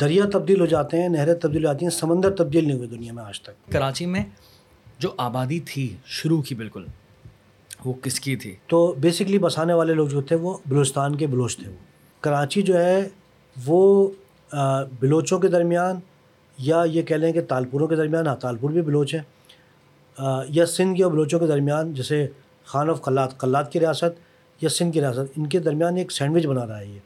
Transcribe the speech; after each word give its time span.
دریا 0.00 0.24
تبدیل 0.32 0.60
ہو 0.60 0.66
جاتے 0.66 1.00
ہیں 1.02 1.08
نہریں 1.08 1.34
تبدیل 1.34 1.66
ہو 1.66 1.72
جاتی 1.72 1.84
ہیں 1.84 1.90
سمندر 1.90 2.30
تبدیل 2.36 2.66
نہیں 2.66 2.76
ہوئے 2.76 2.88
دنیا 2.88 3.12
میں 3.12 3.22
آج 3.24 3.40
تک۔ 3.40 3.72
کراچی 3.72 4.06
میں 4.06 4.24
جو 4.98 5.08
آبادی 5.18 5.60
تھی 5.60 5.96
شروع 6.06 6.42
کی 6.42 6.54
بالکل 6.54 6.84
وہ 7.84 7.92
کس 8.02 8.20
کی 8.20 8.36
تھی؟ 8.36 8.54
تو 8.66 8.94
بیسکلی 9.00 9.38
بسانے 9.38 9.72
والے 9.72 9.94
لوگ 9.94 10.08
جو 10.08 10.20
تھے 10.20 10.36
وہ 10.36 10.56
بلوچستان 10.66 11.16
کے 11.16 11.26
بلوچ 11.26 11.56
تھے۔ 11.56 11.68
وہ 11.68 11.76
کراچی 12.20 12.62
جو 12.62 12.78
ہے 12.78 13.08
وہ 13.66 14.08
بلوچوں 15.00 15.38
کے 15.38 15.48
درمیان 15.48 15.96
یا 16.58 16.82
یہ 16.86 17.02
کہہ 17.02 17.16
لیں 17.16 17.32
کہ 17.32 17.40
تالپوروں 17.40 17.86
کے 17.86 17.96
درمیان 17.96 18.26
ہاں 18.26 18.36
تالپور 18.36 18.70
بھی 18.70 18.82
بلوچ 18.82 19.14
ہیں 19.14 19.22
یا 20.48 20.66
سندھ 20.66 20.96
کے 20.96 21.04
اور 21.04 21.12
بلوچوں 21.12 21.38
کے 21.40 21.46
درمیان 21.46 21.94
جیسے 21.94 22.26
خان 22.64 22.90
آف 22.90 23.02
قلات 23.02 23.38
قلات 23.38 23.72
کی 23.72 23.80
ریاست 23.80 24.18
یا 24.60 24.68
سندھ 24.68 24.92
کی 24.92 25.00
ریاست 25.00 25.32
ان 25.36 25.46
کے 25.46 25.58
درمیان 25.58 25.96
ایک 25.96 26.12
سینڈوچ 26.12 26.46
بنا 26.46 26.66
رہا 26.66 26.80
ہے 26.80 26.86
یہ۔ 26.86 26.98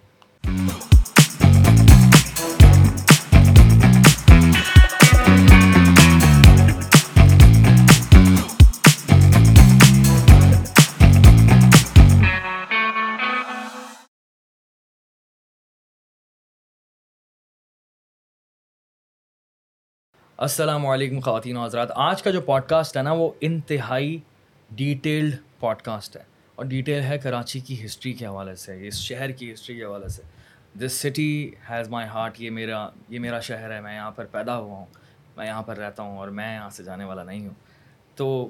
السلام 20.45 20.87
علیکم 20.87 21.21
خواتین 21.21 21.57
و 21.57 21.65
حضرات۔ 21.65 21.89
آج 21.95 22.23
کا 22.23 22.31
جو 22.31 22.41
پوڈ 22.41 22.63
کاسٹ 22.63 22.97
ہے 22.97 23.03
نا، 23.03 23.13
وہ 23.13 23.31
انتہائی 23.41 24.19
ڈیٹیلڈ 24.71 25.37
پوڈ 25.61 25.77
کاسٹ 25.83 26.17
ہے۔ 26.17 26.23
اور 26.55 26.65
ڈیٹیل 26.65 27.03
ہے 27.03 27.19
کراچی 27.19 27.61
کی 27.61 27.85
ہسٹری 27.85 28.13
کے 28.13 28.27
حوالے 28.27 28.55
سے، 28.55 28.89
اس 28.89 28.95
شہر 28.95 29.31
کی 29.31 29.53
ہسٹری 29.53 29.77
کے 29.77 29.85
حوالے 29.85 30.09
سے۔ 30.09 30.23
This 30.79 30.93
city 30.93 31.51
has 31.71 31.89
my 31.89 32.09
heart 32.09 32.41
یہ 32.41 32.51
میرا 32.51 32.89
یہ 33.09 33.19
میرا 33.19 33.41
شہر 33.41 33.71
ہے۔ 33.71 33.81
میں 33.81 33.97
یہاں 33.97 34.11
پر 34.11 34.25
پیدا 34.25 34.57
ہوا 34.57 34.79
ہوں۔ 34.79 34.87
میں 35.37 35.47
یہاں 35.47 35.63
پر 35.63 35.77
رہتا 35.77 36.03
ہوں 36.03 36.19
اور 36.19 36.29
میں 36.29 36.55
یہاں 36.55 36.71
سے 36.71 36.85
جانے 36.85 37.05
والا 37.05 37.25
نہیں 37.25 37.47
ہوں۔ 37.47 37.55
تو 38.15 38.49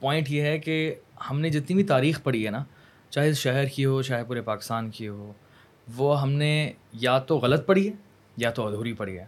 پوائنٹ 0.00 0.30
یہ 0.30 0.42
ہے 0.42 0.58
کہ 0.58 0.94
ہم 1.30 1.40
نے 1.40 1.50
جتنی 1.50 1.76
بھی 1.76 1.84
تاریخ 1.84 2.22
پڑھی 2.22 2.46
ہے 2.46 2.50
نا، 2.50 2.64
چاہے 3.10 3.28
اس 3.28 3.38
شہر 3.38 3.64
کی 3.64 3.84
ہو، 3.84 4.02
چاہے 4.02 4.24
پورے 4.24 4.42
پاکستان 4.42 4.90
کی 4.90 5.08
ہو، 5.08 5.32
وہ 5.96 6.22
ہم 6.22 6.32
نے 6.32 6.72
یا 6.92 7.18
تو 7.18 7.38
غلط 7.38 7.66
پڑھی 7.66 7.88
ہے 7.88 7.92
یا 8.36 8.50
تو 8.50 8.66
ادھوری 8.66 8.92
پڑھی 8.92 9.18
ہے۔ 9.18 9.24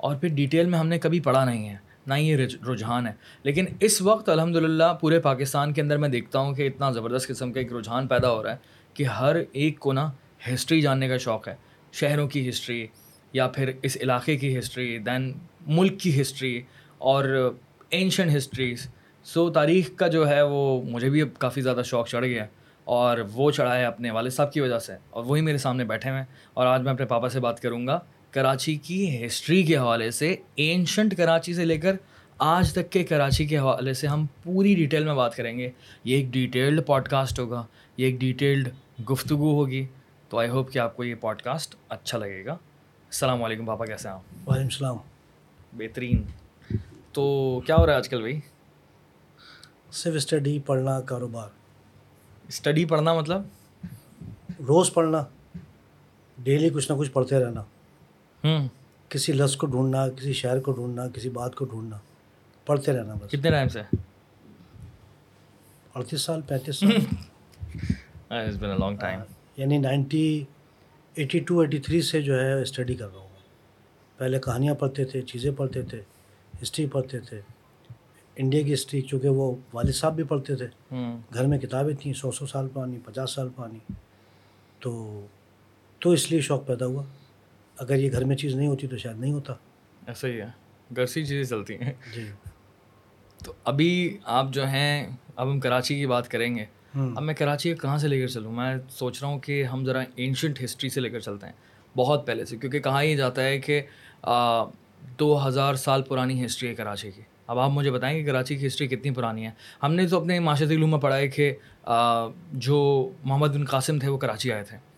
اور 0.00 0.16
پھر 0.16 0.28
ڈیٹیل 0.28 0.66
میں 0.66 0.78
ہم 0.78 0.88
نے 0.88 0.98
کبھی 0.98 1.20
پڑھا 1.20 1.44
نہیں 1.44 1.68
ہے، 1.68 1.76
نہ 2.06 2.14
ہی 2.14 2.28
یہ 2.28 2.36
رجحان 2.70 3.06
ہے۔ 3.06 3.12
لیکن 3.42 3.64
اس 3.80 4.02
وقت 4.02 4.28
الحمد 4.28 4.56
للہ 4.56 4.92
پورے 5.00 5.20
پاکستان 5.20 5.72
کے 5.72 5.82
اندر 5.82 5.96
میں 5.96 6.08
دیکھتا 6.08 6.38
ہوں 6.38 6.54
کہ 6.54 6.66
اتنا 6.66 6.90
زبردست 6.90 7.28
قسم 7.28 7.52
کا 7.52 7.60
ایک 7.60 7.72
رجحان 7.72 8.06
پیدا 8.06 8.30
ہو 8.30 8.42
رہا 8.42 8.52
ہے 8.52 8.56
کہ 8.94 9.04
ہر 9.04 9.36
ایک 9.52 9.78
کو 9.78 9.92
نا 9.92 10.10
ہسٹری 10.54 10.80
جاننے 10.80 11.08
کا 11.08 11.16
شوق 11.16 11.48
ہے۔ 11.48 11.54
شہروں 11.92 12.28
کی 12.28 12.48
ہسٹری 12.48 12.86
یا 13.32 13.48
پھر 13.48 13.70
اس 13.82 13.96
علاقے 14.00 14.36
کی 14.36 14.58
ہسٹری 14.58 14.98
دین 14.98 15.32
ملک 15.66 16.00
کی 16.00 16.20
ہسٹری 16.20 16.62
اور 16.98 17.54
اینشنٹ 17.90 18.36
ہسٹریز 18.36 18.88
سو 19.24 19.50
تاریخ 19.50 19.90
کا 19.96 20.06
جو 20.06 20.28
ہے 20.28 20.42
وہ 20.42 20.82
مجھے 20.82 21.10
بھی 21.10 21.22
اب 21.22 21.28
کافی 21.38 21.60
زیادہ 21.60 21.82
شوق 21.84 22.08
چڑھ 22.08 22.26
گیا 22.26 22.42
ہے 22.42 22.48
اور 22.84 23.18
وہ 23.32 23.50
چڑھا 23.50 23.78
ہے 23.78 23.84
اپنے 23.84 24.10
والد 24.10 24.30
صاحب 24.30 24.52
کی 24.52 24.60
وجہ 24.60 24.78
سے 24.78 24.92
اور 25.10 25.24
وہی 25.24 25.40
میرے 25.40 25.58
سامنے 25.58 25.84
بیٹھے 25.84 26.10
ہوئے 26.10 26.20
ہیں 26.20 26.26
اور 26.54 26.66
آج 26.66 26.82
میں 26.82 26.92
اپنے 26.92 27.06
پاپا 27.06 27.28
سے 27.28 27.40
بات 27.40 27.60
کروں 27.60 27.86
گا۔ 27.86 27.98
کراچی 28.30 28.74
کی 28.76 29.26
ہسٹری 29.26 29.62
کے 29.62 29.76
حوالے 29.76 30.10
سے 30.10 30.36
اینشنٹ 30.54 31.16
کراچی 31.16 31.54
سے 31.54 31.64
لے 31.64 31.78
کر 31.78 31.96
آج 32.38 32.72
تک 32.72 32.90
کے 32.90 33.04
کراچی 33.04 33.46
کے 33.46 33.58
حوالے 33.58 33.94
سے 33.94 34.06
ہم 34.06 34.26
پوری 34.42 34.74
ڈیٹیل 34.74 35.04
میں 35.04 35.14
بات 35.14 35.36
کریں 35.36 35.58
گے۔ 35.58 35.70
یہ 36.04 36.16
ایک 36.16 36.26
ڈیٹیلڈ 36.26 36.86
پوڈ 36.86 37.08
کاسٹ 37.08 37.38
ہوگا 37.38 37.66
یہ 37.96 38.06
ایک 38.06 38.14
ڈیٹیلڈ 38.14 38.68
گفتگو 39.10 39.54
ہوگی۔ 39.54 39.86
تو 40.28 40.38
آئی 40.38 40.48
ہوپ 40.48 40.72
کہ 40.72 40.78
آپ 40.78 40.96
کو 40.96 41.04
یہ 41.04 41.14
پوڈ 41.14 41.42
کاسٹ 41.42 41.74
اچھا 41.88 42.18
لگے 42.18 42.44
گا۔ 42.44 42.52
السلام 42.52 43.42
علیکم 43.42 43.64
پاپا 43.64 43.84
کیسے 43.84 44.08
ہیں 44.08 44.14
آپ؟ 44.14 44.48
وعلیکم 44.48 44.64
السلام۔ 44.64 44.96
بہترین۔ 45.72 46.22
تو 47.12 47.60
کیا 47.66 47.76
ہو 47.76 47.86
رہا 47.86 47.92
ہے 47.92 47.98
آج 47.98 48.08
کل 48.08 48.20
بھائی؟ 48.20 48.40
صرف 49.92 50.14
اسٹڈی 50.16 50.58
پڑھنا 50.58 51.00
کاروبار۔ 51.00 51.48
اسٹڈی 52.48 52.84
پڑھنا 52.84 53.14
مطلب؟ 53.14 53.42
روز 54.68 54.94
پڑھنا 54.94 55.24
ڈیلی 56.38 56.70
کچھ 56.70 56.92
نہ 56.92 56.96
کچھ 56.96 57.10
پڑھتے 57.10 57.38
رہنا۔ 57.38 57.64
کسی 59.08 59.32
لفظ 59.32 59.56
کو 59.56 59.66
ڈھونڈنا 59.66 60.08
کسی 60.08 60.32
شہر 60.32 60.60
کو 60.60 60.72
ڈھونڈنا 60.72 61.08
کسی 61.08 61.28
بات 61.30 61.54
کو 61.54 61.64
ڈھونڈنا 61.64 61.98
پڑھتے 62.66 62.92
رہنا 62.92 63.14
بس۔ 63.14 63.30
کتنے 63.30 63.50
ٹائم 63.50 63.68
سے؟ 63.68 63.80
اڑتیس 65.94 66.20
سال 66.22 66.40
پینتیس 66.42 66.76
سال۔ 66.76 66.90
لانگ 68.78 68.96
ٹائم 68.96 69.20
یعنی 69.56 69.78
ninety 69.78 70.44
eighty 71.14 71.38
two 71.38 71.58
eighty 71.60 71.78
three 71.78 72.02
سے 72.02 72.22
جو 72.22 72.40
ہے 72.40 72.62
اسٹڈی 72.62 72.94
کر 72.94 73.08
رہا 73.12 73.20
ہوں 73.20 73.28
پہلے 74.16 74.38
کہانیاں 74.38 74.74
پڑھتے 74.74 75.04
تھے 75.04 75.22
چیزیں 75.22 75.50
پڑھتے 75.56 75.82
تھے 75.82 76.02
ہسٹری 76.62 76.86
پڑھتے 76.86 77.18
تھے 77.18 77.40
انڈیا 78.36 78.62
کی 78.62 78.74
ہسٹری 78.74 79.00
چونکہ 79.02 79.28
وہ 79.28 79.54
والد 79.72 79.92
صاحب 79.92 80.14
بھی 80.14 80.24
پڑھتے 80.24 80.56
تھے۔ 80.56 80.66
گھر 81.34 81.46
میں 81.46 81.58
کتابیں 81.58 81.94
تھیں 81.94 82.12
سو 82.12 82.30
سو 82.32 82.46
سال 82.46 82.68
پرانی 82.68 82.98
پچاس 83.04 83.30
سال 83.30 83.48
پرانی۔ 83.56 83.78
تو 84.80 85.26
تو 85.98 86.10
اس 86.10 86.30
لیے 86.30 86.40
شوق 86.40 86.66
پیدا 86.66 86.86
ہوا۔ 86.86 87.02
اگر 87.80 87.96
یہ 87.96 88.12
گھر 88.12 88.24
میں 88.24 88.36
چیز 88.36 88.54
نہیں 88.54 88.68
ہوتی 88.68 88.86
تو 88.86 88.96
شاید 88.96 89.20
نہیں 89.20 89.32
ہوتا۔ 89.32 89.54
ایسا 90.06 90.28
ہی 90.28 90.40
ہے۔ 90.40 90.46
گھر 90.96 91.06
سے 91.06 91.20
چیزیں 91.20 91.44
چلتی 91.44 91.74
ہیں۔ 91.74 91.92
جی۔ 92.14 92.24
تو 93.44 93.52
ابھی 93.64 94.18
آپ 94.24 94.46
جو 94.50 94.66
ہیں 94.66 95.16
اب 95.36 95.50
ہم 95.50 95.60
کراچی 95.60 95.94
کی 95.94 96.06
بات 96.06 96.28
کریں 96.28 96.54
گے۔ 96.54 96.64
اب 96.94 97.22
میں 97.22 97.34
کراچی 97.34 97.74
کہاں 97.74 97.98
سے 97.98 98.08
لے 98.08 98.20
کر 98.20 98.26
چلوں؟ 98.26 98.52
میں 98.52 98.76
سوچ 98.90 99.22
رہا 99.22 99.28
ہوں 99.28 99.38
کہ 99.38 99.64
ہم 99.64 99.84
ذرا 99.84 100.02
اینشنٹ 100.16 100.64
ہسٹری 100.64 100.90
سے 100.90 101.00
لے 101.00 101.10
کر 101.10 101.18
چلتے 101.18 101.46
ہیں۔ 101.46 101.52
بہت 101.96 102.26
پہلے 102.26 102.44
سے 102.44 102.56
کیونکہ 102.56 102.78
کہا 102.78 103.00
یہ 103.00 103.16
جاتا 103.16 103.44
ہے 103.44 103.58
کہ 103.58 103.82
دو 105.18 105.48
ہزار 105.48 105.74
سال 105.74 106.02
پرانی 106.02 106.44
ہسٹری 106.44 106.68
ہے 106.68 106.74
کراچی 106.74 107.10
کی۔ 107.10 107.22
اب 107.46 107.58
آپ 107.58 107.70
مجھے 107.70 107.90
بتائیں 107.90 108.20
کہ 108.20 108.26
کراچی 108.26 108.56
کی 108.56 108.66
ہسٹری 108.66 108.88
کتنی 108.88 109.10
پرانی 109.10 109.46
ہے۔ 109.46 109.50
ہم 109.82 109.94
نے 109.94 110.08
تو 110.08 110.20
اپنے 110.20 110.40
معاشرتی 110.40 110.74
علوم 110.74 110.90
میں 110.90 110.98
پڑھا 110.98 111.16
ہے 111.16 111.28
کہ 111.28 111.54
جو 112.52 113.10
محمد 113.24 113.48
بن 113.48 113.64
قاسم 113.64 113.98
تھے 113.98 114.08
وہ 114.08 114.18
کراچی 114.18 114.52
آئے 114.52 114.64
تھے۔ 114.64 114.89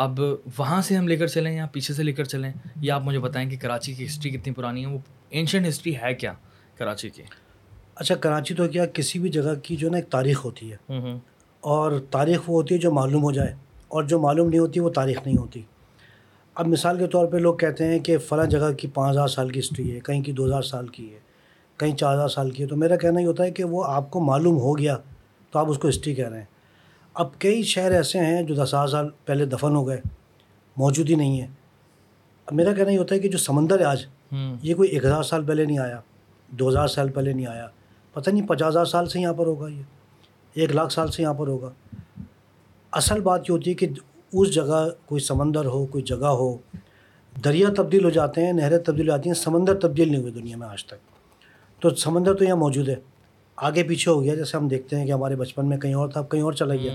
اب 0.00 0.20
وہاں 0.58 0.82
سے 0.82 0.96
ہم 0.96 1.08
لے 1.08 1.16
کر 1.16 1.26
چلیں 1.26 1.52
یا 1.52 1.66
پیچھے 1.66 1.94
سے 1.94 2.02
لے 2.02 2.12
کر 2.12 2.24
چلیں 2.24 2.52
یا 2.80 2.94
آپ 2.94 3.02
مجھے 3.02 3.18
بتائیں 3.18 3.50
کہ 3.50 3.56
کراچی 3.56 3.94
کی 3.94 4.06
ہسٹری 4.06 4.30
کتنی 4.30 4.52
پرانی 4.52 4.86
ہے؟ 4.86 4.86
وہ 4.86 4.98
اینشنٹ 5.30 5.68
ہسٹری 5.68 5.96
ہے 5.96 6.14
کیا 6.14 6.32
کراچی 6.78 7.10
کی؟ 7.10 7.22
اچھا 7.94 8.14
کراچی 8.14 8.54
تو 8.54 8.68
کیا 8.68 8.86
کسی 8.86 9.18
بھی 9.18 9.28
جگہ 9.28 9.54
کی 9.62 9.76
جو 9.76 9.90
نا 9.90 9.96
ایک 9.96 10.08
تاریخ 10.08 10.44
ہوتی 10.44 10.72
ہے۔ 10.72 10.76
اور 11.60 11.92
تاریخ 12.10 12.38
وہ 12.38 12.54
ہوتی 12.54 12.74
ہے 12.74 12.80
جو 12.80 12.92
معلوم 12.92 13.22
ہو 13.22 13.32
جائے 13.32 13.54
اور 13.88 14.02
جو 14.02 14.18
معلوم 14.18 14.48
نہیں 14.48 14.60
ہوتی 14.60 14.80
وہ 14.80 14.90
تاریخ 14.90 15.26
نہیں 15.26 15.36
ہوتی۔ 15.36 15.62
اب 16.54 16.66
مثال 16.66 16.98
کے 16.98 17.06
طور 17.06 17.26
پہ 17.26 17.36
لوگ 17.36 17.56
کہتے 17.56 17.84
ہیں 17.84 17.98
کہ 17.98 18.18
فلاں 18.18 18.46
جگہ 18.46 18.72
کی 18.72 18.88
پانچ 18.88 19.10
ہزار 19.10 19.28
سال 19.28 19.48
کی 19.48 19.60
ہسٹری 19.60 19.94
ہے 19.94 20.00
کہیں 20.00 20.22
کی 20.22 20.32
دو 20.32 20.46
ہزار 20.46 20.62
سال 20.62 20.86
کی 20.86 21.14
ہے 21.14 21.18
کہیں 21.76 21.96
چار 21.96 22.14
ہزار 22.14 22.28
سال 22.28 22.50
کی 22.50 22.62
ہے۔ 22.62 22.68
تو 22.68 22.76
میرا 22.76 22.96
کہنا 22.96 23.20
یہ 23.20 23.26
ہوتا 23.26 23.44
ہے 23.44 23.50
کہ 23.50 23.64
وہ 23.64 23.84
آپ 23.84 24.10
کو 24.10 24.20
معلوم 24.20 24.56
ہو 24.56 24.78
گیا 24.78 24.96
تو 25.50 25.58
آپ 25.58 25.70
اس 25.70 25.78
کو 25.78 25.88
ہسٹری 25.88 26.14
کہہ 26.14 26.28
رہے 26.28 26.38
ہیں۔ 26.38 26.57
اب 27.18 27.38
کئی 27.38 27.62
شہر 27.62 27.90
ایسے 27.90 28.18
ہیں 28.18 28.42
جو 28.42 28.54
دس 28.54 28.60
ہزار 28.60 28.88
سال 28.88 29.08
پہلے 29.26 29.44
دفن 29.44 29.76
ہو 29.76 29.88
گئے 29.88 30.00
موجود 30.76 31.10
ہی 31.10 31.14
نہیں 31.14 31.40
ہے 31.40 31.46
اب 32.46 32.54
میرا 32.54 32.72
کہنا 32.72 32.90
یہ 32.90 32.98
ہوتا 32.98 33.14
ہے 33.14 33.20
کہ 33.20 33.28
جو 33.28 33.38
سمندر 33.38 33.80
ہے 33.80 33.84
آج 33.84 34.06
یہ 34.62 34.74
کوئی 34.74 34.88
ایک 34.88 35.04
ہزار 35.04 35.22
سال 35.22 35.44
پہلے 35.44 35.64
نہیں 35.64 35.78
آیا 35.78 36.00
دو 36.48 36.68
ہزار 36.68 36.88
سال 36.88 37.10
پہلے 37.10 37.32
نہیں 37.32 37.46
آیا۔ 37.46 37.66
پتہ 38.12 38.30
نہیں 38.30 38.46
پچاس 38.46 38.68
ہزار 38.68 38.84
سال 38.84 39.06
سے 39.06 39.20
یہاں 39.20 39.32
پر 39.32 39.46
ہوگا 39.46 39.68
یہ 39.68 39.82
ایک 40.54 40.72
لاکھ 40.72 40.92
سال 40.92 41.10
سے 41.10 41.22
یہاں 41.22 41.34
پر 41.34 41.48
ہوگا۔ 41.48 41.70
اصل 42.92 43.20
بات 43.20 43.40
یہ 43.40 43.52
ہوتی 43.52 43.70
ہے 43.70 43.74
کہ 43.74 43.88
اس 44.32 44.54
جگہ 44.54 44.88
کوئی 45.06 45.20
سمندر 45.20 45.64
ہو 45.64 45.86
کوئی 45.86 46.04
جگہ 46.04 46.26
ہو 46.26 46.56
دریا 47.44 47.68
تبدیل 47.76 48.04
ہو 48.04 48.10
جاتے 48.10 48.46
ہیں 48.46 48.52
نہریں 48.52 48.78
تبدیل 48.78 49.10
ہو 49.10 49.16
جاتی 49.16 49.28
ہیں 49.28 49.34
سمندر 49.34 49.74
تبدیل 49.74 50.10
نہیں 50.10 50.20
ہوئے 50.20 50.32
دنیا 50.32 50.56
میں 50.56 50.68
آج 50.68 50.84
تک۔ 50.84 50.96
تو 51.80 51.90
سمندر 51.90 52.34
تو 52.34 52.44
یہاں 52.44 52.56
موجود 52.56 52.88
ہے۔ 52.88 52.96
آگے 53.62 53.82
پیچھے 53.82 54.10
ہو 54.10 54.22
گیا 54.22 54.34
جیسے 54.34 54.56
ہم 54.56 54.68
دیکھتے 54.68 54.96
ہیں 54.96 55.06
کہ 55.06 55.12
ہمارے 55.12 55.36
بچپن 55.36 55.68
میں 55.68 55.76
کہیں 55.76 55.94
اور 55.94 56.08
تھا 56.08 56.20
اب 56.20 56.30
کہیں 56.30 56.42
اور 56.42 56.52
چلا 56.52 56.74
گیا۔ 56.74 56.92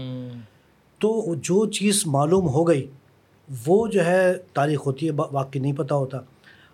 تو 1.00 1.36
جو 1.36 1.66
چیز 1.66 2.04
معلوم 2.06 2.48
ہو 2.48 2.68
گئی 2.68 2.88
وہ 3.66 3.88
جو 3.88 4.06
ہے 4.06 4.34
تاریخ 4.54 4.86
ہوتی 4.86 5.06
ہے 5.06 5.12
واقعی 5.32 5.62
نہیں 5.62 5.74
پتہ 5.74 5.94
ہوتا۔ 5.94 6.18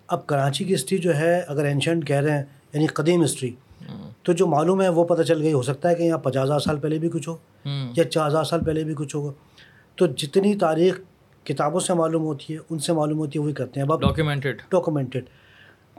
اب 0.08 0.28
کراچی 0.28 0.64
کی 0.64 0.76
ہسٹری 0.76 0.98
جو 0.98 1.16
ہے 1.18 1.40
اگر 1.48 1.66
اینشنٹ 1.66 2.08
کہہ 2.08 2.16
رہے 2.16 2.38
ہیں 2.38 2.44
یعنی 2.74 2.88
قدیم 2.88 3.24
ہسٹری 3.24 3.52
تو 4.24 4.34
جو 4.34 4.48
معلوم 4.48 4.82
ہے 4.82 4.90
وہ 4.90 5.04
پتہ 5.04 5.22
چل 5.22 5.42
گئی۔ 5.42 5.54
ہو 5.54 5.62
سکتا 5.62 5.90
ہے 5.90 5.96
کہ 5.96 6.04
یہاں 6.04 6.18
پچاس 6.18 6.44
ہزار 6.44 6.60
سال 6.60 6.80
پہلے 6.80 6.98
بھی 7.00 7.10
کچھ 7.10 7.30
ہو 7.30 7.36
یا 7.96 8.04
چار 8.04 8.28
ہزار 8.28 8.44
سال 8.44 8.64
پہلے 8.64 8.84
بھی 8.84 8.94
کچھ 8.98 9.16
ہوگا۔ 9.16 9.32
تو 9.96 10.06
جتنی 10.08 10.56
تاریخ 10.56 11.00
کتابوں 11.44 11.80
سے 11.80 11.94
معلوم 11.94 12.24
ہوتی 12.24 12.54
ہے 12.54 12.60
ان 12.70 12.80
سے 12.80 12.94
معلوم 12.94 13.18
ہوتی 13.18 13.40
ہے 13.40 13.44
وہی 13.44 13.54
کرتے 13.54 13.80
ہیں۔ 13.80 13.88
اب 13.88 14.02
ڈاکیومنٹڈ 14.02 14.62
ڈاکومنٹڈ 14.72 15.24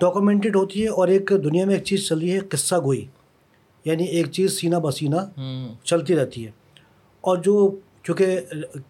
ڈاکومنٹڈ 0.01 0.57
ہوتی 0.57 0.83
ہے 0.83 0.89
اور 0.89 1.09
ایک 1.09 1.33
دنیا 1.45 1.65
میں 1.67 1.75
ایک 1.75 1.85
چیز 1.85 2.09
چل 2.09 2.19
رہی 2.19 2.33
ہے 2.33 2.39
قصہ 2.39 2.75
گوئی۔ 2.75 3.05
یعنی 3.85 4.05
ایک 4.05 4.31
چیز 4.31 4.61
سینہ 4.61 4.77
بسینہ 4.77 5.17
چلتی 5.85 6.17
رہتی 6.17 6.47
ہے۔ 6.47 6.51
اور 7.21 7.37
جو 7.37 7.77
چونکہ 8.03 8.41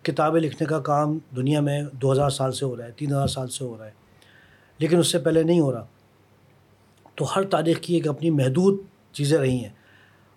کتابیں 0.02 0.40
لکھنے 0.40 0.66
کا 0.66 0.80
کام 0.80 1.18
دنیا 1.36 1.60
میں 1.60 1.82
دو 1.92 2.12
ہزار 2.12 2.30
سال 2.30 2.52
سے 2.52 2.64
ہو 2.64 2.76
رہا 2.76 2.84
ہے 2.86 2.90
تین 2.90 3.10
ہزار 3.10 3.26
سال 3.26 3.48
سے 3.48 3.64
ہو 3.64 3.76
رہا 3.78 3.86
ہے 3.86 3.90
لیکن 4.78 4.98
اس 4.98 5.12
سے 5.12 5.18
پہلے 5.18 5.42
نہیں 5.42 5.60
ہو 5.60 5.72
رہا۔ 5.72 5.86
تو 7.14 7.24
ہر 7.36 7.42
تاریخ 7.42 7.80
کی 7.80 7.94
ایک 7.94 8.08
اپنی 8.08 8.30
محدود 8.30 8.80
چیزیں 9.12 9.38
رہی 9.38 9.58
ہیں۔ 9.58 9.68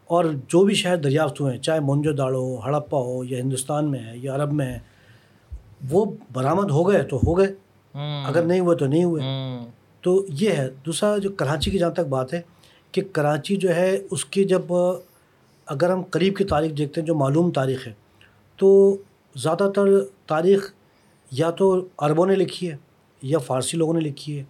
اور 0.06 0.26
جو 0.48 0.64
بھی 0.64 0.76
شہر 0.76 0.98
دریافت 0.98 1.42
ہوئے 1.42 1.54
ہیں 1.54 1.62
چاہے 1.62 1.80
مونجو 1.80 2.12
داڑو 2.12 2.42
ہو 2.42 2.60
ہڑپا 2.60 2.98
ہو 2.98 3.24
یا 3.24 3.40
ہندوستان 3.40 3.92
میں 3.92 4.00
ہے 4.00 4.18
یا 4.18 4.36
عرب 4.36 4.54
میں 4.54 4.66
ہے 4.66 4.80
وہ 5.92 6.06
برآمد 6.34 6.72
ہو 6.72 6.90
گئے 6.90 7.04
تو 7.04 7.18
ہو 7.18 7.38
گئے۔ 7.38 7.48
اگر 8.28 8.44
نہیں 8.44 8.60
ہوئے 8.60 8.78
تو 8.78 8.86
نہیں 8.86 9.04
ہوئے۔ 9.04 9.24
تو 10.02 10.26
یہ 10.30 10.50
ہے۔ 10.50 10.70
دوسرا 10.86 11.18
جو 11.18 11.30
کراچی 11.32 11.72
کی 11.72 11.78
جہاں 11.80 11.90
تک 11.90 12.00
بات 12.00 12.34
ہے 12.34 12.42
کہ 12.94 13.01
کراچی 13.12 13.56
جو 13.56 13.75
ہے، 13.75 13.98
اس 14.12 14.25
کی 14.25 14.44
جب، 14.44 14.62
اگر 15.66 15.90
ہم 15.90 16.01
قریب 16.10 16.36
کی 16.36 16.44
تاریخ 16.44 16.78
دیکھتے 16.78 17.01
ہیں، 17.01 17.06
جو 17.06 17.16
معلوم 17.16 17.51
تاریخ 17.51 17.88
ہے، 17.88 17.94
تو 18.57 18.98
زیادہ 19.36 19.72
تر 19.75 19.81
تاریخ 20.28 20.74
یا 21.31 21.50
تو 21.50 21.88
عربوں 21.98 22.25
نے 22.25 22.36
لکھی 22.36 22.72
ہے 22.72 22.75
یا 23.22 23.38
فارسی 23.38 23.78
لوگوں 23.78 23.94
نے 23.94 24.00
لکھی 24.00 24.40
ہے۔ 24.40 24.44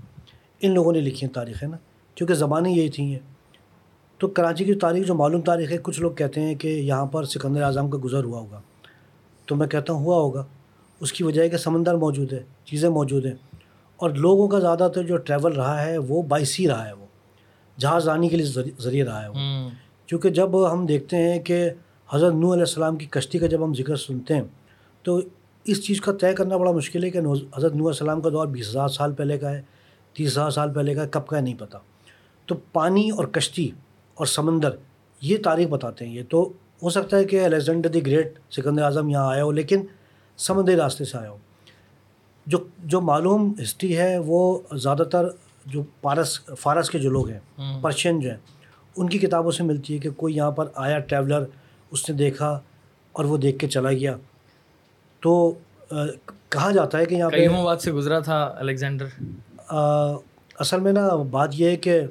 ان 0.62 0.74
لوگوں 0.74 0.94
نے 0.94 1.02
لکھی 1.02 1.28
ہیں 1.28 1.34
تاریخ، 1.34 1.64
ہے 1.64 1.68
نا؟ 1.68 1.78
کیونکہ 2.16 2.34
زبانیں 2.34 2.72
یہی 2.72 2.90
تھیں۔ 2.90 3.12
ہیں 3.12 3.20
تو 4.18 4.28
کراچی 4.28 4.66
کی 4.66 4.74
تاریخ، 4.74 5.08
جو 5.08 5.16
معلوم 5.16 5.42
تاریخ 5.42 5.72
ہے، 5.72 5.78
کچھ 5.84 6.02
لوگ 6.02 6.12
کہتے 6.12 6.42
ہیں 6.42 6.56
کہ 6.56 6.68
یہاں 6.68 7.06
پر 7.06 7.24
سکندر 7.24 7.62
اعظم 7.62 7.90
کا 7.90 7.98
گزر 8.04 8.24
ہوا 8.24 8.40
ہوگا۔ 8.40 8.62
تو 9.46 9.56
میں 9.56 9.68
کہتا 9.68 9.94
ہوں، 9.94 10.06
ہوا 10.06 10.16
ہوگا۔ 10.16 10.46
اس 11.00 11.14
کی 11.14 11.24
وجہ 11.24 11.42
ہے 11.42 11.50
کہ 11.50 11.58
سمندر 11.58 11.96
موجود 11.96 12.34
ہے، 12.34 12.44
چیزیں 12.66 12.90
موجود 12.90 13.26
ہیں۔ 13.26 13.36
اور 13.96 14.10
لوگوں 14.10 14.48
کا 14.48 14.60
زیادہ 14.60 14.92
تر 14.96 15.04
جو 15.04 15.18
ٹریول 15.18 15.54
رہا 15.54 15.86
ہے، 15.86 15.98
وہ 15.98 16.22
بائسی 16.22 16.68
رہا 16.68 16.88
ہے۔ 16.88 16.94
وہ 16.94 17.03
جہاز 17.78 18.08
رانی 18.08 18.30
کے 18.30 18.38
لیے 18.38 18.72
ذریعہ 18.80 19.06
رہا 19.06 19.24
ہے 19.24 19.28
وہ۔ 19.28 19.70
کیونکہ 20.08 20.30
جب 20.30 20.74
ہم 20.74 20.86
دیکھتے 20.86 21.18
ہیں 21.18 21.40
کہ 21.40 21.70
حضرت 22.14 22.34
نو 22.34 22.54
علیہ 22.54 22.64
السلام 22.64 22.96
کی 22.96 23.06
کشتی 23.06 23.40
کا 23.40 23.48
جب 23.48 23.64
ہم 23.64 23.74
ذکر 23.74 23.96
سنتے 23.96 24.36
ہیں 24.36 24.44
تو 25.04 25.22
اس 25.66 25.88
چیز 25.88 26.02
کا 26.02 26.12
طے 26.22 26.34
کرنا 26.34 26.58
بڑا 26.58 26.72
مشکل 26.72 27.04
ہے 27.04 27.10
کہ 27.10 27.18
حضرت 27.18 27.72
نو 27.72 27.78
علیہ 27.78 27.88
السلام 27.88 28.22
کا 28.22 28.30
دور 28.30 28.48
بیس 28.48 28.70
ہزار 28.70 28.88
سال 28.88 29.14
پہلے 29.14 29.38
کا 29.38 29.52
ہے 29.52 29.62
تیس 30.14 30.32
ہزار 30.32 30.50
سال 30.50 30.74
پہلے 30.74 30.94
کا 30.94 31.04
ہے 31.04 31.08
کب 31.12 31.28
کا 31.28 31.38
ہے 31.38 31.42
نہیں 31.42 31.60
پتہ 31.60 31.78
تو 32.46 32.56
پانی 32.74 33.10
اور 33.10 33.26
کشتی 33.26 33.70
اور 34.14 34.26
سمندر 34.26 34.70
یہ 35.22 35.38
تاریخ 35.44 35.68
بتاتے 35.68 36.06
ہیں۔ 36.06 36.14
یہ 36.14 36.24
تو 36.30 36.54
ہو 36.84 36.90
سکتا 36.90 37.18
ہے 37.18 37.26
کہ 37.26 37.46
Alexander 37.46 37.90
the 37.90 38.06
great 38.06 38.40
Sikandar 38.52 38.84
Azam 38.84 39.10
یہاں 39.10 39.28
آیا 39.28 39.44
ہو 39.44 39.52
لیکن 39.52 39.86
سمندری 40.38 40.76
راستے 40.76 41.06
سے 41.06 41.18
آیا 41.18 41.30
ہو۔ 41.30 41.38
جو 42.48 42.58
جو 42.86 43.02
معلوم 43.02 43.54
ہسٹری 43.62 43.98
ہے 43.98 44.18
وہ 44.18 44.60
زیادہ 44.76 45.04
تر 45.12 45.26
جو 45.66 45.84
پارس 46.02 46.46
فارس 46.60 46.90
کے 46.90 47.00
جو 47.00 47.10
لوگ 47.10 47.30
ہیں 47.30 47.40
پرشین 47.82 48.20
جو 48.20 48.30
ہیں 48.30 48.38
ان 48.98 49.10
کی 49.10 49.18
کتابوں 49.20 49.52
سے 49.52 49.64
ملتی 49.64 49.94
ہے 49.94 50.00
کہ 50.00 50.10
کوئی 50.10 50.36
یہاں 50.36 50.52
پر 50.52 50.68
آیا 50.76 51.00
ٹریولر 51.00 51.44
اس 51.92 52.10
نے 52.10 52.16
دیکھا 52.16 52.60
اور 53.12 53.26
وہ 53.26 53.38
دیکھ 53.38 53.60
کے 53.60 53.68
چلا 53.68 53.92
گیا۔ 53.92 54.18
تو 55.20 55.54
کہا 56.50 56.72
جاتا 56.72 56.98
ہے 56.98 57.06
کہ 57.06 57.16
یہاں 57.16 57.30
پہ 57.30 57.76
سے 57.82 57.92
گزرا 57.92 58.20
تھا 58.20 58.44
الیگزینڈر؟ 58.44 59.06
اصل 60.60 60.80
میں 60.80 60.94
نا 60.94 61.16
بات 61.16 61.50
یہ 61.54 61.70
ہے 61.70 61.76
کہ 61.76 62.02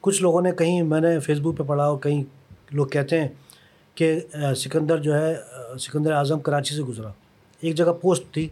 کچھ 0.00 0.22
لوگوں 0.22 0.42
نے 0.42 0.52
کہیں 0.52 0.82
میں 0.82 1.00
نے 1.00 1.18
فیس 1.20 1.38
بک 1.38 1.56
پہ 1.56 1.62
پڑھا 1.62 1.84
اور 1.84 1.98
کہیں 1.98 2.24
لوگ 2.70 2.86
کہتے 2.86 3.20
ہیں 3.20 3.28
کہ 3.94 4.20
سکندر 4.56 4.98
جو 4.98 5.14
ہے 5.14 5.34
سکندر 5.78 6.12
اعظم 6.12 6.40
کراچی 6.40 6.74
سے 6.74 6.82
گزرا۔ 6.82 7.08
ایک 7.60 7.74
جگہ 7.74 7.92
پوسٹ 8.00 8.34
تھی۔ 8.34 8.48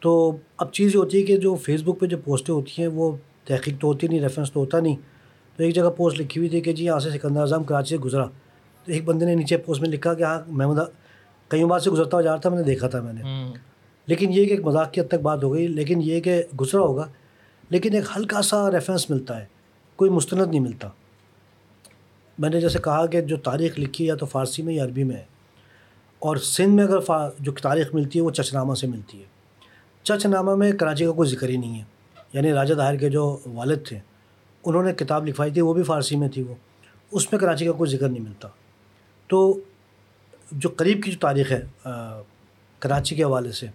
تو 0.00 0.36
اب 0.56 0.72
چیز 0.72 0.94
یہ 0.94 1.00
ہوتی 1.00 1.20
ہے 1.20 1.22
کہ 1.22 1.36
جو 1.36 1.54
فیس 1.54 1.82
بک 1.82 2.00
پہ 2.00 2.06
جو 2.06 2.16
پوسٹیں 2.24 2.54
ہوتی 2.54 2.82
ہیں 2.82 2.88
وہ 2.88 3.16
تحقیق 3.44 3.80
تو 3.80 3.88
ہوتی 3.88 4.06
نہیں 4.06 4.20
ریفرنس 4.20 4.52
تو 4.52 4.60
ہوتا 4.60 4.80
نہیں۔ 4.80 4.96
تو 5.56 5.62
ایک 5.62 5.74
جگہ 5.74 5.90
پوسٹ 5.96 6.20
لکھی 6.20 6.38
ہوئی 6.38 6.48
تھی 6.48 6.60
کہ 6.60 6.72
جی 6.72 6.84
یہاں 6.84 6.98
سے 6.98 7.10
سکندر 7.10 7.40
اعظم 7.40 7.64
کراچی 7.64 7.88
سے 7.88 8.02
گزرا۔ 8.02 8.24
تو 8.84 8.92
ایک 8.92 9.04
بندے 9.04 9.26
نے 9.26 9.34
نیچے 9.34 9.56
پوسٹ 9.56 9.80
میں 9.80 9.88
لکھا 9.88 10.14
کہ 10.14 10.22
ہاں 10.22 10.40
محمود 10.46 10.78
کئی 11.48 11.64
بار 11.64 11.78
سے 11.78 11.90
گزرتا 11.90 12.16
ہوا 12.16 12.22
جا 12.22 12.30
رہا 12.30 12.40
تھا 12.40 12.50
میں 12.50 12.58
نے 12.58 12.64
دیکھا 12.64 12.88
تھا 12.88 13.00
میں 13.00 13.12
نے۔ 13.12 13.22
لیکن 14.06 14.32
یہ 14.32 14.44
کہ 14.44 14.50
ایک 14.50 14.60
مذاق 14.64 14.92
کی 14.92 15.00
حد 15.00 15.04
تک 15.08 15.14
بات 15.14 15.44
ہو 15.44 15.52
گئی 15.52 15.66
لیکن 15.66 16.00
یہ 16.02 16.20
کہ 16.20 16.42
گزرا 16.60 16.80
ہوگا 16.80 17.08
لیکن 17.70 17.94
ایک 17.94 18.04
ہلکا 18.16 18.42
سا 18.42 18.70
ریفرنس 18.70 19.10
ملتا 19.10 19.40
ہے۔ 19.40 19.46
کوئی 19.96 20.10
مستند 20.10 20.50
نہیں 20.50 20.60
ملتا۔ 20.60 20.88
میں 22.38 22.50
نے 22.50 22.60
جیسے 22.60 22.78
کہا 22.84 23.06
کہ 23.06 23.20
جو 23.20 23.36
تاریخ 23.36 23.78
لکھی 23.78 24.04
ہے 24.04 24.08
یا 24.08 24.14
تو 24.14 24.26
فارسی 24.26 24.62
میں 24.62 24.74
یا 24.74 24.84
عربی 24.84 25.04
میں۔ 25.04 25.16
ہے 25.16 25.24
اور 26.18 26.36
سندھ 26.36 26.68
میں 26.68 26.84
اگر 26.84 26.98
جو 27.38 27.52
تاریخ 27.52 27.94
ملتی 27.94 28.18
ہے 28.18 28.24
وہ 28.24 28.30
چچنامہ 28.30 28.74
سے 28.74 28.86
ملتی 28.86 29.18
ہے۔ 29.18 29.24
چچ 30.02 30.26
نامہ 30.26 30.54
میں 30.54 30.72
کراچی 30.72 31.04
کا 31.04 31.12
کوئی 31.12 31.30
ذکر 31.30 31.48
ہی 31.48 31.56
نہیں 31.56 31.78
ہے۔ 31.78 31.84
یعنی 32.34 32.52
راجہ 32.52 32.74
داہر 32.74 32.96
کے 32.96 33.10
جو 33.10 33.38
والد 33.46 33.86
تھے، 33.86 33.98
انہوں 34.64 34.82
نے 34.82 34.92
کتاب 34.92 35.26
لکھوائی 35.26 35.52
تھی، 35.52 35.60
وہ 35.60 35.74
بھی 35.74 35.82
فارسی 35.82 36.16
میں 36.16 36.28
تھی 36.28 36.42
وہ۔ 36.42 36.54
اس 37.12 37.32
میں 37.32 37.40
کراچی 37.40 37.66
کا 37.66 37.72
کوئی 37.72 37.90
ذکر 37.90 38.08
نہیں 38.08 38.22
ملتا۔ 38.22 38.48
تو 39.26 39.60
جو 40.52 40.68
قریب 40.76 41.02
کی 41.02 41.10
جو 41.10 41.18
تاریخ 41.20 41.52
ہے 41.52 41.62
کراچی 42.78 43.16
کے 43.16 43.24
حوالے 43.24 43.52
سے، 43.52 43.66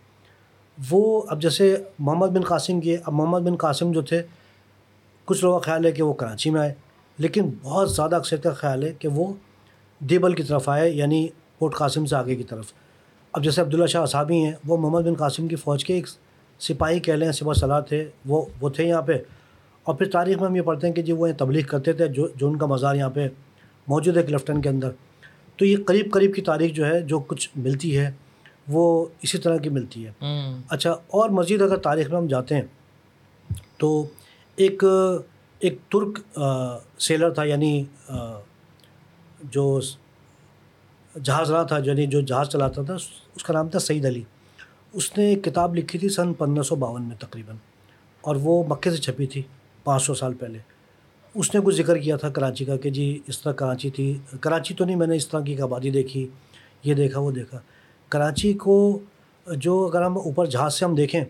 وہ 0.90 1.22
اب 1.28 1.42
جیسے 1.42 1.84
محمد 2.00 2.28
بن 2.28 2.42
قاسم 2.42 2.80
کی، 2.82 2.98
اب 3.06 3.14
محمد 3.14 3.40
بن 3.40 3.56
قاسم 3.56 3.92
جو 3.92 4.02
تھے، 4.02 4.22
کچھ 5.26 5.44
لوگوں 5.44 5.60
کا 5.60 5.66
خیال 5.66 5.86
ہے 5.86 5.92
کہ 5.92 6.04
وہ 6.04 6.14
کراچی 6.14 6.50
میں 6.50 6.62
آئے، 6.62 6.74
لیکن 7.18 7.50
بہت 7.62 7.92
زیادہ 7.92 8.16
اکثر 8.16 8.38
کا 8.38 8.52
خیال 8.52 8.84
ہے 8.84 8.94
کہ 9.00 9.08
وہ 9.08 9.34
دیبل 10.00 10.34
کی 10.34 10.44
طرف 10.44 10.70
آئے 10.70 10.90
یعنی 10.90 11.28
پورٹ 11.60 11.74
قاسم 11.74 12.06
سے 12.06 12.16
آگے 12.16 12.36
کی 12.36 12.44
طرف۔ 12.44 12.74
اب 13.34 13.44
جیسے 13.44 13.62
عبداللہ 13.62 13.86
شاہ 13.86 14.06
صحابی 14.06 14.36
ہیں، 14.36 14.52
وہ 14.68 14.78
محمد 14.78 15.02
بن 15.02 15.14
قاسم 15.14 15.48
کی 15.48 15.56
فوج 15.56 15.86
کے 15.86 15.94
ایک 15.94 16.06
سپاہی 16.60 17.00
کہہ 17.00 17.14
لیں 17.14 17.32
سپا 17.32 17.54
صلاح 17.54 17.80
تھے 17.80 18.10
وہ 18.26 18.46
وہ 18.62 18.70
تھے 18.70 18.84
یہاں 18.88 19.02
پہ۔ 19.02 19.14
اور 19.84 19.96
پھر 19.96 20.10
تاریخ 20.12 20.38
میں 20.42 20.48
ہم 20.48 20.56
یہ 20.56 20.62
پڑھتے 20.62 20.88
ہیں 20.88 20.94
کہ 20.94 21.02
جی 21.02 21.12
وہ 21.12 21.28
تبلیغ 21.38 21.66
کرتے 21.68 21.94
تھے 21.94 22.08
جو 22.08 22.28
جو 22.36 22.48
ان 22.48 22.58
کا 22.58 22.66
مزار 22.66 22.96
یہاں 22.96 23.10
پہ 23.10 23.28
موجود 23.88 24.18
ہے 24.18 24.24
کلفٹن 24.24 24.62
کے 24.62 24.70
اندر۔ 24.70 24.90
تو 25.58 25.66
یہ 25.66 25.78
قریب 25.88 26.12
قریب 26.14 26.36
کی 26.36 26.42
تاریخ 26.42 26.72
جو 26.76 26.86
ہے 26.86 27.02
جو 27.02 27.20
کچھ 27.20 27.50
ملتی 27.56 27.98
ہے 28.00 28.12
وہ 28.68 29.06
اسی 29.22 29.38
طرح 29.38 29.58
کی 29.58 29.70
ملتی 29.70 30.06
ہے۔ 30.08 30.12
اچھا 30.70 30.92
اور 30.92 31.30
مزید 31.30 31.62
اگر 31.62 31.78
تاریخ 31.78 32.10
میں 32.10 32.18
ہم 32.18 32.28
جاتے 32.28 32.56
ہیں 32.56 32.62
تو 33.78 34.06
ایک 34.56 34.84
ایک 35.60 35.78
ترک 35.90 36.20
سیلر 37.00 37.30
تھا 37.30 37.44
یعنی 37.44 37.84
جو 39.52 39.80
جہاز 41.24 41.52
رہا 41.52 41.64
تھا 41.64 41.78
یعنی 41.86 42.06
جو 42.08 42.22
جہاز 42.22 42.50
چلاتا 42.50 42.82
تھا 42.82 42.94
اس 43.36 43.44
کا 43.44 43.54
نام 43.54 43.70
تھا 43.70 43.80
سعید 43.80 44.06
علی۔ 44.06 44.24
اس 44.94 45.18
نے 45.18 45.26
ایک 45.26 45.44
کتاب 45.44 45.76
لکھی 45.76 46.00
تھی 46.00 46.10
سن 46.10 46.34
پندرہ 46.34 46.64
سو 46.64 46.76
باون 46.76 47.02
میں 47.02 47.16
تقریباً 47.20 47.56
اور 48.22 48.36
وہ 48.36 48.64
مکے 48.68 48.92
سے 48.92 48.98
چھپی 48.98 49.26
تھی 49.26 49.42
پانچ 49.84 50.04
سو 50.04 50.14
سال 50.14 50.34
پہلے۔ 50.34 50.58
اس 51.36 51.56
نے 51.56 51.62
کچھ 51.64 51.76
ذکر 51.76 51.98
کیا 51.98 52.16
تھا 52.18 52.30
کراچی 52.30 52.66
کا 52.66 52.78
کہ 52.78 52.90
جی 52.90 53.20
اس 53.28 53.42
طرح 53.42 53.52
کراچی 53.52 53.90
تھی۔ 53.90 54.18
کراچی 54.42 54.74
تو 54.74 54.86
نہیں 54.86 54.96
میں 54.96 55.08
نے 55.08 55.16
اس 55.16 55.28
طرح 55.28 55.42
کی 55.42 55.62
آبادی 55.62 55.90
دیکھی 55.90 56.28
یہ 56.84 56.94
دیکھا 56.94 57.20
وہ 57.20 57.32
دیکھا۔ 57.32 57.60
کراچی 58.10 58.54
کو 58.54 59.00
جو 59.48 59.86
اگر 59.88 60.02
ہم 60.02 60.18
اوپر 60.18 60.46
جہاز 60.46 60.74
سے 60.74 60.86
ہم 60.86 60.96
دیکھیں 60.96 61.22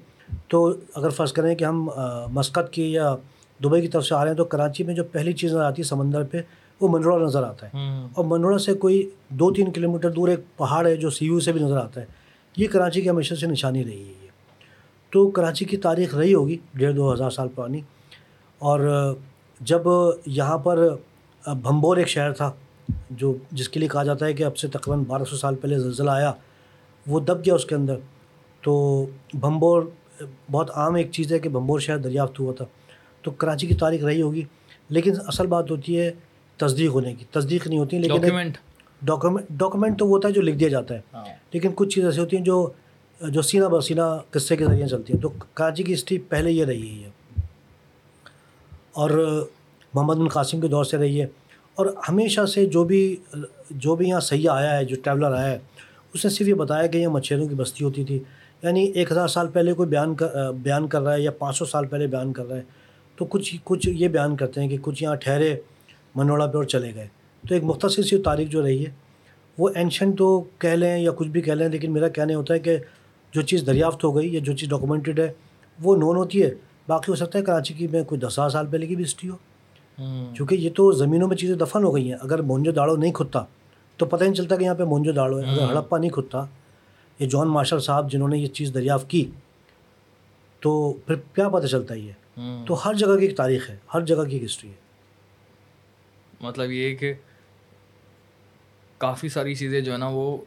تو 0.48 0.74
اگر 0.96 1.10
فرض 1.10 1.34
کریں 1.34 1.56
کہ 1.56 1.64
ہم 1.64 1.90
مسقط 2.32 2.70
کی 2.72 2.94
یا 2.94 3.16
دبئی 3.64 3.82
کی 3.82 3.88
طرف 3.88 4.06
سے 4.06 4.16
آ 4.16 4.24
رہے 4.24 4.30
ہیں 4.32 4.38
تو 4.38 4.46
کراچی 4.46 4.84
میں 4.84 4.96
جو 4.96 5.04
پہلی 5.04 5.34
چیز 5.34 5.52
نظر 5.52 5.64
آتی 5.64 5.82
ہے 5.82 5.88
سمندر 5.88 6.24
پہ 6.24 6.42
وہ 6.82 6.88
منروڑا 6.88 7.26
نظر 7.26 7.44
آتا 7.44 7.68
ہے۔ 7.68 7.72
اور 8.16 8.26
منروڑا 8.26 8.58
سے 8.58 8.74
کوئی 8.74 9.10
دو 9.30 9.52
تین 9.54 9.72
کلو 9.72 9.92
میٹر 9.92 10.10
دور 10.10 10.28
ایک 10.28 10.40
پہاڑ 10.58 10.88
ہے 10.88 10.96
جو 10.96 11.10
سی 11.10 11.26
یو 11.26 11.40
سے 11.40 11.52
بھی 11.52 11.62
نظر 11.64 11.78
آتا 11.78 12.02
ہے۔ 12.02 12.06
یہ 12.57 12.68
کراچی 12.68 13.01
کی 13.01 13.10
ہمیشہ 13.10 13.36
سے 13.36 13.48
نشانی 13.48 13.84
رہی 13.84 14.04
ہے 14.04 14.13
یہ۔ 14.24 14.28
تو 15.10 15.30
کراچی 15.30 15.66
کی 15.66 15.78
تاریخ 15.78 16.16
رہی 16.16 16.34
ہوگی، 16.34 16.57
ڈیڑھ 16.74 16.96
دو 16.96 17.13
ہزار 17.13 17.30
سال 17.30 17.48
پرانی۔ 17.56 17.81
اور 18.60 19.13
جب 19.60 19.81
یہاں 20.26 20.57
پر 20.57 20.95
بھمبور 21.45 21.97
ایک 21.97 22.07
شہر 22.07 22.31
تھا، 22.31 22.52
جو 23.09 23.35
جس 23.52 23.69
کے 23.69 23.80
لیے 23.80 23.90
کہا 23.90 24.04
جاتا 24.04 24.26
ہے 24.26 24.33
کہ 24.33 24.44
اب 24.44 24.57
سے 24.57 24.68
تقریباً 24.68 25.04
بارہ 25.04 25.24
سو 25.24 25.38
سال 25.38 25.56
پہلے 25.56 25.80
زلزلہ 25.80 26.12
آیا، 26.12 26.33
وہ 27.07 27.19
دب 27.19 27.45
گیا 27.45 27.56
اس 27.56 27.66
کے 27.66 27.76
اندر۔ 27.76 27.95
تو 28.62 29.06
بھمبور، 29.33 29.83
بہت 30.52 30.71
عام 30.76 30.95
ایک 30.95 31.12
چیز 31.12 31.33
ہے 31.33 31.40
کہ 31.40 31.50
بھمبور 31.50 31.80
شہر 31.80 31.97
دریافت 31.97 32.40
ہوا 32.40 32.54
تھا۔ 32.54 32.66
تو 33.21 33.31
کراچی 33.31 33.68
کی 33.68 33.74
تاریخ 33.74 34.04
رہی 34.04 34.21
ہوگی، 34.21 34.44
لیکن 34.90 35.14
اصل 35.28 35.47
بات 35.47 35.71
ہوتی 35.71 36.00
ہے 36.00 36.12
تصدیق 36.57 36.90
ہونے 36.90 37.16
کی۔ 37.16 37.26
تصدیق 37.31 37.68
نہیں 37.68 37.80
ہوتی، 37.80 37.97
لیکن 38.00 38.21
ڈاکومنٹ 39.02 39.46
ڈاکومنٹ 39.50 40.00
تو 40.00 40.06
وہ 40.08 40.12
ہوتا 40.12 40.28
ہے 40.28 40.34
جو 40.34 40.42
لکھ 40.42 40.58
دیا 40.58 40.68
جاتا 40.68 40.96
ہے۔ 40.96 41.02
ہاں۔ 41.14 41.26
لیکن 41.54 41.70
کچھ 41.76 41.96
چیزیں 41.96 42.10
ایسی 42.10 42.20
ہوتی 42.22 42.38
ہیں 42.38 42.44
جو 42.44 42.70
جو 43.22 43.42
سینہ 43.42 43.66
بسینہ 43.66 44.02
قصے 44.32 44.56
کے 44.56 44.66
ذریعے 44.66 44.88
چلتی 44.88 45.14
ہیں۔ 45.14 45.22
تو 45.22 45.30
کراچی 45.54 45.84
کی 45.84 45.94
ہسٹری 45.94 46.18
پہلے 46.18 46.52
یہ 46.52 46.66
رہی 46.66 47.04
ہے 47.04 47.10
اور 48.92 49.10
محمد 49.94 50.16
بن 50.16 50.28
قاسم 50.28 50.60
کے 50.60 50.68
دور 50.68 50.84
سے 50.84 50.98
رہی 50.98 51.22
ہے۔ 51.22 51.28
اور 51.76 51.86
ہمیشہ 52.10 52.46
سے 52.46 52.66
جو 52.66 52.84
بھی 52.84 53.16
جو 53.70 53.96
بھی 53.96 54.08
یہاں 54.10 54.20
سیاح 54.20 54.54
آیا 54.54 54.78
ہے 54.78 54.86
جو 54.86 54.96
ٹریولر 55.04 55.32
آیا 55.32 55.52
ہے 55.52 55.60
اس 56.14 56.26
نے 56.26 56.32
صرف 56.32 56.48
یہ 56.48 56.54
بتایا 56.54 56.88
کہ 56.88 56.98
یہ 56.98 57.08
مچھروں 57.08 57.48
کی 57.48 57.56
بستی 57.56 57.86
ہوتی 57.86 58.04
تھی۔ 58.04 58.20
یعنی 58.64 58.84
ایک 58.84 59.12
ہزار 59.12 59.28
سال 59.28 59.48
پہلے 59.48 59.74
کوئی 59.74 59.90
بیان 59.90 60.16
کر 60.16 60.52
بیان 60.52 60.88
کر 60.88 61.02
رہا 61.02 61.14
ہے 61.14 61.22
یا 61.22 61.32
پانچ 61.32 61.58
سو 61.58 61.66
سال 61.66 61.88
پہلے 61.88 62.08
بیان 62.08 62.34
کر 62.34 62.46
رہا 62.46 62.56
ہے۔ 62.56 62.62
تو 63.16 63.26
کچھ 63.26 63.56
کچھ 63.64 63.90
یہ 63.90 64.08
بیان 64.08 64.36
کرتے 64.36 64.62
ہیں 64.62 64.68
کہ 64.68 64.78
کچھ 64.82 65.04
یہاں 65.04 65.16
ٹھہرے 65.16 65.60
منوڑا 66.16 66.46
پہ 66.46 66.58
اور 66.58 66.64
چلے 66.64 66.96
گئے۔ 66.96 67.08
تو 67.48 67.54
ایک 67.54 67.64
مختصر 67.64 68.02
سی 68.02 68.22
تاریخ 68.22 68.50
جو 68.50 68.62
رہی 68.62 68.86
ہے 68.86 68.92
وہ 69.58 69.69
اینشنٹ 69.76 70.18
تو 70.18 70.44
کہہ 70.60 70.69
لیں 70.69 70.98
یا 71.00 71.12
کچھ 71.12 71.28
بھی 71.28 71.42
کہہ 71.42 71.54
لیں 71.54 71.69
لیکن 71.69 71.94
میرا 71.94 72.08
کہنے 72.08 72.36
ہوتا 72.36 72.54
ہے 72.54 72.60
کہ 72.60 72.78
جو 73.31 73.42
چیز 73.42 73.66
دریافت 73.68 74.04
ہو 74.04 74.16
گئی 74.16 74.34
یا 74.34 74.40
جو 74.44 74.54
چیز 74.54 74.69
ڈاکومنٹڈ 74.69 75.19
ہے 75.19 75.34
وہ 75.80 75.96
نون 75.96 76.16
ہوتی 76.16 76.44
ہے۔ 76.44 76.52
باقی 76.88 77.12
ہو 77.12 77.16
سکتا 77.16 77.40
ہے 77.40 77.44
کراچی 77.44 77.74
کی 77.74 77.88
میں 77.88 78.04
کوئی 78.04 78.19
دس 78.19 78.26
ہزار 78.26 78.50
سال 78.50 78.68
پہلے 78.68 78.88
کی 78.88 78.96
بھی 78.96 79.04
ہسٹری 79.04 79.30
ہو۔ 79.30 79.36
کیونکہ 80.36 80.56
یہ 80.56 80.69
تو 80.76 80.92
زمینوں 80.92 81.28
میں 81.28 81.38
چیزیں 81.38 81.56
دفن 81.56 81.84
ہو 81.84 81.96
گئی 81.96 82.12
ہیں۔ 82.12 82.18
اگر 82.22 82.42
مونجو 82.42 82.72
داڑو 82.72 82.96
نہیں 82.96 83.12
کھدتا 83.12 83.44
تو 83.98 84.06
پتہ 84.06 84.24
نہیں 84.24 84.34
چلتا 84.34 84.56
کہ 84.56 84.64
یہاں 84.64 84.76
پہ 84.76 84.84
مونجو 84.84 85.12
داڑو 85.12 85.40
ہے۔ 85.40 85.46
اگر 85.46 85.64
ہڑپا 85.64 85.98
نہیں 85.98 86.10
کھدتا 86.10 86.46
یہ 87.19 87.28
جان 87.28 87.48
مارشل 87.48 87.80
صاحب 87.80 88.12
جنہوں 88.12 88.28
نے 88.28 88.38
یہ 88.38 88.48
چیز 88.48 88.74
دریافت 88.74 89.10
کی 89.10 89.31
تو 90.60 90.94
پھر 90.94 91.16
کیا 91.16 91.50
پتہ 91.50 91.68
چلتا 91.68 91.94
ہے 91.94 92.00
یہ۔ 92.00 92.12
تو 92.68 92.74
ہر 92.86 92.94
جگہ 92.94 93.16
کی 93.19 93.26
ایک 93.26 93.38
تاریخ 93.38 93.69
ہے 93.69 93.78
ہر 93.94 94.02
جگہ 94.02 94.24
کی 94.24 94.36
ایک 94.36 94.44
ہسٹری 94.44 94.69
ہے۔ 94.69 94.76
مطلب 96.42 96.72
یہ 96.72 96.96
کہ 96.96 97.14
کافی 99.00 99.30
ساری 99.30 99.56
چیزیں 99.56 99.82
جو 99.82 99.92
ہے 99.94 99.98
نا 99.98 100.08
وہ 100.08 100.38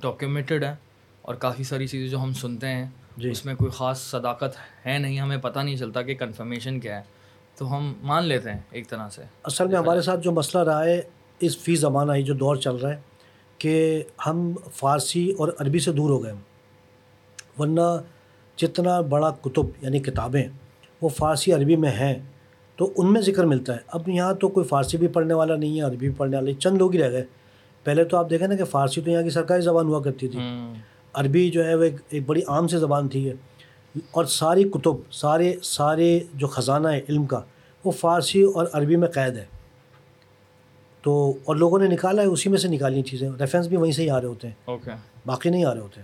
ڈاکیومنٹڈ 0.00 0.64
ہیں 0.64 0.74
اور 1.22 1.34
کافی 1.34 1.64
ساری 1.64 1.86
چیزیں 1.86 2.08
جو 2.08 2.18
ہم 2.18 2.32
سنتے 2.32 2.68
ہیں 2.68 2.86
جی۔ 3.16 3.30
اس 3.30 3.44
میں 3.46 3.54
کوئی 3.54 3.70
خاص 3.70 4.00
صداقت 4.10 4.56
ہے 4.86 4.98
نہیں 4.98 5.20
ہمیں 5.20 5.36
پتہ 5.36 5.58
نہیں 5.58 5.76
چلتا 5.76 6.02
کہ 6.02 6.14
کنفرمیشن 6.14 6.80
کیا 6.80 6.96
ہے۔ 6.96 7.02
تو 7.56 7.76
ہم 7.76 7.92
مان 8.02 8.24
لیتے 8.24 8.50
ہیں 8.50 8.58
ایک 8.70 8.88
طرح 8.88 9.08
سے۔ 9.08 9.22
اصل 9.44 9.68
میں 9.68 9.76
ہمارے 9.76 10.00
ساتھ 10.00 10.20
جو 10.20 10.32
مسئلہ 10.32 10.62
رہا 10.64 10.84
ہے 10.84 11.00
اس 11.40 11.58
فی 11.58 11.76
زمانہ 11.76 12.12
ہی 12.12 12.22
جو 12.22 12.34
دور 12.34 12.56
چل 12.56 12.76
رہا 12.76 12.90
ہے 12.90 13.00
کہ 13.58 14.02
ہم 14.26 14.52
فارسی 14.74 15.30
اور 15.30 15.48
عربی 15.58 15.78
سے 15.78 15.92
دور 15.92 16.10
ہو 16.10 16.22
گئے 16.24 16.32
ورنہ 17.58 17.80
جتنا 18.56 19.00
بڑا 19.00 19.30
کتب 19.30 19.66
یعنی 19.82 19.98
کتابیں 19.98 20.48
وہ 21.02 21.08
فارسی 21.08 21.52
عربی 21.52 21.76
میں 21.76 21.90
ہیں 21.90 22.14
تو 22.76 22.92
ان 22.96 23.12
میں 23.12 23.20
ذکر 23.20 23.44
ملتا 23.44 23.72
ہے۔ 23.72 23.78
اب 23.86 24.08
یہاں 24.08 24.32
تو 24.34 24.48
کوئی 24.48 24.66
فارسی 24.66 24.96
بھی 24.96 25.08
پڑھنے 25.08 25.34
والا 25.34 25.56
نہیں 25.56 25.76
ہے 25.76 25.82
عربی 25.82 26.08
بھی 26.08 26.14
پڑھنے 26.16 26.36
والے 26.36 26.52
چند 26.54 26.78
لوگ 26.78 26.92
ہی 26.92 26.98
رہ 26.98 27.10
گئے۔ 27.10 27.24
پہلے 27.84 28.04
تو 28.04 28.16
آپ 28.16 28.30
دیکھیں 28.30 28.48
نا 28.48 28.56
کہ 28.56 28.64
فارسی 28.64 29.00
تو 29.00 29.10
یہاں 29.10 29.22
کی 29.22 29.30
سرکاری 29.30 29.62
زبان 29.62 29.86
ہوا 29.86 30.02
کرتی 30.02 30.28
تھی۔ 30.28 30.38
عربی 31.12 31.50
جو 31.50 31.64
ہے 31.64 31.74
وہ 31.74 31.84
ایک 32.08 32.22
بڑی 32.26 32.40
عام 32.48 32.68
سی 32.68 32.78
زبان 32.78 33.08
تھی 33.08 33.32
اور 34.10 34.24
ساری 34.24 34.64
کتب 34.64 35.12
سارے 35.12 35.54
سارے 35.62 36.20
جو 36.34 36.46
خزانہ 36.46 36.88
ہے 36.88 37.00
علم 37.08 37.26
کا 37.26 37.40
وہ 37.84 37.90
فارسی 37.90 38.42
اور 38.42 38.66
عربی 38.72 38.96
میں 38.96 39.08
قید 39.08 39.36
ہے۔ 39.36 39.44
تو 41.02 41.34
اور 41.44 41.56
لوگوں 41.56 41.78
نے 41.78 41.86
نکالا 41.86 42.22
ہے 42.22 42.26
اسی 42.26 42.50
میں 42.50 42.58
سے 42.58 42.68
نکالی 42.68 43.02
چیزیں۔ 43.02 43.30
ریفرنس 43.40 43.66
بھی 43.66 43.76
وہیں 43.76 43.92
سے 43.92 44.02
ہی 44.02 44.10
آ 44.10 44.20
رہے 44.20 44.28
ہوتے 44.28 44.48
ہیں۔ 44.48 44.54
اوکے 44.64 44.90
باقی 45.26 45.50
نہیں 45.50 45.64
آ 45.64 45.74
رہے 45.74 45.80
ہوتے۔ 45.80 46.00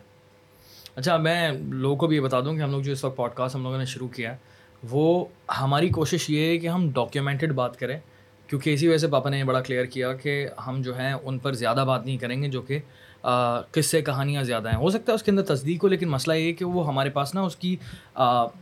اچھا 0.97 1.17
میں 1.17 1.53
لوگوں 1.69 1.97
کو 1.97 2.07
بھی 2.07 2.17
یہ 2.17 2.21
بتا 2.21 2.41
دوں 2.41 2.55
کہ 2.55 2.63
ہم 2.63 2.71
لوگ 2.71 2.81
جو 2.81 2.93
اس 2.93 3.05
وقت 3.05 3.17
پوڈ 3.17 3.31
کاسٹ 3.35 3.55
ہم 3.55 3.63
لوگوں 3.63 3.79
نے 3.79 3.85
شروع 3.85 4.09
کیا 4.09 4.33
ہے 4.33 4.37
وہ 4.91 5.25
ہماری 5.61 5.89
کوشش 5.89 6.31
یہ 6.31 6.47
ہے 6.47 6.59
کہ 6.59 6.67
ہم 6.67 6.91
ڈاکیومنٹڈ 6.91 7.53
بات 7.53 7.79
کریں۔ 7.79 8.01
کیونکہ 8.51 8.75
اسی 8.75 8.89
وجہ 8.89 8.99
سے 8.99 9.09
پاپا 9.09 9.31
نے 9.31 9.39
یہ 9.39 9.45
بڑا 9.45 9.61
کلیئر 9.61 9.85
کیا 9.85 10.13
کہ 10.13 10.47
ہم 10.67 10.81
جو 10.83 10.99
ہیں 10.99 11.13
ان 11.13 11.39
پر 11.39 11.53
زیادہ 11.53 11.85
بات 11.87 12.07
نہیں 12.07 12.17
کریں 12.17 12.43
گے 12.43 12.49
جو 12.49 12.63
کہ 12.63 12.79
قصے 13.71 14.01
کہانیاں 14.03 14.43
زیادہ 14.43 14.69
ہیں۔ 14.69 14.77
ہو 14.77 14.91
سکتا 14.91 15.13
ہے 15.13 15.15
اس 15.15 15.23
کے 15.23 15.31
اندر 15.31 15.43
تصدیق 15.43 15.83
ہو 15.83 15.89
لیکن 15.89 16.09
مسئلہ 16.09 16.35
یہ 16.35 16.53
کہ 16.53 16.65
وہ 16.65 16.87
ہمارے 16.87 17.11
پاس 17.11 17.35
نا 17.35 17.41
اس 17.41 17.57
کی 17.57 17.77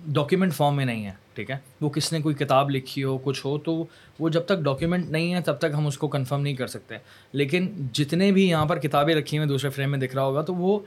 ڈاکیومنٹ 0.07 0.55
فارم 0.55 0.77
میں 0.77 0.85
نہیں 0.85 1.07
ہے 1.07 1.13
ٹھیک 1.35 1.51
ہے؟ 1.51 1.57
وہ 1.81 1.89
کس 1.91 2.13
نے 2.13 2.21
کوئی 2.21 2.35
کتاب 2.35 2.71
لکھی 2.71 3.05
ہو 3.05 3.19
کچھ 3.19 3.47
ہو 3.47 3.59
تو 3.59 3.85
وہ 4.19 4.29
جب 4.29 4.45
تک 4.47 4.59
ڈاکیومنٹ 4.59 5.11
نہیں 5.11 5.35
ہے 5.35 5.41
تب 5.41 5.59
تک 5.59 5.75
ہم 5.75 5.87
اس 5.87 5.99
کو 5.99 6.09
کنفرم 6.09 6.41
نہیں 6.43 6.55
کر 6.55 6.67
سکتے۔ 6.67 6.97
لیکن 7.33 7.69
جتنے 7.93 8.31
بھی 8.33 8.49
یہاں 8.49 8.67
پر 8.67 8.79
کتابیں 8.79 9.15
رکھی 9.15 9.39
ہوئی 9.39 9.49
دوسرے 9.49 9.71
فریم 9.71 9.91
میں 9.91 9.99
دکھ 9.99 10.15
رہا 10.15 10.25
ہوگا 10.25 10.43
تو 10.43 10.55
وہ 10.55 10.79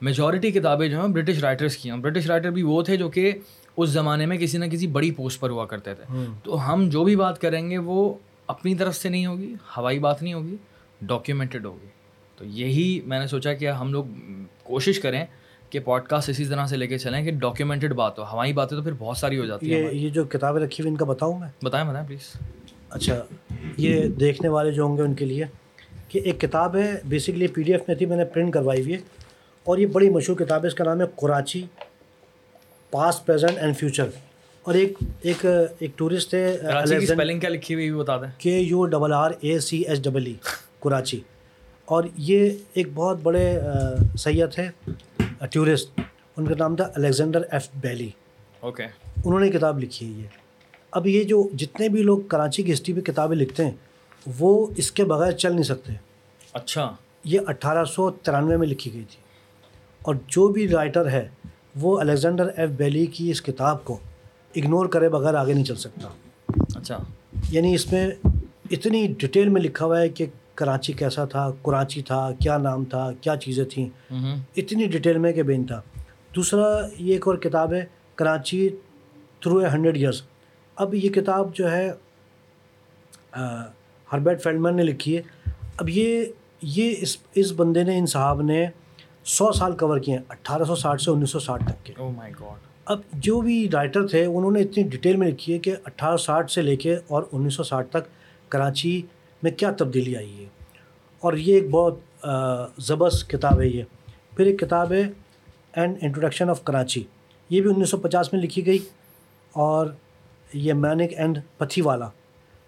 میجورٹی 0.00 0.50
کتابیں 0.50 0.88
جو 0.88 1.00
ہیں 1.00 1.08
برٹش 1.08 1.38
رائٹرس 1.38 1.76
کی 1.76 1.90
ہیں۔ 1.90 1.96
برٹش 1.96 2.26
رائٹر 2.26 2.50
بھی 2.50 2.62
وہ 2.62 2.82
تھے 2.82 2.96
جو 2.96 3.08
کہ 3.08 3.32
اس 3.76 3.88
زمانے 3.90 4.26
میں 4.26 4.36
کسی 4.36 4.58
نہ 4.58 4.64
کسی 4.64 4.86
بڑی 4.86 5.10
پوسٹ 5.10 5.40
پر 5.40 5.50
ہوا 5.50 5.66
کرتے 5.66 5.94
تھے۔ 5.94 6.24
تو 6.44 6.72
ہم 6.72 6.88
جو 6.88 7.04
بھی 7.04 7.16
بات 7.16 7.40
کریں 7.40 7.70
گے 7.70 7.78
وہ 7.78 8.12
اپنی 8.50 8.74
طرف 8.74 8.96
سے 8.96 9.08
نہیں 9.08 9.26
ہوگی 9.26 9.54
ہوائی 9.76 9.98
بات 9.98 10.22
نہیں 10.22 10.34
ہوگی 10.34 10.56
ڈاکیومنٹڈ 11.00 11.66
ہوگی۔ 11.66 11.86
تو 12.36 12.44
یہی 12.44 13.00
میں 13.06 13.18
نے 13.18 13.26
سوچا 13.26 13.52
کہ 13.54 13.70
ہم 13.70 13.92
لوگ 13.92 14.04
کوشش 14.62 15.00
کریں 15.00 15.24
کہ 15.70 15.80
پوڈ 15.80 16.02
کاسٹ 16.02 16.28
اسی 16.28 16.44
طرح 16.44 16.66
سے 16.66 16.76
لے 16.76 16.86
کے 16.86 16.98
چلیں 16.98 17.22
کہ 17.24 17.30
ڈاکیومنٹڈ 17.30 17.92
بات 17.92 18.18
ہو۔ 18.18 18.24
ہوائی 18.24 18.52
باتیں 18.52 18.76
تو 18.76 18.82
پھر 18.82 18.92
بہت 18.98 19.16
ساری 19.16 19.38
ہو 19.38 19.44
جاتی 19.46 19.74
ہیں۔ 19.74 19.94
یہ 19.94 20.08
جو 20.08 20.24
کتابیں 20.24 20.60
رکھی 20.60 20.82
ہوئی 20.82 20.90
ان 20.90 20.96
کا 20.96 21.04
بتاؤں 21.04 21.38
میں؟ 21.38 21.48
بتائیں 21.64 21.86
بتائیں 21.88 22.06
پلیز 22.06 22.32
اچھا 22.90 23.14
یہ 23.76 24.08
دیکھنے 24.20 24.48
والے 24.48 24.70
جو 24.70 24.82
ہوں 24.82 24.96
گے 24.96 25.02
ان 25.02 25.14
کے 25.14 25.24
لیے 25.24 25.44
کہ 26.08 26.18
ایک 26.18 26.40
کتاب 26.40 26.76
ہے 26.76 26.94
بیسکلی 27.04 27.46
پی 27.46 27.62
ڈی 27.62 27.72
ایف 27.72 27.82
میں 27.88 27.96
تھی 27.96 28.06
میں 28.06 28.16
نے 28.16 28.24
پرنٹ 28.24 28.52
کروائی 28.54 28.82
ہوئی 28.82 28.94
ہے 28.94 28.98
اور 29.66 29.78
یہ 29.78 29.86
بڑی 29.86 30.10
مشہور 30.10 30.36
کتاب 30.38 30.62
ہے 30.62 30.68
اس 30.68 30.74
کا 30.74 30.84
نام 30.84 31.00
ہے 31.00 31.06
Karachi 31.22 31.64
past 32.90 33.26
present 33.26 33.58
and 33.58 33.76
future 33.76 34.08
اور 34.62 34.74
ایک 34.74 34.92
ایک 35.22 35.46
ایک 35.78 35.90
ٹورسٹ 35.96 36.34
ہے 36.34 36.56
اسپیلنگ 36.84 37.40
کیا 37.40 37.50
لکھی 37.50 37.74
ہوئی 37.74 37.92
بتا 37.92 38.16
دیں۔ 38.16 38.28
K 38.38 38.58
U 38.58 38.84
double 38.86 39.12
R 39.12 39.30
A 39.40 39.58
C 39.58 39.78
H 39.82 40.00
double 40.02 40.26
E 40.26 40.34
Karachi. 40.80 41.20
اور 41.84 42.04
یہ 42.16 42.50
ایک 42.74 42.88
بہت 42.94 43.18
بڑے 43.22 43.60
سید 44.18 44.48
ہے 44.58 44.70
ٹورسٹ۔ 45.50 46.00
ان 46.36 46.46
کا 46.46 46.54
نام 46.58 46.76
تھا 46.76 46.84
الیگزینڈر 46.84 47.42
ایف 47.50 47.68
بیلی۔ 47.80 48.10
اوکے۔ 48.60 48.82
انہوں 49.24 49.40
نے 49.40 49.48
کتاب 49.48 49.78
لکھی 49.78 50.06
ہے 50.06 50.20
یہ۔ 50.22 50.26
اب 50.90 51.06
یہ 51.06 51.24
جو 51.24 51.48
جتنے 51.54 51.88
بھی 51.88 52.02
لوگ 52.02 52.18
کراچی 52.20 52.62
کی 52.62 52.72
ہسٹری 52.72 52.94
پہ 52.94 53.00
کتابیں 53.00 53.36
لکھتے 53.36 53.64
ہیں 53.64 53.72
وہ 54.38 54.66
اس 54.76 54.92
کے 54.92 55.04
بغیر 55.04 55.32
چل 55.32 55.52
نہیں 55.52 55.62
سکتے۔ 55.62 55.92
اچھا۔ 56.52 56.92
یہ 57.24 57.40
اٹھارہ 57.46 57.84
سو 57.84 58.10
ترانوے 58.10 58.56
میں 58.56 58.66
لکھی 58.66 58.92
گئی 58.92 59.04
تھی۔ 59.10 59.16
اور 60.02 60.14
جو 60.28 60.48
بھی 60.48 60.68
رائٹر 60.68 61.08
ہے 61.08 61.28
وہ 61.80 62.00
الیگزینڈر 62.00 62.48
ایف 62.56 62.70
بیلی 62.70 63.06
کی 63.06 63.30
اس 63.30 63.42
کتاب 63.42 63.84
کو 63.84 63.98
اگنور 64.56 64.86
کرے 64.86 65.08
بغیر 65.08 65.34
آگے 65.34 65.52
نہیں 65.52 65.64
چل 65.64 65.74
سکتا۔ 65.74 66.08
اچھا۔ 66.76 66.98
یعنی 67.50 67.74
اس 67.74 67.92
میں 67.92 68.10
اتنی 68.70 69.14
ڈیٹیل 69.18 69.48
میں 69.48 69.60
لکھا 69.60 69.86
ہوا 69.86 70.00
ہے 70.00 70.08
کہ 70.08 70.26
کراچی 70.54 70.92
کیسا 70.92 71.24
تھا 71.24 71.50
کراچی 71.62 72.02
تھا 72.02 72.30
کیا 72.38 72.58
نام 72.58 72.84
تھا 72.84 73.10
کیا 73.20 73.36
چیزیں 73.36 73.64
تھیں۔ 73.64 73.88
اتنی 74.56 74.86
ڈیٹیل 74.86 75.18
میں 75.18 75.32
کہ 75.32 75.42
بین 75.42 75.64
تھا۔ 75.64 75.80
دوسرا 76.36 76.86
یہ 76.98 77.12
ایک 77.12 77.28
اور 77.28 77.36
کتاب 77.36 77.72
ہے 77.72 77.84
Karachi 78.14 78.68
through 79.40 79.58
a 79.58 79.66
hundred 79.66 79.96
years 79.96 80.22
اب 80.76 80.94
یہ 80.94 81.08
کتاب 81.08 81.54
جو 81.54 81.70
ہے 81.72 81.92
ہربیٹ 84.12 84.42
فیلڈمن 84.42 84.76
نے 84.76 84.82
لکھی 84.82 85.16
ہے۔ 85.16 85.22
اب 85.76 85.88
یہ 85.88 86.24
یہ 86.62 86.94
اس 86.98 87.16
اس 87.34 87.52
بندے 87.56 87.82
نے 87.82 87.98
ان 87.98 88.06
صاحب 88.06 88.42
نے 88.42 88.66
سو 89.24 89.52
سال 89.52 89.76
کور 89.76 89.98
کیے 89.98 90.16
ہیں 90.16 90.24
اٹھارہ 90.28 90.64
سو 90.64 90.74
ساٹھ 90.76 91.02
سے 91.02 91.10
انیس 91.10 91.30
سو 91.30 91.38
ساٹھ 91.38 91.64
تک 91.64 91.86
کے۔ 91.86 91.92
Oh 92.02 92.12
اب 92.84 93.00
جو 93.12 93.40
بھی 93.40 93.68
رائٹر 93.72 94.06
تھے 94.06 94.24
انہوں 94.24 94.50
نے 94.50 94.60
اتنی 94.60 94.82
ڈیٹیل 94.82 95.16
میں 95.16 95.28
لکھی 95.28 95.52
ہے 95.52 95.58
کہ 95.58 95.74
اٹھارہ 95.84 96.16
ساٹھ 96.16 96.52
سے 96.52 96.62
لے 96.62 96.76
کے 96.76 96.96
اور 97.08 97.22
انیس 97.32 97.54
سو 97.54 97.62
ساٹھ 97.62 97.88
تک 97.90 98.04
کراچی 98.48 99.02
میں 99.42 99.50
کیا 99.50 99.70
تبدیلی 99.78 100.16
آئی 100.16 100.44
ہے۔ 100.44 100.48
اور 101.20 101.32
یہ 101.32 101.54
ایک 101.54 101.70
بہت 101.70 101.98
زبرست 102.78 103.30
کتاب 103.30 103.60
ہے 103.60 103.68
یہ۔ 103.68 103.82
پھر 104.36 104.46
ایک 104.46 104.58
کتاب 104.60 104.92
ہے 104.92 105.02
اینڈ 105.72 105.96
انٹروڈکشن 106.00 106.50
آف 106.50 106.64
کراچی 106.64 107.04
یہ 107.50 107.60
بھی 107.60 107.70
انیس 107.76 107.88
سو 107.90 107.96
پچاس 107.96 108.32
میں 108.32 108.42
لکھی 108.42 108.66
گئی 108.66 108.78
اور 109.52 109.86
یہ 110.52 110.72
مینک 110.72 111.10
اینڈ 111.16 111.38
پتھی 111.58 111.82
والا۔ 111.82 112.08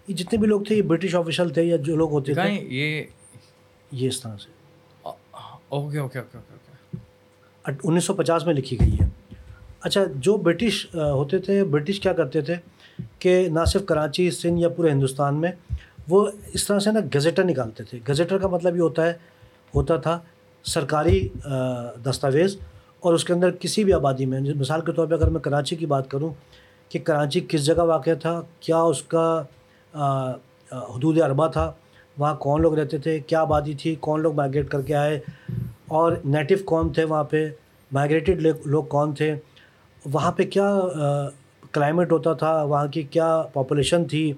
یہ 0.07 0.15
جتنے 0.15 0.39
بھی 0.39 0.47
لوگ 0.47 0.61
تھے 0.61 0.75
یہ 0.75 0.81
برٹش 0.81 1.15
آفیشل 1.15 1.49
تھے 1.49 1.63
یا 1.63 1.75
جو 1.75 1.95
لوگ 1.95 2.11
ہوتے 2.11 2.33
تھے۔ 2.33 2.41
یہ 2.69 3.03
یہ 3.91 4.07
اس 4.07 4.21
طرح 4.21 4.37
سے۔ 4.37 4.49
Okay 5.69 5.99
okay 5.99 6.19
okay 6.19 6.37
okay. 6.37 7.77
انیس 7.83 8.03
سو 8.03 8.13
پچاس 8.13 8.45
میں 8.45 8.53
لکھی 8.53 8.79
گئی 8.79 8.93
ہے۔ 9.01 9.05
اچھا 9.85 10.03
جو 10.15 10.35
برٹش 10.37 10.85
ہوتے 10.95 11.37
تھے، 11.45 11.63
برٹش 11.63 11.99
کیا 11.99 12.13
کرتے 12.13 12.41
تھے 12.41 12.55
کہ 13.19 13.47
نہ 13.51 13.63
صرف 13.67 13.85
کراچی، 13.85 14.29
سندھ 14.31 14.59
یا 14.61 14.69
پورے 14.75 14.91
ہندوستان 14.91 15.41
میں، 15.41 15.51
وہ 16.09 16.25
اس 16.53 16.65
طرح 16.67 16.79
سے 16.79 16.91
نا 16.91 16.99
گزیٹر 17.15 17.43
نکالتے 17.43 17.83
تھے۔ 17.83 17.99
گزیٹر 18.09 18.37
کا 18.37 18.47
مطلب 18.47 18.75
یہ 18.75 18.81
ہوتا 18.81 19.05
ہے، 19.07 19.13
ہوتا 19.75 19.97
تھا 19.97 20.19
سرکاری 20.65 21.27
دستاویز 22.05 22.55
اور 22.99 23.13
اس 23.13 23.23
کے 23.25 23.33
اندر 23.33 23.51
کسی 23.59 23.83
بھی 23.83 23.93
آبادی 23.93 24.25
میں۔ 24.25 24.39
مثال 24.59 24.81
کے 24.81 24.91
طور 24.91 25.07
پہ 25.07 25.13
اگر 25.13 25.29
میں 25.29 25.41
کراچی 25.41 25.75
کی 25.75 25.85
بات 25.85 26.09
کروں 26.11 26.29
کہ 26.91 26.99
کراچی 26.99 27.39
کس 27.49 27.65
جگہ 27.65 27.83
واقع 27.87 28.13
تھا، 28.21 28.41
کیا 28.59 28.81
اس 28.81 29.01
کا 29.13 29.25
حدود 30.71 31.21
اربا 31.21 31.47
تھا، 31.47 31.71
وہاں 32.17 32.35
کون 32.39 32.61
لوگ 32.61 32.73
رہتے 32.79 32.97
تھے، 32.97 33.19
کیا 33.19 33.41
آبادی 33.41 33.73
تھی، 33.81 33.95
کون 33.99 34.21
لوگ 34.21 34.35
مائگریٹ 34.35 34.69
کر 34.69 34.81
کے 34.81 34.95
آئے، 34.95 35.19
اور 35.87 36.11
نیٹو 36.25 36.55
کون 36.65 36.93
تھے 36.93 37.03
وہاں 37.03 37.23
پہ 37.31 37.47
مائگریٹڈ 37.91 38.47
لوگ 38.65 38.83
کون 38.89 39.13
تھے 39.13 39.33
وہاں 40.11 40.31
پہ 40.31 40.43
کیا 40.43 40.79
کلائمیٹ 41.71 42.11
ہوتا 42.11 42.33
تھا، 42.33 42.63
وہاں 42.63 42.87
کی 42.87 43.01
کیا 43.01 43.43
پاپولیشن 43.53 44.05
تھی؟ 44.05 44.33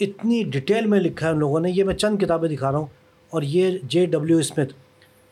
اتنی 0.00 0.42
ڈیٹیل 0.42 0.86
میں 0.86 1.00
لکھا 1.00 1.26
ہے 1.26 1.32
ان 1.32 1.38
لوگوں 1.38 1.60
نے، 1.60 1.70
یہ 1.70 1.84
میں 1.84 1.94
چند 1.94 2.18
کتابیں 2.18 2.48
دکھا 2.48 2.72
رہا 2.72 2.78
ہوں۔ 2.78 2.86
اور 3.30 3.42
یہ 3.42 3.78
جے 3.82 4.06
ڈبلیو 4.06 4.38
اسمتھ 4.38 4.72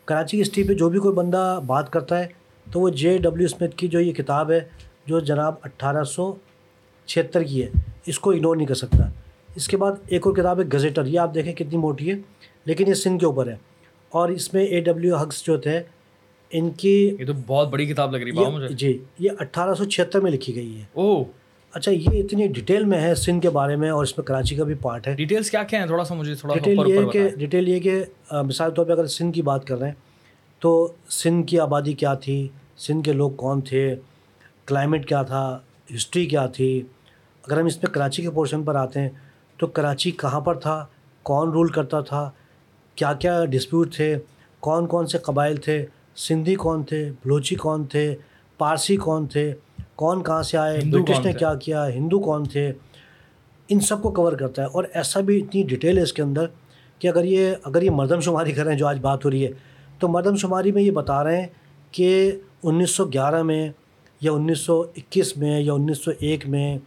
کراچی 0.05 0.37
کی 0.37 0.41
ہسٹری 0.41 0.63
پہ 0.63 0.73
جو 0.73 0.89
بھی 0.89 0.99
کوئی 0.99 1.15
بندہ 1.15 1.59
بات 1.65 1.91
کرتا 1.91 2.19
ہے، 2.19 2.27
تو 2.71 2.79
وہ 2.79 2.89
جے 2.89 3.17
ڈبلیو 3.17 3.45
اسمتھ 3.45 3.75
کی 3.75 3.87
جو 3.87 3.99
یہ 3.99 4.13
کتاب 4.13 4.51
ہے، 4.51 4.59
جو 5.05 5.19
جناب 5.19 5.53
اٹھارہ 5.63 6.03
سو 6.03 6.35
چھہتر 7.05 7.43
کی 7.43 7.63
ہے، 7.63 7.69
اس 8.05 8.19
کو 8.19 8.31
اگنور 8.31 8.55
نہیں 8.55 8.67
کر 8.67 8.75
سکتا۔ 8.75 9.09
اس 9.55 9.67
کے 9.67 9.77
بعد 9.77 9.91
ایک 10.07 10.27
اور 10.27 10.35
کتاب 10.35 10.59
ہے 10.59 10.65
گزیٹر 10.65 11.05
یہ 11.05 11.19
آپ 11.19 11.33
دیکھیں 11.33 11.53
کتنی 11.53 11.77
موٹی 11.77 12.11
ہے، 12.11 12.17
لیکن 12.65 12.87
یہ 12.87 12.93
سندھ 12.93 13.19
کے 13.19 13.25
اوپر 13.25 13.47
ہے۔ 13.47 13.55
اور 14.09 14.29
اس 14.29 14.53
میں 14.53 14.63
اے 14.63 14.79
ڈبلیو 14.79 15.15
حقس 15.15 15.45
جو 15.45 15.57
تھے 15.57 15.83
ان 16.51 16.69
کی 16.71 17.15
یہ 17.19 17.25
تو 17.25 17.33
بہت 17.47 17.69
بڑی 17.69 17.85
کتاب 17.85 18.11
لگ 18.11 18.17
رہی 18.17 18.45
ہے 18.45 18.51
مجھے۔ 18.51 18.67
جی 18.67 19.03
یہ 19.19 19.29
اٹھارہ 19.39 19.73
سو 19.73 19.85
چھہتر 19.85 20.19
میں 20.19 20.31
لکھی 20.31 20.55
گئی 20.55 20.77
ہے۔ 20.77 20.83
او 20.93 21.23
اچھا 21.73 21.91
یہ 21.91 22.23
اتنی 22.23 22.47
ڈیٹیل 22.47 22.85
میں 22.85 23.01
ہے 23.01 23.15
سندھ 23.15 23.41
کے 23.41 23.49
بارے 23.49 23.75
میں 23.75 23.89
اور 23.89 24.03
اس 24.03 24.17
میں 24.17 24.25
کراچی 24.25 24.55
کا 24.55 24.63
بھی 24.63 24.73
پارٹ 24.73 25.07
ہے۔ 25.07 25.13
ڈیٹیلس 25.13 25.51
کیا 25.51 25.63
کیا 25.63 25.79
ہیں؟ 25.79 25.87
تھوڑا 25.87 26.03
سا 26.03 26.15
مجھے 26.15 26.35
تھوڑا 26.35 26.55
ڈیٹیل 26.55 26.79
یہ 26.87 27.05
کہ 27.05 27.29
ڈیٹیل 27.29 27.67
یہ 27.67 27.79
کہ 27.79 28.03
مثال 28.31 28.71
طور 28.71 28.85
پہ 28.85 28.91
اگر 28.91 29.07
سندھ 29.07 29.35
کی 29.35 29.41
بات 29.41 29.67
کر 29.67 29.77
رہے 29.77 29.87
ہیں 29.87 29.95
تو 30.59 30.93
سندھ 31.09 31.47
کی 31.47 31.59
آبادی 31.59 31.93
کیا 31.93 32.13
تھی؟ 32.13 32.47
سندھ 32.77 33.03
کے 33.03 33.13
لوگ 33.13 33.31
کون 33.31 33.61
تھے؟ 33.61 33.95
کلائمیٹ 34.65 35.07
کیا 35.07 35.21
تھا؟ 35.21 35.59
ہسٹری 35.95 36.25
کیا 36.25 36.45
تھی؟ 36.45 36.81
اگر 37.47 37.59
ہم 37.59 37.65
اس 37.65 37.83
میں 37.83 37.93
کراچی 37.93 38.21
کے 38.21 38.31
پورشن 38.31 38.63
پر 38.63 38.75
آتے 38.75 38.99
ہیں 38.99 39.09
تو 39.57 39.67
کراچی 39.67 40.11
کہاں 40.11 40.39
پر 40.39 40.55
تھا؟ 40.55 40.85
کون 41.23 41.51
رول 41.51 41.67
کرتا 41.67 41.99
تھا؟ 41.99 42.31
کیا 42.95 43.13
کیا 43.13 43.45
ڈسپیوٹ 43.45 43.95
تھے؟ 43.95 44.15
کون 44.59 44.87
کون 44.87 45.07
سے 45.07 45.17
قبائل 45.17 45.55
تھے؟ 45.55 45.85
سندھی 46.27 46.55
کون 46.55 46.83
تھے؟ 46.83 47.11
بلوچی 47.25 47.55
کون 47.55 47.85
تھے؟ 47.85 48.15
پارسی 48.57 48.95
کون 48.97 49.27
تھے؟ 49.27 49.53
کون 49.95 50.23
کہاں 50.23 50.43
سے 50.43 50.57
آئے؟ 50.57 50.79
برٹش 50.91 51.19
نے 51.25 51.33
کیا 51.33 51.55
کیا؟ 51.55 51.87
ہندو 51.87 52.19
کون 52.19 52.43
تھے؟ 52.43 52.71
ان 53.67 53.79
سب 53.79 54.01
کو 54.01 54.11
کور 54.11 54.33
کرتا 54.33 54.61
ہے 54.61 54.67
اور 54.67 54.83
ایسا 54.93 55.19
بھی 55.19 55.39
اتنی 55.39 55.63
ڈیٹیل 55.63 55.97
ہے 55.97 56.03
اس 56.03 56.13
کے 56.13 56.21
اندر 56.21 56.45
کہ 56.99 57.07
اگر 57.07 57.23
یہ 57.23 57.53
اگر 57.63 57.81
یہ 57.81 57.89
مردم 57.89 58.19
شماری 58.19 58.51
کریں 58.51 58.75
جو 58.75 58.87
آج 58.87 58.99
بات 58.99 59.25
ہو 59.25 59.31
رہی 59.31 59.45
ہے 59.45 59.51
تو 59.99 60.07
مردم 60.07 60.35
شماری 60.35 60.71
میں 60.71 60.83
یہ 60.83 60.91
بتا 60.91 61.23
رہے 61.23 61.41
ہیں 61.41 61.47
کہ 61.91 62.31
انیس 62.63 62.89
سو 62.89 63.05
گیارہ 63.05 63.43
میں 63.43 63.69
یا 64.21 64.31
انیس 64.31 64.59
سو 64.59 64.81
اکیس 64.81 65.37
میں 65.37 65.59
یا 65.59 65.73
انیس 65.73 65.97
سو 65.97 66.11
ایک 66.19 66.47
میں 66.47 66.77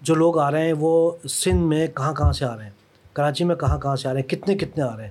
جو 0.00 0.14
لوگ 0.14 0.38
آ 0.38 0.50
رہے 0.50 0.66
ہیں 0.66 0.74
وہ 0.78 1.10
سندھ 1.28 1.62
میں 1.62 1.86
کہاں 1.86 2.14
کہاں 2.14 2.32
سے 2.32 2.44
آ 2.44 2.56
رہے 2.56 2.64
ہیں؟ 2.64 2.70
کراچی 3.12 3.44
میں 3.44 3.56
کہاں 3.56 3.78
کہاں 3.78 3.96
سے 3.96 4.08
آ 4.08 4.12
رہے 4.12 4.20
ہیں؟ 4.20 4.28
کتنے 4.28 4.54
کتنے 4.54 4.84
آ 4.84 4.96
رہے 4.96 5.04
ہیں؟ 5.04 5.10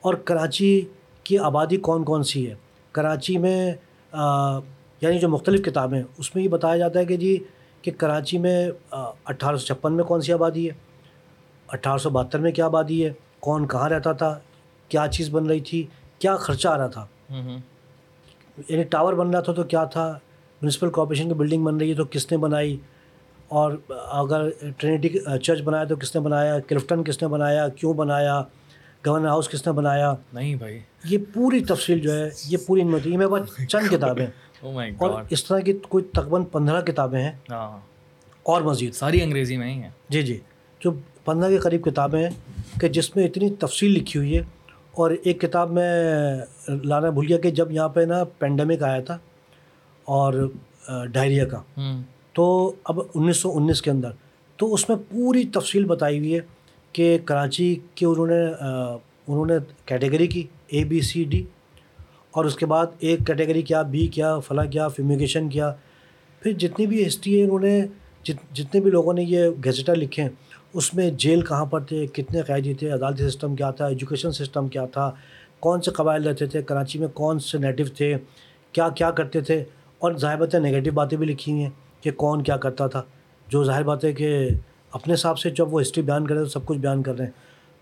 اور 0.00 0.14
کراچی 0.14 0.80
کی 1.24 1.38
آبادی 1.38 1.76
کون 1.76 2.04
کون 2.04 2.22
سی 2.22 2.50
ہے؟ 2.50 2.54
کراچی 2.94 3.36
میں 3.38 3.72
یعنی 4.12 5.18
جو 5.18 5.28
مختلف 5.28 5.64
کتابیں 5.64 6.02
اس 6.18 6.34
میں 6.34 6.42
یہ 6.44 6.48
بتایا 6.48 6.76
جاتا 6.76 6.98
ہے 6.98 7.04
کہ 7.04 7.16
جی 7.16 7.36
کہ 7.82 7.90
کراچی 7.98 8.38
میں 8.38 8.68
اٹھارہ 8.90 9.56
سو 9.56 9.66
چھپن 9.66 9.92
میں 9.92 10.04
کون 10.04 10.20
سی 10.20 10.32
آبادی 10.32 10.68
ہے؟ 10.68 10.74
اٹھارہ 11.68 11.98
سو 11.98 12.10
بہتر 12.10 12.38
میں 12.38 12.52
کیا 12.52 12.66
آبادی 12.66 13.04
ہے؟ 13.04 13.12
کون 13.40 13.66
کہاں 13.68 13.88
رہتا 13.88 14.12
تھا؟ 14.12 14.38
کیا 14.90 15.06
چیز 15.12 15.30
بن 15.30 15.46
رہی 15.46 15.60
تھی؟ 15.60 15.82
کیا 16.18 16.36
خرچہ 16.36 16.68
آ 16.68 16.76
رہا 16.78 16.86
تھا؟ 16.86 17.06
یعنی 18.68 18.82
ٹاور 18.82 19.12
بن 19.12 19.30
رہا 19.30 19.40
تھا 19.40 19.52
تو 19.52 19.62
کیا 19.62 19.84
تھا؟ 19.84 20.06
میونسپل 20.62 20.90
کارپوریشن 20.90 21.28
کی 21.28 21.34
بلڈنگ 21.34 21.64
بن 21.64 21.76
رہی 21.76 21.90
ہے 21.90 21.94
تو 21.94 22.04
کس 22.10 22.30
نے 22.32 22.38
بنائی؟ 22.38 22.76
اور 23.48 23.72
اگر 23.90 24.48
ٹرینٹی 24.76 25.08
چرچ 25.42 25.62
بنایا 25.62 25.84
تو 25.84 25.96
کس 25.96 26.14
نے 26.14 26.20
بنایا؟ 26.20 26.58
کلفٹن 26.60 27.04
کس 27.04 27.22
نے 27.22 27.28
بنایا؟ 27.28 27.68
کیوں 27.68 27.94
بنایا؟ 27.94 28.42
گورنر 29.06 29.26
ہاؤس 29.26 29.48
کس 29.48 29.66
نے 29.66 29.72
بنایا؟ 29.72 30.14
نہیں 30.32 30.54
بھائی۔ 30.54 30.78
یہ 31.04 31.18
پوری 31.34 31.64
تفصیل 31.64 31.98
جو 31.98 32.14
ہے 32.14 32.28
یہ 32.48 32.56
پوری 32.66 32.80
ان 32.80 32.90
میں 32.90 33.00
ہے 33.06 33.16
میں 33.16 33.26
بس 33.26 33.66
چند 33.68 33.88
کتابیں۔ 33.90 34.26
Oh 34.66 34.82
اور 34.98 35.22
اس 35.30 35.44
طرح 35.44 35.60
کی 35.60 35.72
کوئی 35.88 36.04
تقریباً 36.04 36.44
پندرہ 36.44 36.80
کتابیں 36.80 37.20
ہیں۔ 37.20 37.32
ہاں۔ 37.50 37.78
اور 38.42 38.62
مزید۔ 38.62 38.94
ساری 38.94 39.22
انگریزی 39.22 39.56
میں 39.56 39.74
ہی 39.74 39.82
ہیں۔ 39.82 39.90
جی 40.08 40.22
جی۔ 40.22 40.38
جو 40.80 40.92
پندرہ 41.24 41.48
کے 41.48 41.58
قریب 41.58 41.84
کتابیں 41.84 42.22
ہیں 42.22 42.30
کہ 42.80 42.88
جس 42.88 43.16
میں 43.16 43.24
اتنی 43.24 43.50
تفصیل 43.50 43.90
لکھی 43.90 44.18
ہوئی 44.18 44.36
ہے۔ 44.38 44.42
اور 44.92 45.10
ایک 45.22 45.40
کتاب 45.40 45.70
میں 45.70 45.90
لانا 46.68 47.10
بھول 47.10 47.26
گیا 47.28 47.38
کہ 47.38 47.50
جب 47.50 47.70
یہاں 47.70 47.88
پہ 47.88 48.00
نا 48.00 48.24
پینڈمک 48.24 48.82
آیا 48.82 49.00
تھا 49.00 49.18
اور 50.04 50.50
ڈائریا 51.12 51.44
کا۔ 51.46 51.90
تو 52.32 52.72
اب 52.84 53.00
انیس 53.14 53.36
سو 53.36 53.52
انیس 53.56 53.82
کے 53.82 53.90
اندر۔ 53.90 54.10
تو 54.56 54.74
اس 54.74 54.88
میں 54.88 54.96
پوری 55.10 55.44
تفصیل 55.44 55.84
بتائی 55.84 56.18
ہوئی 56.18 56.34
ہے۔ 56.34 56.40
کہ 56.94 57.16
کراچی 57.24 57.74
کے 57.94 58.06
انہوں 58.06 58.26
نے 58.26 58.42
انہوں 59.26 59.46
نے 59.46 59.54
کیٹیگری 59.86 60.26
کی 60.26 60.46
اے 60.66 60.84
بی 60.84 61.00
سی 61.00 61.24
ڈی 61.30 61.42
اور 62.30 62.44
اس 62.44 62.56
کے 62.56 62.66
بعد 62.66 62.86
ایک 62.98 63.26
کیٹیگری 63.26 63.62
کیا 63.62 63.82
بی 63.82 64.06
کیا، 64.06 64.38
فلاں 64.38 64.64
کیا 64.72 64.88
فیمیگیشن 64.88 65.48
کیا۔ 65.48 65.72
پھر 66.42 66.52
جتنی 66.52 66.86
بھی 66.86 67.06
ہسٹری 67.06 67.38
ہے، 67.38 67.44
انہوں 67.44 67.58
نے 67.58 67.80
جتنے 68.24 68.80
بھی 68.80 68.90
لوگوں 68.90 69.12
نے 69.12 69.22
یہ 69.22 69.48
گیزٹر 69.64 69.96
لکھے 69.96 70.22
ہیں، 70.22 70.30
اس 70.74 70.92
میں 70.94 71.10
جیل 71.18 71.42
کہاں 71.42 71.64
پر 71.66 71.80
تھے، 71.80 72.06
کتنے 72.12 72.42
قیدی 72.42 72.74
تھے، 72.74 72.90
عدالتی 72.90 73.28
سسٹم 73.28 73.56
کیا 73.56 73.70
تھا 73.70 73.86
ایجوکیشن 73.86 74.32
سسٹم 74.32 74.68
کیا 74.68 74.84
تھا، 74.92 75.10
کون 75.60 75.82
سے 75.82 75.90
قبائل 75.90 76.26
رہتے 76.26 76.46
تھے، 76.46 76.62
کراچی 76.62 76.98
میں 76.98 77.08
کون 77.14 77.38
سے 77.38 77.58
نیٹو 77.58 77.84
تھے، 77.96 78.14
کیا 78.74 78.88
کیا 78.88 79.10
کرتے 79.10 79.40
تھے، 79.40 79.62
اور 80.00 80.12
ظاہر 80.20 80.38
باتیں 80.38 80.58
نگیٹو 80.60 80.92
باتیں 80.94 81.18
بھی 81.18 81.26
لکھی 81.26 81.52
ہوئی 81.52 81.62
ہیں 81.62 81.70
کہ 82.02 82.10
کون 82.22 82.42
کیا 82.42 82.56
کرتا 82.56 82.86
تھا۔ 82.86 83.02
جو 83.48 83.64
ظاہر 83.64 83.82
بات 83.82 84.04
ہے 84.04 84.12
کہ 84.12 84.48
اپنے 84.94 85.14
حساب 85.14 85.38
سے 85.38 85.50
جب 85.50 85.74
وہ 85.74 85.80
ہسٹری 85.80 86.02
بیان 86.02 86.26
کر 86.26 86.34
رہے 86.34 86.42
ہیں 86.42 86.48
سب 86.48 86.66
کچھ 86.66 86.78
بیان 86.78 87.02
کر 87.02 87.14
رہے 87.16 87.24
ہیں۔ 87.24 87.32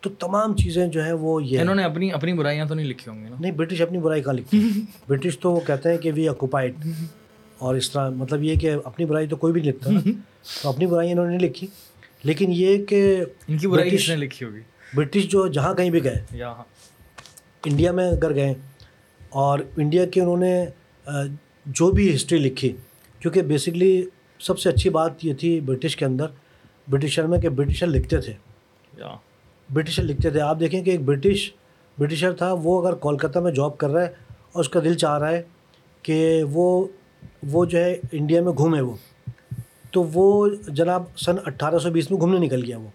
تو 0.00 0.10
تمام 0.10 0.56
چیزیں 0.56 0.86
جو 0.88 1.04
ہیں 1.04 1.12
وہ 1.12 1.44
یہ 1.44 1.60
انہوں 1.60 1.74
نے 1.74 1.84
اپنی 1.84 2.12
اپنی 2.12 2.32
برائیاں 2.32 2.64
تو 2.66 2.74
نہیں 2.74 2.86
لکھی 2.86 3.10
ہوں 3.10 3.24
گی 3.24 3.30
نہیں 3.40 3.52
برٹش 3.52 3.80
اپنی 3.80 3.98
برائی 3.98 4.22
کہاں 4.22 4.34
لکھی؟ 4.34 4.62
برٹش 5.08 5.38
تو 5.38 5.52
وہ 5.52 5.60
کہتے 5.66 5.90
ہیں 5.90 5.98
کہ 5.98 6.12
وی 6.14 6.28
آکوپائڈ 6.28 6.74
اور 7.58 7.74
اس 7.74 7.90
طرح 7.90 8.10
مطلب 8.10 8.42
یہ 8.42 8.54
کہ 8.54 8.70
اپنی 8.84 9.04
برائی 9.06 9.26
تو 9.26 9.36
کوئی 9.36 9.52
بھی 9.52 9.60
لکھتا 9.60 9.90
تو 10.62 10.68
اپنی 10.68 10.86
برائی 10.86 11.12
انہوں 11.12 11.26
نے 11.26 11.36
نہیں 11.36 11.48
لکھی۔ 11.48 11.66
لیکن 12.22 12.46
یہ 12.48 12.84
کہ 12.84 13.24
ان 13.48 13.58
کی 13.58 13.66
برائی 13.66 13.90
نے 14.08 14.16
لکھی 14.16 14.46
ہوگی؟ 14.46 14.60
برٹش 14.94 15.28
جو 15.28 15.46
جہاں 15.46 15.74
کہیں 15.74 15.90
بھی 15.90 16.04
گئے۔ 16.04 16.22
انڈیا 17.64 17.92
میں 17.92 18.08
اگر 18.08 18.34
گئے 18.34 18.54
اور 19.28 19.58
انڈیا 19.76 20.06
کے 20.06 20.20
انہوں 20.20 20.36
نے 20.36 20.64
جو 21.66 21.90
بھی 21.90 22.14
ہسٹری 22.14 22.38
لکھی۔ 22.38 22.72
کیونکہ 23.20 23.42
بیسکلی 23.42 24.02
سب 24.40 24.58
سے 24.58 24.68
اچھی 24.68 24.90
بات 24.90 25.24
یہ 25.24 25.34
تھی 25.34 25.60
برٹش 25.60 25.96
کے 25.96 26.04
اندر 26.04 26.26
برٹشر 26.92 27.26
میں 27.26 27.38
کہ 27.40 27.48
برٹشر 27.48 27.86
لکھتے 27.86 28.18
تھے۔ 28.20 28.32
برٹشر 29.72 30.02
لکھتے 30.02 30.30
تھے۔ 30.30 30.40
آپ 30.40 30.60
دیکھیں 30.60 30.82
کہ 30.84 30.90
ایک 30.90 31.02
برٹش 31.04 31.50
برٹشر 31.98 32.32
تھا 32.32 32.52
وہ 32.62 32.86
اگر 32.86 32.94
کولکتہ 32.94 33.38
میں 33.38 33.52
جاب 33.52 33.78
کر 33.78 33.90
رہا 33.90 34.02
ہے 34.02 34.12
اور 34.52 34.60
اس 34.60 34.68
کا 34.68 34.80
دل 34.80 34.94
چاہ 34.94 35.18
رہا 35.18 35.28
ہے 35.28 35.42
کہ 36.02 36.44
وہ 36.52 36.84
وہ 37.42 37.64
جو 37.64 37.78
ہے 37.78 37.96
انڈیا 38.12 38.42
میں 38.42 38.52
گھومے 38.52 38.80
وہ 38.80 38.96
تو 39.90 40.04
وہ 40.04 40.48
جناب 40.68 41.02
سن 41.16 41.36
اٹھارہ 41.46 41.78
سو 41.78 41.90
بیس 41.90 42.10
میں 42.10 42.20
گھومنے 42.20 42.38
نکل 42.46 42.64
گیا 42.64 42.78
وہ۔ 42.78 42.88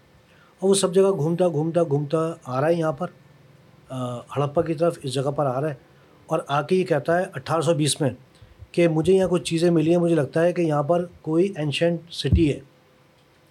اور 0.58 0.68
وہ 0.68 0.74
سب 0.74 0.94
جگہ 0.94 1.10
گھومتا 1.16 1.48
گھومتا 1.48 1.82
گھومتا 1.82 2.32
آ 2.44 2.60
رہا 2.60 2.68
ہے 2.68 2.74
یہاں 2.74 2.92
پر۔ 2.92 3.06
ہڑپا 4.36 4.62
کی 4.62 4.74
طرف 4.74 4.98
اس 5.02 5.12
جگہ 5.14 5.30
پر 5.30 5.46
آ 5.46 5.60
رہا 5.60 5.68
ہے۔ 5.68 5.74
اور 6.26 6.38
آ 6.48 6.62
کے 6.62 6.76
یہ 6.76 6.84
کہتا 6.84 7.18
ہے 7.18 7.24
اٹھارہ 7.34 7.60
سو 7.60 7.74
بیس 7.74 8.00
میں 8.00 8.10
کہ 8.72 8.88
مجھے 8.88 9.12
یہاں 9.12 9.28
کچھ 9.28 9.42
چیزیں 9.42 9.70
ملی 9.70 9.90
ہیں 9.90 9.98
مجھے 9.98 10.14
لگتا 10.14 10.42
ہے 10.42 10.52
کہ 10.52 10.62
یہاں 10.62 10.82
پر 10.82 11.06
کوئی 11.22 11.52
اینشنٹ 11.56 12.00
سٹی 12.10 12.52
ہے۔ 12.52 12.60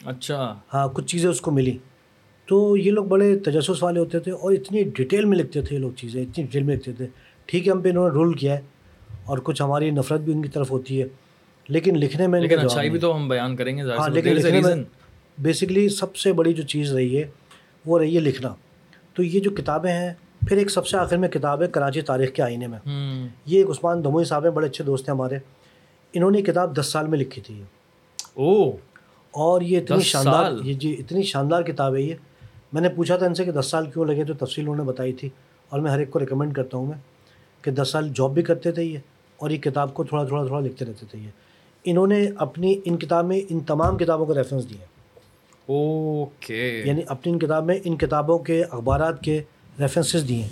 اچھا۔ 0.08 0.60
ہاں 0.74 0.88
کچھ 0.88 1.06
چیزیں 1.06 1.30
اس 1.30 1.42
کو 1.42 1.52
ملی۔ 1.52 1.78
تو 2.46 2.78
یہ 2.78 2.92
لوگ 2.92 3.06
بڑے 3.06 3.40
تجسس 3.40 3.84
والے 3.84 4.00
ہوتے 4.00 4.20
تھے 4.20 4.32
اور 4.32 4.52
اتنی 4.52 4.84
ڈیٹیل 4.84 5.26
میں 5.26 5.38
لکھتے 5.38 5.62
تھے 5.62 5.76
یہ 5.76 5.82
لوگ 5.82 5.92
چیزیں 5.92 6.22
اتنی 6.22 6.44
ڈیٹیل 6.44 6.64
میں 6.64 6.76
لکھتے 6.76 6.94
تھے۔ 6.94 7.08
ٹھیک 7.46 7.68
ہے 7.68 7.72
ہم 7.72 7.82
پہ 7.82 7.90
انہوں 7.90 8.08
نے 8.08 8.14
رول 8.14 8.34
کیا 8.34 8.54
ہے 8.54 8.62
اور 9.26 9.38
کچھ 9.38 9.62
ہماری 9.62 9.92
نفرت 9.92 10.22
بھی 10.22 10.34
ان 10.34 10.42
کی 10.42 10.50
طرف 10.50 10.72
ہوتی 10.72 11.02
ہے۔ 11.02 11.08
لیکن 11.68 11.98
لکھنے 11.98 12.28
میں 12.28 12.42
لیکن 12.42 12.60
اچھائی 12.60 12.90
بھی 12.90 13.00
تو 13.00 13.16
ہم 13.16 13.30
بیان 13.30 13.56
کریں 13.56 13.78
گے 13.78 13.82
ہاں 13.82 14.10
لیکن 14.10 14.34
لکھنے 14.34 14.62
میں 14.62 14.76
بیسکلی 15.38 15.90
سب 15.90 16.16
سے 16.16 16.34
بڑی 16.34 16.54
جو 16.54 16.64
چیز 16.64 16.94
رہی 16.94 17.18
ہے 17.18 17.28
وہ 17.86 18.00
رہی 18.00 18.16
ہے 18.16 18.22
لکھنا۔ 18.22 18.54
تو 19.14 19.24
یہ 19.24 19.40
جو 19.40 19.52
کتابیں 19.52 19.92
ہیں 19.92 20.14
پھر 20.48 20.58
ایک 20.58 20.70
سب 20.70 20.88
سے 20.88 20.98
آخر 20.98 21.18
میں 21.18 21.30
کتاب 21.30 21.62
ہے 21.62 21.68
کراچی 21.68 22.02
تاریخ 22.02 22.32
کے 22.34 22.42
آئینے 22.42 22.68
میں۔ 22.68 22.80
یہ 23.46 23.58
ایک 23.58 23.70
عثمان 23.70 24.04
دموئی 24.04 24.26
صاحب 24.26 24.44
ہیں 24.44 24.52
بڑے 24.52 24.68
اچھے 24.68 24.84
دوست 24.84 25.10
ہیں 25.10 25.16
ہمارے۔ 25.16 25.38
انہوں 26.14 26.32
نے 26.32 26.42
کتاب 26.42 26.78
دس 26.78 26.86
سال 26.86 27.08
میں 27.08 27.20
لکھی 27.20 27.42
تھی۔ 27.42 27.64
او 28.34 28.72
اور 29.38 29.62
یہ 29.62 29.78
اتنی 29.78 30.00
شاندار 30.00 30.52
یہ 30.64 30.74
جی 30.74 30.96
اتنی 31.00 31.24
شاندار 31.24 31.62
کتاب 31.62 31.96
ہے 31.96 32.02
یہ۔ 32.02 32.14
میں 32.74 32.82
نے 32.82 32.90
پوچھا 32.90 33.18
تھا 33.18 33.26
ان 33.26 33.36
سے 33.36 33.46
کہ 33.46 33.52
دس 33.52 33.66
سال 33.66 33.90
کیوں 33.90 34.06
لگے 34.06 34.24
تو 34.24 34.34
تفصیل 34.34 34.64
انہوں 34.64 34.76
نے 34.76 34.84
بتائی 34.84 35.14
تھی۔ 35.14 35.30
اور 35.70 35.80
میں 35.80 35.92
ہر 35.92 36.00
ایک 36.00 36.10
کو 36.12 36.20
ریکمینڈ 36.20 36.56
کرتا 36.56 36.78
ہوں 36.78 36.86
میں 36.86 36.98
کہ 37.62 37.72
دس 37.72 37.90
سال 37.92 38.10
جاب 38.10 38.32
بھی 38.32 38.42
کرتے 38.42 38.72
تھے 38.72 38.84
یہ 38.84 38.98
اور 39.38 39.50
یہ 39.50 39.58
کتاب 39.58 39.94
کو 39.94 40.04
تھوڑا 40.04 40.24
تھوڑا 40.24 40.46
تھوڑا 40.46 40.62
لکھتے 40.62 40.86
رہتے 40.86 41.06
تھے 41.12 41.20
یہ۔ 41.20 41.30
انہوں 41.86 42.08
نے 42.08 42.28
اپنی 42.36 42.82
ان 42.86 42.98
کتاب 42.98 43.26
میں 43.26 43.42
ان 43.50 43.60
تمام 43.60 43.98
کتابوں 43.98 44.26
کو 44.26 44.34
ریفرنس 44.36 44.70
دیے 44.70 44.86
اوکے۔ 45.66 46.84
یعنی 46.86 47.02
اپنی 47.08 47.34
ان 47.34 47.40
کتاب 47.40 47.66
میں 47.66 47.80
ان 47.84 47.98
کتابوں 47.98 48.40
کے 48.40 48.64
اخبارات 48.64 49.22
کے 49.22 49.44
ریفرنسز 49.80 50.28
دیے 50.28 50.48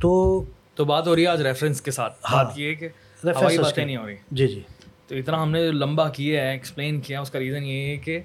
تو 0.00 0.42
تو 0.74 0.84
بات 0.84 1.06
ہو 1.06 1.16
رہی 1.16 1.22
ہے 1.22 1.26
آج 1.26 1.42
ریفرنس 1.42 1.80
کے 1.82 1.90
ساتھ۔ 1.90 2.18
ہاں۔ 2.30 2.44
بات 2.44 2.58
یہ 2.58 2.74
کہ 2.74 2.88
ریفرنس 3.24 3.78
نہیں 3.78 3.96
ہو 3.96 4.06
رہی۔ 4.06 4.16
جی 4.30 4.48
جی۔ 4.48 4.60
تو 5.06 5.14
اتنا 5.14 5.42
ہم 5.42 5.50
نے 5.50 5.70
لمبا 5.70 6.08
کیا 6.08 6.42
ہے 6.42 6.50
ایکسپلین 6.50 7.00
کیا 7.00 7.20
اس 7.20 7.30
کا 7.30 7.38
ریزن 7.38 7.64
یہ 7.64 7.86
ہے 7.86 7.96
کہ 7.96 8.20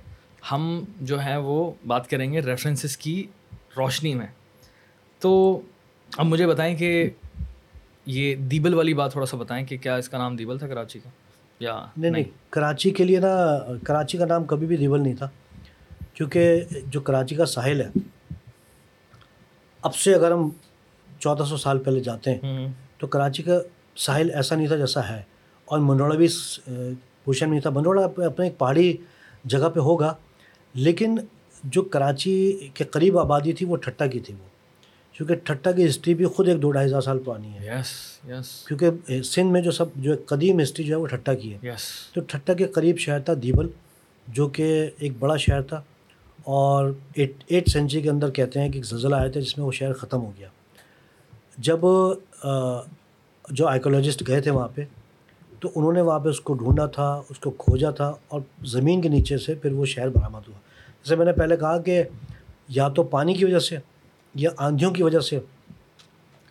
ہم 0.51 0.83
جو 1.01 1.23
ہے 1.23 1.37
وہ 1.37 1.71
بات 1.87 2.09
کریں 2.09 2.33
گے 2.33 2.39
ریفرنسز 2.39 2.97
کی 2.97 3.27
روشنی 3.77 4.15
میں۔ 4.15 4.27
تو 5.19 5.61
اب 6.17 6.25
مجھے 6.25 6.47
بتائیں 6.47 6.75
کہ 6.75 7.09
یہ 8.05 8.35
دیبل 8.35 8.73
والی 8.73 8.93
بات 8.93 9.11
تھوڑا 9.11 9.25
سا 9.25 9.37
بتائیں 9.37 9.65
کہ 9.65 9.77
کیا 9.77 9.95
اس 9.95 10.09
کا 10.09 10.17
نام 10.17 10.35
دیبل 10.35 10.57
تھا 10.57 10.67
کراچی 10.67 10.99
کا؟ 10.99 11.09
یا 11.59 11.85
نہیں 11.97 12.11
نہیں 12.11 12.23
کراچی 12.49 12.89
کے 12.89 13.03
لیے 13.03 13.19
نا 13.19 13.59
کراچی 13.83 14.17
کا 14.17 14.25
نام 14.25 14.43
کبھی 14.43 14.67
بھی 14.67 14.77
دیبل 14.77 15.01
نہیں 15.01 15.13
تھا۔ 15.13 15.29
کیونکہ 16.13 16.63
جو 16.85 17.01
کراچی 17.01 17.35
کا 17.35 17.45
ساحل 17.45 17.81
ہے 17.81 17.87
اب 19.81 19.95
سے 19.95 20.15
اگر 20.15 20.31
ہم 20.31 20.49
چودہ 21.19 21.43
سو 21.43 21.57
سال 21.57 21.79
پہلے 21.79 21.99
جاتے 21.99 22.35
ہیں 22.35 22.67
تو 22.97 23.07
کراچی 23.07 23.43
کا 23.43 23.59
ساحل 23.95 24.31
ایسا 24.33 24.55
نہیں 24.55 24.67
تھا 24.67 24.75
جیسا 24.75 25.09
ہے۔ 25.09 25.21
اور 25.71 25.79
منڈوڑا 25.79 26.15
بھی 26.15 26.27
پوشن 27.23 27.49
نہیں 27.49 27.59
تھا۔ 27.59 27.69
منڈوڑا 27.69 28.05
اپنے 28.05 28.45
ایک 28.45 28.57
پہاڑی 28.57 28.97
جگہ 29.45 29.69
پہ 29.69 29.79
ہوگا 29.79 30.13
لیکن 30.73 31.15
جو 31.63 31.81
کراچی 31.81 32.67
کے 32.73 32.83
قریب 32.83 33.19
آبادی 33.19 33.53
تھی 33.53 33.65
وہ 33.65 33.75
ٹھٹا 33.77 34.07
کی 34.07 34.19
تھی 34.19 34.33
وہ۔ 34.33 34.49
کیونکہ 35.17 35.35
ٹھٹا 35.35 35.71
کی 35.71 35.85
ہسٹری 35.85 36.13
بھی 36.13 36.25
خود 36.25 36.47
ایک 36.47 36.61
دو 36.61 36.71
ڈھائی 36.71 36.87
ہزار 36.87 37.01
سال 37.01 37.19
پرانی 37.19 37.53
ہے۔ 37.53 37.65
یس 37.65 37.91
یس۔ 38.29 38.65
کیونکہ 38.67 39.21
سندھ 39.21 39.51
میں 39.51 39.61
جو 39.61 39.71
سب 39.71 39.85
جو 39.95 40.13
قدیم 40.25 40.59
ہسٹری 40.59 40.85
جو 40.85 40.95
ہے 40.95 40.99
وہ 40.99 41.07
ٹھٹا 41.07 41.33
کی 41.33 41.53
ہے۔ 41.53 41.67
یس۔ 41.67 42.13
تو 42.13 42.21
ٹھٹا 42.27 42.53
کے 42.53 42.65
قریب 42.65 42.97
شہر 42.97 43.19
تھا 43.19 43.33
دیبل 43.43 43.67
جو 44.27 44.47
کہ 44.47 44.89
ایک 44.99 45.11
بڑا 45.19 45.35
شہر 45.35 45.61
تھا۔ 45.61 45.81
اور 46.43 46.91
ایٹ 47.15 47.33
ایٹ 47.47 47.69
سینچری 47.69 48.01
کے 48.01 48.09
اندر 48.09 48.29
کہتے 48.31 48.59
ہیں 48.61 48.69
کہ 48.69 48.77
ایک 48.77 48.85
زلزلہ 48.85 49.15
آیا 49.15 49.31
تھا 49.31 49.39
جس 49.39 49.57
میں 49.57 49.65
وہ 49.65 49.71
شہر 49.71 49.93
ختم 49.93 50.21
ہو 50.21 50.31
گیا۔ 50.39 50.47
جب 51.57 51.79
جو 53.49 53.67
آئیکولوجسٹ 53.67 54.27
گئے 54.27 54.41
تھے 54.41 54.51
وہاں 54.51 54.67
پہ 54.75 54.81
تو 55.61 55.69
انہوں 55.75 55.93
نے 55.93 56.01
وہاں 56.01 56.19
پہ 56.19 56.29
اس 56.29 56.39
کو 56.41 56.53
ڈھونڈا 56.53 56.85
تھا 56.85 57.21
اس 57.29 57.39
کو 57.39 57.51
کھوجا 57.57 57.89
تھا 57.91 58.11
اور 58.27 58.41
زمین 58.65 59.01
کے 59.01 59.09
نیچے 59.09 59.37
سے 59.37 59.53
پھر 59.53 59.71
وہ 59.71 59.85
شہر 59.85 60.09
برآمد 60.09 60.47
ہوا۔ 60.47 60.57
جیسے 61.03 61.15
میں 61.15 61.25
نے 61.25 61.31
پہلے 61.31 61.57
کہا 61.57 61.77
کہ 61.81 62.01
یا 62.69 62.87
تو 62.87 63.03
پانی 63.03 63.33
کی 63.33 63.45
وجہ 63.45 63.59
سے 63.59 63.77
یا 64.35 64.49
آندھیوں 64.57 64.91
کی 64.91 65.03
وجہ 65.03 65.19
سے 65.19 65.39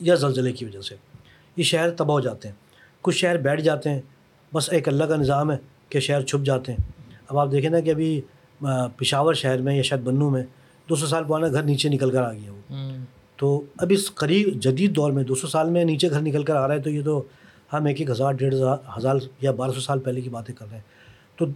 یا 0.00 0.14
زلزلے 0.14 0.52
کی 0.52 0.64
وجہ 0.64 0.80
سے۔ 0.80 0.94
یہ 1.56 1.62
شہر 1.62 1.90
تباہ 1.90 2.14
ہو 2.14 2.20
جاتے 2.20 2.48
ہیں 2.48 2.54
کچھ 3.02 3.16
شہر 3.16 3.36
بیٹھ 3.36 3.60
جاتے 3.62 3.90
ہیں 3.90 4.00
بس 4.54 4.70
ایک 4.70 4.88
اللہ 4.88 5.04
کا 5.04 5.16
نظام 5.16 5.50
ہے 5.52 5.56
کہ 5.88 6.00
شہر 6.00 6.22
چھپ 6.22 6.44
جاتے 6.46 6.72
ہیں۔ 6.72 6.84
اب 7.28 7.38
آپ 7.38 7.50
دیکھیں 7.52 7.70
نا 7.70 7.80
کہ 7.80 7.90
ابھی 7.90 8.20
پشاور 8.96 9.34
شہر 9.34 9.58
میں 9.58 9.76
یا 9.76 9.82
شاید 9.82 10.02
بنو 10.02 10.30
میں 10.30 10.44
دو 10.88 10.96
سو 10.96 11.06
سال 11.06 11.24
پرانا 11.24 11.48
گھر 11.48 11.62
نیچے 11.62 11.88
نکل 11.88 12.10
کر 12.10 12.22
آ 12.22 12.32
گیا 12.32 12.52
وہ۔ 12.52 12.74
تو 13.36 13.60
اب 13.78 13.88
اس 13.90 14.14
قریب 14.14 14.48
جدید 14.62 14.96
دور 14.96 15.10
میں 15.12 15.24
دو 15.24 15.34
سو 15.34 15.46
سال 15.46 15.70
میں 15.70 15.84
نیچے 15.84 16.10
گھر 16.10 16.20
نکل 16.20 16.42
کر 16.42 16.56
آ 16.56 16.66
رہا 16.68 16.74
ہے 16.74 16.80
تو 16.80 16.90
یہ 16.90 17.02
تو 17.04 17.22
ہم 17.72 17.84
ایک 17.84 18.00
ایک 18.00 18.10
ہزار 18.10 18.32
ڈیڑھ 18.32 18.54
ہزار 18.98 19.16
یا 19.40 19.52
بارہ 19.52 19.70
سو 19.70 19.80
سال 19.80 19.98
پہلے 19.98 20.20
کی 20.20 20.28
باتیں 20.28 20.54
کر 20.54 20.66
رہے 20.70 20.76
ہیں۔ 20.76 20.84
تو 21.36 21.46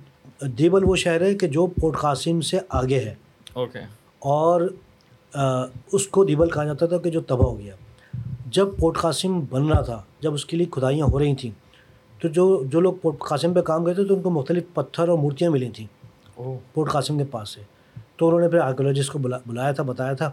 دیبل 0.47 0.85
وہ 0.85 0.97
شہر 0.97 1.21
ہے 1.21 1.35
کہ 1.35 1.47
جو 1.47 1.67
پورٹ 1.67 1.97
قاسم 1.97 2.41
سے 2.41 2.59
آگے 2.69 2.99
ہے۔ 2.99 3.15
اوکے۔ 3.53 3.79
اور 4.19 4.61
اس 5.93 6.07
کو 6.09 6.25
دیبل 6.25 6.51
کہا 6.51 6.65
جاتا 6.65 6.87
تھا 6.87 6.99
کہ 6.99 7.11
جو 7.11 7.21
تباہ 7.21 7.47
ہو 7.47 7.59
گیا۔ 7.59 7.75
جب 8.47 8.69
پورٹ 8.79 8.97
قاسم 8.97 9.41
بن 9.51 9.67
رہا 9.69 9.81
تھا 9.81 10.03
جب 10.21 10.35
اس 10.35 10.45
کے 10.47 10.57
لیے 10.57 10.67
کھدائیاں 10.71 11.07
ہو 11.07 11.19
رہی 11.19 11.35
تھیں 11.35 11.51
تو 12.21 12.29
جو 12.29 12.65
جو 12.65 12.81
لوگ 12.81 12.93
پورٹ 13.03 13.19
قاسم 13.19 13.55
پہ 13.55 13.61
کام 13.61 13.85
کرتے 13.85 14.05
تو 14.05 14.15
ان 14.15 14.23
کو 14.23 14.31
مختلف 14.31 14.63
پتھر 14.75 15.09
اور 15.09 15.19
مورتیاں 15.19 15.51
ملی 15.51 15.71
تھیں۔ 15.71 15.87
پورٹ 16.75 16.91
قاسم 16.91 17.19
کے 17.19 17.25
پاس 17.25 17.49
سے۔ 17.49 17.61
تو 18.17 18.27
انہوں 18.27 18.41
نے 18.41 18.49
پھر 18.49 18.59
آرکیولوجسٹ 18.59 19.13
کو 19.13 19.19
بلایا 19.19 19.73
تھا 19.73 19.83
بتایا 19.83 20.13
تھا۔ 20.13 20.31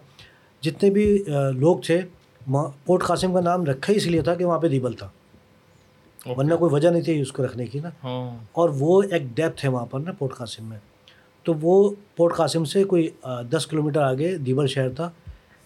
جتنے 0.62 0.90
بھی 0.90 1.24
لوگ 1.56 1.78
تھے 1.78 2.02
پورٹ 2.86 3.04
قاسم 3.04 3.34
کا 3.34 3.42
نام 3.42 3.66
رکھا 3.66 3.94
ہی 3.94 3.98
اس 3.98 4.08
لیے 4.08 4.22
تھا 4.22 4.36
کہ 4.36 4.46
وہاں 4.46 4.60
پہ 4.60 4.68
دیبل 4.68 4.94
تھا۔ 4.94 5.10
ورنہ 6.26 6.56
کوئی 6.56 6.74
وجہ 6.74 6.90
نہیں 6.90 7.02
تھی 7.02 7.22
اس 7.22 7.32
کو 7.32 7.46
رکھنے 7.46 7.66
کی 7.66 7.80
نا۔ 7.80 7.90
ہاں۔ 8.04 8.44
اور 8.52 8.70
وہ 8.80 9.04
ایک 9.12 9.22
ڈیپتھ 9.36 9.66
ہے 9.66 9.70
وہاں 9.70 9.86
پر 9.86 10.00
نا 10.00 10.12
پورٹ 10.12 10.34
قاسم 10.34 10.66
میں۔ 10.66 10.80
تو 11.44 11.54
وہ 11.62 11.90
پورٹ 12.16 12.36
قاسم 12.36 12.66
سے 12.66 12.84
کوئی 12.84 13.10
دس 13.50 13.68
کلو 13.68 13.84
میٹر 13.84 14.02
آگے 14.02 14.38
دیبل 14.38 14.68
شہر 14.68 14.90
تھا 14.90 15.10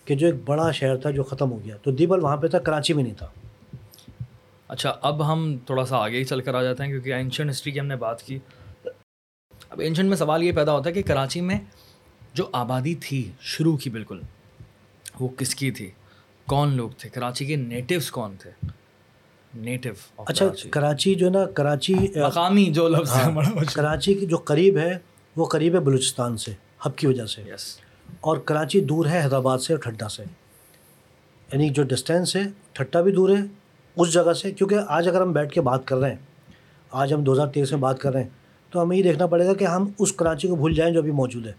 کہ 0.06 0.15
جو 0.15 0.26
ایک 0.26 0.36
بڑا 0.46 0.72
شہر 0.72 0.98
تھا 0.98 1.10
جو 1.12 1.24
ختم 1.24 1.52
ہو 1.52 1.60
گیا۔ 1.65 1.78
تو 1.78 1.91
دیبل 1.91 2.20
وہاں 2.24 2.38
پہ 2.38 2.48
تھا 2.48 2.60
کراچی 2.60 2.94
میں 2.94 3.04
نہیں 3.04 3.13
تھا۔ 3.13 3.28
اچھا 4.68 4.96
اب 5.02 5.34
ہم 5.34 5.58
تھوڑا 5.65 5.86
سا 5.86 5.98
آگے 5.98 6.18
ہی 6.18 6.24
چل 6.24 6.41
کر 6.41 6.56
آ 6.56 6.63
جاتے 6.63 6.84
ہیں 6.84 6.89
کیونکہ 6.89 7.13
اینشنٹ 7.13 7.50
ہسٹری 7.52 7.72
کی 7.72 7.80
ہم 7.80 7.86
نے 7.86 7.96
بات 7.96 8.22
کی۔ 8.24 8.39
اب 9.70 9.80
اینشنٹ 9.80 10.10
میں 10.10 10.18
سوال 10.18 10.44
یہ 10.44 10.52
پیدا 10.52 10.72
ہوتا 10.72 10.89
ہے 10.89 10.94
کہ 10.94 11.04
کراچی 11.04 11.41
میں 11.41 11.60
جو 12.34 12.50
آبادی 12.52 12.96
تھی 12.96 13.32
شروع 13.41 13.78
کی 13.78 13.89
بالکل 13.89 14.22
وہ 15.20 15.28
کس 15.28 15.56
کی 15.56 15.72
تھی؟ 15.72 15.91
کون 16.46 16.74
لوگ 16.74 16.89
تھے؟ 16.98 17.10
کراچی 17.10 17.46
کے 17.46 17.56
نیٹیوس 17.56 18.12
کون 18.12 18.36
تھے؟ 18.39 18.52
نیٹو 19.56 19.89
اچھا 20.18 20.46
کراچی۔ 20.72 21.15
جو 21.15 21.30
نا 21.30 21.46
کراچی 21.46 21.94
مقامی 22.15 22.65
جو 22.65 22.88
لفظ 22.88 23.12
ہاں، 23.12 23.32
کراچی 23.74 24.13
کی 24.13 24.26
جو 24.26 24.38
قریب 24.38 24.78
ہے 24.78 24.98
وہ 25.36 25.46
قریب 25.46 25.76
ہے 25.76 25.80
بلوچستان 25.80 26.38
سے 26.38 26.52
ہب 26.86 26.96
کی 26.96 27.08
وجہ 27.08 27.26
سے۔ 27.26 27.41
اور 28.20 28.38
کراچی 28.38 28.80
دور 28.82 29.06
ہے 29.06 29.22
حیدرآباد 29.24 29.58
سے 29.58 29.74
اور 29.74 29.82
ٹھٹا 29.82 30.10
سے۔ 30.10 30.24
یعنی 31.54 31.70
جو 31.70 31.84
ڈسٹینس 31.84 32.36
ہے 32.36 32.41
ٹھٹا 32.72 33.02
بھی 33.02 33.12
دور 33.12 33.30
ہے 33.30 33.44
اس 33.96 34.13
جگہ 34.13 34.34
سے۔ 34.34 34.52
کیونکہ 34.52 34.76
آج 34.88 35.08
اگر 35.08 35.22
ہم 35.22 35.32
بیٹھ 35.32 35.54
کے 35.54 35.62
بات 35.62 35.86
کر 35.86 35.98
رہے 35.98 36.10
ہیں 36.10 36.18
آج 36.91 37.13
ہم 37.13 37.24
دو 37.24 37.34
ہزار 37.34 37.48
تیئیس 37.48 37.72
میں 37.72 37.80
بات 37.80 38.00
کر 38.00 38.13
رہے 38.13 38.22
ہیں 38.24 38.30
تو 38.70 38.82
ہمیں 38.82 38.98
یہ 38.98 39.04
دیکھنا 39.04 39.26
پڑے 39.26 39.46
گا 39.46 39.54
کہ 39.54 39.63
ہم 39.63 39.89
اس 40.00 40.13
کراچی 40.13 40.48
کو 40.48 40.56
بھول 40.56 40.74
جائیں 40.74 40.94
جو 40.94 41.00
ابھی 41.00 41.12
موجود 41.12 41.48
ہے۔ 41.48 41.52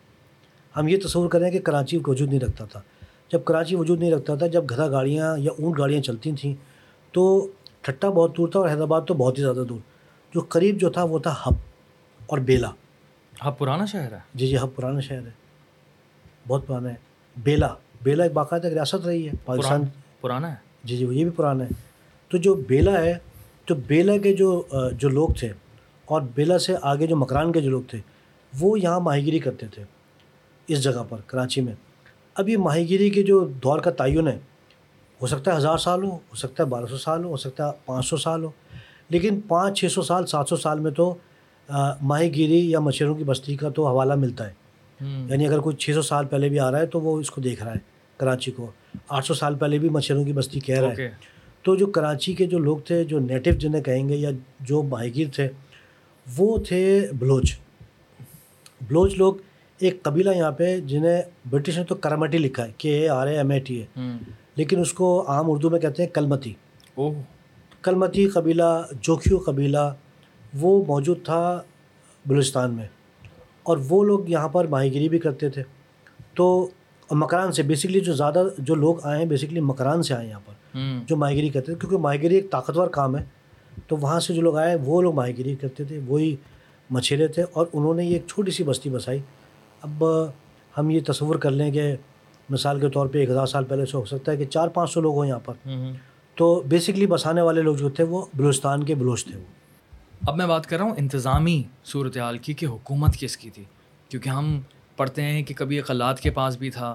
ہم 0.77 0.89
یہ 0.89 0.97
تصور 1.05 1.29
کریں 1.29 1.51
کہ 1.51 1.59
کراچی 1.59 1.99
وجود 2.07 2.29
نہیں 2.29 2.41
رکھتا 2.41 2.65
تھا۔ 2.65 2.81
جب 3.33 3.45
کراچی 3.45 3.77
وجود 3.77 3.99
نہیں 4.01 4.11
رکھتا 4.11 4.35
تھا 4.35 4.47
جب 4.47 4.65
گدھا 4.65 4.91
گاڑیاں 4.91 5.39
یا 5.39 5.51
اونٹ 5.59 5.79
گاڑیاں 5.79 6.03
چلتی 6.03 6.33
تھیں 6.33 6.55
تو 7.13 7.49
ٹھٹا 7.87 8.11
بہت 8.11 8.37
دور 8.37 8.49
تھا 8.49 8.61
اور 8.61 8.69
حیدرآباد 8.69 9.01
تو 9.07 9.15
بہت 9.15 9.39
ہی 9.39 9.43
زیادہ 9.43 9.63
دور۔ 9.69 9.79
جو 10.35 10.41
قریب 10.49 10.79
جو 10.79 10.91
تھا 10.91 11.03
وہ 11.03 11.19
تھا 11.19 11.35
ہب 11.47 11.55
اور 12.27 12.39
بیلا۔ 12.39 12.71
ہب 13.47 13.59
پرانا 13.59 13.85
شہر 13.85 14.13
ہے؟ 14.13 14.19
جی 14.35 14.47
جی 14.47 14.57
ہب 14.57 14.69
پرانا 14.77 15.01
شہر 15.01 15.27
ہے۔ 15.27 15.31
بہت 16.49 16.67
پرانا 16.67 16.89
ہے۔ 16.91 16.95
بیلا۔ 17.37 17.75
بیلا 18.03 18.23
ایک 18.23 18.33
باقاعدہ 18.33 18.67
ریاست 18.67 19.07
رہی 19.07 19.27
ہے 19.27 19.33
پاکستان۔ 19.45 19.83
پرانا 20.21 20.51
ہے؟ 20.51 20.57
جی 20.85 20.97
جی 20.97 21.05
وہ 21.05 21.15
یہ 21.15 21.23
بھی 21.25 21.31
پرانا 21.31 21.65
ہے۔ 21.65 21.69
تو 22.29 22.39
جو 22.39 22.55
بیلا 22.55 23.01
ہے 23.01 23.19
تو 23.65 23.75
بیلا 23.75 24.19
کے 24.19 24.33
جو 24.33 24.63
جو 24.93 25.09
لوگ 25.09 25.29
تھے 25.29 25.53
اور 26.05 26.23
بیلا 26.35 26.59
سے 26.59 26.75
آگے 26.83 27.07
جو 27.07 27.17
مکران 27.17 27.53
کے 27.53 27.61
جو 27.61 27.71
لوگ 27.71 27.83
تھے 27.91 28.01
وہ 28.61 28.81
یہاں 28.81 29.01
ماہی 29.01 29.27
گیری 29.27 29.39
کرتے 29.39 29.67
تھے۔ 29.67 29.85
اس 30.67 30.83
جگہ 30.83 31.03
پر 31.09 31.19
کراچی 31.27 31.61
میں۔ 31.61 31.75
اب 32.35 32.49
یہ 32.49 32.57
ماہی 32.57 32.89
گیری 32.89 33.11
کے 33.11 33.23
جو 33.23 33.45
دور 33.45 33.79
کا 33.79 33.91
تعین 33.91 34.29
ہے 34.29 34.39
ہو 35.23 35.27
سکتا 35.27 35.53
ہے 35.53 35.57
ہزار 35.57 35.79
سال 35.79 36.05
ہو 36.05 36.11
ہو 36.11 36.37
سکتا 36.37 36.63
ہے 36.63 36.69
بارہ 36.69 36.87
سو 36.87 36.97
سال 36.97 37.25
ہو 37.25 37.31
ہو 37.31 37.37
سکتا 37.37 37.67
ہے 37.67 37.73
پانچ 37.87 38.07
سو 38.07 38.17
سال 38.17 38.45
ہو۔ 38.45 38.51
لیکن 39.09 39.41
پانچ 39.41 39.81
چھ 39.81 39.93
سو 39.93 40.03
سال 40.03 40.27
سات 40.27 40.49
سو 40.49 40.57
سال 40.57 40.81
میں 40.81 40.91
تو 40.91 41.15
ماہی 42.03 42.35
گیری 42.35 42.71
یا 42.71 42.81
مچھروں 42.81 43.15
کی 43.15 43.25
بستی 43.25 43.57
کا 43.57 43.69
تو 43.69 43.87
حوالہ 43.87 44.15
ملتا 44.15 44.47
ہے۔ 44.47 44.53
یعنی 45.31 45.47
اگر 45.47 45.59
کوئی 45.61 45.77
چھ 45.77 45.91
سو 45.95 46.03
سال 46.03 46.27
پہلے 46.27 46.49
بھی 46.49 46.59
آ 46.61 46.71
رہا 46.71 46.79
ہے 46.79 46.87
تو 46.87 47.01
وہ 47.01 47.21
اس 47.21 47.31
کو 47.31 47.41
دیکھ 47.41 47.63
رہا 47.63 47.73
ہے 47.75 47.79
کراچی 48.17 48.51
کو۔ 48.51 48.71
آٹھ 49.09 49.27
سو 49.27 49.35
سال 49.35 49.55
پہلے 49.55 49.79
بھی 49.79 49.89
مچھروں 49.89 50.25
کی 50.25 50.33
بستی 50.33 50.61
کہہ 50.61 50.81
رہا 50.81 50.89
ہے۔ 50.89 50.95
تو 51.63 51.75
جو 51.77 51.87
کراچی 51.87 52.35
کے 52.35 52.47
جو 52.47 52.59
لوگ 52.59 52.77
تھے 52.77 53.05
جو 53.05 53.19
نیٹو 53.19 53.51
جنہیں 53.51 53.83
کہیں 53.83 54.09
گے 54.09 54.17
یا 54.17 54.31
جو 54.61 54.83
ماہی 54.83 55.15
گیر 55.15 55.27
تھے 55.35 55.49
وہ 56.37 56.59
تھے 56.59 57.07
بلوچ۔ 57.19 57.59
بلوچ 58.89 59.15
لوگ 59.15 59.35
ایک 59.79 60.03
قبیلہ 60.03 60.31
یہاں 60.31 60.53
پہ 60.53 60.81
جنہیں 60.81 61.23
برٹش 61.51 61.79
نے 61.79 61.85
تو 61.85 61.95
کرمٹی 61.95 62.39
لکھا 62.39 62.67
ہے 62.67 62.73
کہ 62.79 62.89
A 62.89 63.09
R 63.09 63.27
A 63.27 63.37
M 63.37 63.51
A 63.51 63.59
T 63.61 63.83
ہے 63.83 63.87
لیکن 64.57 64.81
اس 64.81 64.93
کو 64.93 65.25
عام 65.29 65.51
اردو 65.51 65.71
میں 65.71 65.81
کہتے 65.81 66.03
ہیں 66.03 66.11
کلمتی۔ 66.11 66.53
کلمتی 67.83 68.29
قبیلہ 68.29 68.87
جوکھیو 69.01 69.39
قبیلہ 69.39 69.95
وہ 70.61 70.85
موجود 70.89 71.19
تھا 71.25 71.63
بلوچستان 72.27 72.75
میں۔ 72.75 72.87
اور 73.63 73.79
وہ 73.89 74.05
لوگ 74.05 74.21
یہاں 74.29 74.49
پر 74.49 74.67
ماہی 74.67 74.93
گیری 74.93 75.09
بھی 75.09 75.19
کرتے 75.19 75.51
تھے۔ 75.51 75.63
تو 76.35 76.69
مکران 77.11 77.53
سے 77.53 77.63
بیسکلی 77.63 78.01
جو 78.01 78.13
زیادہ 78.13 78.45
جو 78.59 78.75
لوگ 78.75 78.95
آئے 79.03 79.19
ہیں 79.19 79.27
بیسکلی 79.27 79.61
مکران 79.61 80.03
سے 80.03 80.15
آئے 80.15 80.29
یہاں 80.29 80.41
پر۔ 80.47 80.79
جو 81.07 81.17
ماہی 81.17 81.37
گیری 81.37 81.49
کرتے 81.49 81.65
تھے 81.67 81.75
کیونکہ 81.75 81.97
ماہی 81.99 82.23
گیری 82.23 82.35
ایک 82.35 82.51
طاقتور 82.51 82.89
کام 82.89 83.17
ہے۔ 83.17 83.25
تو 83.87 83.97
وہاں 83.97 84.21
سے 84.21 84.35
جو 84.35 84.43
لوگ 84.43 84.57
آئے 84.57 84.77
وہ 84.85 85.03
لوگ 85.03 85.15
ماہی 85.15 85.37
گیری 85.37 85.57
کرتے 85.57 85.85
تھے 85.85 86.01
وہی 86.07 86.37
مچھیرے 86.91 87.27
تھے۔ 87.29 87.45
اور 87.53 87.67
انہوں 87.73 87.95
نے 87.95 88.05
یہ 88.05 88.13
ایک 88.13 88.23
چھوٹی 88.27 88.51
سی 88.51 88.65
بستی 88.65 88.91
بسائی۔ 88.91 89.19
اب 89.83 90.05
ہم 90.79 90.91
یہ 90.91 91.01
تصور 91.07 91.35
کر 91.35 91.51
لیں 91.51 91.71
کہ 91.71 91.97
مثال 92.51 92.81
کے 92.81 92.91
طور 92.91 93.07
پہ 93.07 93.19
ایک 93.19 93.31
ہزار 93.31 93.47
سال 93.47 93.65
پہلے 93.65 93.87
سے 93.87 93.97
ہو 93.97 94.05
سکتا 94.05 94.33
ہے 94.33 94.37
کہ 94.37 94.45
چار 94.45 94.69
پانچ 94.69 94.91
سو 94.91 95.01
لوگ 95.01 95.15
ہوں 95.15 95.27
یہاں 95.27 95.39
پر۔ 95.39 95.55
تو 96.35 96.63
بیسکلی 96.69 97.07
بسانے 97.07 97.41
والے 97.41 97.63
لوگ 97.63 97.77
جو 97.77 97.89
تھے 97.89 98.05
وہ 98.05 98.27
بلوچستان 98.35 98.83
کے 98.83 98.95
بلوچ 98.95 99.25
تھے 99.25 99.39
وہ۔ 99.39 99.45
اب 100.27 100.37
میں 100.37 100.47
بات 100.47 100.67
کر 100.67 100.77
رہا 100.77 100.85
ہوں 100.85 100.95
انتظامی 100.99 101.63
صورت 101.85 102.17
حال 102.19 102.39
کی 102.39 102.55
کہ 102.55 102.67
حکومت 102.67 103.17
کس 103.19 103.37
کی 103.37 103.51
تھی۔ 103.51 103.65
کیونکہ 104.09 104.29
ہم 104.29 104.61
پڑھتے 104.97 105.23
ہیں 105.23 105.43
کہ 105.43 105.55
کبھی 105.55 105.81
قلات 105.81 106.21
کے 106.21 106.31
پاس 106.31 106.57
بھی 106.57 106.71
تھا 106.71 106.95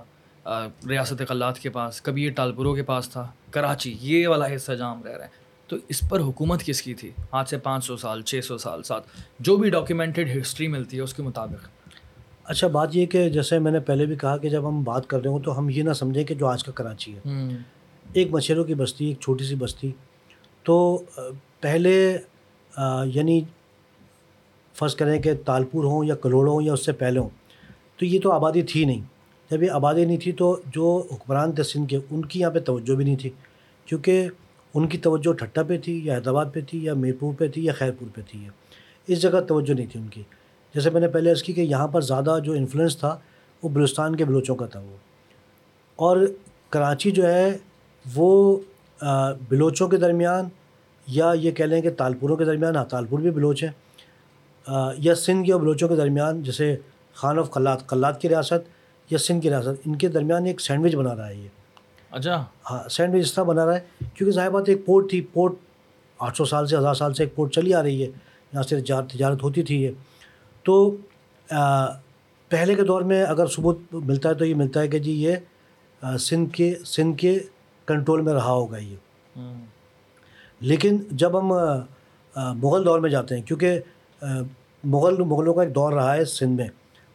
ریاست 0.89 1.21
قلات 1.27 1.59
کے 1.59 1.69
پاس 1.69 2.01
کبھی 2.01 2.23
یہ 2.23 2.31
ٹالپوروں 2.31 2.75
کے 2.75 2.83
پاس 2.83 3.09
تھا 3.09 3.27
کراچی 3.51 3.97
یہ 4.01 4.27
والا 4.27 4.55
حصہ 4.55 4.71
جہاں 4.71 4.95
ہم 4.95 5.03
رہ 5.03 5.11
رہے 5.11 5.21
ہیں۔ 5.21 5.41
تو 5.67 5.77
اس 5.89 6.01
پر 6.09 6.19
حکومت 6.19 6.63
کس 6.63 6.81
کی 6.81 6.93
تھی؟ 6.93 7.11
آج 7.31 7.49
سے 7.49 7.57
پانچ 7.57 7.85
سو 7.85 7.97
سال 7.97 8.21
چھ 8.21 8.39
سو 8.43 8.57
سال 8.57 8.83
سات 8.83 9.01
جو 9.39 9.57
بھی 9.57 9.69
ڈاکیومنٹڈ 9.69 10.37
ہسٹری 10.41 10.67
ملتی 10.67 10.97
ہے 10.97 11.01
اس 11.01 11.13
کے 11.13 11.23
مطابق۔ 11.23 11.80
اچھا 12.43 12.67
بات 12.67 12.95
یہ 12.95 13.05
کہ 13.05 13.29
جیسے 13.29 13.59
میں 13.59 13.71
نے 13.71 13.79
پہلے 13.79 14.05
بھی 14.05 14.15
کہا 14.15 14.37
کہ 14.37 14.49
جب 14.49 14.67
ہم 14.67 14.83
بات 14.83 15.07
کر 15.07 15.21
رہے 15.21 15.29
ہوں 15.29 15.39
تو 15.39 15.57
ہم 15.59 15.69
یہ 15.69 15.83
نہ 15.83 15.93
سمجھیں 15.93 16.23
کہ 16.23 16.35
جو 16.35 16.47
آج 16.47 16.63
کا 16.63 16.71
کراچی 16.71 17.15
ہے۔ 17.15 17.47
ایک 18.13 18.27
مچھروں 18.31 18.63
کی 18.63 18.73
بستی 18.75 19.05
ایک 19.05 19.19
چھوٹی 19.19 19.43
سی 19.43 19.55
بستی۔ 19.55 19.91
تو 20.63 21.03
پہلے 21.61 22.17
یعنی 23.05 23.41
فرض 24.73 24.95
کریں 24.95 25.21
کہ 25.21 25.31
تالپور 25.45 25.83
ہوں 25.83 26.05
یا 26.05 26.15
کلوڑ 26.15 26.47
ہوں 26.49 26.61
یا 26.61 26.73
اس 26.73 26.85
سے 26.85 26.91
پہلے 26.91 27.19
ہوں 27.19 27.29
تو 27.97 28.05
یہ 28.05 28.19
تو 28.23 28.31
آبادی 28.31 28.61
تھی 28.61 28.85
نہیں۔ 28.85 29.01
جب 29.51 29.63
یہ 29.63 29.71
آبادی 29.71 30.05
نہیں 30.05 30.17
تھی 30.17 30.31
تو 30.31 30.55
جو 30.65 31.03
حکمران 31.11 31.51
تھے 31.51 31.63
سندھ 31.63 31.89
کے 31.89 31.99
ان 32.11 32.25
کی 32.25 32.39
یہاں 32.39 32.51
پہ 32.51 32.59
توجہ 32.59 32.95
بھی 32.95 33.05
نہیں 33.05 33.15
تھی۔ 33.15 33.29
کیونکہ 33.85 34.27
ان 34.73 34.87
کی 34.87 34.97
توجہ 34.97 35.33
ٹھٹا 35.33 35.63
پہ 35.63 35.77
تھی 35.77 35.99
یا 36.03 36.15
حیدرآباد 36.15 36.45
پہ 36.53 36.59
تھی 36.69 36.83
یا 36.83 36.93
میرپور 36.93 37.33
پہ 37.37 37.47
تھی 37.47 37.65
یا 37.65 37.73
خیرپور 37.73 38.07
پہ 38.15 38.21
تھی۔ 38.27 38.47
اس 39.07 39.21
جگہ 39.21 39.41
توجہ 39.47 39.73
نہیں 39.73 39.87
تھی 39.91 39.99
ان 39.99 40.07
کی۔ 40.07 40.23
جیسے 40.75 40.89
میں 40.89 41.01
نے 41.01 41.07
پہلے 41.07 41.31
عرض 41.31 41.43
کی 41.43 41.53
کہ 41.53 41.61
یہاں 41.61 41.87
پر 41.87 42.01
زیادہ 42.01 42.37
جو 42.43 42.53
انفلوئنس 42.53 42.97
تھا 42.97 43.17
وہ 43.63 43.69
بلوچستان 43.69 44.15
کے 44.15 44.25
بلوچوں 44.25 44.55
کا 44.55 44.65
تھا 44.65 44.79
وہ۔ 44.79 44.97
اور 45.95 46.17
کراچی 46.69 47.11
جو 47.11 47.27
ہے 47.33 47.57
وہ 48.15 48.57
بلوچوں 49.49 49.87
کے 49.87 49.97
درمیان 49.97 50.45
یا 51.07 51.31
یہ 51.35 51.51
کہہ 51.51 51.65
لیں 51.65 51.81
کہ 51.81 51.89
تالپوروں 51.91 52.35
کے 52.35 52.45
درمیان 52.45 52.75
ہاں 52.75 52.85
تالپور 52.85 53.19
بھی 53.19 53.31
بلوچ 53.31 53.63
ہیں 53.63 53.71
یا 54.97 55.15
سندھ 55.15 55.45
کے 55.45 55.53
اور 55.53 55.61
بلوچوں 55.61 55.89
کے 55.89 55.95
درمیان 55.95 56.43
جیسے 56.43 56.75
خان 57.13 57.39
آف 57.39 57.51
قلات 57.51 57.87
قلات 57.87 58.21
کی 58.21 58.29
ریاست 58.29 58.69
یا 59.09 59.17
سندھ 59.17 59.41
کی 59.41 59.49
ریاست 59.49 59.81
ان 59.85 59.95
کے 59.95 60.07
درمیان 60.07 60.45
ایک 60.45 60.61
سینڈوچ 60.61 60.95
بنا 60.95 61.15
رہا 61.15 61.29
ہے 61.29 61.35
یہ۔ 61.35 61.47
اچھا۔ 62.11 62.45
ہاں 62.71 62.89
سینڈوچ 62.89 63.21
اس 63.21 63.33
طرح 63.33 63.43
بنا 63.43 63.65
رہا 63.65 63.75
ہے 63.75 63.79
کیونکہ 63.99 64.31
ظاہر 64.31 64.49
بات 64.49 64.69
ایک 64.69 64.85
پورٹ 64.85 65.09
تھی 65.09 65.21
پورٹ 65.21 65.53
آٹھ 66.17 66.37
سو 66.37 66.45
سال 66.45 66.67
سے 66.67 66.77
ہزار 66.77 66.93
سال 66.93 67.13
سے 67.13 67.23
ایک 67.23 67.35
پورٹ 67.35 67.53
چلی 67.53 67.73
آ 67.73 67.83
رہی 67.83 68.01
ہے۔ 68.03 68.07
یہاں 68.53 68.63
سے 68.63 68.81
تجارت 68.81 69.43
ہوتی 69.43 69.63
تھی 69.63 69.83
یہ۔ 69.83 69.91
تو 70.63 70.95
پہلے 72.49 72.75
کے 72.75 72.83
دور 72.83 73.01
میں 73.01 73.23
اگر 73.23 73.47
ثبوت 73.47 73.77
ملتا 73.91 74.29
ہے 74.29 74.33
تو 74.33 74.45
یہ 74.45 74.55
ملتا 74.55 74.81
ہے 74.81 74.87
کہ 74.87 74.99
جی 74.99 75.11
یہ 75.23 75.35
سندھ 76.17 76.53
کے 76.53 76.75
سندھ 76.85 77.17
کے 77.17 77.39
کنٹرول 77.85 78.21
میں 78.21 78.33
رہا 78.33 78.51
ہوگا 78.51 78.77
یہ۔ 78.77 78.95
لیکن 80.59 80.97
جب 81.11 81.39
ہم 81.39 81.53
مغل 82.35 82.85
دور 82.85 82.99
میں 82.99 83.09
جاتے 83.09 83.35
ہیں 83.35 83.41
کیونکہ 83.41 83.79
مغل 84.83 85.23
مغلوں 85.23 85.53
کا 85.53 85.63
ایک 85.63 85.75
دور 85.75 85.93
رہا 85.93 86.15
ہے 86.15 86.25
سندھ 86.25 86.51
میں 86.51 86.67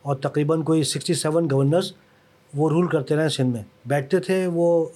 اور 0.03 0.17
تقریباً 0.17 0.63
کوئی 0.63 0.83
سکسٹی 0.83 1.15
سیون 1.15 1.49
گورنرز 1.51 1.93
وہ 2.55 2.69
رول 2.71 2.87
کرتے 2.89 3.17
رہے 3.17 3.29
سندھ 3.29 3.49
میں۔ 3.49 3.63
بیٹھتے 3.87 4.21
تھے 4.21 4.47
وہ 4.47 4.87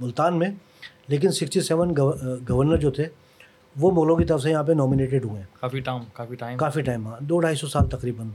ملتان 0.00 0.38
میں 0.38 0.48
لیکن 1.08 1.30
سکسٹی 1.30 1.60
سیون 1.60 1.94
گورنر 2.48 2.76
جو 2.76 2.90
تھے 2.90 3.06
وہ 3.80 3.90
مغلوں 3.90 4.16
کی 4.16 4.24
طرف 4.24 4.42
سے 4.42 4.50
یہاں 4.50 4.62
پہ 4.62 4.72
نامینیٹیڈ 4.72 5.24
ہوئے 5.24 5.40
ہیں۔ 5.40 5.46
کافی 5.60 5.80
ٹائم 5.80 6.00
کافی 6.12 6.34
ٹائم 6.34 6.58
کافی 6.58 6.80
ٹائم 6.82 7.06
ہاں 7.06 7.16
دو 7.20 7.40
ڈھائی 7.40 7.56
سو 7.56 7.66
سال 7.66 7.88
تقریباً۔ 7.88 8.26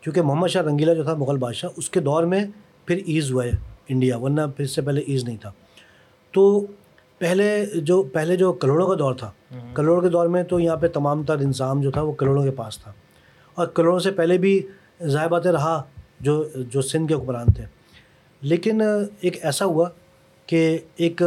کیونکہ 0.00 0.22
محمد 0.22 0.48
شاہ 0.48 0.62
رنگیلا 0.62 0.92
جو 0.94 1.02
تھا 1.02 1.14
مغل 1.14 1.36
بادشاہ 1.36 1.70
اس 1.76 1.90
کے 1.90 2.00
دور 2.00 2.22
میں 2.22 2.44
پھر 2.86 2.96
ایز 3.06 3.32
ہوا 3.32 3.44
ہے 3.44 3.50
انڈیا 3.88 4.18
ورنہ 4.18 4.40
پھر 4.56 4.64
اس 4.64 4.70
سے 4.70 4.82
پہلے 4.82 5.00
ایز 5.00 5.24
نہیں 5.24 5.36
تھا۔ 5.36 5.52
تو 6.32 6.66
پہلے 7.18 7.66
جو 7.74 8.02
پہلے 8.02 8.36
جو 8.36 8.52
کروڑوں 8.52 8.86
کا 8.88 8.94
دور 8.98 9.14
تھا 9.14 9.30
کروڑوں 9.74 10.00
کے 10.02 10.08
دور 10.08 10.26
میں 10.26 10.42
تو 10.42 10.60
یہاں 10.60 10.76
پہ 10.76 10.88
تمام 10.88 11.22
تر 11.22 11.34
انظام 11.34 11.80
جو 11.80 11.90
تھا 11.90 12.02
وہ 12.02 12.12
کروڑوں 12.12 12.44
کے 12.44 12.50
پاس 12.50 12.78
تھا۔ 12.78 12.92
اور 13.54 13.66
کروڑوں 13.66 13.98
سے 13.98 14.10
پہلے 14.10 14.38
بھی 14.38 14.62
ضائع 15.00 15.26
بات 15.26 15.46
رہا 15.46 15.82
جو 16.20 16.44
جو 16.56 16.82
سندھ 16.82 17.08
کے 17.08 17.14
حکمران 17.14 17.52
تھے۔ 17.52 17.64
لیکن 18.40 18.80
ایک 19.20 19.44
ایسا 19.44 19.64
ہوا 19.64 19.88
کہ 20.46 20.78
ایک 20.96 21.22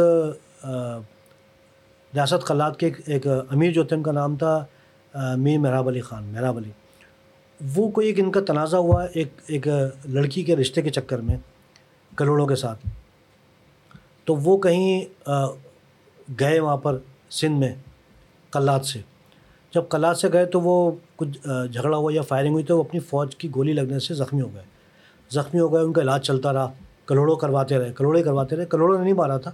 ریاست 2.14 2.44
خلات 2.44 2.78
کے 2.78 2.90
ایک 3.06 3.26
امیر 3.26 3.72
جو 3.72 3.84
تھے، 3.84 3.96
ان 3.96 4.02
کا 4.02 4.12
نام 4.12 4.36
تھا 4.36 4.64
میر 5.36 5.58
محراب 5.58 5.88
علی 5.88 6.00
خان 6.00 6.24
محراب 6.24 6.56
علی۔ 6.56 6.70
وہ 7.74 7.88
کوئی 7.90 8.06
ایک 8.06 8.20
ان 8.20 8.30
کا 8.30 8.40
تنازع 8.46 8.76
ہوا 8.76 9.04
ایک 9.12 9.32
ایک 9.46 9.68
لڑکی 10.08 10.42
کے 10.42 10.56
رشتے 10.56 10.82
کے 10.82 10.90
چکر 10.90 11.18
میں، 11.18 11.36
کروڑوں 12.16 12.46
کے 12.46 12.56
ساتھ۔ 12.56 12.86
تو 14.24 14.34
وہ 14.36 14.56
کہیں 14.56 15.04
گئے 16.40 16.60
وہاں 16.60 16.76
پر 16.76 16.98
سندھ 17.30 17.58
میں 17.58 17.74
کلات 18.52 18.84
سے۔ 18.86 19.00
جب 19.74 19.88
کلات 19.90 20.18
سے 20.18 20.28
گئے 20.32 20.44
تو 20.44 20.60
وہ 20.60 20.92
کچھ 21.16 21.48
جھگڑا 21.72 21.96
ہوا 21.96 22.10
یا 22.14 22.22
فائرنگ 22.22 22.52
ہوئی 22.52 22.64
تو 22.64 22.78
وہ 22.78 22.82
اپنی 22.82 23.00
فوج 23.00 23.36
کی 23.36 23.48
گولی 23.54 23.72
لگنے 23.72 23.98
سے 23.98 24.14
زخمی 24.14 24.40
ہو 24.40 24.52
گئے۔ 24.54 24.62
زخمی 25.30 25.60
ہو 25.60 25.72
گئے، 25.72 25.82
ان 25.82 25.92
کا 25.92 26.02
علاج 26.02 26.22
چلتا 26.22 26.52
رہا، 26.52 26.72
کروڑوں 27.06 27.36
کرواتے 27.36 27.78
رہے، 27.78 27.92
کروڑے 27.92 28.22
کرواتے 28.22 28.56
رہے، 28.56 28.66
کروڑوں 28.66 28.98
نے 28.98 29.04
نہیں 29.04 29.14
مارا 29.14 29.36
تھا۔ 29.36 29.50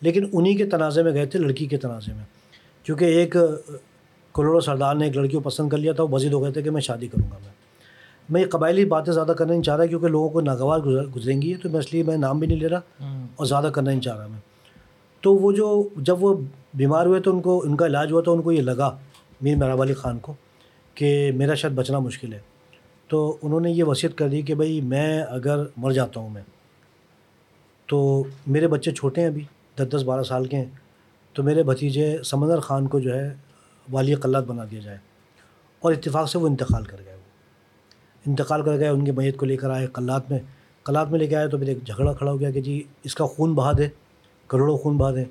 لیکن 0.00 0.26
انہی 0.32 0.54
کے 0.54 0.64
تنازع 0.66 1.02
میں 1.02 1.12
گئے 1.12 1.26
تھے 1.26 1.38
لڑکی 1.38 1.66
کے 1.66 1.76
تنازع 1.76 2.12
میں۔ 2.12 2.24
کیونکہ 2.82 3.04
ایک 3.04 3.36
کروڑوں 4.32 4.60
سردار 4.60 4.94
نے 4.94 5.06
ایک 5.06 5.16
لڑکی 5.16 5.32
کو 5.32 5.40
پسند 5.40 5.68
کر 5.68 5.78
لیا 5.78 5.92
تھا 5.92 6.02
وہ 6.02 6.08
وزید 6.12 6.32
ہو 6.32 6.42
گئے 6.42 6.52
تھے 6.52 6.62
کہ 6.62 6.70
میں 6.70 6.80
شادی 6.80 7.06
کروں 7.06 7.30
گا 7.30 7.36
میں۔ 7.42 7.52
میں 8.28 8.40
یہ 8.40 8.46
قبائلی 8.46 8.84
باتیں 8.84 9.12
زیادہ 9.12 9.32
کرنا 9.32 9.52
نہیں 9.52 9.62
چاہ 9.62 9.76
رہا 9.76 9.86
کیونکہ 9.86 10.06
لوگوں 10.06 10.28
کو 10.28 10.40
ناگوار 10.40 10.78
گزریں 11.16 11.42
گی 11.42 11.54
تو 11.54 11.68
میں 11.68 11.78
اس 11.78 11.92
لیے 11.92 12.02
میں 12.02 12.16
نام 12.16 12.38
بھی 12.38 12.46
نہیں 12.46 12.58
لے 12.58 12.68
رہا 12.68 12.80
اور 13.36 13.46
زیادہ 13.46 13.66
کرنا 13.66 13.90
نہیں 13.90 14.00
چاہ 14.00 14.18
رہا 14.18 14.26
میں۔ 14.26 14.38
تو 15.20 15.34
وہ 15.34 15.52
جو 15.52 15.88
جب 15.96 16.24
وہ 16.24 16.34
بیمار 16.74 17.06
ہوئے 17.06 17.20
تو 17.20 17.34
ان 17.36 17.40
کو 17.40 17.62
ان 17.64 17.76
کا 17.76 17.86
علاج 17.86 18.12
ہوا 18.12 18.20
تو 18.20 18.32
ان 18.32 18.42
کو 18.42 18.52
یہ 18.52 18.62
لگا 18.62 18.98
میر 19.40 19.56
محراب 19.56 19.82
علی 19.82 19.94
خان 19.94 20.18
کو 20.18 20.34
کہ 20.94 21.32
میرا 21.34 21.54
شاید 21.54 21.74
بچنا 21.74 21.98
مشکل 21.98 22.32
ہے۔ 22.32 22.40
تو 23.08 23.36
انہوں 23.42 23.60
نے 23.60 23.70
یہ 23.70 23.84
وصیت 23.84 24.18
کر 24.18 24.28
دی 24.28 24.42
کہ 24.42 24.54
بھائی 24.54 24.80
میں 24.80 25.22
اگر 25.22 25.64
مر 25.76 25.90
جاتا 25.90 26.20
ہوں 26.20 26.30
میں 26.30 26.42
تو 27.86 28.24
میرے 28.46 28.68
بچے 28.68 28.90
چھوٹے 28.90 29.20
ہیں 29.20 29.28
ابھی۔ 29.28 29.44
دس 29.78 29.96
دس 29.96 30.02
بارہ 30.02 30.22
سال 30.22 30.44
کے 30.44 30.56
ہیں، 30.56 30.64
تو 31.32 31.42
میرے 31.42 31.62
بھتیجے 31.62 32.18
سمندر 32.24 32.60
خان 32.60 32.86
کو 32.86 32.98
جو 32.98 33.14
ہے 33.14 33.34
والی 33.92 34.14
قلت 34.14 34.46
بنا 34.46 34.64
دیا 34.70 34.80
جائے۔ 34.80 34.98
اور 35.78 35.92
اتفاق 35.92 36.30
سے 36.30 36.38
وہ 36.38 36.46
انتقال 36.46 36.84
کر 36.84 36.96
گئے۔ 37.06 37.14
وہ 37.14 37.20
انتقال 38.26 38.62
کر 38.62 38.78
گئے، 38.78 38.88
ان 38.88 39.04
کی 39.04 39.10
میت 39.10 39.36
کو 39.36 39.46
لے 39.46 39.56
کر 39.56 39.70
آئے 39.70 39.86
قلات 39.86 40.30
میں۔ 40.30 40.38
قلات 40.82 41.10
میں 41.10 41.18
لے 41.18 41.26
کے 41.26 41.36
آئے 41.36 41.48
تو 41.48 41.58
پھر 41.58 41.66
ایک 41.66 41.86
جھگڑا 41.86 42.12
کھڑا 42.12 42.32
ہو 42.32 42.40
گیا 42.40 42.50
کہ 42.50 42.60
جی 42.60 42.82
اس 43.04 43.14
کا 43.14 43.26
خون 43.26 43.54
بہا 43.54 43.72
دے 43.78 43.88
کروڑوں 44.46 44.78
خون 44.78 44.96
بہا 44.96 45.14
دیں۔ 45.14 45.24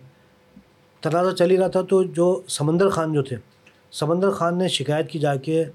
تنازع 1.01 1.31
چل 1.31 1.51
ہی 1.51 1.57
رہا 1.57 1.67
تھا، 1.67 1.81
تو 1.81 2.03
جو 2.03 2.41
سمندر 2.47 2.89
خان 2.89 3.13
جو 3.13 3.23
تھے، 3.23 3.38
سمندر 3.91 4.31
خان 4.31 4.57
نے 4.57 4.67
شکایت 4.67 5.10
کی 5.10 5.19
جا 5.19 5.36
کے 5.36 5.65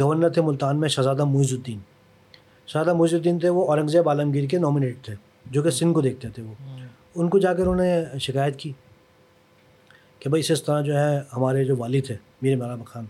گورنر 0.00 0.28
تھے 0.28 0.42
ملتان 0.42 0.80
میں 0.80 0.88
شہزادہ 0.88 1.24
معیز 1.24 1.52
الدین۔ 1.52 1.78
شہزادہ 2.66 2.96
معیز 2.96 3.14
الدین 3.14 3.38
تھے، 3.38 3.48
وہ 3.48 3.66
اورنگزیب 3.66 4.08
عالمگیر 4.08 4.48
کے 4.48 4.58
نامنیٹ 4.58 4.96
تھے، 5.02 5.14
جو 5.46 5.62
کہ 5.62 5.70
سندھ 5.70 5.94
کو 5.94 6.00
دیکھتے 6.00 6.28
تھے 6.28 6.42
وہ۔ 6.42 6.54
ان 7.14 7.28
کو 7.28 7.38
جا 7.38 7.54
کر 7.54 7.60
انہوں 7.60 7.86
نے 7.86 8.18
شکایت 8.18 8.56
کی 8.56 8.72
کہ 10.18 10.28
بھائی 10.28 10.52
اس 10.52 10.62
طرح 10.62 10.80
جو 10.80 10.98
ہے 10.98 11.20
ہمارے 11.36 11.64
جو 11.64 11.76
والد 11.76 12.06
تھے 12.06 12.16
میر 12.42 12.56
محراب 12.56 12.86
خان، 12.86 13.04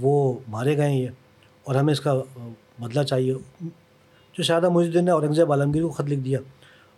وہ 0.00 0.38
مارے 0.48 0.76
گئے 0.76 0.90
ہیں 0.90 1.00
یہ 1.00 1.08
اور 1.64 1.74
ہمیں 1.74 1.92
اس 1.92 2.00
کا 2.00 2.14
بدلہ 2.78 3.02
چاہیے۔ 3.02 3.34
جو 4.32 4.42
شہزادہ 4.42 4.68
معیز 4.68 4.88
الدین 4.88 5.04
نے 5.04 5.10
اورنگزیب 5.10 5.52
عالمگیر 5.52 5.82
کو 5.82 5.88
خط 5.88 6.04
لکھ 6.08 6.20
دیا۔ 6.20 6.38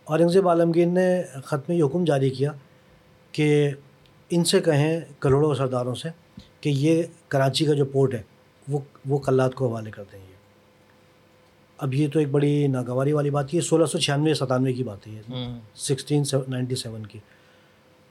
اورنگزیب 0.03 0.49
عالمگیر 0.49 0.85
نے 0.85 1.23
خط 1.45 1.69
میں 1.69 1.77
یہ 1.77 1.83
حکم 1.83 2.03
جاری 2.03 2.29
کیا 2.29 2.51
کہ 3.31 3.71
ان 4.29 4.43
سے 4.43 4.61
کہیں 4.61 5.01
کروڑوں 5.19 5.55
سرداروں 5.55 5.95
سے 5.95 6.09
کہ 6.61 6.69
یہ 6.69 7.03
کراچی 7.27 7.65
کا 7.65 7.73
جو 7.73 7.85
پورٹ 7.85 8.13
ہے، 8.13 8.21
وہ 8.67 8.79
وہ 9.09 9.17
کلات 9.17 9.55
کو 9.55 9.67
حوالے 9.67 9.91
کر 9.91 10.03
دیں 10.11 10.19
یہ 10.19 10.35
اب 11.81 11.93
یہ 11.93 12.07
تو 12.13 12.19
ایک 12.19 12.27
بڑی 12.31 12.67
ناگواری 12.67 13.11
والی 13.11 13.29
بات 13.29 13.53
ہے 13.53 13.61
سولہ 13.61 13.85
سو 13.85 13.97
چھیانوے 13.97 14.33
ستانوے 14.33 14.73
کی 14.73 14.83
بات 14.83 15.07
ہے 15.07 15.11
یہ۔ 15.11 15.33
سکسٹین 15.75 16.23
نائنٹی 16.47 16.75
سیون 16.75 17.05
کی۔ 17.05 17.19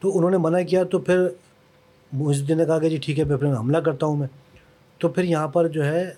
تو 0.01 0.19
انہوں 0.19 0.31
نے 0.31 0.37
منع 0.37 0.63
کیا 0.63 0.85
تو 0.85 0.99
پھر 0.99 1.19
الدین 2.13 2.59
نے 2.59 2.65
کہا 2.65 2.79
کہ 2.79 2.89
جی 2.89 2.97
ٹھیک 2.97 3.19
ہے 3.19 3.25
پھر 3.25 3.55
حملہ 3.57 3.79
کرتا 3.79 4.07
ہوں 4.07 4.17
میں۔ 4.17 4.29
تو 4.99 5.09
پھر 5.09 5.25
یہاں 5.25 5.49
پر 5.49 5.69
جو 5.69 5.85
ہے 5.85 6.11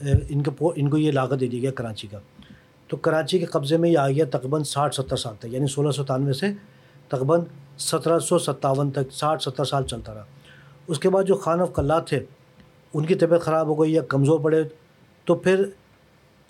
ان 0.00 0.42
کو 0.42 0.72
ان 0.76 0.90
کو 0.90 0.98
یہ 0.98 1.12
لاگت 1.12 1.40
دے 1.40 1.46
دی 1.46 1.62
گیا 1.62 1.70
کراچی 1.70 2.08
کا۔ 2.08 2.18
تو 2.88 2.96
کراچی 2.96 3.38
کے 3.38 3.44
قبضے 3.44 3.76
میں 3.76 3.90
یہ 3.90 3.98
آ 3.98 4.08
گیا 4.08 4.24
تقریباً 4.30 4.62
ساٹھ 4.62 4.94
ستر 4.94 5.16
سال 5.16 5.34
تک 5.38 5.46
یعنی 5.50 5.66
سولہ 5.66 5.90
سو 5.90 6.02
ستانوے 6.04 6.32
سے 6.32 6.46
تقریباً 7.08 7.40
سترہ 7.78 8.18
سو 8.18 8.38
ستاون 8.38 8.90
تک 8.90 9.12
ساٹھ 9.12 9.42
ستر 9.42 9.64
سال 9.64 9.86
چلتا 9.86 10.14
رہا۔ 10.14 10.24
اس 10.86 10.98
کے 10.98 11.10
بعد 11.10 11.24
جو 11.24 11.34
خان 11.34 11.60
آف 11.60 11.72
قلات 11.72 12.08
تھے 12.08 12.24
ان 12.94 13.04
کی 13.04 13.14
طبیعت 13.14 13.40
خراب 13.40 13.66
ہو 13.66 13.82
گئی 13.82 13.92
یا 13.92 14.02
کمزور 14.02 14.40
پڑے 14.40 14.62
تو 15.24 15.34
پھر 15.34 15.64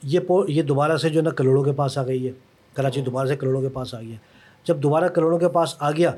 یہ 0.03 0.21
پو 0.21 0.49
یہ 0.49 0.63
دوبارہ 0.63 0.97
سے 0.97 1.09
جو 1.09 1.23
نا 1.23 1.31
کروڑوں 1.31 1.65
کے 1.65 1.73
پاس 1.73 1.99
آ 1.99 2.03
گئی 2.07 2.27
ہے 2.27 2.33
کراچی 2.75 3.01
دوبارہ 3.01 3.27
سے 3.27 3.37
کروڑوں 3.37 3.61
کے 3.61 3.69
پاس 3.69 3.95
آ 3.95 4.01
گئی 4.01 4.13
ہے۔ 4.13 4.17
جب 4.65 4.83
دوبارہ 4.83 5.09
کروڑوں 5.09 5.39
کے 5.39 5.49
پاس 5.49 5.75
آ 5.79 5.91
گیا 5.91 6.11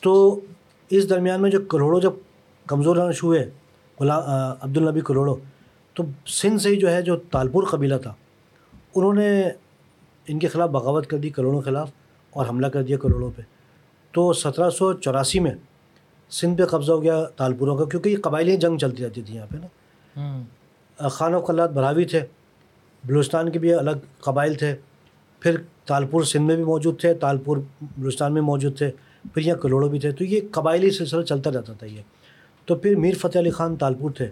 تو 0.00 0.40
اس 0.90 1.10
درمیان 1.10 1.42
میں 1.42 1.50
جو 1.50 1.60
کروڑوں 1.60 2.00
جب 2.00 2.12
کمزور 2.68 2.96
ہونا 2.96 3.10
شروع 3.10 3.34
ہوئے 3.34 3.50
غلام 4.00 4.22
عبدالنبی 4.60 5.00
کروڑوں 5.00 5.36
تو 5.94 6.04
سندھ 6.26 6.62
سے 6.62 6.68
ہی 6.68 6.76
جو 6.76 6.90
ہے 6.90 7.02
جو 7.02 7.16
تالپور 7.16 7.62
قبیلہ 7.62 7.94
تھا 7.94 8.14
انہوں 8.94 9.14
نے 9.14 9.42
ان 10.28 10.38
کے 10.38 10.48
خلاف 10.48 10.70
بغاوت 10.70 11.06
کر 11.06 11.18
دی 11.18 11.30
کروڑوں 11.30 11.60
کے 11.60 11.70
خلاف 11.70 11.90
اور 12.30 12.46
حملہ 12.48 12.66
کر 12.66 12.82
دیا 12.82 12.98
کروڑوں 12.98 13.30
پہ۔ 13.36 13.42
تو 14.12 14.32
سترہ 14.32 14.70
سو 14.70 14.92
چوراسی 14.92 15.40
میں 15.40 15.54
سندھ 16.30 16.58
پہ 16.58 16.66
قبضہ 16.66 16.92
ہو 16.92 17.02
گیا 17.02 17.24
تالپوروں 17.36 17.76
کا 17.76 17.84
کیونکہ 17.84 18.08
یہ 18.08 18.16
قبائلی 18.22 18.56
جنگ 18.56 18.78
چلتی 18.78 19.04
رہتی 19.04 19.22
تھی 19.22 19.34
یہاں 19.34 19.46
پہ 19.50 19.56
نا۔ 19.56 21.08
خان 21.08 21.34
و 21.34 21.40
قلات 21.40 21.70
بھراوی 21.70 22.04
تھے۔ 22.04 22.20
بلوچستان 23.06 23.50
کے 23.50 23.58
بھی 23.58 23.74
الگ 23.74 23.90
قبائل 24.20 24.54
تھے 24.54 24.74
پھر 25.40 25.56
تالپور 25.86 26.22
سندھ 26.22 26.42
میں 26.42 26.56
بھی 26.56 26.64
موجود 26.64 27.00
تھے 27.00 27.14
تالپور 27.14 27.56
بلوچستان 27.82 28.34
میں 28.34 28.42
موجود 28.42 28.76
تھے 28.78 28.90
پھر 29.34 29.42
یہاں 29.42 29.58
کروڑوں 29.58 29.88
بھی 29.88 29.98
تھے۔ 29.98 30.12
تو 30.12 30.24
یہ 30.24 30.40
قبائلی 30.50 30.90
سلسلہ 30.90 31.22
چلتا 31.22 31.50
رہتا 31.50 31.72
تھا 31.72 31.86
یہ۔ 31.86 32.02
تو 32.66 32.74
پھر 32.74 32.96
میر 32.96 33.14
فتح 33.20 33.38
علی 33.38 33.50
خان 33.50 33.76
تالپور 33.76 34.10
تھے 34.10 34.30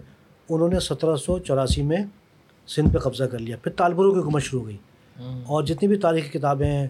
انہوں 0.49 0.69
نے 0.69 0.79
سترہ 0.79 1.15
سو 1.15 1.39
چوراسی 1.39 1.81
میں 1.81 1.97
سندھ 2.67 2.93
پہ 2.93 2.99
قبضہ 2.99 3.23
کر 3.23 3.39
لیا۔ 3.39 3.57
پھر 3.63 3.71
تالپوروں 3.71 4.13
کی 4.13 4.19
حکومت 4.19 4.41
شروع 4.41 4.61
ہو 4.61 4.67
گئی 4.67 4.77
اور 5.19 5.63
جتنی 5.63 5.87
بھی 5.87 5.97
تاریخی 5.97 6.39
کتابیں 6.39 6.71
ہیں 6.71 6.87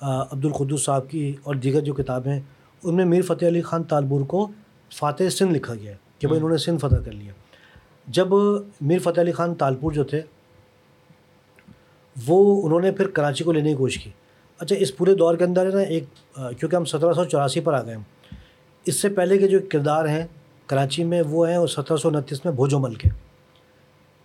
عبد 0.00 0.44
القدس 0.44 0.84
صاحب 0.84 1.10
کی 1.10 1.36
اور 1.42 1.54
دیگر 1.54 1.80
جو 1.80 1.94
کتابیں 1.94 2.32
ہیں 2.32 2.40
ان 2.84 2.96
میں 2.96 3.04
میر 3.04 3.22
فتح 3.22 3.46
علی 3.46 3.62
خان 3.62 3.82
تالپور 3.82 4.20
کو 4.20 4.48
فاتح 4.94 5.28
سندھ 5.28 5.52
لکھا 5.52 5.74
گیا 5.74 5.92
ہے 5.92 5.96
کہ 6.18 6.26
بھائی 6.26 6.38
انہوں 6.38 6.50
نے 6.50 6.56
سندھ 6.56 6.78
فتح 6.78 6.96
کر 6.96 7.12
لیا۔ 7.12 7.32
جب 8.06 8.28
میر 8.80 8.98
فتح 8.98 9.20
علی 9.20 9.32
خان 9.32 9.54
تالپور 9.54 9.92
جو 9.92 10.04
تھے 10.04 10.22
وہ 12.16 12.62
انہوں 12.66 12.80
نے 12.80 12.92
پھر 12.92 13.08
کراچی 13.08 13.44
کو 13.44 13.52
لینے 13.52 13.70
کی 13.70 13.76
کوشش 13.76 13.98
کی۔ 13.98 14.10
اچھا 14.58 14.76
اس 14.76 14.96
پورے 14.96 15.14
دور 15.14 15.34
کے 15.34 15.44
اندر 15.44 15.66
ہے 15.66 15.74
نا 15.74 15.80
ایک 15.80 16.04
کیونکہ 16.58 16.76
ہم 16.76 16.84
سترہ 16.84 17.12
سو 17.12 17.24
چوراسی 17.24 17.60
پر 17.60 17.72
آ 17.72 17.82
گئے 17.82 17.96
ہیں 17.96 18.02
اس 18.86 18.96
سے 18.96 19.08
پہلے 19.08 19.38
کے 19.38 19.48
جو 19.48 19.58
کردار 19.68 20.08
ہیں 20.08 20.26
کراچی 20.66 21.04
میں 21.04 21.22
وہ 21.28 21.48
ہیں 21.50 21.58
وہ 21.58 21.66
سترہ 21.66 21.96
سو 21.96 22.08
انتیس 22.08 22.44
میں 22.44 22.52
بھوجو 22.52 22.78
مل 22.78 22.94
کے۔ 22.94 23.08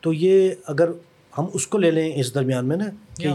تو 0.01 0.13
یہ 0.13 0.49
اگر 0.65 0.89
ہم 1.37 1.45
اس 1.53 1.67
کو 1.67 1.77
لے 1.77 1.91
لیں 1.91 2.11
اس 2.15 2.33
درمیان 2.35 2.67
میں 2.67 2.77
نا 2.77 2.85
کہ 3.15 3.29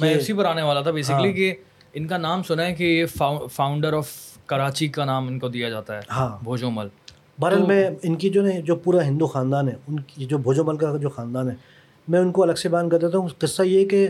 میں 0.00 0.14
اسی 0.14 0.32
پر 0.32 0.44
آنے 0.44 0.62
والا 0.62 0.80
تھا 0.80 0.90
بیسکلی 0.90 1.28
ہاں۔ 1.28 1.36
کہ 1.36 1.54
ان 1.94 2.06
کا 2.06 2.16
نام 2.16 2.42
سنا 2.42 2.64
ہے 2.66 2.74
کہ 2.74 2.84
یہ 2.84 3.06
فاؤنڈر 3.54 3.92
آف 3.92 4.08
کراچی 4.46 4.88
کا 4.88 5.04
نام 5.04 5.28
ان 5.28 5.38
کو 5.38 5.48
دیا 5.48 5.68
جاتا 5.68 5.96
ہے 5.96 6.00
ہاں۔ 6.10 6.38
بھوجو 6.44 6.70
مل۔ 6.70 6.88
بہرحال 7.40 7.62
میں 7.62 7.90
ان 8.02 8.14
کی 8.14 8.30
جو 8.30 8.42
نا 8.42 8.50
جو 8.60 8.76
پورا 8.76 9.02
ہندو 9.06 9.26
خاندان 9.26 9.68
ہے 9.68 9.74
ان 9.88 10.00
کی 10.00 10.24
جو 10.24 10.38
بھوجو 10.38 10.64
مل 10.64 10.76
کا 10.76 10.96
جو 10.96 11.08
خاندان 11.08 11.50
ہے 11.50 11.54
میں 12.08 12.20
ان 12.20 12.32
کو 12.32 12.42
الگ 12.42 12.52
سے 12.52 12.68
بیان 12.68 12.88
کر 12.88 12.98
دیتا 12.98 13.18
ہوں۔ 13.18 13.28
قصہ 13.38 13.62
یہ 13.62 13.88
کہ 13.88 14.08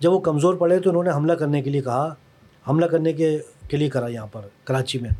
جب 0.00 0.12
وہ 0.12 0.20
کمزور 0.20 0.54
پڑے 0.54 0.78
تو 0.78 0.90
انہوں 0.90 1.02
نے 1.02 1.10
حملہ 1.10 1.32
کرنے 1.32 1.62
کے 1.62 1.70
لیے 1.70 1.80
کہا۔ 1.80 2.14
حملہ 2.68 2.86
کرنے 2.86 3.12
کے 3.12 3.38
کے 3.68 3.76
لیے 3.76 3.88
کرا 3.88 4.06
یہاں 4.06 4.26
پر، 4.32 4.40
کراچی 4.64 4.98
میں، 4.98 5.10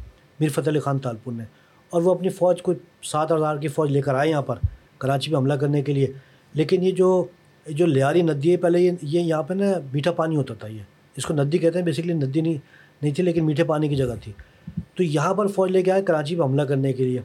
میر 0.40 0.48
فتح 0.48 0.70
علی 0.70 0.80
خان 0.80 0.98
تالپور 0.98 1.32
نے۔ 1.32 1.44
اور 1.90 2.02
وہ 2.02 2.14
اپنی 2.14 2.28
فوج 2.28 2.62
کو 2.62 2.72
سات 3.02 3.32
ہزار 3.32 3.56
کی 3.56 3.68
فوج 3.68 3.90
لے 3.90 4.00
کر 4.00 4.14
آئے 4.14 4.30
یہاں 4.30 4.42
پر، 4.42 4.56
کراچی 4.98 5.30
میں 5.30 5.38
حملہ 5.38 5.54
کرنے 5.54 5.82
کے 5.82 5.92
لیے۔ 5.92 6.12
لیکن 6.52 6.82
یہ 6.82 6.90
جو 6.90 7.24
جو 7.68 7.86
لیاری 7.86 8.22
ندی 8.22 8.52
ہے، 8.52 8.56
پہلے 8.56 8.80
یہ 8.80 8.90
یہ 9.02 9.20
یہاں 9.20 9.42
پہ 9.42 9.54
نا 9.54 9.64
میٹھا 9.92 10.12
پانی 10.12 10.36
ہوتا 10.36 10.54
تھا 10.54 10.68
یہ۔ 10.68 10.78
اس 11.16 11.26
کو 11.26 11.34
ندی 11.34 11.58
کہتے 11.58 11.78
ہیں 11.78 11.86
بیسکلی 11.86 12.12
ندی 12.12 12.40
نہیں 12.40 12.58
نہیں 13.02 13.14
تھی 13.14 13.24
لیکن 13.24 13.46
میٹھے 13.46 13.64
پانی 13.64 13.88
کی 13.88 13.96
جگہ 13.96 14.14
تھی۔ 14.22 14.32
تو 14.94 15.02
یہاں 15.02 15.34
پر 15.34 15.46
فوج 15.46 15.70
لے 15.70 15.82
کے 15.82 15.92
آئے، 15.92 16.02
کراچی 16.02 16.36
پہ 16.36 16.42
حملہ 16.42 16.62
کرنے 16.62 16.92
کے 16.92 17.04
لیے۔ 17.04 17.20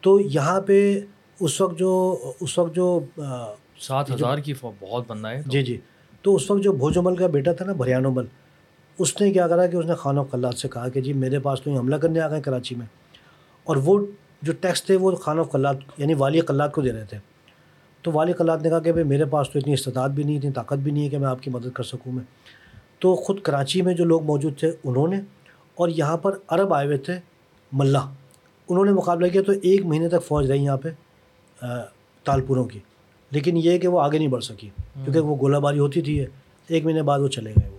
تو 0.00 0.20
یہاں 0.20 0.60
پہ 0.60 1.00
اس 1.40 1.60
وقت 1.60 1.78
جو 1.78 2.18
اس 2.40 2.58
وقت 2.58 2.74
جو 2.74 3.00
سات 3.78 4.10
ہزار 4.10 4.38
کی 4.38 4.52
بہت 4.62 5.04
بندہ 5.08 5.28
ہے 5.28 5.42
جی 5.46 5.62
جی۔ 5.62 5.80
تو 6.22 6.34
اس 6.34 6.50
وقت 6.50 6.62
جو 6.62 6.72
بھوجو 6.72 7.02
مل 7.02 7.16
کا 7.16 7.26
بیٹا 7.26 7.52
تھا 7.52 7.64
نا 7.64 7.72
بھریانو 7.72 8.10
مل 8.10 8.24
اس 8.98 9.20
نے 9.20 9.32
کیا 9.32 9.48
کرا 9.48 9.66
کہ 9.66 9.76
اس 9.76 9.84
نے 9.84 9.94
خانہ 9.94 10.20
قلات 10.30 10.54
سے 10.54 10.68
کہا 10.68 10.88
کہ 10.88 11.00
جی 11.00 11.12
میرے 11.12 11.38
پاس 11.38 11.62
تو 11.62 11.70
یہ 11.70 11.78
حملہ 11.78 11.96
کرنے 11.96 12.20
آ 12.20 12.28
گئے 12.30 12.40
کراچی 12.40 12.74
میں۔ 12.74 12.86
اور 13.64 13.76
وہ 13.76 14.06
جو 14.42 14.52
ٹیکس 14.60 14.84
تھے 14.84 14.96
وہ 14.96 15.10
خانہ 15.10 15.42
قلات 15.42 15.76
یعنی 15.96 16.14
والی 16.14 16.40
قلات 16.40 16.72
کو 16.72 16.80
دے 16.80 16.92
رہے 16.92 17.04
تھے۔ 17.04 17.18
تو 18.02 18.12
والی 18.12 18.32
قلات 18.32 18.62
نے 18.62 18.68
کہا 18.68 18.78
کہ 18.78 18.92
بھائی 18.92 19.06
میرے 19.06 19.24
پاس 19.24 19.50
تو 19.50 19.58
اتنی 19.58 19.72
استطاعت 19.72 20.10
بھی 20.10 20.22
نہیں 20.22 20.36
اتنی 20.36 20.50
طاقت 20.50 20.78
بھی 20.78 20.90
نہیں 20.92 21.04
ہے 21.04 21.08
کہ 21.08 21.18
میں 21.18 21.28
آپ 21.28 21.42
کی 21.42 21.50
مدد 21.50 21.72
کر 21.74 21.82
سکوں 21.82 22.12
میں۔ 22.12 22.24
تو 22.98 23.14
خود 23.16 23.40
کراچی 23.40 23.82
میں 23.82 23.94
جو 23.94 24.04
لوگ 24.04 24.22
موجود 24.22 24.58
تھے 24.58 24.70
انہوں 24.84 25.08
نے 25.08 25.20
اور 25.74 25.88
یہاں 25.88 26.16
پر 26.16 26.38
عرب 26.48 26.74
آئے 26.74 26.86
ہوئے 26.86 26.96
تھے 26.96 27.18
ملا۔ 27.72 28.00
انہوں 28.68 28.84
نے 28.84 28.90
مقابلہ 28.90 29.28
کیا 29.28 29.42
تو 29.42 29.52
ایک 29.62 29.86
مہینے 29.86 30.08
تک 30.08 30.24
فوج 30.26 30.50
رہی 30.50 30.64
یہاں 30.64 30.76
پہ۔ 30.76 30.88
تالپوروں 32.24 32.64
کی۔ 32.64 32.78
لیکن 33.30 33.56
یہ 33.56 33.78
کہ 33.78 33.88
وہ 33.88 34.00
آگے 34.00 34.18
نہیں 34.18 34.28
بڑھ 34.28 34.44
سکی، 34.44 34.70
کیونکہ 34.76 35.20
وہ 35.20 35.36
گولہ 35.40 35.56
باری 35.56 35.78
ہوتی 35.78 36.00
تھی، 36.00 36.24
ایک 36.68 36.84
مہینے 36.84 37.02
بعد 37.02 37.18
وہ 37.18 37.28
چلے 37.28 37.50
گئے 37.50 37.68
وہ۔ 37.68 37.78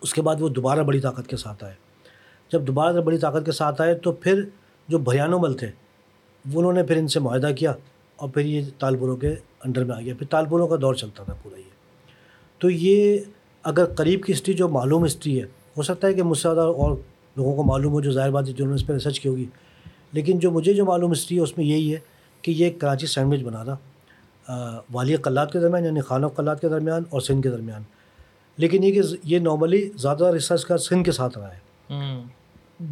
اس 0.00 0.14
کے 0.14 0.22
بعد 0.22 0.36
وہ 0.40 0.48
دوبارہ 0.48 0.80
بڑی 0.80 1.00
طاقت 1.00 1.26
کے 1.26 1.36
ساتھ 1.36 1.64
آئے۔ 1.64 1.74
جب 2.52 2.62
دوبارہ 2.62 3.00
بڑی 3.00 3.18
طاقت 3.18 3.46
کے 3.46 3.52
ساتھ 3.52 3.82
آئے 3.82 3.94
تو 3.94 4.12
پھر 4.12 4.42
جو 4.88 4.98
بھریانو 4.98 5.38
مل 5.38 5.54
تھے 5.54 5.66
وہ 6.52 6.60
انہوں 6.60 6.72
نے 6.72 6.82
پھر 6.82 6.96
ان 6.96 7.08
سے 7.08 7.20
معاہدہ 7.20 7.50
کیا 7.58 7.74
اور 8.16 8.28
پھر 8.28 8.42
یہ 8.42 8.62
تالپوروں 8.78 9.16
کے 9.16 9.28
انڈر 9.64 9.84
میں 9.84 9.96
آ 9.96 10.00
گیا۔ 10.00 10.14
پھر 10.18 10.26
تالپوروں 10.26 10.68
کا 10.68 10.76
دور 10.80 10.94
چلتا 10.94 11.22
تھا 11.22 11.34
پورا 11.42 11.58
یہ۔ 11.58 11.70
تو 12.58 12.70
یہ 12.70 13.18
اگر 13.62 13.84
قریب 13.84 14.22
کی 14.22 14.32
ہسٹری، 14.32 14.54
جو 14.54 14.68
معلوم 14.68 15.04
ہسٹری 15.04 15.40
ہے، 15.40 15.46
ہو 15.76 15.82
سکتا 15.82 16.08
ہے 16.08 16.14
کہ 16.14 16.22
مجھ 16.22 16.38
سے 16.38 16.42
زیادہ 16.42 16.60
اور 16.60 16.96
لوگوں 17.36 17.56
کو 17.56 17.62
معلوم 17.62 17.92
ہو، 17.92 18.00
جو 18.00 18.12
ظاہر 18.12 18.30
بات 18.30 18.48
ہے، 18.48 18.52
جنہوں 18.52 18.70
نے 18.70 18.74
اس 18.74 18.86
پہ 18.86 18.92
ریسرچ 18.92 19.20
کی 19.20 19.28
ہوگی۔ 19.28 19.44
لیکن 20.12 20.38
جو 20.38 20.50
مجھے 20.50 20.72
جو 20.72 20.84
معلوم 20.84 21.12
ہسٹری 21.12 21.36
ہے، 21.36 21.42
اس 21.42 21.58
میں 21.58 21.66
یہی 21.66 21.94
ہے 21.94 22.15
کہ 22.42 22.50
یہ 22.50 22.70
کراچی 22.70 23.06
سینڈوچ 23.06 23.40
بنا 23.40 23.64
رہا 23.64 23.76
والی 24.92 25.16
قلات 25.16 25.52
کے 25.52 25.60
درمیان 25.60 25.84
یعنی 25.84 26.00
خانہ 26.00 26.26
قلات 26.26 26.60
کے 26.60 26.68
درمیان 26.68 27.02
اور 27.10 27.20
سندھ 27.20 27.42
کے 27.42 27.50
درمیان۔ 27.50 27.82
لیکن 28.56 28.84
یہ 28.84 28.92
کہ 28.92 29.00
یہ 29.22 29.38
نارملی 29.38 29.90
زیادہ 29.94 30.30
ریسرچ 30.32 30.64
کا 30.64 30.78
سندھ 30.78 31.04
کے 31.04 31.12
ساتھ 31.12 31.38
رہا 31.38 31.50
ہے۔ 31.54 31.58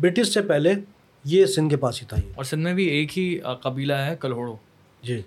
برٹش 0.01 0.27
سے 0.27 0.43
پہلے 0.43 0.73
یہ 1.25 1.47
سندھ 1.47 1.71
کے 1.71 1.77
پاس 1.77 2.03
ہی 2.03 2.07
تھا 2.07 2.17
یہ۔ 2.25 2.33
اور 2.37 2.45
سندھ 2.45 2.63
میں 2.63 2.75
بھی 2.75 2.85
ایک 2.85 3.19
ہی 3.19 3.39
قبیلہ 3.63 3.93
ہے 3.93 4.17
کلہوڑو۔ 4.21 4.57
جی۔ 5.03 5.23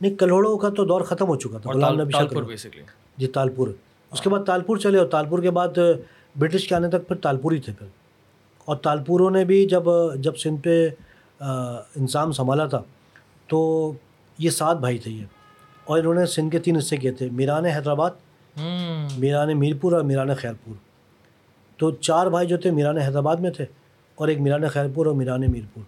نہیں 0.00 0.14
کلہوڑوں 0.14 0.58
کا 0.58 0.68
تو 0.68 0.84
دور 0.84 1.00
ختم 1.00 1.26
ہو 1.26 1.36
چکا 1.36 1.58
تھا 1.58 1.70
غلام 1.70 2.00
نبی 2.00 2.12
شاہ 2.12 2.40
بیسکلی 2.40 2.82
جی 3.16 3.26
تالپور۔ 3.26 3.68
اس 4.12 4.20
کے 4.20 4.30
بعد 4.30 4.44
تالپور 4.44 4.76
چلے 4.76 4.98
اور 4.98 5.06
تالپور 5.06 5.38
کے 5.38 5.50
بعد 5.50 5.78
برٹش 6.38 6.68
کے 6.68 6.74
آنے 6.74 6.88
تک 6.88 7.08
پھر 7.08 7.16
تالپور 7.16 7.52
ہی 7.52 7.60
تھے 7.60 7.72
پھر۔ 7.78 7.86
اور 8.64 8.76
تالپوروں 8.76 9.30
نے 9.30 9.44
بھی 9.44 9.66
جب 9.66 9.82
جب 10.16 10.36
سندھ 10.36 10.60
پہ 10.62 10.88
انسان 11.96 12.32
سنبھالا 12.32 12.66
تھا 12.66 12.82
تو 13.46 13.92
یہ 14.38 14.50
سات 14.50 14.76
بھائی 14.76 14.98
تھے 14.98 15.10
یہ۔ 15.10 15.24
اور 15.84 15.98
انہوں 15.98 16.14
نے 16.14 16.26
سندھ 16.26 16.52
کے 16.52 16.58
تین 16.58 16.76
حصے 16.76 16.96
کیے 16.96 17.12
تھے 17.12 17.28
میران 17.30 17.64
حیدرآباد 17.64 18.10
میران 19.18 19.58
میرپور 19.58 19.92
اور 19.92 20.00
میران 20.00 20.34
خیرپور۔ 20.34 20.74
تو 21.76 21.90
چار 21.90 22.26
بھائی 22.26 22.48
جو 22.48 22.56
تھے 22.56 22.70
میران 22.70 22.98
حیدرآباد 22.98 23.36
میں 23.36 23.50
تھے 23.50 23.66
اور 24.14 24.28
ایک 24.28 24.40
میران 24.40 24.68
خیرپور 24.68 25.06
اور 25.06 25.14
میران 25.14 25.40
میرپور۔ 25.40 25.82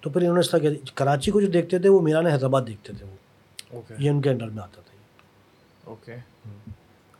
تو 0.00 0.10
پھر 0.10 0.20
انہوں 0.20 0.34
نے 0.34 0.40
اس 0.40 0.50
طرح 0.50 0.60
کراچی 0.94 1.30
کو 1.30 1.40
جو 1.40 1.46
دیکھتے 1.46 1.78
تھے 1.78 1.88
وہ 1.88 2.00
میران 2.00 2.26
حیدرآباد 2.26 2.62
دیکھتے 2.66 2.92
تھے 2.92 3.06
وہ۔ 3.06 3.16
یہ 3.98 4.10
ان 4.10 4.22
کے 4.22 4.30
انڈر 4.30 4.46
میں 4.46 4.62
آتا 4.62 4.80
تھا۔ 4.80 4.96
اوکے۔ 5.84 6.16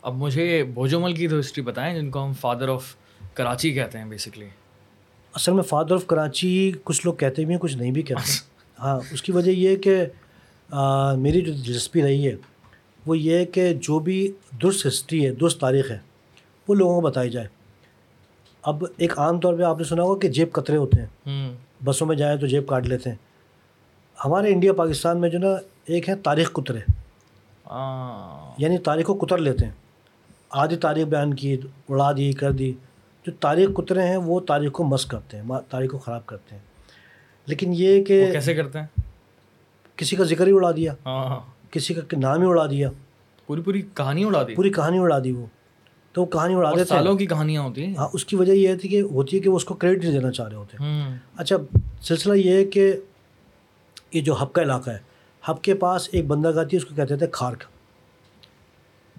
اب 0.03 0.15
مجھے 0.15 0.65
بھوجومل 0.75 1.15
کی 1.15 1.29
تو 1.29 1.41
ہسٹری 1.41 1.65
بتائیں 1.65 2.01
جن 2.01 2.11
کو 2.11 2.25
ہم 2.25 2.33
فادر 2.33 2.69
آف 2.69 2.95
کراچی 3.35 3.73
کہتے 3.75 3.99
ہیں 3.99 4.05
بیسکلی 4.05 4.49
اصل 5.37 5.53
میں 5.53 5.63
فادر 5.63 5.95
آف 5.95 6.07
کراچی 6.07 6.73
کچھ 6.85 7.01
لوگ 7.05 7.15
کہتے 7.15 7.45
بھی 7.45 7.55
ہیں 7.55 7.61
کچھ 7.61 7.77
نہیں 7.77 7.91
بھی 7.91 8.03
کہتے 8.03 8.33
ہاں 8.83 9.01
اس 9.13 9.23
کی 9.23 9.33
وجہ 9.33 9.51
یہ 9.51 9.77
کہ 9.77 10.05
میری 11.19 11.41
جو 11.41 11.53
دلچسپی 11.53 12.03
رہی 12.03 12.27
ہے 12.27 12.35
وہ 13.07 13.19
یہ 13.19 13.35
ہے 13.35 13.45
کہ 13.47 13.73
جو 13.75 13.99
بھی 13.99 14.33
درست 14.63 14.87
ہسٹری 14.87 15.27
ہے 15.27 15.33
درست 15.35 15.61
تاریخ 15.61 15.91
ہے 15.91 15.99
وہ 16.69 16.75
لوگوں 16.75 16.95
کو 16.95 17.01
بتائی 17.01 17.31
جائے۔ 17.31 17.47
اب 18.63 18.85
ایک 18.97 19.19
عام 19.19 19.41
طور 19.41 19.55
پہ 19.55 19.63
آپ 19.63 19.79
نے 19.79 19.85
سنا 19.85 20.03
ہوگا 20.03 20.21
کہ 20.21 20.29
جیب 20.29 20.53
قطرے 20.53 20.77
ہوتے 20.77 21.01
ہیں۔ 21.01 21.55
بسوں 21.85 22.07
میں 22.07 22.17
جائیں 22.17 22.37
تو 22.37 22.47
جیب 22.47 22.67
کاٹ 22.67 22.87
لیتے 22.87 23.11
ہیں۔ 23.11 23.17
ہمارے 24.25 24.53
انڈیا 24.53 24.73
پاکستان 24.73 25.21
میں 25.21 25.29
جو 25.31 25.39
نا 25.39 25.55
ایک 25.87 26.09
ہے 26.09 26.15
تاریخ 26.15 26.53
کترے 26.53 26.79
یعنی 28.59 28.79
تاریخ 28.79 29.07
کو 29.07 29.15
کتر 29.15 29.39
لیتے 29.39 29.65
ہیں۔ 29.65 29.73
آدھی 30.51 30.77
تاریخ 30.77 31.07
بیان 31.07 31.35
کی 31.35 31.57
اڑا 31.89 32.13
دی 32.13 32.33
کر 32.33 32.53
دی۔ 32.53 32.73
جو 33.27 33.33
تاریخ 33.41 33.69
کترے 33.77 34.03
ہیں 34.03 34.17
وہ 34.17 34.41
تاریخ 34.41 34.73
کو 34.73 34.85
مس 34.85 35.07
کرتے 35.07 35.37
ہیں 35.37 35.45
تاریخ 35.71 35.91
کو 35.91 35.99
خراب 35.99 36.27
کرتے 36.27 36.55
ہیں۔ 36.55 36.63
لیکن 37.47 37.73
یہ 37.75 38.05
کہ 38.05 38.33
کیسے 38.33 38.55
کرتے 38.55 38.81
ہیں؟ 38.81 38.87
کسی 39.97 40.17
کا 40.17 40.25
ذکر 40.25 40.47
ہی 40.47 40.53
اڑا 40.53 40.71
دیا 40.71 40.95
ہاں 41.07 41.41
کسی 41.71 41.95
کا 41.95 42.01
نام 42.19 42.43
ہی 42.43 42.47
اڑا 42.49 42.67
دیا۔ 42.67 42.91
پوری 43.47 43.63
پوری 43.63 43.83
کہانی 43.95 44.25
اڑا 44.25 44.43
دی۔ 44.43 44.55
پوری 44.55 44.71
کہانی 44.71 44.99
اڑا 44.99 45.19
دی 45.25 45.33
وہ۔ 45.33 45.47
تو 46.13 46.21
وہ 46.21 46.27
کہانی 46.27 46.55
اڑا 46.55 46.71
دیتے 46.71 46.85
سالوں 46.85 47.15
کی 47.15 47.27
کہانیاں 47.27 47.63
ہوتی 47.63 47.87
ہیں۔ 47.87 47.95
ہاں 47.97 48.09
اس 48.13 48.25
کی 48.25 48.37
وجہ 48.37 48.53
یہ 48.53 48.75
تھی 48.75 48.89
کہ 48.89 49.01
ہوتی 49.01 49.37
ہے 49.37 49.43
کہ 49.43 49.51
وہ 49.51 49.57
اس 49.57 49.65
کو 49.65 49.75
کریڈٹ 49.75 50.05
نہیں 50.05 50.13
دینا 50.13 50.31
چاہ 50.31 50.49
رہے 50.49 50.57
ہوتے۔ 50.57 50.77
اچھا 51.37 51.57
سلسلہ 52.01 52.35
یہ 52.35 52.53
ہے 52.53 52.65
کہ 52.65 52.93
یہ 54.13 54.21
جو 54.21 54.43
ہب 54.43 54.53
کا 54.53 54.63
علاقہ 54.63 54.91
ہے 54.91 54.99
ہب 55.49 55.63
کے 55.63 55.75
پاس 55.75 56.09
ایک 56.13 56.27
بندرگاہ 56.27 56.65
تھی 56.65 56.77
اس 56.79 56.85
کو 56.85 56.95
کہتے 56.95 57.17
تھے 57.17 57.27
کھارک۔ 57.33 57.65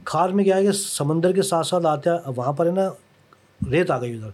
کھار 0.03 0.29
میں 0.29 0.43
کیا 0.43 0.57
ہے 0.57 0.63
کہ 0.63 0.71
سمندر 0.71 1.31
کے 1.31 1.41
ساتھ 1.41 1.67
ساتھ 1.67 1.85
آتے 1.85 2.09
وہاں 2.35 2.53
پر 2.53 2.65
ہے 2.65 2.71
نا 2.71 2.89
ریت 3.71 3.91
آ 3.91 4.01
گئی 4.01 4.13
ادھر۔ 4.13 4.29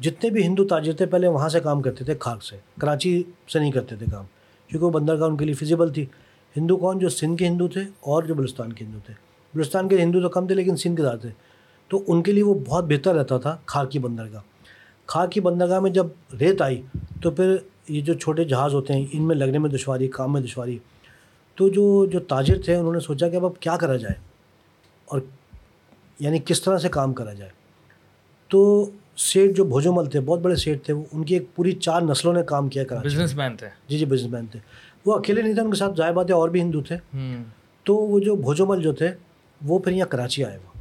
جتنے 0.00 0.30
بھی 0.30 0.42
ہندو 0.42 0.64
تاجر 0.64 0.92
تھے 0.92 1.06
پہلے 1.06 1.28
وہاں 1.28 1.48
سے 1.48 1.60
کام 1.60 1.82
کرتے 1.82 2.04
تھے 2.04 2.14
کھارک 2.14 2.44
سے، 2.44 2.56
کراچی 2.80 3.22
سے 3.52 3.58
نہیں 3.58 3.72
کرتے 3.72 3.96
تھے 3.96 4.06
کام، 4.12 4.24
کیونکہ 4.68 4.86
وہ 4.86 4.90
بندرگاہ 4.90 5.28
ان 5.28 5.36
کے 5.36 5.44
لیے 5.44 5.54
فیزیبل 5.54 5.92
تھی۔ 5.92 6.06
ہندو 6.56 6.76
کون؟ 6.76 6.98
جو 6.98 7.08
سندھ 7.08 7.38
کے 7.38 7.46
ہندو 7.46 7.68
تھے 7.68 7.80
اور 8.00 8.22
جو 8.22 8.34
بلوستان 8.34 8.72
کے 8.72 8.84
ہندو 8.84 8.98
تھے۔ 9.06 9.14
بلوستان 9.54 9.88
کے 9.88 9.98
ہندو 9.98 10.20
تو 10.20 10.28
کم 10.28 10.46
تھے 10.46 10.54
لیکن 10.54 10.76
سندھ 10.76 10.96
کے 10.96 11.02
زیادہ 11.02 11.18
تھے۔ 11.18 11.28
تو 11.88 12.04
ان 12.06 12.22
کے 12.22 12.32
لیے 12.32 12.42
وہ 12.42 12.54
بہت 12.54 12.84
بہتر 12.84 13.14
رہتا 13.14 13.38
تھا 13.38 13.56
کھار 13.66 13.86
کی 13.86 13.98
بندرگاہ۔ 13.98 14.40
کھار 15.06 15.28
کی 15.28 15.40
بندرگاہ 15.40 15.80
میں 15.80 15.90
جب 15.90 16.06
ریت 16.40 16.62
آئی، 16.62 16.82
تو 17.22 17.30
پھر 17.30 17.56
یہ 17.88 18.00
جو 18.00 18.14
چھوٹے 18.14 18.44
جہاز 18.44 18.74
ہوتے 18.74 18.92
ہیں، 18.92 19.06
ان 19.12 19.22
میں 19.22 19.36
لگنے 19.36 19.58
میں 19.58 19.70
دشواری، 19.70 20.08
کام 20.08 20.32
میں 20.32 20.40
دشواری۔ 20.40 20.78
تو 21.54 21.68
جو 21.68 22.06
جو 22.06 22.20
تاجر 22.20 22.58
تھے، 22.64 22.74
انہوں 22.74 22.92
نے 22.92 23.00
سوچا 23.00 23.28
کہ 23.28 23.36
اب 23.36 23.46
اب 23.46 23.60
کیا 23.60 23.76
کرا 23.76 23.96
جائے؟ 23.96 24.14
اور 25.04 25.20
یعنی 26.20 26.38
کس 26.46 26.62
طرح 26.62 26.78
سے 26.78 26.88
کام 26.88 27.12
کرا 27.12 27.32
جائے؟ 27.32 27.57
تو 28.48 28.90
سیٹ 29.16 29.56
جو 29.56 29.64
بھوجو 29.64 29.92
مل 29.92 30.06
تھے 30.06 30.20
بہت 30.20 30.38
بڑے 30.38 30.56
سیٹ 30.56 30.84
تھے 30.84 30.94
ان 31.12 31.24
کی 31.24 31.34
ایک 31.34 31.46
پوری 31.54 31.72
چار 31.72 32.02
نسلوں 32.02 32.32
نے 32.32 32.42
کام 32.42 32.68
کیا 32.68 32.84
کرا 32.84 33.00
بزنس 33.04 33.34
مین 33.34 33.56
تھے۔ 33.56 33.68
جی 33.88 33.98
جی 33.98 34.04
بزنس 34.04 34.32
مین 34.32 34.46
تھے۔ 34.46 34.60
وہ 35.06 35.14
اکیلے 35.14 35.42
نہیں 35.42 35.54
تھے 35.54 35.62
ان 35.62 35.70
کے 35.70 35.76
ساتھ 35.76 35.96
ظاہر 35.96 36.12
باتیں 36.12 36.34
اور 36.34 36.48
بھی 36.48 36.60
ہندو 36.60 36.80
تھے۔ 36.80 36.96
تو 37.84 37.94
وہ 37.96 38.20
جو 38.20 38.36
بھوجو 38.36 38.66
مل 38.66 38.82
جو 38.82 38.92
تھے 38.92 39.10
وہ 39.66 39.78
پھر 39.78 39.92
یہاں 39.92 40.06
کراچی 40.06 40.44
آئے۔ 40.44 40.56
وہ 40.56 40.78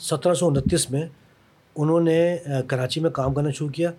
سترہ 0.00 0.34
سو 0.34 0.46
انتیس 0.46 0.90
میں 0.90 1.06
انہوں 1.76 2.00
نے 2.00 2.36
کراچی 2.66 3.00
میں 3.00 3.10
کام 3.10 3.34
کرنا 3.34 3.50
شروع 3.50 3.68
کیا 3.68 3.90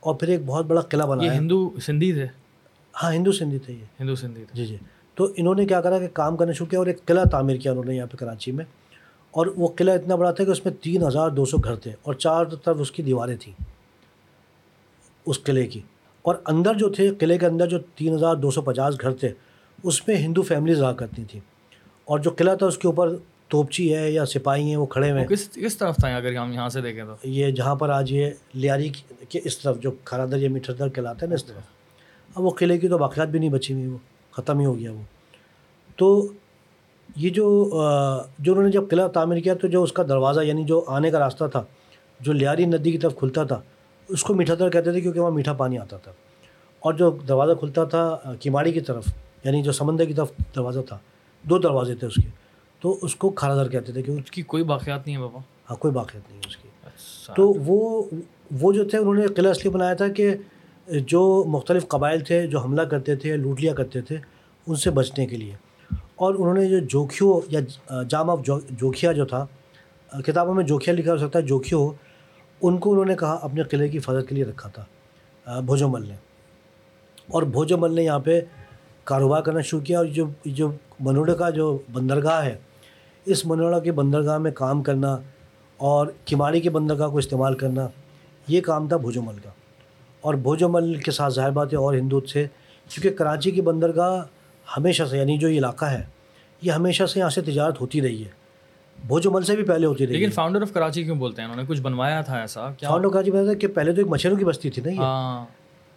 اور 0.00 0.14
پھر 0.14 0.28
ایک 0.28 0.40
بہت 0.46 0.66
بڑا 0.66 0.80
قلعہ 0.80 1.06
بنایا۔ 1.06 1.32
ہندو 1.32 1.70
سندھی 1.80 2.12
تھے؟ 2.12 2.26
ہاں 3.02 3.12
ہندو 3.12 3.32
سندھی 3.32 3.58
تھے 3.58 3.72
یہ۔ 3.72 3.84
ہندو 4.00 4.14
سندھی 4.14 4.44
جی 4.52 4.66
جی۔ 4.66 4.76
تو 5.14 5.28
انہوں 5.36 5.54
نے 5.54 5.66
کیا 5.66 5.80
کرا 5.80 5.98
کہ 5.98 6.08
کام 6.12 6.36
کرنا 6.36 6.52
شروع 6.52 6.66
کیا 6.66 6.78
اور 6.78 6.86
ایک 6.86 7.04
قلعہ 7.06 7.24
تعمیر 7.24 7.56
کیا 7.56 7.72
انہوں 7.72 7.84
نے 7.84 7.96
یہاں 7.96 8.06
پہ 8.06 8.16
کراچی 8.16 8.52
میں۔ 8.52 8.64
اور 9.36 9.46
وہ 9.56 9.68
قلعہ 9.68 9.94
اتنا 9.94 10.14
بڑا 10.14 10.30
تھا 10.30 10.44
کہ 10.44 10.50
اس 10.50 10.64
میں 10.64 10.72
تین 10.82 11.02
ہزار 11.02 11.30
دو 11.30 11.44
سو 11.44 11.56
گھر 11.56 11.74
تھے 11.74 11.92
اور 12.02 12.14
چار 12.14 12.44
طرف 12.44 12.76
اس 12.80 12.90
کی 12.90 13.02
دیواریں 13.02 13.36
تھیں 13.40 13.64
اس 15.26 15.42
قلعے 15.42 15.66
کی۔ 15.66 15.80
اور 16.22 16.34
اندر 16.46 16.74
جو 16.74 16.88
تھے 16.88 17.14
قلعے 17.14 17.38
کے 17.38 17.46
اندر 17.46 17.66
جو 17.66 17.78
تین 17.78 18.14
ہزار 18.14 18.34
دو 18.34 18.50
سو 18.50 18.62
پچاس 18.62 19.00
گھر 19.00 19.12
تھے 19.14 19.32
اس 19.82 20.08
میں 20.08 20.16
ہندو 20.16 20.42
فیملیز 20.42 20.80
رہا 20.80 20.92
کرتی 20.92 21.24
تھیں۔ 21.24 21.40
اور 22.04 22.18
جو 22.18 22.30
قلعہ 22.30 22.56
تھا 22.56 22.66
اس 22.66 22.78
کے 22.78 22.88
اوپر 22.88 23.12
توپچی 23.48 23.96
ہے 23.96 24.10
یا 24.10 24.26
سپاہی 24.26 24.62
ہیں 24.62 24.76
وہ 24.76 24.86
کھڑے 24.86 25.10
ہوئے 25.10 25.26
کس 25.28 25.48
کس 25.54 25.76
طرف 25.76 25.96
تھا 25.96 26.16
اگر 26.16 26.36
ہم 26.36 26.52
یہاں 26.52 26.68
سے 26.68 26.80
دیکھیں 26.80 27.04
تو؟ 27.04 27.28
یہ 27.28 27.50
جہاں 27.50 27.74
پر 27.74 27.88
آج 27.88 28.12
یہ 28.12 28.30
لیاری 28.54 28.90
کے 29.28 29.40
اس 29.44 29.58
طرف 29.58 29.80
جو 29.80 29.90
کھارا 30.04 30.26
در 30.26 30.36
یا 30.36 30.50
میٹھر 30.50 30.72
در 30.72 30.88
کہلاتا 30.88 31.18
ہے 31.22 31.28
نا 31.28 31.34
اس 31.34 31.44
طرف۔ 31.44 31.62
اب 32.34 32.42
وہ 32.42 32.50
قلعے 32.50 32.78
کی 32.78 32.88
تو 32.88 32.98
باقیات 32.98 33.28
بھی 33.28 33.38
نہیں 33.38 33.50
بچی 33.50 33.74
ہوئی 33.74 33.86
وہ 33.86 33.98
ختم 34.30 34.58
ہی 34.58 34.66
ہو 34.66 34.78
گیا 34.78 34.92
وہ۔ 34.92 35.02
تو 35.96 36.28
یہ 37.16 37.30
جو 37.30 37.70
جو 38.38 38.52
انہوں 38.52 38.64
نے 38.64 38.70
جب 38.70 38.88
قلعہ 38.90 39.08
تعمیر 39.08 39.38
کیا 39.38 39.54
تو 39.54 39.68
جو 39.68 39.82
اس 39.82 39.92
کا 39.92 40.02
دروازہ 40.02 40.40
یعنی 40.40 40.64
جو 40.64 40.84
آنے 40.86 41.10
کا 41.10 41.18
راستہ 41.18 41.44
تھا 41.44 41.62
جو 42.20 42.32
لیاری 42.32 42.64
ندی 42.64 42.90
کی 42.92 42.98
طرف 42.98 43.16
کھلتا 43.16 43.44
تھا 43.44 43.60
اس 44.08 44.22
کو 44.22 44.34
میٹھا 44.34 44.54
در 44.54 44.70
کہتے 44.70 44.92
تھے 44.92 45.00
کیونکہ 45.00 45.20
وہاں 45.20 45.30
میٹھا 45.30 45.52
پانی 45.52 45.78
آتا 45.78 45.96
تھا۔ 45.96 46.12
اور 46.80 46.94
جو 46.94 47.10
دروازہ 47.28 47.52
کھلتا 47.52 47.84
تھا 47.84 48.16
کیماڑی 48.40 48.72
کی 48.72 48.80
طرف 48.80 49.04
یعنی 49.44 49.62
جو 49.62 49.72
سمندر 49.72 50.04
کی 50.04 50.14
طرف 50.14 50.30
دروازہ 50.56 50.80
تھا 50.80 50.98
دو 51.42 51.58
دروازے 51.58 51.94
تھے 51.94 52.06
اس 52.06 52.14
کے۔ 52.14 52.28
تو 52.80 52.98
اس 53.02 53.16
کو 53.16 53.30
کھارا 53.30 53.56
در 53.56 53.68
کہتے 53.68 53.92
تھے 53.92 54.02
کیونکہ 54.02 54.22
اس 54.22 54.30
کی 54.30 54.42
کوئی 54.42 54.64
باقیات 54.64 55.06
نہیں 55.06 55.16
ہے 55.16 55.20
بابا۔ 55.20 55.38
ہاں 55.70 55.76
کوئی 55.76 55.94
باقیات 55.94 56.30
نہیں 56.30 56.40
ہے 56.40 56.48
اس 56.48 56.56
کی۔ 56.56 56.68
اچھا۔ 56.84 57.34
تو 57.34 57.48
وہ 57.48 58.02
وہ 58.60 58.72
جو 58.72 58.84
تھے 58.84 58.98
انہوں 58.98 59.14
نے 59.14 59.26
قلعہ 59.26 59.50
اس 59.50 59.64
لیے 59.64 59.70
بنایا 59.70 59.94
تھا 59.94 60.08
کہ 60.08 60.34
جو 60.88 61.44
مختلف 61.48 61.88
قبائل 61.88 62.20
تھے 62.20 62.46
جو 62.46 62.58
حملہ 62.58 62.82
کرتے 62.82 63.16
تھے 63.16 63.36
لوٹ 63.36 63.60
لیا 63.60 63.74
کرتے 63.74 64.00
تھے 64.00 64.16
ان 64.66 64.74
سے 64.74 64.90
بچنے 64.90 65.26
کے 65.26 65.36
لیے۔ 65.36 65.54
اور 66.18 66.34
انہوں 66.34 66.54
نے 66.54 66.64
جو 66.68 66.78
جوکھیو 66.90 67.40
یا 67.48 67.60
جام 68.08 68.30
آف 68.30 68.40
جوکھیا 68.80 69.12
جو 69.12 69.24
تھا، 69.26 69.44
کتابوں 70.26 70.54
میں 70.54 70.64
جوکھیا 70.64 70.94
لکھا 70.94 71.12
ہو 71.12 71.18
سکتا 71.18 71.38
ہے 71.38 71.44
جوکھیو 71.44 71.88
ان 72.62 72.78
کو 72.78 72.90
انہوں 72.92 73.04
نے 73.04 73.14
کہا 73.20 73.38
اپنے 73.42 73.62
قلعے 73.62 73.88
کی 73.88 73.98
حفاظت 73.98 74.28
کے 74.28 74.34
لیے 74.34 74.44
رکھا 74.44 74.68
تھا 74.74 75.60
بھوجو 75.66 75.88
مل 75.88 76.06
نے 76.08 76.14
اور 77.28 77.42
بھوجو 77.56 77.76
مل 77.78 77.94
نے 77.94 78.02
یہاں 78.02 78.18
پہ 78.18 78.40
کاروبار 79.04 79.42
کرنا 79.42 79.60
شروع 79.60 79.80
کیا 79.80 79.98
اور 79.98 80.06
جو 80.16 80.26
جو 80.44 80.70
منوڑے 81.00 81.34
کا 81.38 81.50
جو 81.50 81.66
بندرگاہ 81.92 82.44
ہے، 82.44 82.56
اس 83.26 83.44
منوڑا 83.46 83.78
کے 83.80 83.92
بندرگاہ 83.92 84.38
میں 84.38 84.50
کام 84.54 84.82
کرنا 84.82 85.16
اور 85.80 86.06
کماڑی 86.26 86.60
کے 86.60 86.70
بندرگاہ 86.70 87.08
کو 87.08 87.18
استعمال 87.18 87.54
کرنا، 87.58 87.86
یہ 88.48 88.60
کام 88.60 88.88
تھا 88.88 88.96
بھوجو 88.96 89.22
مل 89.22 89.38
کا۔ 89.42 89.50
اور 90.20 90.34
بھوجو 90.46 90.68
مل 90.68 90.94
کے 91.04 91.10
ساتھ 91.10 91.34
ظاہر 91.34 91.50
باتیں 91.58 91.78
اور 91.78 91.94
ہندو 91.94 92.20
تھے 92.20 92.46
کیونکہ 92.90 93.16
کراچی 93.18 93.50
کی 93.50 93.60
بندرگاہ 93.60 94.22
ہمیشہ 94.76 95.02
سے 95.04 95.18
یعنی 95.18 95.38
جو 95.38 95.48
یہ 95.48 95.58
علاقہ 95.58 95.84
ہے 95.84 96.02
یہ 96.62 96.72
ہمیشہ 96.72 97.06
سے 97.06 97.20
یہاں 97.20 97.30
سے 97.30 97.40
تجارت 97.40 97.80
ہوتی 97.80 98.00
رہی 98.00 98.24
ہے۔ 98.24 98.28
بھوجو 99.06 99.30
مل 99.30 99.42
سے 99.42 99.56
بھی 99.56 99.64
پہلے 99.64 99.86
ہوتی 99.86 100.06
رہی 100.06 100.12
لیکن 100.12 100.30
فاؤنڈر 100.30 100.62
آف 100.62 100.72
کراچی 100.72 101.04
کیوں 101.04 101.16
بولتے 101.16 101.42
ہیں؟ 101.42 101.48
انہوں 101.48 101.62
نے 101.62 101.68
کچھ 101.68 101.80
بنوایا 101.80 102.20
تھا 102.20 102.40
ایسا؟ 102.40 102.70
کیا؟ 102.70 102.88
فاؤنڈر 102.88 103.08
کراچی 103.08 103.30
بتا 103.30 103.54
کہ 103.54 103.66
پہلے 103.66 103.92
تو 103.92 104.00
ایک 104.00 104.10
مچھروں 104.10 104.36
کی 104.36 104.44
بستی 104.44 104.70
تھی 104.70 104.82
نا 104.82 104.90
یہ۔ 104.90 104.96
ہاں۔ 104.96 105.46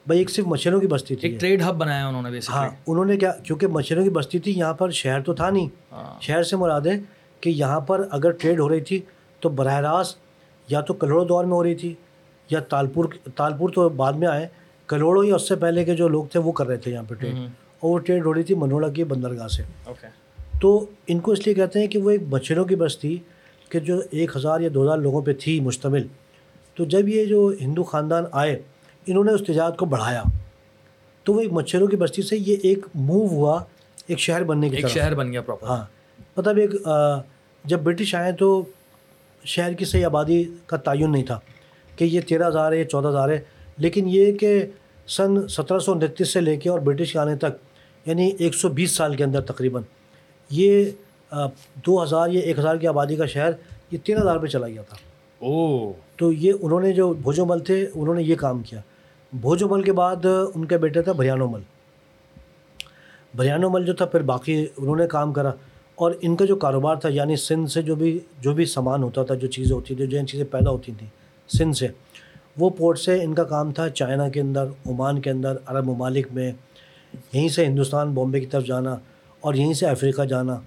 بھائی 0.07 0.19
ایک 0.19 0.29
صرف 0.29 0.45
مچھروں 0.47 0.79
کی 0.81 0.87
بستی 0.87 1.15
تھی 1.15 1.29
ایک 1.29 1.39
ٹریڈ 1.39 1.61
ہب 1.61 1.75
بنایا 1.75 2.07
انہوں 2.07 2.21
نے 2.21 2.39
ہاں 2.49 2.69
انہوں 2.87 3.05
نے 3.05 3.17
کیا 3.17 3.31
کیونکہ 3.43 3.67
مچھروں 3.67 4.03
کی 4.03 4.09
بستی 4.09 4.39
تھی 4.39 4.51
یہاں 4.59 4.73
پر 4.73 4.89
شہر 4.89 5.21
تو 5.21 5.33
تھا 5.33 5.49
نہیں۔ 5.49 5.67
ہاں۔ 5.91 6.19
شہر 6.21 6.43
سے 6.43 6.55
مراد 6.55 6.81
ہے 6.81 6.99
کہ 7.41 7.49
یہاں 7.49 7.79
پر 7.79 8.07
اگر 8.11 8.31
ٹریڈ 8.31 8.59
ہو 8.59 8.69
رہی 8.69 8.81
تھی 8.81 8.99
تو 9.39 9.49
براہ 9.49 9.79
راست 9.79 10.17
یا 10.67 10.81
تو 10.81 10.93
کلوڑوں 10.93 11.25
دور 11.25 11.43
میں 11.43 11.53
ہو 11.53 11.63
رہی 11.63 11.75
تھی 11.75 11.93
یا 12.49 12.59
تالپور 12.59 13.05
تالپور 13.35 13.69
تو 13.69 13.89
بعد 13.89 14.13
میں 14.13 14.27
آئے۔ 14.27 14.47
کلوڑوں 14.87 15.25
یا 15.25 15.35
اس 15.35 15.47
سے 15.47 15.55
پہلے 15.55 15.83
کے 15.85 15.95
جو 15.95 16.07
لوگ 16.07 16.25
تھے 16.25 16.39
وہ 16.39 16.51
کر 16.51 16.67
رہے 16.67 16.77
تھے 16.77 16.91
یہاں 16.91 17.03
پہ 17.07 17.15
ٹریڈ 17.15 17.35
اور 17.79 17.89
وہ 17.91 17.99
ٹریڈ 17.99 18.25
ہو 18.25 18.33
رہی 18.33 18.43
تھی 18.43 18.55
منوڑا 18.55 18.89
کی 18.89 19.03
بندرگاہ 19.03 19.47
سے۔ 19.47 19.63
اوکے 19.83 20.07
تو 20.61 20.85
ان 21.07 21.19
کو 21.19 21.31
اس 21.31 21.45
لیے 21.45 21.55
کہتے 21.55 21.79
ہیں 21.79 21.87
کہ 21.87 21.99
وہ 21.99 22.09
ایک 22.09 22.21
مچھروں 22.27 22.65
کی 22.65 22.75
بستی 22.75 23.17
کہ 23.69 23.79
جو 23.79 24.01
ایک 24.11 24.35
ہزار 24.35 24.59
یا 24.59 24.69
دو 24.73 24.83
ہزار 24.83 24.97
لوگوں 24.97 25.21
پہ 25.21 25.33
تھی 25.33 25.59
مشتمل۔ 25.59 26.07
تو 26.75 26.85
جب 26.85 27.09
یہ 27.09 27.25
جو 27.25 27.51
ہندو 27.61 27.83
خاندان 27.83 28.23
آئے 28.31 28.61
انہوں 29.07 29.23
نے 29.23 29.31
اس 29.31 29.41
تجارت 29.47 29.77
کو 29.77 29.85
بڑھایا۔ 29.85 30.23
تو 31.23 31.33
وہ 31.33 31.41
ایک 31.41 31.51
مچھروں 31.53 31.87
کی 31.87 31.95
بستی 31.95 32.21
سے 32.21 32.37
یہ 32.37 32.55
ایک 32.63 32.85
موو 32.95 33.27
ہوا 33.27 33.63
ایک 34.07 34.19
شہر 34.19 34.43
بننے 34.43 34.69
کی 34.69 34.75
ایک 34.75 34.87
شہر 34.87 35.15
بن 35.15 35.31
گیا 35.31 35.41
پراپر 35.41 35.67
ہاں۔ 35.67 35.85
مطلب 36.37 36.57
ایک 36.57 36.71
جب 37.65 37.79
برٹش 37.79 38.15
آئے 38.15 38.31
تو 38.31 38.65
شہر 39.45 39.73
کی 39.73 39.85
صحیح 39.85 40.05
آبادی 40.05 40.43
کا 40.65 40.77
تعین 40.77 41.11
نہیں 41.11 41.23
تھا 41.23 41.39
کہ 41.95 42.03
یہ 42.03 42.21
تیرہ 42.21 42.47
ہزار 42.47 42.71
ہے 42.71 42.77
یا 42.77 42.85
چودہ 42.85 43.07
ہزار 43.07 43.29
ہے۔ 43.29 43.41
لیکن 43.77 44.05
یہ 44.07 44.33
کہ 44.33 44.65
سن 45.07 45.47
سترہ 45.47 45.79
سو 45.79 45.91
انتیس 45.91 46.33
سے 46.33 46.41
لے 46.41 46.57
کے 46.57 46.69
اور 46.69 46.79
برٹش 46.79 47.13
کے 47.13 47.19
آنے 47.19 47.35
تک 47.35 47.68
یعنی 48.09 48.31
ایک 48.39 48.55
سو 48.55 48.69
بیس 48.69 48.91
سال 48.91 49.15
کے 49.15 49.23
اندر 49.23 49.41
تقریباً 49.41 49.83
یہ 50.49 50.85
دو 51.75 52.03
ہزار 52.03 52.29
یا 52.29 52.39
ایک 52.39 52.59
ہزار 52.59 52.75
کی 52.75 52.87
آبادی 52.87 53.15
کا 53.15 53.25
شہر 53.25 53.49
یہ 53.91 53.97
تیرہ 54.03 54.19
ہزار 54.19 54.37
پہ 54.37 54.47
چلا 54.47 54.67
گیا 54.67 54.81
تھا۔ 54.81 54.97
او۔ 55.45 55.91
تو 56.15 56.31
یہ 56.31 56.53
انہوں 56.61 56.81
نے 56.81 56.93
جو 56.93 57.13
بھوجو 57.13 57.45
مل 57.45 57.59
تھے 57.59 57.87
انہوں 57.95 58.15
نے 58.15 58.23
یہ 58.23 58.35
کام 58.35 58.63
کیا۔ 58.63 58.81
بھوجو 59.41 59.67
مل 59.69 59.81
کے 59.81 59.91
بعد 59.91 60.25
ان 60.55 60.65
کا 60.65 60.77
بیٹا 60.77 61.01
تھا 61.01 61.11
بھریانو 61.11 61.47
مل۔ 61.47 61.61
بھریانو 63.35 63.69
مل 63.69 63.85
جو 63.85 63.93
تھا 63.93 64.05
پھر 64.05 64.21
باقی 64.21 64.65
انہوں 64.77 64.95
نے 64.95 65.07
کام 65.07 65.33
کرا۔ 65.33 65.51
اور 65.95 66.11
ان 66.21 66.35
کا 66.35 66.45
جو 66.45 66.55
کاروبار 66.55 66.95
تھا 66.95 67.09
یعنی 67.09 67.35
سندھ 67.35 67.71
سے 67.71 67.81
جو 67.81 67.95
بھی 67.95 68.19
جو 68.41 68.53
بھی 68.53 68.65
سامان 68.65 69.03
ہوتا 69.03 69.23
تھا 69.23 69.35
جو 69.35 69.47
چیزیں 69.47 69.75
ہوتی 69.75 69.95
تھیں 69.95 70.05
جو 70.05 70.25
چیزیں 70.25 70.45
پیدا 70.51 70.71
ہوتی 70.71 70.91
تھیں 70.97 71.07
سندھ 71.57 71.77
سے 71.77 71.87
وہ 72.57 72.69
پورٹ 72.69 72.99
سے 72.99 73.23
ان 73.23 73.33
کا 73.33 73.43
کام 73.43 73.71
تھا 73.71 73.89
چائنا 73.89 74.29
کے 74.29 74.41
اندر 74.41 74.65
عمان 74.85 75.21
کے 75.21 75.29
اندر 75.29 75.57
عرب 75.65 75.85
ممالک 75.85 76.27
میں۔ 76.31 76.51
یہیں 77.13 77.49
سے 77.49 77.65
ہندوستان 77.65 78.13
بامبے 78.13 78.39
کی 78.39 78.45
طرف 78.45 78.65
جانا 78.65 78.95
اور 79.39 79.53
یہیں 79.53 79.73
سے 79.73 79.85
افریقہ 79.85 80.21
جانا۔ 80.21 80.59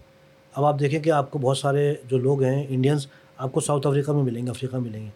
اب 0.54 0.64
آپ 0.64 0.80
دیکھیں 0.80 1.00
کہ 1.00 1.10
آپ 1.10 1.30
کو 1.30 1.38
بہت 1.38 1.58
سارے 1.58 1.94
جو 2.04 2.18
لوگ 2.18 2.42
ہیں 2.42 2.66
انڈینس 2.68 3.06
آپ 3.36 3.52
کو 3.52 3.60
ساؤتھ 3.60 3.86
افریقہ 3.86 4.10
میں 4.10 4.22
ملیں 4.22 4.46
گے 4.46 4.50
افریقہ 4.50 4.76
میں 4.76 4.90
ملیں 4.90 5.04
گے۔ 5.04 5.10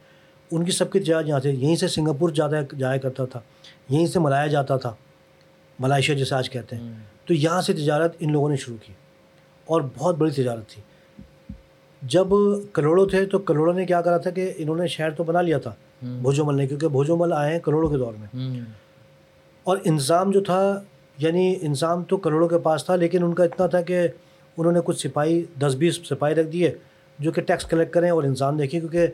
ان 0.50 0.64
کی 0.64 0.70
سب 0.70 0.92
کی 0.92 1.00
تجارت 1.00 1.28
یہاں 1.28 1.40
سے 1.40 1.50
یہیں 1.50 1.76
سے 1.76 1.88
سنگاپور 1.88 2.30
جاتا 2.30 2.76
جایا 2.78 2.96
کرتا 2.96 3.24
تھا۔ 3.24 3.40
یہیں 3.88 4.06
سے 4.06 4.18
ملایا 4.18 4.46
جاتا 4.46 4.76
تھا 4.76 4.94
ملائیشیا 5.78 6.16
جیسے 6.16 6.34
آج 6.34 6.50
کہتے 6.50 6.76
ہیں۔ 6.76 6.92
تو 7.24 7.34
یہاں 7.34 7.62
سے 7.62 7.72
تجارت 7.72 8.16
ان 8.20 8.32
لوگوں 8.32 8.48
نے 8.48 8.56
شروع 8.56 8.76
کی 8.86 8.92
اور 9.64 9.82
بہت 9.98 10.18
بڑی 10.18 10.30
تجارت 10.30 10.68
تھی۔ 10.68 10.82
جب 12.02 12.26
کروڑوں 12.72 13.06
تھے 13.06 13.26
تو 13.26 13.38
کروڑوں 13.38 13.74
نے 13.74 13.86
کیا 13.86 14.00
کرا 14.00 14.16
تھا 14.16 14.30
کہ 14.30 14.52
انہوں 14.56 14.76
نے 14.76 14.86
شہر 14.86 15.10
تو 15.10 15.24
بنا 15.24 15.40
لیا 15.40 15.58
تھا 15.58 15.74
بھوجو 16.02 16.44
مل 16.44 16.56
نے 16.56 16.66
کیونکہ 16.66 16.88
بھوجو 16.88 17.16
مل 17.16 17.32
آئے 17.32 17.52
ہیں 17.52 17.60
کروڑوں 17.60 17.90
کے 17.90 17.96
دور 17.96 18.12
میں۔ 18.12 18.26
اور 19.62 19.78
انظام 19.84 20.30
جو 20.30 20.40
تھا 20.40 20.82
یعنی 21.18 21.54
انظام 21.62 22.04
تو 22.04 22.16
کروڑوں 22.16 22.48
کے 22.48 22.58
پاس 22.58 22.84
تھا 22.84 22.96
لیکن 22.96 23.22
ان 23.22 23.34
کا 23.34 23.44
اتنا 23.44 23.66
تھا 23.66 23.80
کہ 23.80 24.08
انہوں 24.56 24.72
نے 24.72 24.80
کچھ 24.84 25.06
سپاہی 25.06 25.44
دس 25.60 25.74
بیس 25.74 26.00
سپاہی 26.08 26.34
رکھ 26.34 26.48
دیے 26.48 26.74
جو 27.18 27.32
کہ 27.32 27.42
ٹیکس 27.42 27.64
کلیکٹ 27.64 27.92
کریں 27.92 28.10
اور 28.10 28.24
انسان 28.24 28.58
دیکھیں 28.58 28.80
کیونکہ 28.80 29.06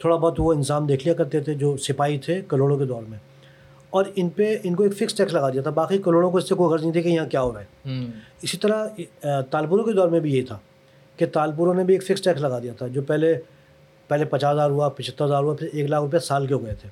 تھوڑا 0.00 0.16
بہت 0.16 0.40
وہ 0.40 0.52
انسان 0.52 0.88
دیکھ 0.88 1.04
لیا 1.04 1.14
کرتے 1.14 1.40
تھے 1.40 1.54
جو 1.54 1.76
سپاہی 1.76 2.18
تھے 2.18 2.40
کروڑوں 2.48 2.78
کے 2.78 2.84
دور 2.84 3.02
میں۔ 3.08 3.18
اور 3.90 4.04
ان 4.16 4.28
پہ 4.28 4.56
ان 4.62 4.74
کو 4.74 4.82
ایک 4.82 4.92
فکس 4.96 5.14
ٹیکس 5.14 5.32
لگا 5.32 5.50
دیا 5.50 5.62
تھا 5.62 5.70
باقی 5.70 5.98
کروڑوں 5.98 6.30
کو 6.30 6.38
اس 6.38 6.48
سے 6.48 6.54
کوئی 6.54 6.70
غرض 6.72 6.82
نہیں 6.82 6.92
تھی 6.92 7.02
کہ 7.02 7.08
یہاں 7.08 7.26
کیا 7.26 7.42
ہو 7.42 7.52
رہا 7.54 7.60
ہے۔ 7.60 7.96
اسی 8.42 8.56
طرح 8.56 8.86
تالپوروں 9.50 9.84
کے 9.84 9.92
دور 9.92 10.08
میں 10.08 10.20
بھی 10.20 10.34
یہ 10.36 10.42
تھا 10.48 10.58
کہ 11.16 11.26
تالپوروں 11.26 11.74
نے 11.74 11.84
بھی 11.84 11.94
ایک 11.94 12.04
فکس 12.04 12.22
ٹیکس 12.22 12.40
لگا 12.40 12.58
دیا 12.58 12.72
تھا 12.78 12.86
جو 12.86 13.02
پہلے 13.02 13.34
پہلے 14.08 14.24
پچاس 14.24 14.52
ہزار 14.54 14.70
ہوا 14.70 14.88
پچہتر 14.88 15.24
ہزار 15.24 15.42
ہوا 15.42 15.54
پھر 15.54 15.68
ایک 15.72 15.90
لاکھ 15.90 16.04
روپے 16.04 16.18
سال 16.18 16.46
کے 16.46 16.54
ہو 16.54 16.64
گئے 16.64 16.74
تھے۔ 16.74 16.88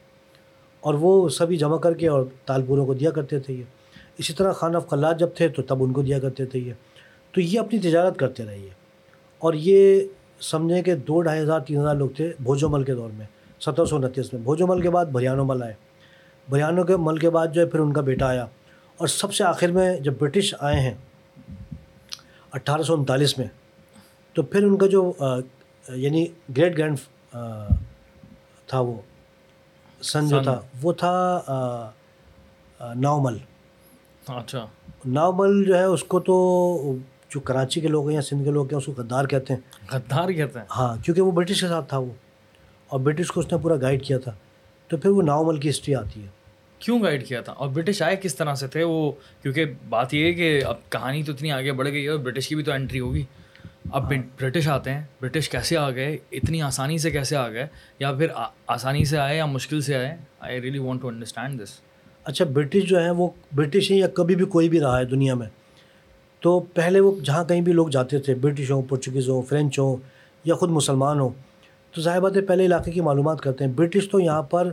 اور 0.81 0.95
وہ 0.95 1.29
سبھی 1.29 1.57
جمع 1.57 1.79
کر 1.79 1.95
کے 1.95 2.09
اور 2.09 2.25
تالپوروں 2.47 2.87
کو 2.87 2.95
دیا 2.95 3.11
کرتے 3.11 3.41
تھے 3.41 3.55
یہ۔ 3.55 3.63
اسی 4.19 4.33
طرح 4.33 4.53
خان 4.53 4.77
اف 4.77 4.89
خلات 4.89 5.19
جب 5.19 5.29
تھے 5.35 5.49
تو 5.49 5.63
تب 5.63 5.83
ان 5.83 5.93
کو 5.93 6.03
دیا 6.03 6.19
کرتے 6.19 6.47
تھے 6.47 6.59
یہ۔ 6.59 6.73
تو 7.33 7.41
یہ 7.41 7.61
اپنی 7.61 7.79
تجارت 7.79 8.19
کرتے 8.19 8.45
رہے 8.45 8.59
یہ۔ 8.59 8.69
اور 9.39 9.55
یہ 9.55 10.01
سمجھیں 10.41 10.83
کہ 10.83 10.95
دو 10.95 11.21
ڈھائی 11.21 11.41
ہزار 11.41 11.61
تین 11.61 11.81
ہزار 11.81 11.95
لوگ 11.95 12.09
تھے 12.17 12.33
بھوجو 12.43 12.69
مل 12.69 12.85
کے 12.85 12.95
دور 12.95 13.11
میں 13.15 13.27
سترہ 13.61 13.85
سو 13.85 13.97
انتیس 13.97 14.33
میں۔ 14.33 14.41
بھوجو 14.41 14.67
مل 14.67 14.81
کے 14.81 14.91
بعد 14.91 15.07
بھریانو 15.07 15.45
مل 15.45 15.63
آئے۔ 15.63 15.75
بھریانو 16.49 16.85
کے 16.85 16.97
مل 16.97 17.19
کے 17.19 17.31
بعد 17.31 17.47
جو 17.47 17.61
ہے 17.61 17.67
پھر 17.67 17.81
ان 17.81 17.93
کا 17.93 18.01
بیٹا 18.01 18.27
آیا۔ 18.27 18.47
اور 18.97 19.07
سب 19.07 19.35
سے 19.35 19.45
آخر 19.45 19.69
میں 19.69 20.01
جب 20.01 20.15
برٹش 20.19 20.55
آئے 20.59 20.81
ہیں 20.81 20.95
اٹھارہ 22.53 22.83
سو 22.83 22.95
انتالیس 22.95 23.39
میں 23.39 23.47
تو 24.33 24.43
پھر 24.43 24.63
ان 24.63 24.79
کا 24.79 24.87
جو 24.87 25.13
آ، 25.19 25.39
یعنی 25.95 26.27
گریٹ 26.57 26.79
گرینڈ 26.79 26.99
تھا 28.67 28.81
وہ۔ 28.81 28.97
سن 30.03 30.29
جو۔ 30.29 30.43
تھا 30.43 30.61
وہ 30.83 30.93
تھا 30.93 31.41
ناؤمل۔ 32.95 33.39
اچھا۔ 34.27 34.67
ناؤمل 35.05 35.65
جو 35.65 35.79
ہے 35.79 35.85
اس 35.85 36.05
کو 36.05 36.21
تو 36.21 36.97
جو 37.31 37.41
کراچی 37.41 37.81
کے 37.81 37.89
لوگ 37.89 38.07
ہیں 38.07 38.17
یا 38.17 38.23
سندھ 38.23 38.45
کے 38.45 38.51
لوگ 38.51 38.65
ہیں 38.65 38.79
اس 38.79 38.87
کو 38.87 38.93
غدار 38.97 39.25
کہتے 39.25 39.55
ہیں۔ 39.55 39.61
غدار 39.93 40.29
کہتے 40.29 40.59
ہیں؟ 40.59 40.67
ہاں 40.77 40.97
کیونکہ 41.05 41.23
وہ 41.23 41.31
برٹش 41.31 41.61
کے 41.61 41.69
ساتھ 41.69 41.89
تھا 41.89 41.99
وہ۔ 41.99 42.11
اور 42.89 43.01
برٹش 43.01 43.29
کو 43.29 43.41
اس 43.41 43.53
نے 43.53 43.59
پورا 43.59 43.77
گائیڈ 43.77 44.05
کیا 44.05 44.19
تھا۔ 44.19 44.33
تو 44.89 44.97
پھر 44.97 45.11
وہ 45.11 45.23
ناؤمل 45.23 45.61
کی 45.61 45.71
ہسٹری 45.71 45.95
آتی 45.95 46.23
ہے۔ 46.23 46.29
کیوں 46.79 47.03
گائیڈ 47.03 47.27
کیا 47.27 47.41
تھا؟ 47.41 47.53
اور 47.53 47.69
برٹش 47.69 48.03
آئے 48.03 48.17
کس 48.17 48.35
طرح 48.35 48.55
سے 48.55 48.69
تھے 48.69 48.85
وہ؟ 48.85 49.13
کیونکہ 49.43 49.65
بات 49.89 50.15
یہ 50.15 50.25
ہے 50.25 50.33
کہ 50.33 50.65
اب 50.65 50.77
کہانی 50.89 51.23
تو 51.23 51.33
اتنی 51.33 51.53
آگے 51.53 51.73
بڑھ 51.73 51.89
گئی 51.89 52.05
ہے 52.05 52.09
اور 52.09 52.19
برٹش 52.19 52.49
کی 52.49 52.55
بھی 52.55 52.65
تو 52.65 52.73
انٹری 52.73 53.01
ہوگی۔ 53.01 53.25
اب 53.89 54.13
برٹش 54.41 54.69
آتے 54.69 54.91
ہیں. 54.91 55.03
برٹش 55.23 55.49
کیسے 55.49 55.77
آ 55.77 55.91
گئے؟ 55.91 56.17
اتنی 56.33 56.63
آسانی 56.63 56.99
سے 56.99 57.11
کیسے 57.11 57.37
آ 57.37 57.49
گئے؟ 57.49 57.67
یا 57.99 58.13
پھر 58.13 58.27
آسانی 58.67 59.05
سے 59.05 59.19
آئے 59.19 59.37
یا 59.37 59.47
مشکل 59.47 59.81
سے 59.81 59.95
آئے؟ 59.95 60.17
I 60.41 60.63
really 60.63 60.79
want 60.79 61.03
to 61.03 61.09
understand 61.09 61.63
this 61.63 61.69
اچھا 62.25 62.45
برٹش 62.45 62.83
جو 62.83 63.01
ہے 63.01 63.11
وہ 63.11 63.29
برٹش 63.55 63.91
ہے 63.91 63.97
یا 63.97 64.07
کبھی 64.09 64.37
بھی 64.37 64.45
کوئی 64.45 64.69
بھی 64.69 64.81
رہا 64.81 64.99
ہے 64.99 65.05
دنیا 65.05 65.35
میں؟ 65.35 65.47
تو 66.41 66.61
پہلے 66.61 67.01
وہ 67.01 67.21
جہاں 67.21 67.45
کہیں 67.45 67.61
بھی 67.61 67.73
لوگ 67.73 67.89
جاتے 67.89 68.19
تھے 68.19 68.35
برٹش 68.35 68.71
ہوں 68.71 68.83
پرچگیز 68.83 69.29
ہوں 69.29 69.43
فرینچ 69.43 69.79
ہوں 69.79 69.97
یا 70.45 70.55
خود 70.55 70.71
مسلمان 70.71 71.21
ہوں، 71.21 71.31
تو 71.95 72.01
ظاہر 72.01 72.21
بات 72.21 72.37
ہے 72.37 72.41
پہلے 72.43 72.67
علاقے 72.67 72.91
کی 72.91 73.01
معلومات 73.01 73.41
کرتے 73.41 73.65
ہیں۔ 73.65 73.73
برٹش 73.73 74.11
تو 74.11 74.21
یہاں 74.21 74.43
پر 74.43 74.71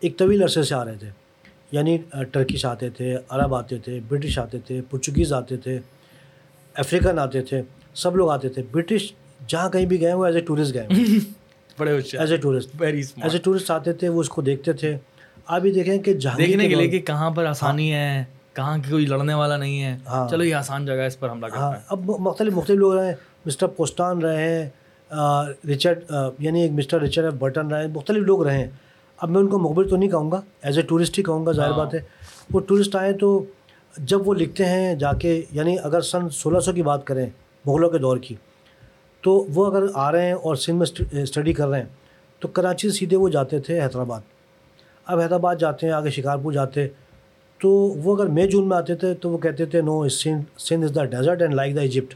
ایک 0.00 0.18
طویل 0.18 0.42
عرصے 0.42 0.62
سے 0.62 0.74
آ 0.74 0.84
رہے 0.84 0.94
تھے۔ 0.94 1.10
یعنی 1.72 1.98
ٹرکش 2.32 2.64
آتے 2.64 2.90
تھے 2.90 3.16
عرب 3.28 3.54
آتے 3.54 3.78
تھے 3.78 4.00
برٹش 4.08 4.38
آتے 4.38 4.58
تھے 4.58 4.80
پرچگیز 4.90 5.32
آتے 5.32 5.56
تھے 5.56 5.78
افریقن 6.74 7.18
آتے 7.18 7.42
تھے۔ 7.42 7.62
سب 8.02 8.16
لوگ 8.16 8.30
آتے 8.30 8.48
تھے۔ 8.48 8.62
برٹش 8.72 9.12
جہاں 9.48 9.68
کہیں 9.70 9.86
بھی 9.86 10.00
گئے 10.00 10.12
وہ 10.12 10.26
ایز 10.26 10.34
اے 10.36 10.40
ٹورسٹ 10.40 10.74
گئے۔ 10.74 10.86
بڑے 11.78 11.92
as 12.12 12.30
a 12.32 12.36
tourist 12.36 12.70
very 12.78 13.02
as 13.22 13.34
a 13.34 13.38
tourist 13.38 13.70
آتے 13.70 13.92
تھے 13.92 14.08
وہ 14.08 14.20
اس 14.20 14.28
کو 14.28 14.42
دیکھتے 14.42 14.72
تھے۔ 14.72 14.96
آپ 15.46 15.60
بھی 15.60 15.72
دیکھیں 15.72 15.98
کہ 15.98 16.12
جہاں 16.12 16.36
دیکھنے 16.36 16.68
کے 16.68 16.74
لیے 16.74 16.88
کہ 16.88 16.98
کہاں 17.00 17.30
پر 17.30 17.44
آسانی 17.44 17.92
ہے 17.94 18.24
کہاں 18.54 18.76
کی 18.78 18.90
کوئی 18.90 19.06
لڑنے 19.06 19.34
والا 19.34 19.56
نہیں 19.56 19.82
ہے۔ 19.82 19.96
ہاں۔ 20.06 20.28
چلو 20.28 20.44
یہ 20.44 20.54
آسان 20.54 20.86
جگہ 20.86 20.94
ہے 20.94 21.06
اس 21.06 21.18
پر 21.20 21.30
حملہ 21.30 21.46
ہاں۔ 21.46 21.70
کرتے 21.72 21.78
ہیں۔ 21.78 21.86
اب 21.88 22.20
مختلف 22.20 22.54
مختلف 22.54 22.78
لوگ 22.78 22.92
رہے۔ 22.94 23.06
ہیں 23.06 23.14
مسٹر 23.46 23.66
پوسٹان 23.66 24.18
رہے 24.22 24.48
ہیں 24.48 24.68
رچرڈ 25.72 26.12
یعنی 26.38 26.62
ایک 26.62 26.72
مسٹر 26.72 27.00
رچرڈ 27.00 27.24
ایف 27.24 27.34
برٹن 27.34 27.68
رہے۔ 27.68 27.80
ہیں 27.80 27.88
مختلف 27.94 28.22
لوگ 28.22 28.42
رہے۔ 28.46 28.58
ہیں 28.58 28.70
اب 29.18 29.30
میں 29.30 29.40
ان 29.40 29.48
کو 29.48 29.58
مخبر 29.58 29.88
تو 29.88 29.96
نہیں 29.96 30.10
کہوں 30.10 30.30
گا۔ 30.30 30.40
ایز 30.62 30.76
اے 30.78 30.82
ٹورسٹ 30.82 31.18
ہی 31.18 31.22
کہوں 31.22 31.46
گا 31.46 31.52
ظاہر 31.52 31.70
ہاں۔ 31.70 31.78
بات 31.78 31.94
ہے۔ 31.94 32.00
وہ 32.52 32.60
ٹورسٹ 32.60 32.96
آئے 32.96 33.12
تو 33.12 33.44
جب 33.98 34.28
وہ 34.28 34.34
لکھتے 34.34 34.64
ہیں 34.64 34.94
جا 34.94 35.12
کے 35.12 35.42
یعنی 35.52 35.76
اگر 35.82 36.00
سن 36.00 36.28
سولہ 36.30 36.60
سو 36.60 36.72
کی 36.72 36.82
بات 36.82 37.04
کریں 37.06 37.26
مغلوں 37.64 37.90
کے 37.90 37.98
دور 37.98 38.16
کی۔ 38.16 38.34
تو 39.22 39.46
وہ 39.54 39.66
اگر 39.66 39.86
آ 39.94 40.12
رہے 40.12 40.26
ہیں 40.26 40.32
اور 40.32 40.56
سندھ 40.56 40.76
میں 40.76 41.20
اسٹڈی 41.22 41.52
کر 41.52 41.68
رہے 41.68 41.78
ہیں 41.78 41.88
تو 42.40 42.48
کراچی 42.48 42.90
سے 42.90 42.98
سیدھے 42.98 43.16
وہ 43.16 43.28
جاتے 43.28 43.58
تھے 43.60 43.80
حیدرآباد۔ 43.80 44.20
اب 45.06 45.20
حیدرآباد 45.20 45.56
جاتے 45.56 45.86
ہیں 45.86 45.92
آگے 45.92 46.10
شکارپور 46.10 46.52
جاتے 46.52 46.88
تو 47.60 47.70
وہ 48.04 48.16
اگر 48.16 48.26
مئی 48.26 48.48
جون 48.48 48.68
میں 48.68 48.76
آتے 48.76 48.94
تھے 48.94 49.14
تو 49.14 49.30
وہ 49.30 49.38
کہتے 49.38 49.64
تھے 49.64 49.80
no 49.80 50.08
Sindh 50.08 50.84
is 50.84 50.94
the 50.94 51.04
desert 51.04 51.42
and 51.42 51.54
like 51.54 51.74
the 51.76 51.80
Egypt 51.80 52.14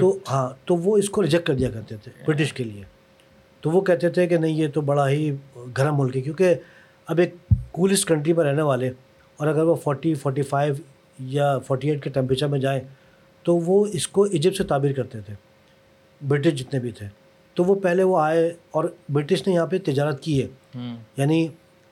تو 0.00 0.18
ہاں 0.30 0.48
تو 0.64 0.76
وہ 0.76 0.96
اس 0.98 1.10
کو 1.10 1.22
ریجیکٹ 1.22 1.46
کر 1.46 1.54
دیا 1.54 1.70
کرتے 1.70 1.96
تھے 1.96 2.12
برٹش 2.26 2.52
کے 2.52 2.64
لیے۔ 2.64 2.82
تو 3.60 3.70
وہ 3.70 3.80
کہتے 3.80 4.08
تھے 4.10 4.26
کہ 4.26 4.36
نہیں 4.36 4.52
یہ 4.52 4.68
تو 4.74 4.80
بڑا 4.80 5.08
ہی 5.08 5.34
گرم 5.78 5.98
ملک 5.98 6.16
ہے۔ 6.16 6.20
کیونکہ 6.20 6.54
اب 7.08 7.18
ایک 7.18 7.34
کولسٹ 7.70 8.08
کنٹری 8.08 8.32
میں 8.32 8.44
رہنے 8.44 8.62
والے 8.62 8.90
اور 9.36 9.46
اگر 9.46 9.62
وہ 9.62 9.74
فورٹی 9.74 10.14
فورٹی 10.14 10.42
فائیو 10.42 10.74
یا 11.18 11.58
فورٹی 11.58 11.90
ایٹ 11.90 12.02
کے 12.04 12.10
ٹیمپریچر 12.10 12.46
میں 12.46 12.58
جائیں 12.58 12.80
تو 13.42 13.56
وہ 13.56 13.86
اس 13.92 14.08
کو 14.08 14.22
ایجپٹ 14.22 14.56
سے 14.56 14.64
تعبیر 14.64 14.92
کرتے 14.92 15.20
تھے۔ 15.20 15.34
برٹش 16.28 16.52
جتنے 16.52 16.80
بھی 16.80 16.90
تھے۔ 16.90 17.06
تو 17.54 17.64
وہ 17.64 17.74
پہلے 17.74 18.02
وہ 18.02 18.18
آئے 18.18 18.52
اور 18.70 18.84
برٹش 19.08 19.46
نے 19.46 19.54
یہاں 19.54 19.66
پہ 19.66 19.78
تجارت 19.78 20.22
کی 20.22 20.42
ہے۔ 20.42 20.48
یعنی 21.16 21.48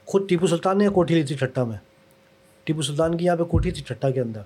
خود 0.06 0.28
ٹیپو 0.28 0.46
سلطان 0.46 0.78
نے 0.78 0.88
کوٹھی 0.88 1.14
لی 1.14 1.22
تھی 1.22 1.36
ٹھٹا 1.36 1.64
میں۔ 1.64 1.78
ٹیپو 2.64 2.82
سلطان 2.82 3.16
کی 3.16 3.24
یہاں 3.24 3.36
پہ 3.36 3.44
کوٹھی 3.44 3.70
تھی 3.70 3.82
ٹھٹا 3.86 4.10
کے 4.10 4.20
اندر۔ 4.20 4.40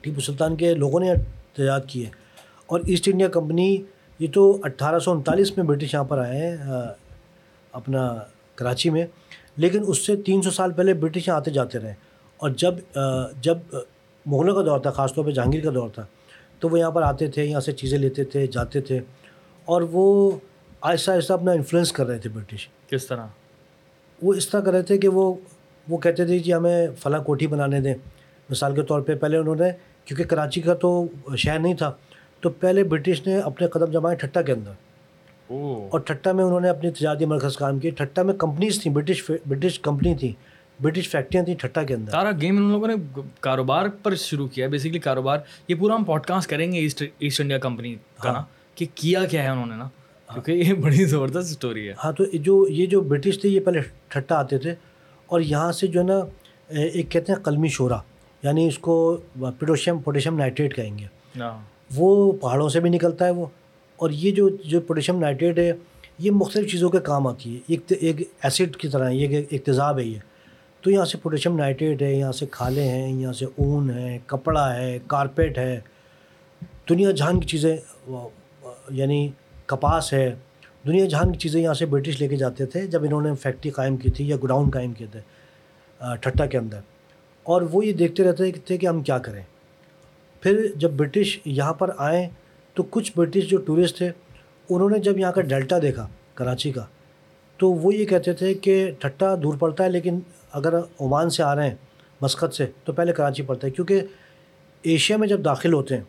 ٹیپو 0.00 0.20
سلطان 0.20 0.56
کے 0.56 0.74
لوگوں 0.74 1.00
نے 1.00 1.14
تجارت 1.52 1.88
کی 1.88 2.04
ہے۔ 2.06 2.10
اور 2.66 2.80
ایسٹ 2.80 3.08
انڈیا 3.12 3.28
کمپنی 3.28 3.76
یہ 4.18 4.26
تو 4.34 4.58
اٹھارہ 4.62 4.98
سو 4.98 5.12
انتالیس 5.12 5.56
میں 5.56 5.64
برٹش 5.64 5.94
یہاں 5.94 6.04
پر 6.04 6.18
آئے 6.18 6.46
ہیں 6.46 6.56
اپنا 7.72 8.18
کراچی 8.54 8.90
میں۔ 8.90 9.06
لیکن 9.56 9.82
اس 9.86 10.06
سے 10.06 10.16
تین 10.16 10.42
سو 10.42 10.50
سال 10.50 10.72
پہلے 10.72 10.94
برٹش 10.94 11.28
یہاں 11.28 11.36
آتے 11.36 11.50
جاتے 11.50 11.78
رہے۔ 11.78 11.94
اور 12.36 12.50
جب 12.50 12.74
جب 13.40 13.58
مغلوں 14.26 14.54
کا 14.54 14.62
دور 14.62 14.78
تھا 14.78 14.90
خاص 14.90 15.14
طور 15.14 15.24
پہ 15.24 15.30
جہانگیر 15.30 15.64
کا 15.64 15.70
دور 15.74 15.88
تھا۔ 15.88 16.06
تو 16.58 16.68
وہ 16.68 16.78
یہاں 16.78 16.90
پر 16.90 17.02
آتے 17.02 17.26
تھے 17.26 17.44
یہاں 17.44 17.60
سے 17.60 17.72
چیزیں 17.72 17.98
لیتے 17.98 18.24
تھے 18.24 18.46
جاتے 18.46 18.80
تھے۔ 18.80 19.00
اور 19.64 19.82
وہ 19.92 20.30
آہستہ 20.80 21.10
آہستہ 21.10 21.32
اپنا 21.32 21.52
انفلوئنس 21.52 21.92
کر 21.92 22.06
رہے 22.06 22.18
تھے 22.18 22.30
برٹش 22.30 22.68
کس 22.90 23.06
طرح؟ 23.06 23.26
وہ 24.22 24.34
اس 24.34 24.48
طرح 24.48 24.60
کر 24.60 24.72
رہے 24.72 24.82
تھے 24.82 24.98
کہ 24.98 25.08
وہ 25.08 25.34
وہ 25.88 25.98
کہتے 25.98 26.26
تھے 26.26 26.38
کہ 26.38 26.54
ہمیں 26.54 26.86
فلاں 26.98 27.22
کوٹھی 27.22 27.46
بنانے 27.46 27.80
دیں۔ 27.80 27.94
مثال 28.50 28.74
کے 28.74 28.82
طور 28.82 29.00
پہ 29.00 29.14
پہلے 29.14 29.36
انہوں 29.36 29.54
نے 29.54 29.70
کیونکہ 30.04 30.24
کراچی 30.24 30.60
کا 30.60 30.74
تو 30.74 31.06
شہر 31.38 31.58
نہیں 31.58 31.74
تھا 31.74 31.92
تو 32.40 32.50
پہلے 32.50 32.84
برٹش 32.84 33.26
نے 33.26 33.38
اپنے 33.38 33.66
قدم 33.66 33.84
جمائے 33.84 34.16
ٹھٹا 34.16 34.42
کے 34.42 34.52
اندر۔ 34.52 34.70
اور 35.90 36.00
ٹھٹا 36.00 36.32
میں 36.32 36.44
انہوں 36.44 36.60
نے 36.60 36.68
اپنی 36.68 36.90
تجارتی 36.90 37.24
مرکز 37.24 37.56
کام 37.56 37.78
کی۔ 37.78 37.90
ٹھٹا 37.90 38.22
میں 38.22 38.34
کمپنیز 38.34 38.82
تھیں 38.82 38.92
برٹش 38.92 39.30
برٹش 39.46 39.80
کمپنی 39.80 40.14
تھیں۔ 40.14 40.32
برٹش 40.80 41.08
فیکٹریاں 41.08 41.44
تھیں 41.44 41.54
ٹھٹا 41.54 41.82
کے 41.82 41.94
اندر 41.94 42.12
سارا 42.12 42.30
گیم 42.40 42.56
ان 42.56 42.62
لوگوں 42.62 42.88
نے 42.88 42.94
کاروبار 43.40 43.86
پر 44.02 44.14
شروع 44.14 44.48
کیا 44.48 44.66
بیسکلی 44.66 44.98
کاروبار 44.98 45.38
یہ 45.68 45.74
پورا 45.74 45.96
ہم 45.96 46.04
پوڈ 46.04 46.26
کاسٹ 46.26 46.50
کریں 46.50 46.72
گے 46.72 46.78
ایسٹ 46.78 47.02
ایسٹ 47.18 47.40
انڈیا 47.40 47.58
کمپنی 47.58 47.96
کا 48.22 48.32
نا 48.32 48.42
کہ 48.74 48.86
کیا 48.94 49.24
کیا 49.24 49.42
ہے 49.42 49.48
انہوں 49.48 49.66
نے 49.66 49.76
نا 49.76 49.88
کیونکہ 50.28 50.52
یہ 50.52 50.72
بڑی 50.72 51.04
زبردست 51.04 51.50
اسٹوری 51.50 51.88
ہے 51.88 51.94
ہاں 52.04 52.12
تو 52.12 52.24
جو 52.32 52.68
یہ 52.68 52.86
جو 52.86 53.00
برٹش 53.00 53.40
تھے 53.40 53.48
یہ 53.48 53.60
پہلے 53.60 53.80
ٹھٹا 54.08 54.38
آتے 54.38 54.58
تھے 54.58 54.74
اور 55.26 55.40
یہاں 55.40 55.72
سے 55.72 55.86
جو 55.86 56.00
ہے 56.00 56.04
نا 56.04 56.20
ایک 56.68 57.10
کہتے 57.10 57.32
ہیں 57.32 57.38
قلمی 57.38 57.68
شورا 57.68 57.98
یعنی 58.42 58.66
اس 58.68 58.78
کو 58.78 59.16
پوٹیشیم 59.40 59.98
پوٹیشیم 59.98 60.36
نائٹریٹ 60.36 60.76
کہیں 60.76 60.98
گے۔ 60.98 61.06
وہ 61.94 62.32
پہاڑوں 62.32 62.68
سے 62.68 62.80
بھی 62.80 62.90
نکلتا 62.90 63.24
ہے 63.24 63.30
وہ 63.30 63.46
اور 63.96 64.10
یہ 64.10 64.30
جو 64.30 64.48
جو 64.64 64.80
پوٹیشیم 64.80 65.18
نائٹریٹ 65.20 65.58
ہے 65.58 65.72
یہ 66.18 66.30
مختلف 66.30 66.70
چیزوں 66.72 66.90
کے 66.90 66.98
کام 66.98 67.26
آتی 67.26 67.54
ہے 67.54 67.60
ایک 67.68 67.92
ایک 68.00 68.22
ایسڈ 68.42 68.76
کی 68.76 68.88
طرح 68.88 69.10
یہ 69.10 69.42
ایک 69.50 69.64
تیزاب 69.64 69.98
ہے 69.98 70.04
یہ 70.04 70.18
تو 70.84 70.90
یہاں 70.90 71.04
سے 71.04 71.18
پوٹیشیم 71.18 71.56
نائٹریٹ 71.56 72.02
ہے، 72.02 72.14
یہاں 72.14 72.32
سے 72.32 72.46
کھالے 72.50 72.82
ہیں، 72.82 73.12
یہاں 73.12 73.32
سے 73.32 73.44
اون 73.56 73.90
ہے، 73.90 74.18
کپڑا 74.26 74.76
ہے، 74.76 74.98
کارپیٹ 75.06 75.58
ہے۔ 75.58 75.80
دنیا 76.88 77.10
جہان 77.10 77.40
کی 77.40 77.46
چیزیں 77.46 77.76
یعنی 78.90 79.28
کپاس 79.66 80.12
ہے۔ 80.12 80.34
دنیا 80.86 81.04
جہان 81.04 81.32
کی 81.32 81.38
چیزیں 81.38 81.62
یہاں 81.62 81.74
سے 81.74 81.86
برٹش 81.86 82.20
لے 82.20 82.28
کے 82.28 82.36
جاتے 82.36 82.66
تھے 82.66 82.86
جب 82.86 83.04
انہوں 83.04 83.20
نے 83.20 83.34
فیکٹری 83.34 83.70
قائم 83.70 83.96
کی 83.96 84.10
تھی 84.10 84.28
یا 84.28 84.36
گڈاؤن 84.44 84.70
قائم 84.70 84.92
کیے 84.92 85.06
تھے 85.12 85.20
ٹھٹا 86.20 86.46
کے 86.46 86.58
اندر۔ 86.58 86.80
اور 87.42 87.62
وہ 87.62 87.86
یہ 87.86 87.92
دیکھتے 87.92 88.24
رہتے 88.24 88.52
تھے 88.52 88.78
کہ 88.78 88.86
ہم 88.86 89.02
کیا 89.02 89.18
کریں۔ 89.18 89.42
پھر 90.40 90.66
جب 90.76 90.90
برٹش 90.90 91.40
یہاں 91.44 91.74
پر 91.74 91.90
آئیں 91.96 92.28
تو 92.74 92.82
کچھ 92.82 93.12
برٹش 93.16 93.48
جو 93.48 93.58
ٹورسٹ 93.58 93.96
تھے، 93.96 94.10
انہوں 94.70 94.90
نے 94.90 94.98
جب 94.98 95.18
یہاں 95.18 95.32
کا 95.32 95.40
ڈیلٹا 95.40 95.78
دیکھا، 95.82 96.08
کراچی 96.34 96.72
کا، 96.72 96.84
تو 97.56 97.72
وہ 97.72 97.94
یہ 97.94 98.04
کہتے 98.04 98.32
تھے 98.32 98.54
کہ 98.54 98.90
ٹھٹا 98.98 99.34
دور 99.42 99.54
پڑتا 99.54 99.84
ہے 99.84 99.90
لیکن 99.90 100.20
اگر 100.54 100.78
عمان 100.78 101.30
سے 101.30 101.42
آ 101.42 101.54
رہے 101.54 101.68
ہیں 101.68 101.76
مسقط 102.20 102.54
سے 102.54 102.66
تو 102.84 102.92
پہلے 102.92 103.12
کراچی 103.12 103.42
پڑتا 103.42 103.66
ہے۔ 103.66 103.72
کیونکہ 103.72 104.02
ایشیا 104.82 105.16
میں 105.16 105.28
جب 105.28 105.44
داخل 105.44 105.72
ہوتے 105.72 105.96
ہیں 105.96 106.04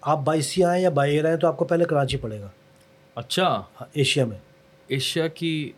آپ 0.00 0.18
بائی 0.18 0.40
سی 0.40 0.64
آئیں 0.64 0.82
یا 0.82 0.90
بائی 0.90 1.12
ایئر 1.12 1.24
آئیں 1.24 1.36
تو 1.36 1.46
آپ 1.46 1.56
کو 1.56 1.64
پہلے 1.64 1.84
کراچی 1.84 2.16
پڑے 2.16 2.40
گا۔ 2.40 2.48
اچھا۔ 3.14 3.48
ہاں 3.50 3.86
ایشیا 3.92 4.24
میں۔ 4.24 4.38
ایشیا 4.88 5.28
کی 5.28 5.72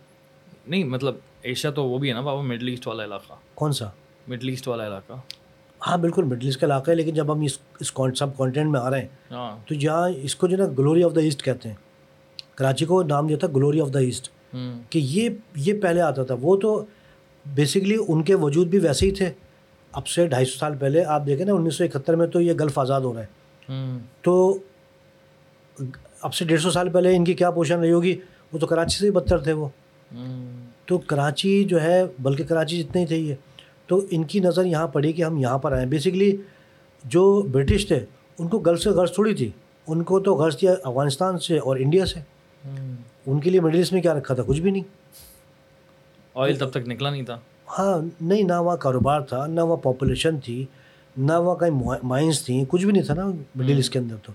نہیں 0.67 0.85
مطلب 0.85 1.15
ایشیا 1.43 1.71
تو 1.71 1.85
وہ 1.85 1.99
بھی 1.99 2.09
ہے 2.09 2.15
نا 2.15 2.21
بابا 2.21 2.41
مڈل 2.43 2.69
ایسٹ 2.69 2.87
والا 2.87 3.05
علاقہ۔ 3.05 3.33
کون 3.55 3.73
سا؟ 3.73 3.87
مڈل 4.29 4.49
ایسٹ 4.49 4.69
والا 4.69 4.87
علاقہ۔ 4.87 5.13
ہاں 5.87 5.99
بالکل 5.99 6.25
مڈل 6.25 6.47
ایسٹ 6.47 6.61
کا 6.61 6.67
علاقہ 6.67 6.91
ہے 6.91 6.97
لیکن 6.97 7.15
جب 7.15 7.33
ہم 7.33 7.41
اس 7.41 7.59
اس 7.81 7.93
سب 8.19 8.37
کانٹینٹ 8.37 8.71
میں 8.71 8.81
آ 8.81 8.91
رہے 8.91 9.01
ہیں 9.01 9.09
ہاں۔ 9.31 9.59
تو 9.69 9.75
جہاں 9.75 10.11
اس 10.17 10.37
کو 10.37 10.47
جو 10.47 10.57
نا 10.57 10.65
گلوری 10.79 11.03
آف 11.05 11.15
دا 11.15 11.21
ایسٹ 11.21 11.43
کہتے 11.43 11.69
ہیں۔ 11.69 11.77
کراچی 12.55 12.85
کو 12.85 13.03
نام 13.03 13.27
دیا 13.27 13.37
تھا 13.37 13.49
گلوری 13.57 13.81
آف 13.81 13.89
دا 13.95 13.99
ایسٹ۔ 13.99 14.29
کہ 14.91 14.99
یہ 14.99 15.29
یہ 15.57 15.81
پہلے 15.83 16.01
آتا 16.01 16.25
تھا۔ 16.25 16.35
وہ 16.41 16.57
تو 16.57 16.85
بیسکلی 17.47 17.97
ان 18.09 18.23
کے 18.23 18.35
وجود 18.35 18.67
بھی 18.67 18.79
ویسے 18.79 19.07
ہی 19.07 19.11
تھے۔ 19.11 19.31
اب 19.93 20.07
سے 20.07 20.27
ڈھائی 20.27 20.45
سو 20.45 20.59
سال 20.59 20.77
پہلے 20.77 21.05
آپ 21.05 21.27
دیکھیں 21.27 21.47
نا 21.47 21.53
انیس 21.53 21.75
سو 21.75 21.85
اکہتر 21.85 22.17
میں 22.17 22.27
تو 22.27 22.41
یہ 22.41 22.53
گلف 22.61 22.79
آزاد 22.79 23.01
ہو 23.01 23.15
رہا 23.15 23.23
ہے۔ 23.23 23.27
تو 24.23 24.59
اب 26.21 26.35
سے 26.35 26.45
ڈیڑھ 26.45 26.61
سو 26.61 26.71
سال 26.71 26.89
پہلے 26.89 27.17
ان 27.17 27.25
کی 27.25 27.35
کیا 27.35 27.51
پوشن 27.51 27.81
رہی 27.81 27.93
ہوگی؟ 27.93 28.21
وہ 28.53 28.59
تو 28.59 28.67
کراچی 28.67 28.99
سے 28.99 29.07
ہی 29.07 29.11
بدتر 29.11 29.39
تھے 29.39 29.53
وہ۔ 29.53 29.69
تو 30.87 30.99
کراچی 30.99 31.65
جو 31.65 31.83
ہے 31.83 32.03
بلکہ 32.19 32.45
کراچی 32.45 32.83
جتنے 32.83 33.03
ہی 33.03 33.07
تھے 33.07 33.17
یہ۔ 33.17 33.35
تو 33.87 34.07
ان 34.11 34.25
کی 34.25 34.41
نظر 34.41 34.65
یہاں 34.65 34.87
پڑی 34.87 35.13
کہ 35.13 35.25
ہم 35.25 35.37
یہاں 35.39 35.59
پر 35.59 35.73
آئیں 35.73 35.87
بیسکلی 35.87 36.37
جو 37.05 37.43
برٹش 37.43 37.87
تھے 37.87 38.01
ان 38.39 38.49
کو 38.49 38.59
غرض 38.59 38.83
سے 38.83 38.91
غرض 38.91 39.13
تھوڑی 39.13 39.35
تھی۔ 39.35 39.51
ان 39.87 40.03
کو 40.03 40.21
تو 40.21 40.35
غرض 40.35 40.57
تھی 40.59 40.69
افغانستان 40.69 41.39
سے 41.39 41.59
اور 41.59 41.77
انڈیا 41.77 42.07
سے۔ 42.07 42.21
ان 43.27 43.41
کے 43.41 43.51
لیے 43.51 43.61
مڈل 43.61 43.79
ایسٹ 43.79 43.93
میں 43.93 44.03
کیا 44.03 44.15
رکھا 44.15 44.35
تھا؟ 44.35 44.43
کچھ 44.47 44.61
بھی 44.61 44.71
نہیں۔ 44.71 45.04
آئل 46.35 46.57
تب 46.57 46.71
تک 46.71 46.89
نکلا 46.89 47.11
نہیں 47.11 47.23
تھا 47.23 47.39
ہاں 47.79 47.97
نہیں 48.21 48.43
نہ 48.43 48.53
وہاں 48.53 48.77
کاروبار 48.77 49.21
تھا 49.21 49.47
نہ 49.47 49.61
وہاں 49.61 49.77
پاپولیشن 49.77 50.41
تھی 50.41 50.65
نہ 51.17 51.33
وہاں 51.33 51.57
کہیں 51.57 51.99
مائنس 52.03 52.45
تھیں 52.45 52.65
کچھ 52.69 52.85
بھی 52.85 52.93
نہیں 52.93 53.03
تھا 53.03 53.15
نا 53.15 53.27
مڈل 53.55 53.77
ایسٹ 53.77 53.93
کے 53.93 53.99
اندر 53.99 54.17
تو 54.23 54.33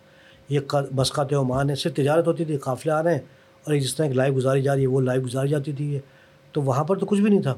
یہ 0.49 0.59
مسقات 0.91 1.33
عمان 1.33 1.69
ہے 1.69 1.75
صرف 1.75 1.93
تجارت 1.93 2.27
ہوتی 2.27 2.45
تھی 2.45 2.57
قافلے 2.57 2.91
آ 2.91 3.01
رہے 3.03 3.13
ہیں 3.13 3.21
اور 3.65 3.75
جس 3.75 3.95
طرح 3.95 4.05
ایک 4.05 4.15
لائف 4.15 4.35
گزاری 4.35 4.61
جا 4.61 4.75
رہی 4.75 4.81
ہے 4.81 4.87
وہ 4.87 5.01
لائف 5.01 5.23
گزاری 5.25 5.49
جاتی 5.49 5.71
تھی 5.71 5.93
یہ 5.93 5.99
تو 6.51 6.61
وہاں 6.61 6.83
پر 6.83 6.97
تو 6.97 7.05
کچھ 7.05 7.21
بھی 7.21 7.29
نہیں 7.29 7.41
تھا 7.41 7.53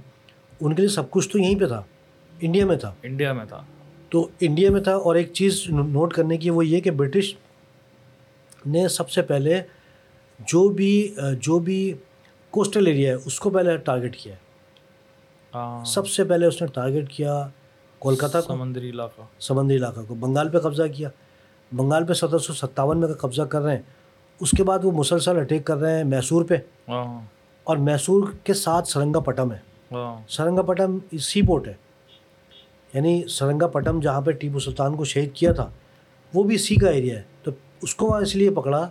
ان 0.62 0.76
کے 0.76 0.82
لیے 0.82 0.90
سب 0.90 1.10
کچھ 1.10 1.30
تو 1.30 1.40
یہیں 1.40 1.60
پہ 1.60 1.66
تھا 1.66 1.82
انڈیا 2.34 2.66
میں 2.66 2.78
تھا 2.78 2.94
انڈیا 3.04 3.34
میں 3.34 3.46
تھا 3.46 3.62
تو 4.10 4.28
انڈیا 4.40 4.72
میں 4.72 4.82
تھا 4.82 4.96
اور 4.96 5.16
ایک 5.16 5.34
چیز 5.34 5.62
نوٹ 5.70 6.14
کرنے 6.14 6.38
کی 6.38 6.50
وہ 6.50 6.66
یہ 6.66 6.80
کہ 6.80 6.92
برٹش 6.92 7.34
نے 8.66 8.88
سب 8.88 9.10
سے 9.10 9.22
پہلے 9.22 9.62
جو 10.40 10.70
بھی 10.70 11.16
جو 11.42 11.60
بھی 11.60 11.94
کوسٹل 12.52 12.88
ایریا 12.88 13.10
ہے 13.10 13.18
اس 13.26 13.40
کو 13.40 13.50
پہلے 13.50 13.78
ٹارگیٹ 13.78 14.18
کیا 14.18 14.34
ہے۔ 14.34 14.40
سب 15.86 16.08
سے 16.08 16.24
پہلے 16.24 16.46
اس 16.46 16.62
نے 16.62 16.68
ٹارگیٹ 16.68 17.10
کیا 17.10 17.48
کولکاتہ 18.00 18.38
کو۔ 18.38 18.54
سمندری 18.54 18.90
علاقہ۔ 18.90 19.22
سمندری 19.40 19.78
علاقہ 19.78 20.00
کو۔ 20.08 20.16
بنگال 20.16 20.50
پہ 20.50 20.58
قبضہ 20.60 20.84
کیا۔ 20.96 21.10
بنگال 21.76 22.06
پہ 22.06 22.14
سترہ 22.14 22.38
سو 22.38 22.54
ستاون 22.54 23.00
میں 23.00 23.08
قبضہ 23.08 23.42
کر 23.42 23.62
رہے 23.62 23.76
ہیں۔ 23.76 23.82
اس 24.40 24.52
کے 24.52 24.64
بعد 24.64 24.80
وہ 24.84 24.92
مسلسل 24.92 25.38
اٹیک 25.38 25.66
کر 25.66 25.78
رہے 25.78 25.98
ہیں 25.98 26.04
میسور 26.04 26.46
پہ۔ 26.46 26.56
اور 27.64 27.78
میسور 27.78 28.28
کے 28.44 28.54
ساتھ 28.54 28.90
سرنگا 28.90 29.20
پٹم 29.20 29.52
ہے۔ 29.52 29.60
سرنگا 30.28 30.62
پٹم 30.62 30.98
سی 31.20 31.42
پورٹ 31.42 31.68
ہے۔ 31.68 31.74
یعنی 32.94 33.24
سرنگا 33.30 33.68
پٹم 33.68 34.00
جہاں 34.00 34.22
پہ 34.22 34.32
ٹیپو 34.32 34.60
سلطان 34.60 34.96
کو 34.96 35.06
شہید 35.06 35.34
کیا 35.34 35.54
تھا 35.54 35.70
وہ 36.34 36.44
بھی 36.44 36.58
سی 36.58 36.76
کا 36.76 36.90
ایریا 36.90 37.18
ہے۔ 37.18 37.24
تو 37.44 37.52
اس 37.82 37.96
کو 37.96 38.06
وہاں 38.08 38.22
اس 38.22 38.36
لیے 38.36 38.50
پکڑا 38.50 38.90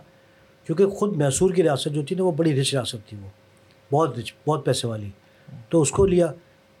کیونکہ 0.65 0.85
خود 0.85 1.15
میسور 1.15 1.51
کی 1.51 1.63
ریاست 1.63 1.87
جو 1.91 2.01
تھی 2.03 2.15
نا 2.15 2.23
وہ 2.23 2.31
بڑی 2.31 2.61
رچ 2.61 2.73
ریاست 2.73 3.09
تھی 3.09 3.17
وہ۔ 3.21 3.40
بہت 3.91 4.19
رچ 4.19 4.33
بہت 4.47 4.65
پیسے 4.65 4.87
والی۔ 4.87 5.09
تو 5.69 5.81
اس 5.81 5.91
کو 5.91 6.05
لیا 6.05 6.27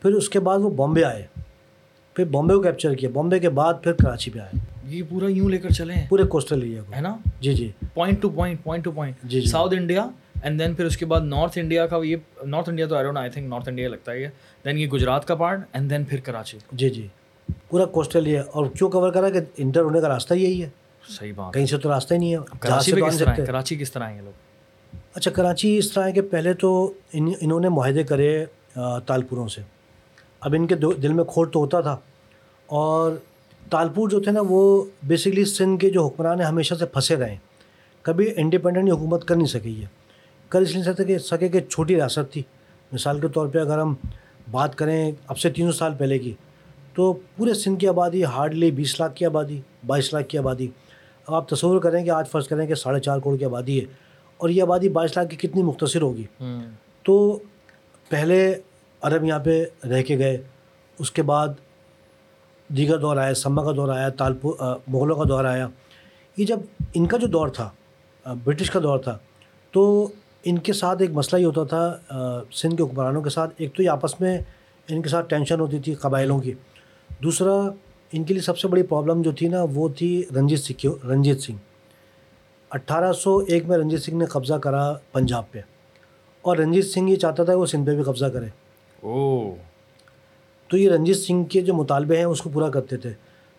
پھر 0.01 0.11
اس 0.11 0.29
کے 0.29 0.39
بعد 0.39 0.59
وہ 0.59 0.69
بامبے 0.69 1.03
آئے۔ 1.03 1.27
پھر 2.13 2.25
بامبے 2.25 2.53
کو 2.53 2.61
کیپچر 2.61 2.93
کیا۔ 2.93 3.09
بامبے 3.13 3.39
کے 3.39 3.49
بعد 3.49 3.73
پھر 3.83 3.93
کراچی 3.93 4.31
پہ 4.31 4.39
آئے۔ 4.39 4.59
یہ 4.85 5.03
پورا 5.09 5.25
یوں 5.29 5.49
لے 5.49 5.57
کر 5.57 5.69
چلے 5.69 5.93
ہیں؟ 5.93 6.07
پورے 6.09 6.23
کوسٹل 6.23 6.61
ایریا 6.61 6.81
کو۔ 6.87 6.93
ہے 6.95 7.01
نا؟ 7.01 7.17
جی 7.39 7.53
جی۔ 7.53 7.71
Point 7.93 8.21
to 8.21 8.29
point 8.29 8.63
point 8.63 8.83
to 8.83 8.91
point 8.91 9.15
G 9.23 9.41
south 9.41 9.73
India 9.73 10.09
and 10.43 10.59
then 10.59 10.73
پھر 10.73 10.85
اس 10.85 10.97
کے 10.97 11.05
بعد 11.05 11.21
نارتھ 11.21 11.57
انڈیا 11.57 11.87
کا 11.87 11.97
یہ 12.03 12.15
نارتھ 12.45 12.69
انڈیا 12.69 12.85
تو 12.87 12.95
آئی 12.95 13.29
تھنک 13.29 13.49
نارتھ 13.49 13.69
انڈیا 13.69 13.89
لگتا 13.89 14.11
ہے۔ 14.11 14.21
یہ 14.21 14.27
دین 14.65 14.77
یہ 14.77 14.87
گجرات 14.87 15.27
کا 15.27 15.35
پارٹ 15.35 15.59
اینڈ 15.73 15.89
دین 15.89 16.03
پھر 16.03 16.19
کراچی۔ 16.19 16.57
جی 16.71 16.89
جی۔ 16.89 17.07
پورا 17.69 17.85
کوسٹل 17.85 18.25
ایریا 18.25 18.43
اور 18.51 18.65
کیوں 18.65 18.89
کور 18.89 19.11
کرا 19.11 19.29
کہ 19.29 19.39
انٹر 19.57 19.81
ہونے 19.81 20.01
کا 20.01 20.09
راستہ 20.09 20.33
یہی 20.33 20.63
ہے؟ 20.63 20.69
صحیح 21.09 21.33
بات۔ 21.35 21.53
کہیں 21.53 21.65
سے 21.65 21.77
تو 21.77 21.89
راستہ 21.89 22.13
ہی 22.13 22.19
نہیں 22.19 22.33
ہے۔ 22.33 22.39
کراچی 22.59 22.91
کس 22.91 23.17
طرح 23.17 23.33
کراچی 23.33 23.75
کس 23.75 23.91
طرح 23.91 24.09
ہیں 24.09 24.21
لوگ؟ 24.21 24.50
اچھا 25.13 25.31
کراچی 25.31 25.77
اس 25.77 25.91
طرح 25.91 26.07
ہے 26.07 26.11
کہ 26.11 26.21
پہلے 26.21 26.53
تو 26.53 26.93
ان، 27.13 27.31
انہوں 27.41 27.59
نے 27.59 27.69
معاہدے 27.69 28.03
کرے 28.03 28.45
تالپوروں 29.05 29.47
سے۔ 29.47 29.61
اب 30.39 30.53
ان 30.57 30.67
کے 30.67 30.75
دل 30.75 31.13
میں 31.13 31.23
کھوٹ 31.23 31.53
تو 31.53 31.59
ہوتا 31.59 31.81
تھا۔ 31.81 31.97
اور 32.65 33.11
تالپور 33.69 34.09
جو 34.09 34.19
تھے 34.19 34.31
نا، 34.31 34.39
وہ 34.49 34.85
بیسکلی 35.03 35.45
سندھ 35.45 35.79
کے 35.79 35.89
جو 35.89 36.07
حکمران 36.07 36.39
ہیں، 36.39 36.47
ہمیشہ 36.47 36.75
سے 36.75 36.85
پھنسے 36.85 37.15
رہے 37.15 37.37
کبھی 38.01 38.33
انڈیپینڈنٹ 38.37 38.91
حکومت 38.91 39.25
کر 39.25 39.35
نہیں 39.35 39.47
سکی 39.47 39.81
ہے 39.81 39.87
کر 40.49 40.61
اس 40.61 40.75
لیے 40.75 41.03
کہ، 41.03 41.17
سکے 41.17 41.49
کہ 41.49 41.59
چھوٹی 41.59 41.95
ریاست 41.95 42.33
تھی۔ 42.33 42.43
مثال 42.91 43.19
کے 43.19 43.27
طور 43.27 43.47
پہ 43.47 43.59
اگر 43.59 43.79
ہم 43.79 43.95
بات 44.51 44.75
کریں 44.75 45.11
اب 45.27 45.37
سے 45.37 45.49
تین 45.49 45.65
سو 45.65 45.77
سال 45.77 45.93
پہلے 45.97 46.19
کی، 46.19 46.33
تو 46.93 47.13
پورے 47.13 47.53
سندھ 47.53 47.79
کی 47.79 47.87
آبادی، 47.87 48.23
ہارڈلی 48.23 48.71
بیس 48.71 48.99
لاکھ 48.99 49.15
کی 49.15 49.25
آبادی، 49.25 49.61
بائیس 49.87 50.13
لاکھ 50.13 50.27
کی 50.27 50.37
آبادی۔ 50.37 50.67
اب 51.27 51.35
آپ 51.35 51.49
تصور 51.49 51.79
کریں 51.79 52.05
کہ، 52.05 52.09
آج 52.09 52.29
فرض 52.29 52.47
کریں 52.47 52.67
کہ 52.67 52.75
ساڑھے 52.75 52.99
چار 52.99 53.19
کروڑ 53.19 53.37
کی 53.37 53.45
آبادی 53.45 53.79
ہے۔ 53.79 53.85
اور 54.41 54.49
یہ 54.49 54.61
آبادی 54.61 54.89
بائیس 54.89 55.17
لاکھ 55.17 55.29
کی 55.29 55.47
کتنی 55.47 55.63
مختصر 55.63 56.01
ہوگی؟ 56.01 56.23
تو 57.03 57.39
پہلے 58.09 58.37
عرب 59.01 59.23
یہاں 59.23 59.39
پہ 59.39 59.63
رہ 59.89 60.03
کے 60.03 60.17
گئے 60.17 60.37
اس 60.99 61.11
کے 61.11 61.21
بعد 61.23 61.47
دیگر 62.67 62.97
دور 62.97 63.17
آیا 63.17 63.33
سمبا 63.33 63.63
کا 63.63 63.71
دور 63.75 63.89
آیا 63.89 64.09
تالپور 64.09 64.55
مغلوں 64.87 65.15
کا 65.15 65.23
دور 65.29 65.45
آیا۔ 65.45 65.67
یہ 66.37 66.45
جب 66.45 66.59
ان 66.93 67.05
کا 67.07 67.17
جو 67.17 67.27
دور 67.27 67.47
تھا 67.47 67.69
برٹش 68.43 68.71
کا 68.71 68.79
دور 68.83 68.99
تھا 68.99 69.17
تو 69.73 70.07
ان 70.43 70.57
کے 70.57 70.73
ساتھ 70.73 71.01
ایک 71.01 71.11
مسئلہ 71.11 71.41
یہ 71.41 71.45
ہوتا 71.45 71.63
تھا 71.63 72.43
سندھ 72.51 72.75
کے 72.75 72.83
حکمرانوں 72.83 73.21
کے 73.21 73.29
ساتھ۔ 73.29 73.53
ایک 73.57 73.75
تو 73.75 73.83
یہ 73.83 73.89
آپس 73.89 74.19
میں 74.21 74.37
ان 74.89 75.01
کے 75.01 75.09
ساتھ 75.09 75.29
ٹینشن 75.29 75.59
ہوتی 75.59 75.79
تھی 75.79 75.93
قبائلوں 75.93 76.39
کی۔ 76.39 76.53
دوسرا 77.23 77.53
ان 78.11 78.23
کے 78.23 78.33
لیے 78.33 78.43
سب 78.43 78.57
سے 78.57 78.67
بڑی 78.67 78.83
پرابلم 78.83 79.21
جو 79.21 79.31
تھی 79.31 79.47
نا 79.47 79.65
وہ 79.73 79.87
تھی 79.97 80.23
رنجیت 80.35 80.59
سنگھ 80.59 81.05
رنجیت 81.05 81.41
سنگھ۔ 81.41 81.57
اٹھارہ 82.71 83.13
سو 83.13 83.37
ایک 83.37 83.65
میں 83.65 83.77
رنجیت 83.77 84.01
سنگھ 84.01 84.15
نے 84.15 84.25
قبضہ 84.25 84.53
کرا 84.53 84.93
پنجاب 85.11 85.51
پہ۔ 85.51 85.59
اور 86.41 86.57
رنجیت 86.57 86.85
سنگھ 86.85 87.11
یہ 87.11 87.15
چاہتا 87.15 87.43
تھا 87.43 87.53
کہ 87.53 87.59
وہ 87.59 87.65
سندھ 87.65 87.89
پہ 87.89 87.95
بھی 87.95 88.03
قبضہ 88.03 88.25
کرے۔ 88.25 88.45
او 89.03 89.55
تو 90.67 90.77
یہ 90.77 90.89
رنجیت 90.89 91.17
سنگھ 91.17 91.49
کے 91.49 91.61
جو 91.61 91.73
مطالبے 91.73 92.17
ہیں 92.17 92.23
اس 92.23 92.41
کو 92.41 92.49
پورا 92.49 92.69
کرتے 92.69 92.97
تھے۔ 92.97 93.13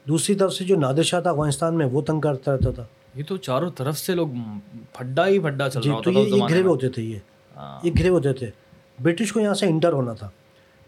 دوسری 0.08 0.34
طرف 0.34 0.52
سے 0.52 0.64
جو 0.64 0.76
نادر 0.76 1.02
شاہ 1.02 1.20
تھا 1.20 1.30
افغانستان 1.30 1.74
میں 1.74 1.86
وہ 1.86 2.02
تنگ 2.02 2.20
کرتا 2.20 2.52
رہتا 2.52 2.70
تھا۔ 2.70 2.84
یہ 3.14 3.24
تو 3.28 3.36
چاروں 3.36 3.70
طرف 3.70 3.98
سے 3.98 4.14
لوگ 4.14 4.28
پھڈا 4.92 5.26
ہی 5.26 5.38
پھڈا 5.38 5.68
چل 5.68 5.82
جی 5.82 5.90
رہا 5.90 6.00
تو 6.00 6.10
یہ 6.10 6.42
گھرے 6.48 6.62
ہوتے 6.62 6.88
تھے 6.88 7.02
یہ۔ 7.02 7.18
ہاں۔ 7.56 7.86
یہ 7.86 7.92
گھرے 7.98 8.08
ہوتے 8.08 8.32
تھے۔ 8.32 8.50
برٹش 9.02 9.32
کو 9.32 9.40
یہاں 9.40 9.54
سے 9.54 9.66
انٹر 9.66 9.92
ہونا 9.92 10.12
تھا۔ 10.12 10.30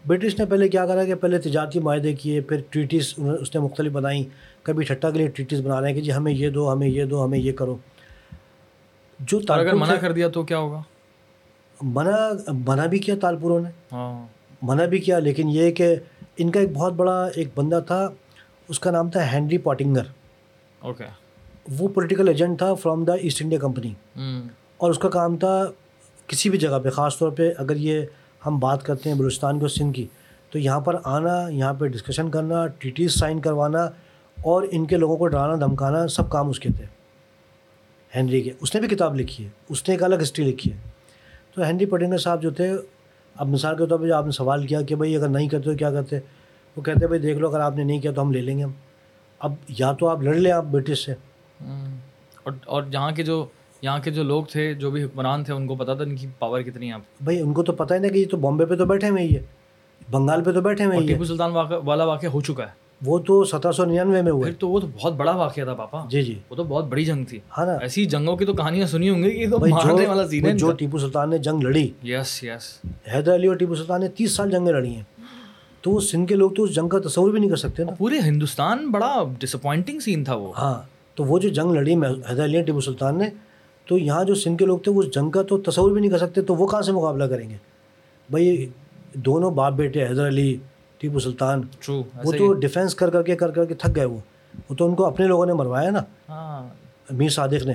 برٹش 0.07 0.39
نے 0.39 0.45
پہلے 0.45 0.69
کیا 0.69 0.85
کرا 0.85 1.03
کہ 1.03 1.15
پہلے 1.15 1.37
تجارتی 1.37 1.79
معاہدے 1.79 2.13
کیے 2.13 2.41
پھر 2.41 2.61
ٹریٹیز 2.69 3.13
اس 3.39 3.55
نے 3.55 3.61
مختلف 3.61 3.91
بنائیں 3.91 4.23
کبھی 4.63 4.83
ٹھٹا 4.83 5.11
کے 5.11 5.17
لیے 5.17 5.27
ٹریٹیز 5.27 5.61
بنا 5.61 5.81
رہے 5.81 5.87
ہیں 5.87 5.95
کہ 5.95 6.01
جی 6.01 6.13
ہمیں 6.13 6.33
یہ 6.33 6.49
دو 6.49 6.73
ہمیں 6.73 6.87
یہ 6.87 7.05
دو 7.05 7.25
ہمیں 7.25 7.39
یہ 7.39 7.51
کرو۔ 7.51 7.77
جو 9.19 9.37
اگر 9.37 9.45
تالپور 9.45 9.73
منع 9.73 9.95
کر 9.95 10.11
دیا 10.11 10.29
تو 10.29 10.43
کیا 10.43 10.57
ہوگا؟ 10.57 10.81
منع 11.81 12.15
منع 12.67 12.85
بھی 12.85 12.99
کیا 12.99 13.15
تالپوروں 13.21 13.59
نے؟ 13.59 13.69
ہاں۔ 13.91 14.27
منع 14.61 14.85
بھی 14.85 14.99
کیا 14.99 15.19
لیکن 15.19 15.49
یہ 15.49 15.71
کہ 15.71 15.95
ان 16.37 16.51
کا 16.51 16.59
ایک 16.59 16.69
بہت 16.73 16.93
بڑا 16.93 17.25
ایک 17.35 17.47
بندہ 17.55 17.79
تھا 17.87 18.09
اس 18.67 18.79
کا 18.79 18.91
نام 18.91 19.09
تھا 19.09 19.31
ہینری 19.31 19.57
پاٹنگر 19.57 20.03
اوکے۔ 20.79 21.03
وہ 21.79 21.87
پولیٹیکل 21.87 22.27
ایجنٹ 22.27 22.57
تھا 22.57 22.73
from 22.73 23.03
the 23.03 23.13
East 23.13 23.41
India 23.41 23.59
Company 23.59 23.93
اور 24.77 24.89
اس 24.89 24.99
کا 24.99 25.09
کام 25.09 25.37
تھا 25.37 25.65
کسی 26.27 26.49
بھی 26.49 26.57
جگہ 26.57 26.79
پہ 26.83 26.89
خاص 26.89 27.17
طور 27.17 27.31
پہ 27.31 27.51
اگر 27.57 27.75
یہ 27.75 28.05
ہم 28.45 28.59
بات 28.59 28.83
کرتے 28.83 29.09
ہیں 29.09 29.17
بلوچستان 29.17 29.55
کی 29.55 29.61
اور 29.61 29.69
سندھ 29.69 29.95
کی 29.95 30.07
تو 30.51 30.59
یہاں 30.59 30.79
پر 30.79 30.95
آنا 31.03 31.49
یہاں 31.49 31.73
پہ 31.73 31.87
ڈسکشن 31.87 32.31
کرنا 32.31 32.67
ٹریٹیز 32.67 33.19
سائن 33.19 33.39
کروانا 33.39 33.83
اور 34.43 34.63
ان 34.71 34.85
کے 34.85 34.97
لوگوں 34.97 35.17
کو 35.17 35.27
ڈرانا 35.27 35.65
دھمکانا 35.65 36.07
سب 36.07 36.29
کام 36.29 36.49
اس 36.49 36.59
کے 36.59 36.69
تھے۔ 36.69 36.85
ہینری 38.15 38.41
کے 38.41 38.51
اس 38.61 38.75
نے 38.75 38.81
بھی 38.81 38.95
کتاب 38.95 39.15
لکھی 39.15 39.45
ہے۔ 39.45 39.49
اس 39.69 39.87
نے 39.87 39.93
ایک 39.93 40.03
الگ 40.03 40.15
ہسٹری 40.21 40.45
لکھی 40.45 40.71
ہے۔ 40.71 40.77
تو 41.55 41.61
ہینری 41.63 41.85
پٹنگر 41.85 42.17
صاحب 42.17 42.41
جو 42.41 42.51
تھے 42.51 42.71
اب 43.35 43.47
مثال 43.47 43.77
کے 43.77 43.85
طور 43.87 43.99
پہ 43.99 44.07
جو 44.07 44.15
آپ 44.15 44.25
نے 44.25 44.31
سوال 44.31 44.67
کیا 44.67 44.81
کہ 44.81 44.95
بھائی 44.95 45.15
اگر 45.15 45.27
نہیں 45.27 45.49
کرتے 45.49 45.71
تو 45.71 45.77
کیا 45.77 45.91
کرتے؟ 45.91 46.19
وہ 46.75 46.81
کہتے 46.81 47.07
بھائی 47.07 47.21
دیکھ 47.21 47.37
لو 47.37 47.47
اگر 47.47 47.59
آپ 47.59 47.75
نے 47.75 47.83
نہیں 47.83 47.99
کیا 47.99 48.11
تو 48.11 48.21
ہم 48.21 48.31
لے 48.31 48.41
لیں 48.41 48.57
گے 48.57 48.63
ہم۔ 48.63 48.71
اب 49.39 49.53
یا 49.69 49.91
تو 49.91 50.07
آپ 50.07 50.21
لڑ 50.21 50.33
لیں 50.33 50.51
آپ 50.51 50.63
برٹش 50.63 51.05
سے۔ 51.05 51.13
اور 52.43 52.51
اور 52.65 52.83
یہاں 52.93 53.11
کے 53.11 53.23
جو 53.23 53.45
یہاں 53.81 53.99
کے 53.99 54.11
جو 54.11 54.23
لوگ 54.23 54.43
تھے 54.43 54.73
جو 54.73 54.91
بھی 54.91 55.03
حکمران 55.03 55.43
تھے 55.43 55.53
ان 55.53 55.67
کو 55.67 55.75
پتا 55.75 55.93
تھا 55.93 56.03
ان 56.03 56.15
کی 56.15 56.27
پاور 56.39 56.61
کتنی 56.61 56.87
ہے؟ 56.89 56.93
اب 56.93 57.01
بھائی 57.21 57.39
ان 57.39 57.53
کو 57.53 57.63
تو 57.63 57.73
پتہ 57.73 57.93
ہی 57.93 57.99
نہیں 57.99 58.11
کہ 58.11 58.17
یہ 58.17 58.25
تو 58.31 58.37
بامبے 58.37 58.65
پہ 58.65 58.75
تو 58.75 58.85
بیٹھے 58.85 59.09
ہوئے 59.09 59.23
ہی 59.23 59.35
ہے 59.35 59.41
بنگال 60.11 60.43
پہ 60.43 60.51
تو 60.51 60.61
بیٹھے 60.61 60.85
ہوئے 60.85 60.97
ہی 60.97 61.03
ہے 61.03 61.07
ٹیپو 61.07 61.25
سلطان 61.25 61.51
واقع 61.51 61.73
والا 61.85 62.03
واقعہ 62.03 62.29
ہو 62.29 62.41
چکا 62.41 62.63
ہے۔ 62.63 62.84
وہ 63.05 63.19
تو 63.19 63.43
سترہ 63.43 63.71
سو 63.71 63.85
ننانوے 63.85 64.21
میں 64.21 64.31
ہوئے۔ 64.31 64.43
پھر 64.43 64.53
تو 64.59 64.69
وہ 64.69 64.79
تو 64.79 64.87
بہت 64.87 65.13
بڑا 65.13 65.31
واقعہ 65.31 65.63
تھا 65.63 65.73
پاپا۔ 65.73 66.05
جی 66.09 66.21
جی۔ 66.21 66.39
وہ 66.49 66.55
تو 66.55 66.63
بہت 66.63 66.85
بڑی 66.85 67.05
جنگ 67.05 67.25
تھی۔ 67.25 67.39
ہاں 67.57 67.65
نا۔ 67.65 67.73
ایسی 67.73 68.05
جنگوں 68.05 68.37
کی 68.37 68.45
تو 68.45 68.53
کہانیاں 68.53 68.87
سنی 68.87 69.09
ہوں 69.09 69.23
گی 69.23 69.31
کہ 69.31 69.49
تو 69.49 69.59
مارنے 69.59 70.07
والا 70.07 70.27
سین 70.27 70.43
جو 70.43 70.49
ہے 70.49 70.53
جو 70.53 70.71
ٹیپو 70.71 70.97
سلطان 70.97 71.29
نے 71.29 71.37
جنگ 71.37 71.61
لڑی۔ 71.61 71.89
یس 72.03 72.43
یس۔ 72.43 72.85
حیدر 73.13 73.35
علی 73.35 73.47
اور 73.47 73.55
ٹیپو 73.55 73.75
سلطان 73.75 74.01
نے 74.01 74.07
تیس 74.07 74.31
سال 74.31 74.51
جنگیں 74.51 74.71
لڑی 74.71 74.95
ہیں۔ 74.95 75.03
تو 75.81 75.91
وہ 75.91 75.99
سندھ 75.99 76.29
کے 76.29 76.35
لوگ 76.35 76.51
تو 76.51 76.63
اس 76.63 76.75
جنگ 76.75 76.89
کا 76.89 76.99
تصور 76.99 77.31
بھی 77.31 77.39
نہیں 77.39 77.49
کر 77.49 77.55
سکتے 77.55 77.83
نا۔ 77.83 77.91
پورے 77.97 78.19
ہندوستان 78.19 78.91
بڑا 78.91 79.23
ڈس 79.39 79.55
اپوائنٹنگ 79.55 79.99
سین 79.99 80.23
تھا 80.23 80.35
وہ۔ 80.35 80.51
ہاں 80.57 80.81
تو 81.15 81.23
وہ 81.23 81.39
جو 81.39 81.49
جنگ 81.49 81.71
لڑی 81.71 81.95
حیدر 82.29 82.43
علی 82.43 82.61
ٹیپو 82.61 82.81
سلطان 82.81 83.17
نے 83.17 83.25
تو 83.85 83.97
یہاں 83.97 84.23
جو 84.23 84.35
سندھ 84.35 84.57
کے 84.57 84.65
لوگ 84.65 84.79
تھے 84.79 84.91
وہ 84.91 85.03
اس 85.03 85.15
جنگ 85.15 85.29
کا 85.29 85.41
تو 85.41 85.57
تصور 85.57 85.91
بھی 85.91 86.01
نہیں 86.01 86.11
کر 86.11 86.17
سکتے 86.17 86.41
تو 86.41 86.55
وہ 86.55 86.67
کہاں 86.67 86.81
سے 86.81 86.91
مقابلہ 86.91 87.23
کریں 87.23 87.49
گے؟ 87.49 87.57
بھائی 88.31 88.69
دونوں 89.13 89.51
باپ 89.51 89.73
بیٹے 89.73 90.07
حیدر 90.07 90.27
علی 90.27 90.57
ٹیپو 91.07 91.19
سلطان۔ 91.19 91.61
وہ 92.23 92.31
تو 92.37 92.53
ڈیفینس 92.53 92.95
کر 92.95 93.09
کر 93.09 93.23
کے 93.23 93.35
کر 93.35 93.51
کر 93.51 93.65
کے 93.65 93.73
تھک 93.73 93.95
گئے 93.95 94.05
وہ۔ 94.05 94.17
وہ 94.69 94.75
تو 94.75 94.85
ان 94.85 94.95
کو 94.95 95.05
اپنے 95.05 95.27
لوگوں 95.27 95.45
نے 95.45 95.53
مروایا 95.53 95.89
نا۔ 95.89 96.01
ہاں۔ 96.29 96.67
میر 97.13 97.29
صادق 97.29 97.65
نے۔ 97.65 97.73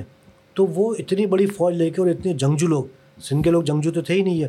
تو 0.55 0.67
وہ 0.67 0.95
اتنی 0.99 1.27
بڑی 1.27 1.47
فوج 1.47 1.75
لے 1.75 1.91
کے 1.91 2.01
اور 2.01 2.09
اتنے 2.11 2.35
جنگجو 2.35 2.67
لوگ 2.67 2.85
سندھ 3.23 3.45
کے 3.45 3.51
لوگ 3.51 3.63
جنگجو 3.63 3.93
تو 3.93 4.01
تھے 4.01 4.15
ہی 4.15 4.23
نہیں 4.23 4.43
ہے۔ 4.43 4.49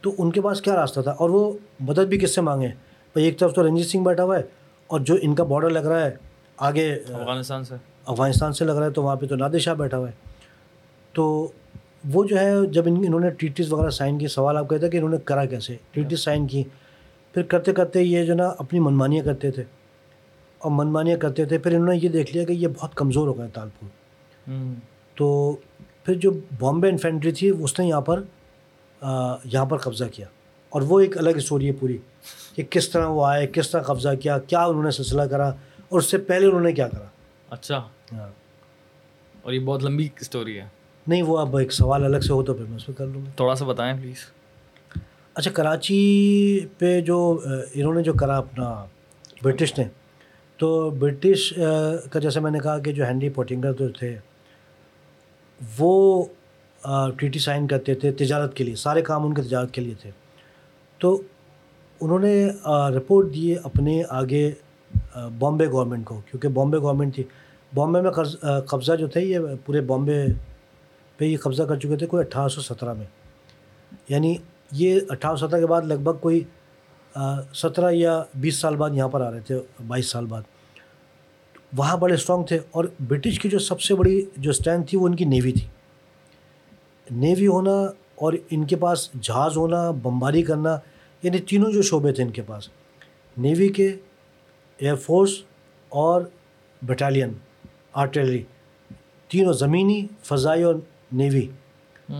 تو 0.00 0.14
ان 0.18 0.30
کے 0.30 0.40
پاس 0.40 0.62
کیا 0.62 0.74
راستہ 0.74 1.00
تھا؟ 1.00 1.10
اور 1.10 1.30
وہ 1.30 1.52
مدد 1.80 2.06
بھی 2.08 2.18
کس 2.18 2.34
سے 2.34 2.40
مانگے؟ 2.40 2.66
بھائی 3.12 3.24
ایک 3.24 3.38
طرف 3.38 3.54
تو 3.54 3.66
رنجیت 3.66 3.86
سنگھ 3.86 4.04
بیٹھا 4.04 4.24
ہوا 4.24 4.36
ہے 4.38 4.42
اور 4.86 5.00
جو 5.00 5.16
ان 5.22 5.34
کا 5.34 5.44
بارڈر 5.44 5.70
لگ 5.70 5.78
رہا 5.78 6.00
ہے 6.00 6.14
آگے 6.56 6.94
افغانستان 6.94 7.64
سے۔ 7.64 7.74
افغانستان 8.06 8.52
سے 8.52 8.64
لگ 8.64 8.72
رہا 8.72 8.86
ہے 8.86 8.90
تو 8.90 9.02
وہاں 9.02 9.16
پہ 9.16 9.26
تو 9.26 9.36
نادر 9.36 9.58
شاہ 9.58 9.74
بیٹھا 9.74 9.98
ہوا 9.98 10.08
ہے۔ 10.08 10.12
تو 11.12 11.48
وہ 12.12 12.24
جو 12.24 12.38
ہے 12.38 12.66
جب 12.66 12.82
ان 12.86 12.96
انہوں 12.96 13.20
نے 13.20 13.30
ٹریٹیز 13.30 13.72
وغیرہ 13.72 13.90
سائن 13.90 14.18
کی 14.18 14.28
سوال 14.28 14.56
آپ 14.56 14.70
کہتے 14.70 14.84
ہیں 14.84 14.90
کہ 14.90 14.96
انہوں 14.96 15.10
نے 15.10 15.16
کرا 15.24 15.44
کیسے؟ 15.44 15.76
ٹریٹیز 15.90 16.20
سائن 16.20 16.46
کی۔ 16.46 16.64
پھر 17.34 17.42
کرتے 17.42 17.72
کرتے 17.72 18.02
یہ 18.02 18.24
جو 18.24 18.34
نا 18.34 18.48
اپنی 18.58 18.80
منمانیاں 18.80 19.24
کرتے 19.24 19.50
تھے۔ 19.50 19.64
اور 20.58 20.72
منمانیاں 20.74 21.16
کرتے 21.16 21.44
تھے 21.44 21.58
پھر 21.58 21.74
انہوں 21.74 21.94
نے 21.94 22.00
یہ 22.02 22.08
دیکھ 22.08 22.32
لیا 22.34 22.44
کہ 22.44 22.52
یہ 22.52 22.68
بہت 22.68 22.94
کمزور 22.94 23.28
ہو 23.28 23.38
گئے 23.38 23.48
تالپور 23.54 23.88
تو 25.14 25.56
پھر 26.04 26.14
جو 26.14 26.30
بامبے 26.60 26.88
انفینٹری 26.88 27.32
تھی 27.32 27.52
اس 27.60 27.80
نے 27.80 27.86
یہاں 27.86 28.00
پر 28.00 28.22
یہاں 29.44 29.64
پر 29.64 29.76
قبضہ 29.76 30.04
کیا۔ 30.12 30.26
اور 30.68 30.82
وہ 30.82 31.00
ایک 31.00 31.18
الگ 31.18 31.30
اسٹوری 31.30 31.66
ہے 31.66 31.72
پوری 31.72 31.98
کہ 32.56 32.62
کس 32.70 32.90
طرح 32.90 33.06
وہ 33.06 33.26
آئے 33.26 33.46
کس 33.46 33.70
طرح 33.70 33.82
قبضہ 33.82 34.08
کیا 34.22 34.38
کیا 34.38 34.64
انہوں 34.64 34.84
نے 34.84 34.90
سلسلہ 34.90 35.22
کرا 35.22 35.48
اور 35.88 35.98
اس 35.98 36.10
سے 36.10 36.18
پہلے 36.18 36.46
انہوں 36.46 36.60
نے 36.60 36.72
کیا 36.72 36.88
کرا۔ 36.88 37.04
اچھا۔ 37.50 37.78
ہاں۔ 38.12 38.28
اور 39.42 39.52
یہ 39.52 39.60
بہت 39.60 39.84
لمبی 39.84 40.08
اسٹوری 40.20 40.58
ہے۔ 40.60 40.66
نہیں 41.06 41.22
وہ 41.22 41.38
اب 41.38 41.56
ایک 41.56 41.72
سوال 41.72 42.04
الگ 42.04 42.18
سے 42.18 42.32
ہو 42.32 42.42
تو 42.42 42.54
پھر 42.54 42.64
میں 42.64 42.76
اس 42.76 42.86
پہ 42.86 42.92
کر 42.92 43.06
لوں 43.06 43.26
گا۔ 43.26 43.30
تھوڑا 43.36 43.54
سا 43.54 43.64
بتائیں 43.64 44.00
پلیز۔ 44.00 44.16
اچھا 45.34 45.50
کراچی 45.50 46.60
پہ 46.78 47.00
جو 47.00 47.40
انہوں 47.74 47.94
نے 47.94 48.02
جو 48.02 48.12
کرا 48.12 48.36
اپنا 48.36 48.84
برٹش 49.42 49.78
نے، 49.78 49.84
تو 50.56 50.90
برٹش 50.90 51.52
کا 52.10 52.18
جیسے 52.18 52.40
میں 52.40 52.50
نے 52.50 52.58
کہا 52.58 52.78
کہ 52.78 52.92
جو 52.92 53.04
ہینری 53.04 53.28
پوٹنگر 53.28 53.72
جو 53.72 53.88
تھے، 53.88 54.16
وہ 55.78 56.24
ٹریٹی 57.18 57.38
سائن 57.38 57.66
کرتے 57.66 57.94
تھے 57.94 58.12
تجارت 58.12 58.54
کے 58.54 58.64
لیے، 58.64 58.74
سارے 58.76 59.02
کام 59.02 59.26
ان 59.26 59.34
کے 59.34 59.42
تجارت 59.42 59.72
کے 59.74 59.80
لیے 59.80 59.94
تھے۔ 60.02 60.10
تو 60.98 61.22
انہوں 62.00 62.18
نے 62.18 62.48
رپورٹ 62.96 63.34
دیے 63.34 63.56
اپنے 63.62 64.02
آگے 64.08 64.50
بامبے 65.38 65.66
گورنمنٹ 65.70 66.04
کو، 66.04 66.20
کیونکہ 66.30 66.48
بامبے 66.48 66.78
گورنمنٹ 66.78 67.14
تھی۔ 67.14 67.24
بامبے 67.74 68.00
میں 68.00 68.10
قرض 68.10 68.36
قبضہ 68.66 68.96
جو 68.96 69.06
تھے، 69.08 69.20
یہ 69.20 69.38
پورے 69.66 69.80
بامبے 69.80 70.24
پہ 71.16 71.24
یہ 71.24 71.36
قبضہ 71.36 71.62
کر 71.62 71.76
چکے 71.76 71.96
تھے، 71.96 72.06
کوئی 72.06 72.24
اٹھارہ 72.26 72.48
سو 72.48 72.60
سترہ 72.60 72.92
میں۔ 72.92 73.06
یعنی 74.08 74.36
یہ 74.70 75.00
اٹھارہ 75.08 75.36
سترہ 75.36 75.60
کے 75.60 75.66
بعد 75.66 75.82
لگ 75.82 75.94
بھگ 75.94 76.18
کوئی 76.20 76.42
سترہ 77.54 77.90
یا 77.92 78.22
بیس 78.34 78.56
سال 78.56 78.76
بعد 78.76 78.90
یہاں 78.94 79.08
پر 79.08 79.20
آ 79.20 79.30
رہے 79.30 79.40
تھے 79.40 79.58
بائیس 79.86 80.10
سال 80.10 80.26
بعد۔ 80.26 80.42
وہاں 81.76 81.96
بڑے 81.96 82.14
اسٹرانگ 82.14 82.44
تھے 82.44 82.58
اور 82.70 82.84
برٹش 83.08 83.38
کی 83.40 83.48
جو 83.48 83.58
سب 83.58 83.80
سے 83.80 83.94
بڑی 83.94 84.22
جو 84.36 84.50
اسٹرینتھ 84.50 84.90
تھی 84.90 84.98
وہ 84.98 85.06
ان 85.06 85.16
کی 85.16 85.24
نیوی 85.24 85.52
تھی۔ 85.52 85.66
نیوی 87.10 87.46
ہونا 87.46 87.74
اور 88.14 88.32
ان 88.50 88.64
کے 88.64 88.76
پاس 88.76 89.08
جہاز 89.20 89.56
ہونا 89.56 89.90
بمباری 89.90 90.42
کرنا 90.42 90.78
یعنی 91.22 91.38
تینوں 91.38 91.72
جو 91.72 91.82
شعبے 91.82 92.12
تھے 92.12 92.22
ان 92.22 92.30
کے 92.30 92.42
پاس۔ 92.42 92.68
نیوی 93.36 93.68
کے 93.68 93.94
ایئر 94.78 94.94
فورس 94.94 95.30
اور 95.88 96.22
بٹالین 96.82 97.32
آرٹلری 97.92 98.42
تینوں 99.28 99.52
زمینی 99.52 100.06
فضائی 100.22 100.62
اور 100.62 100.74
نیوی 101.12 101.46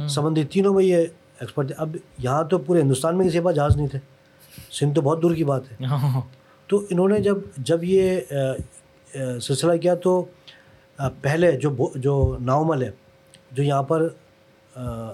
سمندری 0.09 0.45
تینوں 0.45 0.75
میں 0.75 0.85
یہ 0.85 1.07
ایکسپرٹ 1.41 1.66
تھے 1.66 1.74
اب 1.78 1.97
یہاں 2.18 2.43
تو 2.45 2.59
پورے 2.59 2.80
ہندوستان 2.80 3.18
میں 3.18 3.26
کسی 3.26 3.39
کے 3.39 3.45
پاس 3.45 3.57
جہاز 3.57 3.76
نہیں 3.76 3.87
تھے۔ 3.87 3.99
سندھ 4.72 4.95
تو 4.95 5.01
بہت 5.01 5.22
دور 5.22 5.35
کی 5.35 5.45
بات 5.45 5.62
ہے۔ 5.72 5.76
تو 6.66 6.82
انہوں 6.91 7.09
نے 7.09 7.18
جب 7.18 7.37
جب 7.59 7.85
یہ 7.85 8.20
سلسلہ 9.41 9.76
کیا 9.76 9.95
تو 9.95 10.24
پہلے 11.20 11.53
جو 11.53 11.91
جو 11.95 12.37
ناؤمل 12.41 12.82
ہے 12.82 12.91
جو 13.53 13.62
یہاں 13.62 13.82
پر 13.82 14.09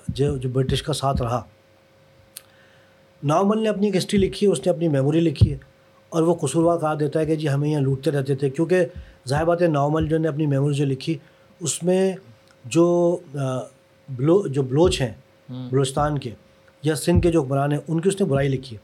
جو 0.09 0.37
جو 0.37 0.49
برٹش 0.49 0.83
کا 0.83 0.93
ساتھ 0.93 1.23
رہا 1.23 1.43
ناؤمل 3.23 3.63
نے 3.63 3.69
اپنی 3.69 3.87
ایک 3.87 3.97
ہسٹری 3.97 4.19
لکھی 4.19 4.47
ہے 4.47 4.53
اس 4.53 4.59
نے 4.67 4.71
اپنی 4.71 4.89
میموری 4.89 5.21
لکھی 5.21 5.53
ہے 5.53 5.59
اور 6.09 6.23
وہ 6.23 6.35
قصوروار 6.35 6.79
کہا 6.79 6.95
دیتا 6.95 7.21
ہے 7.21 7.27
کہ 7.27 7.37
جی 7.37 7.49
ہمیں 7.49 7.71
یہاں 7.71 7.81
لوٹتے 7.81 8.11
رہتے 8.11 8.35
تھے 8.35 8.51
کیونکہ 8.51 8.87
ظاہر 9.29 9.45
بات 9.45 9.63
ہے 9.63 9.67
ناؤمل 9.67 10.09
جو 10.09 10.19
نے 10.19 10.29
اپنی 10.29 10.47
میموری 10.47 10.75
جو 10.75 10.85
لکھی 10.85 11.19
اس 11.61 11.83
میں 11.83 12.13
جو 12.65 13.19
بلو 14.09 14.47
جو 14.47 14.63
بلوچ 14.63 15.01
ہیں 15.01 15.13
بلوچستان 15.51 16.19
کے 16.19 16.31
یا 16.83 16.95
سندھ 16.95 17.23
کے 17.23 17.31
جو 17.31 17.43
حکمران 17.43 17.73
ہیں 17.73 17.79
ان 17.89 18.01
کی 18.01 18.09
اس 18.09 18.21
نے 18.21 18.27
برائی 18.27 18.49
لکھی 18.49 18.77
ہے۔ 18.77 18.83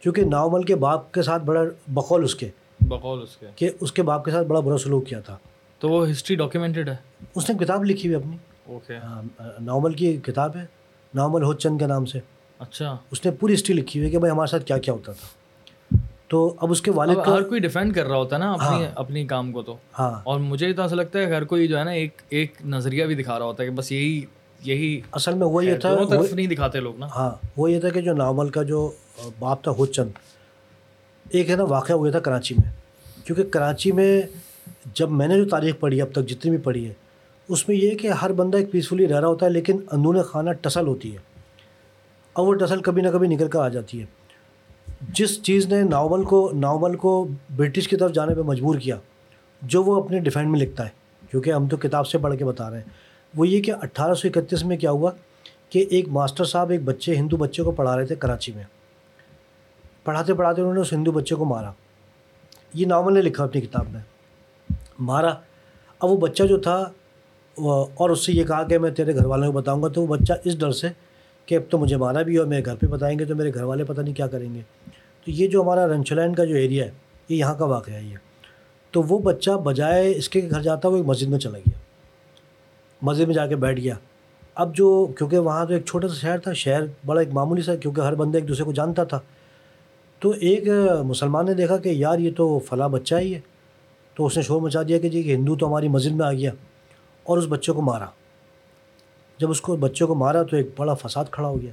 کیونکہ 0.00 0.22
ناؤمل 0.24 0.62
کے 0.62 0.76
باپ 0.76 1.12
کے 1.12 1.22
ساتھ 1.22 1.42
بڑا 1.42 1.62
بقول 1.88 2.24
اس 2.24 2.34
کے 2.34 2.48
بقول 2.80 3.22
اس 3.22 3.36
کے۔ 3.36 3.46
کہ 3.56 3.70
اس 3.80 3.92
کے 3.92 4.02
باپ 4.02 4.24
کے 4.24 4.30
ساتھ 4.30 4.46
بڑا 4.46 4.60
برا 4.60 4.78
سلوک 4.78 5.06
کیا 5.06 5.20
تھا۔ 5.20 5.36
تو 5.78 5.88
وہ 5.88 6.10
ہسٹری 6.10 6.36
ڈاکیومنٹڈ 6.36 6.88
ہے۔ 6.88 6.96
اس 7.34 7.50
نے 7.50 7.64
کتاب 7.64 7.84
لکھی 7.84 8.08
ہوئی 8.08 8.24
اپنی۔ 8.24 8.36
اوکے 8.66 8.94
ناول 9.60 9.92
کی 9.92 10.16
کتاب 10.16 10.56
ہے 10.56 10.66
ناول 11.14 11.42
ہو 11.42 11.52
چند 11.54 11.78
کے 11.78 11.86
نام 11.86 12.04
سے۔ 12.04 12.18
اچھا۔ 12.58 12.96
اس 13.10 13.24
نے 13.24 13.30
پوری 13.30 13.54
ہسٹری 13.54 13.76
لکھی 13.76 14.00
ہوئی 14.00 14.10
کہ 14.10 14.18
بھائی 14.18 14.30
ہمارے 14.32 14.50
ساتھ 14.50 14.64
کیا 14.64 14.78
کیا 14.78 14.94
ہوتا 14.94 15.12
تھا۔ 15.12 15.26
تو 16.28 16.54
اب 16.56 16.70
اس 16.70 16.82
کے 16.82 16.90
والد 16.90 17.16
ہر 17.26 17.42
کوئی 17.42 17.60
ڈیفینڈ 17.60 17.94
کر 17.94 18.06
رہا 18.06 18.16
ہوتا 18.16 18.36
ہے 18.36 18.40
نا 18.40 18.52
اپنی 18.52 18.86
اپنی 18.94 19.26
کام 19.26 19.52
کو 19.52 19.62
تو۔ 19.62 19.76
ہاں۔ 19.98 20.20
اور 20.24 20.40
مجھے 20.40 20.72
تو 20.72 20.82
ایسا 20.82 20.94
لگتا 20.94 21.18
ہے 21.18 21.24
ہر 21.34 21.44
کوئی 21.44 21.68
جو 21.68 21.78
ہے 21.78 21.84
نا 21.84 21.90
ایک 21.90 22.22
ایک 22.28 22.52
نظریہ 22.64 23.04
بھی 23.04 23.14
دکھا 23.14 23.38
رہا 23.38 23.46
ہوتا 23.46 23.62
ہے 23.62 23.68
کہ 23.68 23.74
بس 23.74 23.92
یہی 23.92 24.20
یہی 24.62 25.00
اصل 25.12 25.34
میں 25.34 25.46
وہ 25.46 25.64
یہ 25.64 25.74
تھا 25.74 25.96
طرف 26.10 26.32
نہیں 26.32 26.46
دکھاتے 26.46 26.80
لوگ 26.80 26.98
نا۔ 26.98 27.06
ہاں 27.16 27.30
وہ 27.56 27.72
یہ 27.72 27.80
تھا 27.80 27.88
کہ 27.88 28.00
جو 28.00 28.14
ناول 28.14 28.48
کا 28.48 28.62
جو 28.62 28.92
باپ 29.38 29.64
تھا 29.64 29.86
چند 29.92 30.08
ایک 31.30 31.50
ہے 31.50 31.56
نا 31.56 31.64
واقعہ 31.64 31.94
ہوا 31.94 32.10
تھا 32.10 32.20
کراچی 32.20 32.54
میں۔ 32.54 32.72
کیونکہ 33.24 33.42
کراچی 33.42 33.92
میں 33.92 34.22
جب 34.94 35.10
میں 35.10 35.28
نے 35.28 35.36
جو 35.36 35.44
تاریخ 35.48 35.74
پڑھی 35.80 36.02
اب 36.02 36.08
تک 36.12 36.28
جتنی 36.28 36.50
بھی 36.50 36.58
پڑھی 36.58 36.88
ہے 36.88 36.92
اس 37.48 37.68
میں 37.68 37.76
یہ 37.76 37.94
کہ 37.94 38.08
ہر 38.08 38.32
بندہ 38.32 38.58
ایک 38.58 38.70
پیسفلی 38.72 39.08
رہ 39.08 39.20
رہا 39.20 39.28
ہوتا 39.28 39.46
ہے 39.46 39.50
لیکن 39.50 39.76
اندرون 39.92 40.22
خانہ 40.22 40.50
ٹسل 40.50 40.86
ہوتی 40.86 41.12
ہے۔ 41.12 41.18
اور 42.32 42.46
وہ 42.46 42.54
ٹسل 42.54 42.82
کبھی 42.82 43.02
نہ 43.02 43.08
کبھی 43.08 43.28
نکل 43.28 43.48
کر 43.48 43.60
آ 43.60 43.68
جاتی 43.68 44.00
ہے۔ 44.00 44.06
جس 45.14 45.42
چیز 45.42 45.66
نے 45.66 45.82
ناول 45.82 46.24
کو 46.24 46.50
ناول 46.54 46.96
کو 46.96 47.28
برٹش 47.56 47.88
کی 47.88 47.96
طرف 47.96 48.12
جانے 48.12 48.34
پہ 48.34 48.40
مجبور 48.40 48.74
کیا 48.74 48.96
جو 49.62 49.82
وہ 49.82 50.04
اپنے 50.04 50.18
ڈیفینڈ 50.18 50.48
میں 50.48 50.60
لکھتا 50.60 50.84
ہے۔ 50.84 50.90
کیونکہ 51.30 51.52
ہم 51.52 51.68
تو 51.68 51.76
کتاب 51.76 52.06
سے 52.06 52.18
پڑھ 52.18 52.38
کے 52.38 52.44
بتا 52.44 52.70
رہے 52.70 52.76
ہیں۔ 52.76 53.07
وہ 53.36 53.48
یہ 53.48 53.62
کہ 53.62 53.72
اٹھارہ 53.72 54.14
سو 54.14 54.28
اکتیس 54.28 54.64
میں 54.64 54.76
کیا 54.76 54.90
ہوا 54.90 55.10
کہ 55.70 55.86
ایک 55.90 56.08
ماسٹر 56.08 56.44
صاحب 56.44 56.70
ایک 56.70 56.82
بچے 56.84 57.14
ہندو 57.14 57.36
بچے 57.36 57.62
کو 57.62 57.70
پڑھا 57.70 57.96
رہے 57.96 58.06
تھے 58.06 58.14
کراچی 58.14 58.52
میں۔ 58.52 58.64
پڑھاتے 60.04 60.34
پڑھاتے 60.34 60.60
انہوں 60.60 60.74
نے 60.74 60.80
اس 60.80 60.92
ہندو 60.92 61.12
بچے 61.12 61.34
کو 61.34 61.44
مارا۔ 61.44 61.72
یہ 62.74 62.86
ناول 62.86 63.14
نے 63.14 63.22
لکھا 63.22 63.44
اپنی 63.44 63.60
کتاب 63.60 63.86
میں۔ 63.90 64.00
مارا۔ 64.98 65.34
اب 66.00 66.10
وہ 66.10 66.16
بچہ 66.16 66.42
جو 66.42 66.58
تھا 66.58 66.84
اور 67.94 68.10
اس 68.10 68.26
سے 68.26 68.32
یہ 68.32 68.44
کہا 68.44 68.62
کہ 68.62 68.78
میں 68.78 68.90
تیرے 68.90 69.14
گھر 69.14 69.26
والوں 69.26 69.52
کو 69.52 69.58
بتاؤں 69.58 69.82
گا، 69.82 69.88
تو 69.88 70.02
وہ 70.02 70.06
بچہ 70.06 70.32
اس 70.44 70.58
ڈر 70.58 70.70
سے 70.70 70.88
کہ 71.46 71.54
اب 71.54 71.62
تو 71.70 71.78
مجھے 71.78 71.96
مارا 71.96 72.22
بھی 72.22 72.36
اور 72.36 72.46
میرے 72.46 72.64
گھر 72.64 72.74
پہ 72.76 72.86
بتائیں 72.86 73.18
گے 73.18 73.24
تو 73.24 73.36
میرے 73.36 73.54
گھر 73.54 73.62
والے 73.62 73.84
پتہ 73.84 74.00
نہیں 74.00 74.14
کیا 74.14 74.26
کریں 74.26 74.54
گے۔ 74.54 74.60
تو 75.24 75.30
یہ 75.30 75.48
جو 75.48 75.62
ہمارا 75.62 75.86
رنچلائن 75.86 76.34
کا 76.34 76.44
جو 76.44 76.54
ایریا 76.54 76.84
ہے، 76.84 76.90
یہ 77.28 77.36
یہاں 77.36 77.54
کا 77.54 77.64
واقعہ 77.64 77.94
ہے 77.94 78.02
یہ۔ 78.02 78.16
تو 78.90 79.02
وہ 79.02 79.18
بچہ 79.18 79.50
بجائے 79.50 80.12
اس 80.16 80.28
کے 80.28 80.48
گھر 80.50 80.62
جاتا، 80.62 80.88
وہ 80.88 80.96
ایک 80.96 81.06
مسجد 81.06 81.26
میں 81.26 81.38
چلا 81.38 81.58
گیا۔ 81.58 81.78
مسجد 83.02 83.26
میں 83.26 83.34
جا 83.34 83.46
کے 83.46 83.56
بیٹھ 83.56 83.80
گیا۔ 83.80 83.94
اب 84.54 84.74
جو 84.74 85.06
کیونکہ 85.18 85.38
وہاں 85.38 85.66
تو 85.66 85.74
ایک 85.74 85.84
چھوٹا 85.84 86.08
سا 86.08 86.14
شہر 86.14 86.38
تھا، 86.38 86.52
شہر 86.52 86.82
بڑا 87.06 87.20
ایک 87.20 87.32
معمولی 87.32 87.62
سا 87.62 87.76
کیونکہ 87.76 88.00
ہر 88.00 88.14
بندہ 88.14 88.38
ایک 88.38 88.48
دوسرے 88.48 88.64
کو 88.64 88.72
جانتا 88.72 89.04
تھا۔ 89.04 89.20
تو 90.18 90.30
ایک 90.30 90.68
مسلمان 91.04 91.46
نے 91.46 91.54
دیکھا 91.54 91.76
کہ 91.76 91.88
یار 91.88 92.18
یہ 92.18 92.30
تو 92.36 92.58
فلاں 92.58 92.88
بچہ 92.88 93.14
ہی 93.14 93.34
ہے۔ 93.34 93.40
تو 94.14 94.26
اس 94.26 94.36
نے 94.36 94.42
شور 94.42 94.60
مچا 94.60 94.82
دیا 94.82 94.98
کہ 94.98 95.08
جی 95.08 95.22
کہ 95.22 95.34
ہندو 95.34 95.56
تو 95.56 95.68
ہماری 95.68 95.88
مسجد 95.88 96.10
میں 96.10 96.26
آ 96.26 96.32
گیا 96.32 96.50
اور 97.22 97.38
اس 97.38 97.44
بچے 97.48 97.72
کو 97.72 97.82
مارا۔ 97.82 98.06
جب 99.38 99.50
اس 99.50 99.60
کو 99.60 99.76
بچے 99.76 100.04
کو 100.04 100.14
مارا 100.14 100.42
تو 100.42 100.56
ایک 100.56 100.70
بڑا 100.76 100.94
فساد 100.94 101.24
کھڑا 101.30 101.48
ہو 101.48 101.62
گیا۔ 101.62 101.70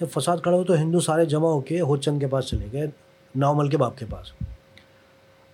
جب 0.00 0.06
فساد 0.10 0.36
کھڑا 0.42 0.56
ہوا 0.56 0.64
تو 0.64 0.74
ہندو 0.74 1.00
سارے 1.00 1.24
جمع 1.24 1.48
ہو 1.48 1.60
کے 1.60 1.80
ہو 1.80 1.96
چند 1.96 2.20
کے 2.20 2.26
پاس 2.26 2.44
چلے 2.44 2.66
گئے 2.72 2.86
ناؤمل 3.34 3.68
کے 3.68 3.76
باپ 3.76 3.98
کے 3.98 4.06
پاس۔ 4.10 4.26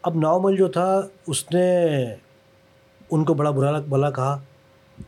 اب 0.03 0.17
ناؤمل 0.17 0.57
جو 0.57 0.69
تھا، 0.69 1.01
اس 1.27 1.53
نے 1.53 1.87
ان 3.11 3.25
کو 3.25 3.35
بڑا 3.35 3.51
برا 3.51 3.81
بلا 3.89 4.11
کہا 4.11 4.41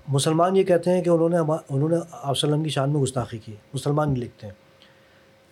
مسلمان 0.09 0.57
یہ 0.57 0.65
کہتے 0.65 0.91
ہیں 0.91 1.03
کہ 1.03 1.11
انہوں 1.11 1.29
نے 1.29 1.39
انہوں 1.69 1.89
نے 1.89 1.97
آپ 2.11 2.31
وسلم 2.31 2.63
کی 2.63 2.71
شان 2.71 2.93
میں 2.93 3.01
گستاخی 3.01 3.39
کی 3.39 3.55
مسلمان 3.75 4.15
لکھتے 4.19 4.47
ہیں۔ 4.47 4.55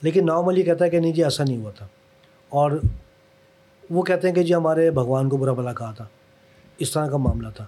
لیکن 0.03 0.26
ناؤمل 0.26 0.59
یہ 0.59 0.62
کہتا 0.62 0.84
ہے 0.84 0.90
کہ 0.90 1.01
نہیں 1.01 1.12
جی 1.12 1.24
ایسا 1.24 1.45
نہیں 1.45 1.62
ہوا 1.62 1.70
تھا۔ 1.70 1.86
اور 2.49 2.72
وہ 3.90 4.03
کہتے 4.03 4.28
ہیں 4.28 4.34
کہ 4.34 4.43
جی 4.43 4.55
ہمارے 4.55 4.90
بھگوان 4.90 5.28
کو 5.28 5.36
برا 5.36 5.53
بلا 5.53 5.72
کہا 5.72 5.93
تھا۔ 5.93 6.05
اس 6.78 6.90
طرح 6.90 7.09
کا 7.09 7.16
معاملہ 7.16 7.49
تھا۔ 7.57 7.66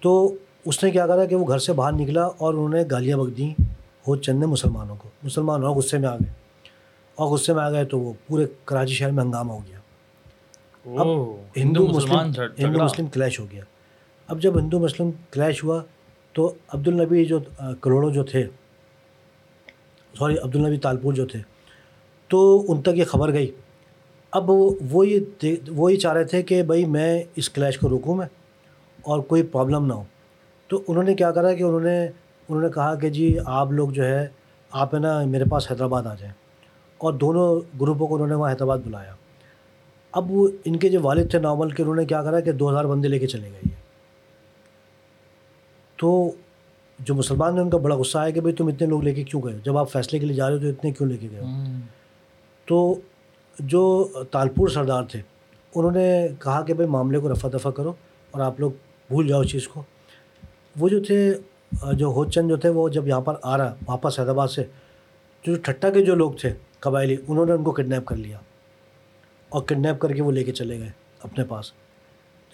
تو 0.00 0.34
اس 0.64 0.84
نے 0.84 0.90
کیا 0.90 1.06
کرا 1.06 1.24
کہ 1.24 1.36
وہ 1.36 1.48
گھر 1.48 1.58
سے 1.58 1.72
باہر 1.72 1.92
نکلا 1.92 2.24
اور 2.24 2.54
انہوں 2.54 2.68
نے 2.68 2.82
گالیاں 2.90 3.18
بک 3.18 3.36
دیں 3.36 3.62
ہو 4.08 4.16
چند 4.16 4.42
مسلمانوں 4.42 4.96
کو۔ 4.96 5.08
مسلمان 5.22 5.62
اور 5.62 5.76
غصے 5.76 5.98
میں 5.98 6.08
آ 6.08 6.14
گئے۔ 6.14 6.32
اور 7.14 7.28
غصے 7.28 7.54
میں 7.54 7.62
آ 7.62 7.70
گئے 7.70 7.84
تو 7.84 7.98
وہ 7.98 8.12
پورے 8.26 8.46
کراچی 8.64 8.94
شہر 8.94 9.10
میں 9.10 9.24
ہنگامہ 9.24 9.52
ہو 9.52 9.58
گیا۔ 9.58 9.78
اب 11.00 11.06
ہندو 11.56 11.86
مسلم 11.86 12.20
ہندو 12.58 12.84
مسلم 12.84 13.06
کلیش 13.06 13.40
ہو 13.40 13.46
گیا۔ 13.52 13.64
اب 14.26 14.40
جب 14.40 14.58
ہندو 14.58 14.78
مسلم 14.78 15.10
کلیش 15.30 15.64
ہوا 15.64 15.82
تو 16.36 16.54
عبد 16.68 16.88
النبی 16.88 17.24
جو 17.24 17.40
کروڑوں 17.80 18.10
جو 18.10 18.24
تھے، 18.24 18.46
سوری 20.18 20.36
عبد 20.38 20.56
النبی 20.56 20.78
تالپور 20.78 21.12
جو 21.12 21.26
تھے، 21.26 21.38
تو 22.28 22.64
ان 22.68 22.82
تک 22.82 22.88
یہ 22.94 23.04
خبر 23.04 23.32
گئی۔ 23.32 23.50
اب 24.30 24.50
وہ 24.90 25.06
یہ 25.06 25.20
وہ 25.68 25.92
یہ 25.92 25.96
چاہ 25.96 26.12
رہے 26.12 26.24
تھے 26.24 26.42
کہ 26.42 26.62
بھائی 26.62 26.84
میں 26.84 27.22
اس 27.36 27.50
کلیش 27.50 27.78
کو 27.78 27.88
روکوں 27.88 28.16
میں 28.16 28.26
اور 29.02 29.20
کوئی 29.20 29.42
پرابلم 29.42 29.86
نہ 29.86 29.92
ہو۔ 29.92 30.02
تو 30.68 30.82
انہوں 30.88 31.04
نے 31.04 31.14
کیا 31.14 31.30
کرا 31.30 31.52
کہ 31.52 31.62
انہوں 31.62 31.80
نے 31.80 32.06
انہوں 32.48 32.60
نے 32.60 32.68
کہا 32.68 32.94
کہ 32.94 33.10
جی 33.10 33.36
آپ 33.46 33.72
لوگ 33.72 33.90
جو 33.90 34.04
ہے، 34.04 34.28
آپ 34.70 34.94
ہے 34.94 35.00
نا 35.00 35.24
میرے 35.24 35.44
پاس 35.44 35.72
حیدرآباد 35.72 36.02
آ 36.02 36.14
جائیں۔ 36.14 36.34
اور 36.98 37.12
دونوں 37.12 37.60
گروپوں 37.80 38.06
کو 38.06 38.14
انہوں 38.14 38.28
نے 38.28 38.34
وہاں 38.34 38.50
حیدرآباد 38.50 38.78
بلایا۔ 38.78 39.14
اب 40.12 40.32
وہ 40.32 40.48
ان 40.64 40.76
کے 40.76 40.88
جو 40.88 40.98
والد 41.02 41.30
تھے 41.30 41.38
نارمل 41.38 41.70
کے 41.70 41.82
انہوں 41.82 41.96
نے 41.96 42.04
کیا 42.04 42.22
کرا 42.22 42.40
کہ 42.40 42.52
دو 42.52 42.70
ہزار 42.70 42.84
بندے 42.84 43.08
لے 43.08 43.18
کے 43.18 43.26
چلے 43.26 43.50
گئے۔ 43.50 43.75
تو 45.96 46.30
جو 46.98 47.14
مسلمان 47.14 47.54
نے 47.54 47.60
ان 47.60 47.70
کا 47.70 47.78
بڑا 47.78 47.96
غصہ 47.96 48.18
آیا 48.18 48.30
کہ 48.30 48.40
بھائی 48.40 48.54
تم 48.54 48.66
اتنے 48.66 48.86
لوگ 48.86 49.02
لے 49.02 49.14
کے 49.14 49.24
کیوں 49.24 49.42
گئے 49.42 49.58
جب 49.64 49.76
آپ 49.78 49.90
فیصلے 49.90 50.18
کے 50.18 50.26
لیے 50.26 50.36
جا 50.36 50.48
رہے 50.48 50.56
ہو 50.56 50.60
تو 50.60 50.68
اتنے 50.68 50.90
کیوں 50.92 51.08
لے 51.08 51.16
کے 51.16 51.28
گئے 51.30 51.40
تو 52.68 52.94
جو 53.58 53.82
تالپور 54.30 54.68
سردار 54.68 55.02
تھے 55.02 55.20
انہوں 55.74 55.92
نے 55.92 56.28
کہا 56.42 56.62
کہ 56.62 56.74
بھائی 56.74 56.88
معاملے 56.90 57.18
کو 57.18 57.32
رفع 57.32 57.48
دفع 57.48 57.70
کرو 57.70 57.92
اور 58.30 58.40
آپ 58.40 58.60
لوگ 58.60 58.70
بھول 59.08 59.28
جاؤ 59.28 59.40
اس 59.40 59.50
چیز 59.50 59.68
کو۔ 59.68 59.82
وہ 60.80 60.88
جو 60.88 61.02
تھے 61.04 61.18
جو 61.92 62.06
ہو 62.06 62.24
چند 62.24 62.48
جو 62.48 62.56
تھے 62.56 62.68
وہ 62.68 62.88
جب 62.88 63.06
یہاں 63.08 63.20
پر 63.20 63.34
آ 63.42 63.56
رہا 63.58 63.74
واپس 63.86 64.18
حیدرآباد 64.20 64.48
سے 64.48 64.64
جو 65.44 65.54
ٹھٹا 65.62 65.90
کے 65.90 66.04
جو 66.04 66.14
لوگ 66.14 66.32
تھے 66.32 66.52
قبائلی 66.80 67.16
انہوں 67.28 67.46
نے 67.46 67.52
ان 67.52 67.64
کو 67.64 67.72
کڈنیپ 67.72 68.04
کر 68.04 68.16
لیا 68.16 68.38
اور 69.48 69.62
کڈنیپ 69.62 69.98
کر 70.00 70.12
کے 70.12 70.22
وہ 70.22 70.32
لے 70.32 70.44
کے 70.44 70.52
چلے 70.52 70.78
گئے 70.78 70.90
اپنے 71.22 71.44
پاس۔ 71.44 71.72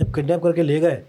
جب 0.01 0.13
کڈنیپ 0.13 0.43
کر 0.43 0.53
کے 0.53 0.63
لے 0.63 0.81
گئے 0.83 1.03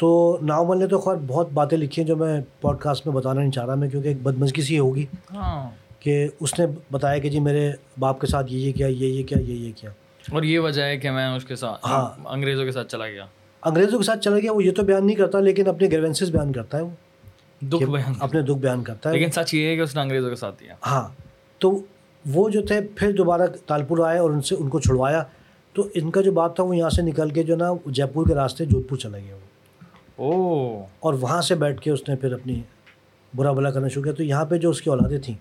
تو 0.00 0.38
ناول 0.42 0.78
نے 0.78 0.86
تو 0.86 0.98
خیر 0.98 1.16
بہت 1.26 1.48
باتیں 1.52 1.78
لکھی 1.78 2.02
ہیں 2.02 2.08
جو 2.08 2.16
میں 2.16 2.40
پوڈ 2.60 2.78
کاسٹ 2.78 3.06
میں 3.06 3.14
بتانا 3.14 3.40
نہیں 3.40 3.50
چاہ 3.50 3.64
رہا 3.66 3.74
میں 3.74 3.88
کیونکہ 3.88 4.08
ایک 4.08 4.22
بدمزگی 4.22 4.62
سی 4.62 4.78
ہوگی 4.78 5.06
ہاں۔ 5.34 5.70
کہ 6.00 6.28
اس 6.40 6.58
نے 6.58 6.66
بتایا 6.92 7.18
کہ 7.18 7.30
جی 7.30 7.40
میرے 7.40 7.72
باپ 7.98 8.20
کے 8.20 8.26
ساتھ 8.26 8.52
یہ 8.52 8.58
یہ 8.58 8.72
کیا 8.72 8.86
یہ 8.86 9.06
یہ 9.06 9.22
کیا 9.22 9.38
یہ 9.38 9.54
یہ 9.54 9.72
کیا۔ 9.76 9.90
اور 10.32 10.42
یہ 10.42 10.58
وجہ 10.58 10.82
ہے 10.82 10.96
کہ 10.96 11.10
میں 11.10 11.36
اس 11.36 11.44
کے 11.44 11.56
ساتھ 11.56 11.86
ہاں۔ 11.86 12.28
انگریزوں 12.28 12.64
کے 12.64 12.72
ساتھ 12.72 12.88
چلا 12.88 13.06
گیا۔ 13.06 13.24
انگریزوں 13.62 13.98
کے 13.98 14.04
ساتھ 14.04 14.20
چلا 14.20 14.38
گیا 14.38 14.52
وہ 14.52 14.64
یہ 14.64 14.72
تو 14.72 14.82
بیان 14.82 15.06
نہیں 15.06 15.16
کرتا 15.16 15.40
لیکن 15.40 15.68
اپنے 15.68 15.88
گریونسز 15.88 16.30
بیان 16.30 16.52
کرتا 16.52 16.78
ہے 16.78 16.82
وہ۔ 16.82 16.90
دکھ 17.62 17.90
بیان۔ 17.90 18.12
اپنے 18.20 18.42
دکھ 18.42 18.58
بیان 18.58 18.84
کرتا 18.84 19.10
ہے۔ 19.10 19.18
لیکن 19.18 19.30
سچ 19.30 19.54
یہ 19.54 19.66
ہے 19.66 19.76
کہ 19.76 19.80
اس 19.80 19.94
نے 19.94 20.00
انگریزوں 20.00 20.30
کے 20.30 20.36
ساتھ 20.36 20.60
دیا۔ 20.60 20.74
ہاں۔ 20.86 21.08
تو 21.58 21.78
وہ 22.26 22.50
جو 22.50 22.62
تھے 22.62 22.80
پھر 22.96 23.12
دوبارہ 23.12 23.42
تالپور 23.66 23.98
آئے 23.98 24.18
اور 24.18 24.30
ان 24.30 24.42
سے 24.42 24.54
ان 24.58 24.68
کو 24.68 24.80
چھڑوایا۔ 24.80 25.24
تو 25.72 25.88
ان 25.94 26.10
کا 26.10 26.20
جو 26.20 26.32
بات 26.32 26.56
تھا 26.56 26.64
وہ 26.64 26.76
یہاں 26.76 26.90
سے 26.90 27.02
نکل 27.02 27.30
کے 27.30 27.42
جو 27.42 27.56
نا 27.56 27.72
جے 27.86 28.06
پور 28.06 28.26
کے 28.26 28.34
راستے 28.34 28.64
جودھ 28.64 28.86
پور 28.88 28.98
چلا 28.98 29.18
گیا 29.18 29.34
وہ۔ 29.34 29.49
اور 30.20 31.14
وہاں 31.14 31.40
سے 31.42 31.54
بیٹھ 31.54 31.80
کے 31.80 31.90
اس 31.90 32.08
نے 32.08 32.16
پھر 32.16 32.32
اپنی 32.32 32.60
برا 33.36 33.52
بلا 33.52 33.70
کرنا 33.70 33.88
شروع 33.88 34.04
کیا۔ 34.04 34.12
تو 34.12 34.22
یہاں 34.22 34.44
پہ 34.44 34.56
جو 34.58 34.70
اس 34.70 34.82
کی 34.82 34.90
اولادیں 34.90 35.18
تھیں، 35.18 35.34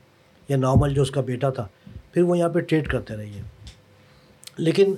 یا 0.49 0.57
نارمل 0.57 0.93
جو 0.93 1.01
اس 1.01 1.11
کا 1.11 1.21
بیٹا 1.21 1.49
تھا، 1.49 1.67
پھر 2.13 2.21
وہ 2.21 2.38
یہاں 2.38 2.49
پہ 2.49 2.59
ٹریڈ 2.59 2.88
کرتے 2.88 3.15
رہیے 3.15 3.41
لیکن 4.57 4.93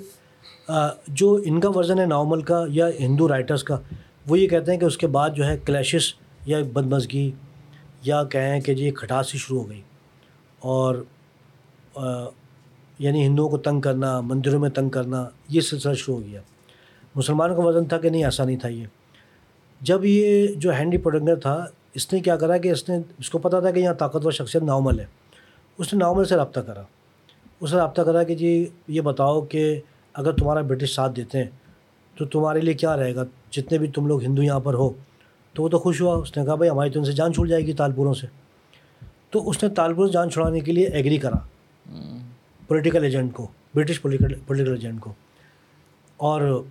جو 1.08 1.40
ان 1.46 1.60
کا 1.60 1.70
ورژن 1.70 2.00
ہے 2.00 2.06
نارمل 2.06 2.42
کا 2.42 2.66
یا 2.70 2.88
ہندو 3.00 3.28
رائٹرس 3.28 3.64
کا، 3.64 3.80
وہ 4.28 4.40
یہ 4.40 4.48
کہتے 4.48 4.72
ہیں 4.72 4.80
کہ 4.80 4.86
اس 4.86 4.98
کے 4.98 5.08
بعد 5.08 5.30
جو 5.30 5.46
ہے 5.46 5.58
کلیشز 5.66 6.14
یا 6.46 6.60
بدمزگی 6.74 7.32
یا 8.04 8.24
کہیں 8.24 8.62
کہ 8.62 8.74
جی 8.74 8.92
کھٹاس 8.92 9.34
ہی 9.34 9.40
شروع 9.40 9.60
ہو 9.60 9.70
گئی۔ 9.70 9.82
اور 10.60 11.04
یعنی 13.00 13.26
ہندوؤں 13.26 13.50
کو 13.50 13.58
تنگ 13.58 13.82
کرنا، 13.82 14.22
مندروں 14.22 14.60
میں 14.60 14.70
تنگ 14.70 14.90
کرنا، 14.90 15.30
یہ 15.50 15.62
سلسلہ 15.62 15.94
شروع 15.94 16.16
ہو 16.16 16.22
گیا۔ 16.24 16.42
مسلمانوں 17.16 17.56
کا 17.56 17.62
وزن 17.62 17.86
تھا 17.86 17.98
کہ 17.98 18.10
نہیں، 18.10 18.24
ایسا 18.24 18.44
نہیں 18.46 18.58
تھا 18.58 18.70
یہ۔ 18.70 18.86
جب 19.82 20.06
یہ 20.06 20.48
جو 20.48 20.72
ہینڈی 20.72 20.98
پروڈنگر 20.98 21.36
تھا 21.36 21.66
اس 21.94 22.14
نے 22.14 22.20
کیا 22.20 22.36
کرا 22.36 22.58
کہ 22.58 22.72
اس 22.72 22.90
نے 22.90 22.98
اس 23.20 23.30
کو 23.30 23.40
پتہ 23.40 23.58
تھا 23.62 23.72
کہ 23.72 23.80
یہاں 23.80 23.94
طاقتور 23.94 24.32
شخصیت 24.32 24.64
ناؤمل 24.64 25.00
ہے۔ 25.00 25.06
اس 25.78 25.94
نے 25.94 26.00
ناؤمل 26.00 26.26
سے 26.26 26.36
رابطہ 26.36 26.60
کرا۔ 26.60 26.82
اس 27.62 27.74
نے 27.74 27.80
رابطہ 27.80 28.02
کرا 28.02 28.24
کہ 28.24 28.36
جی 28.36 28.70
یہ 28.88 29.02
بتاؤ 29.02 29.42
کہ 29.42 29.80
اگر 30.14 30.32
تمہارا 30.32 30.62
برٹش 30.62 30.96
ساتھ 30.96 31.16
دیتے 31.16 31.38
ہیں 31.38 31.50
تو 32.18 32.26
تمہارے 32.26 32.62
لیے 32.62 32.74
کیا 32.74 32.98
رہے 32.98 33.16
گا؟ 33.16 33.24
جتنے 33.52 33.78
بھی 33.78 33.88
تم 33.88 34.08
لوگ 34.08 34.24
ہندو 34.24 34.44
یہاں 34.44 34.60
پر 34.60 34.74
ہو 34.74 34.90
تو 35.54 35.64
وہ 35.64 35.70
تو 35.70 35.80
خوش 35.80 36.02
ہوا۔ 36.02 36.16
اس 36.16 36.38
نے 36.38 36.46
کہا 36.46 36.56
بھائی 36.56 36.72
ہماری 36.72 36.90
تو 36.90 37.00
ان 37.00 37.06
سے 37.06 37.12
جان 37.12 37.34
چھوڑ 37.34 37.48
جائے 37.48 37.66
گی 37.66 37.74
تالپوروں 37.74 38.14
سے۔ 38.14 38.28
تو 39.30 39.50
اس 39.50 39.64
نے 39.64 39.70
تالپور 39.70 40.08
سے 40.08 40.12
جان 40.12 40.30
چھڑانے 40.30 40.60
کے 40.60 40.72
لیے 40.72 40.88
ایگری 40.88 41.18
کرا۔ 41.18 41.38
پولیٹیکل 42.68 43.04
ایجنٹ 43.04 43.34
کو 43.34 43.48
برٹش 43.76 44.02
پولیٹیکل 44.02 44.72
ایجنٹ 44.72 45.00
کو۔ 45.00 45.14
اور 46.18 46.64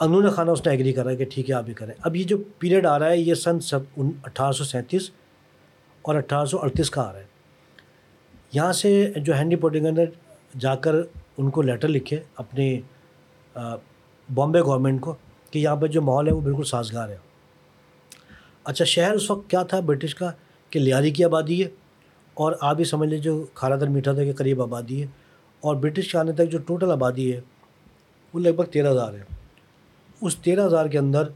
انہوں 0.00 0.30
خانہ 0.30 0.50
اس 0.50 0.66
نے 0.66 0.72
ایگری 0.72 0.92
کرا 0.92 1.14
کہ 1.14 1.24
ٹھیک 1.24 1.50
ہے، 1.50 1.54
آپ 1.54 1.64
بھی 1.64 1.74
کریں۔ 1.74 1.94
اب 1.98 2.16
یہ 2.16 2.24
جو 2.24 2.36
پیریڈ 2.58 2.86
آ 2.86 2.98
رہا 2.98 3.10
ہے، 3.10 3.18
یہ 3.18 3.34
سن 3.34 3.60
سب 3.60 3.80
اٹھارہ 4.22 4.52
سو 4.52 4.64
سینتیس 4.64 5.10
اور 6.02 6.14
اٹھارہ 6.14 6.44
سو 6.44 6.58
اڑتیس 6.60 6.90
کا 6.90 7.02
آ 7.02 7.12
رہا 7.12 7.20
ہے۔ 7.20 7.24
یہاں 8.52 8.72
سے 8.72 9.12
جو 9.16 9.34
ہینڈی 9.34 9.56
پوٹنگر 9.56 9.92
نے 9.92 10.04
جا 10.58 10.74
کر 10.74 10.94
ان 11.38 11.50
کو 11.50 11.62
لیٹر 11.62 11.88
لکھے 11.88 12.20
اپنی 12.36 12.80
بامبے 14.34 14.60
گورنمنٹ 14.60 15.00
کو 15.00 15.14
کہ 15.50 15.58
یہاں 15.58 15.76
پہ 15.76 15.86
جو 15.86 16.02
ماحول 16.02 16.28
ہے 16.28 16.32
وہ 16.32 16.40
بالکل 16.40 16.64
سازگار 16.64 17.08
ہے۔ 17.08 17.16
اچھا 18.64 18.84
شہر 18.84 19.12
اس 19.12 19.30
وقت 19.30 19.50
کیا 19.50 19.62
تھا 19.62 19.80
برٹش 19.80 20.14
کا؟ 20.14 20.30
کہ 20.70 20.80
لیاری 20.80 21.10
کی 21.10 21.24
آبادی 21.24 21.64
ہے 21.64 21.68
اور 22.34 22.52
آپ 22.60 22.76
ہی 22.78 22.84
سمجھ 22.84 23.08
لیجیے 23.08 23.22
جو 23.22 23.46
کھارا 23.54 23.76
در 23.76 23.88
میٹھا 23.88 24.12
تھا 24.12 24.24
کے 24.24 24.32
قریب 24.32 24.62
آبادی 24.62 25.02
ہے 25.02 25.06
اور 25.60 25.76
برٹش 25.76 26.12
کے 26.12 26.18
آنے 26.18 26.32
تک 26.32 26.50
جو 26.50 26.58
ٹوٹل 26.58 26.90
آبادی 26.90 27.34
ہے 27.34 27.40
وہ 28.34 28.40
لگ 28.40 28.48
بھگ 28.48 28.64
تیرہ 28.64 28.90
ہزار 28.90 29.14
ہے۔ 29.14 29.35
اس 30.20 30.36
تیرہ 30.36 30.66
ہزار 30.66 30.86
کے 30.86 30.98
اندر 30.98 31.28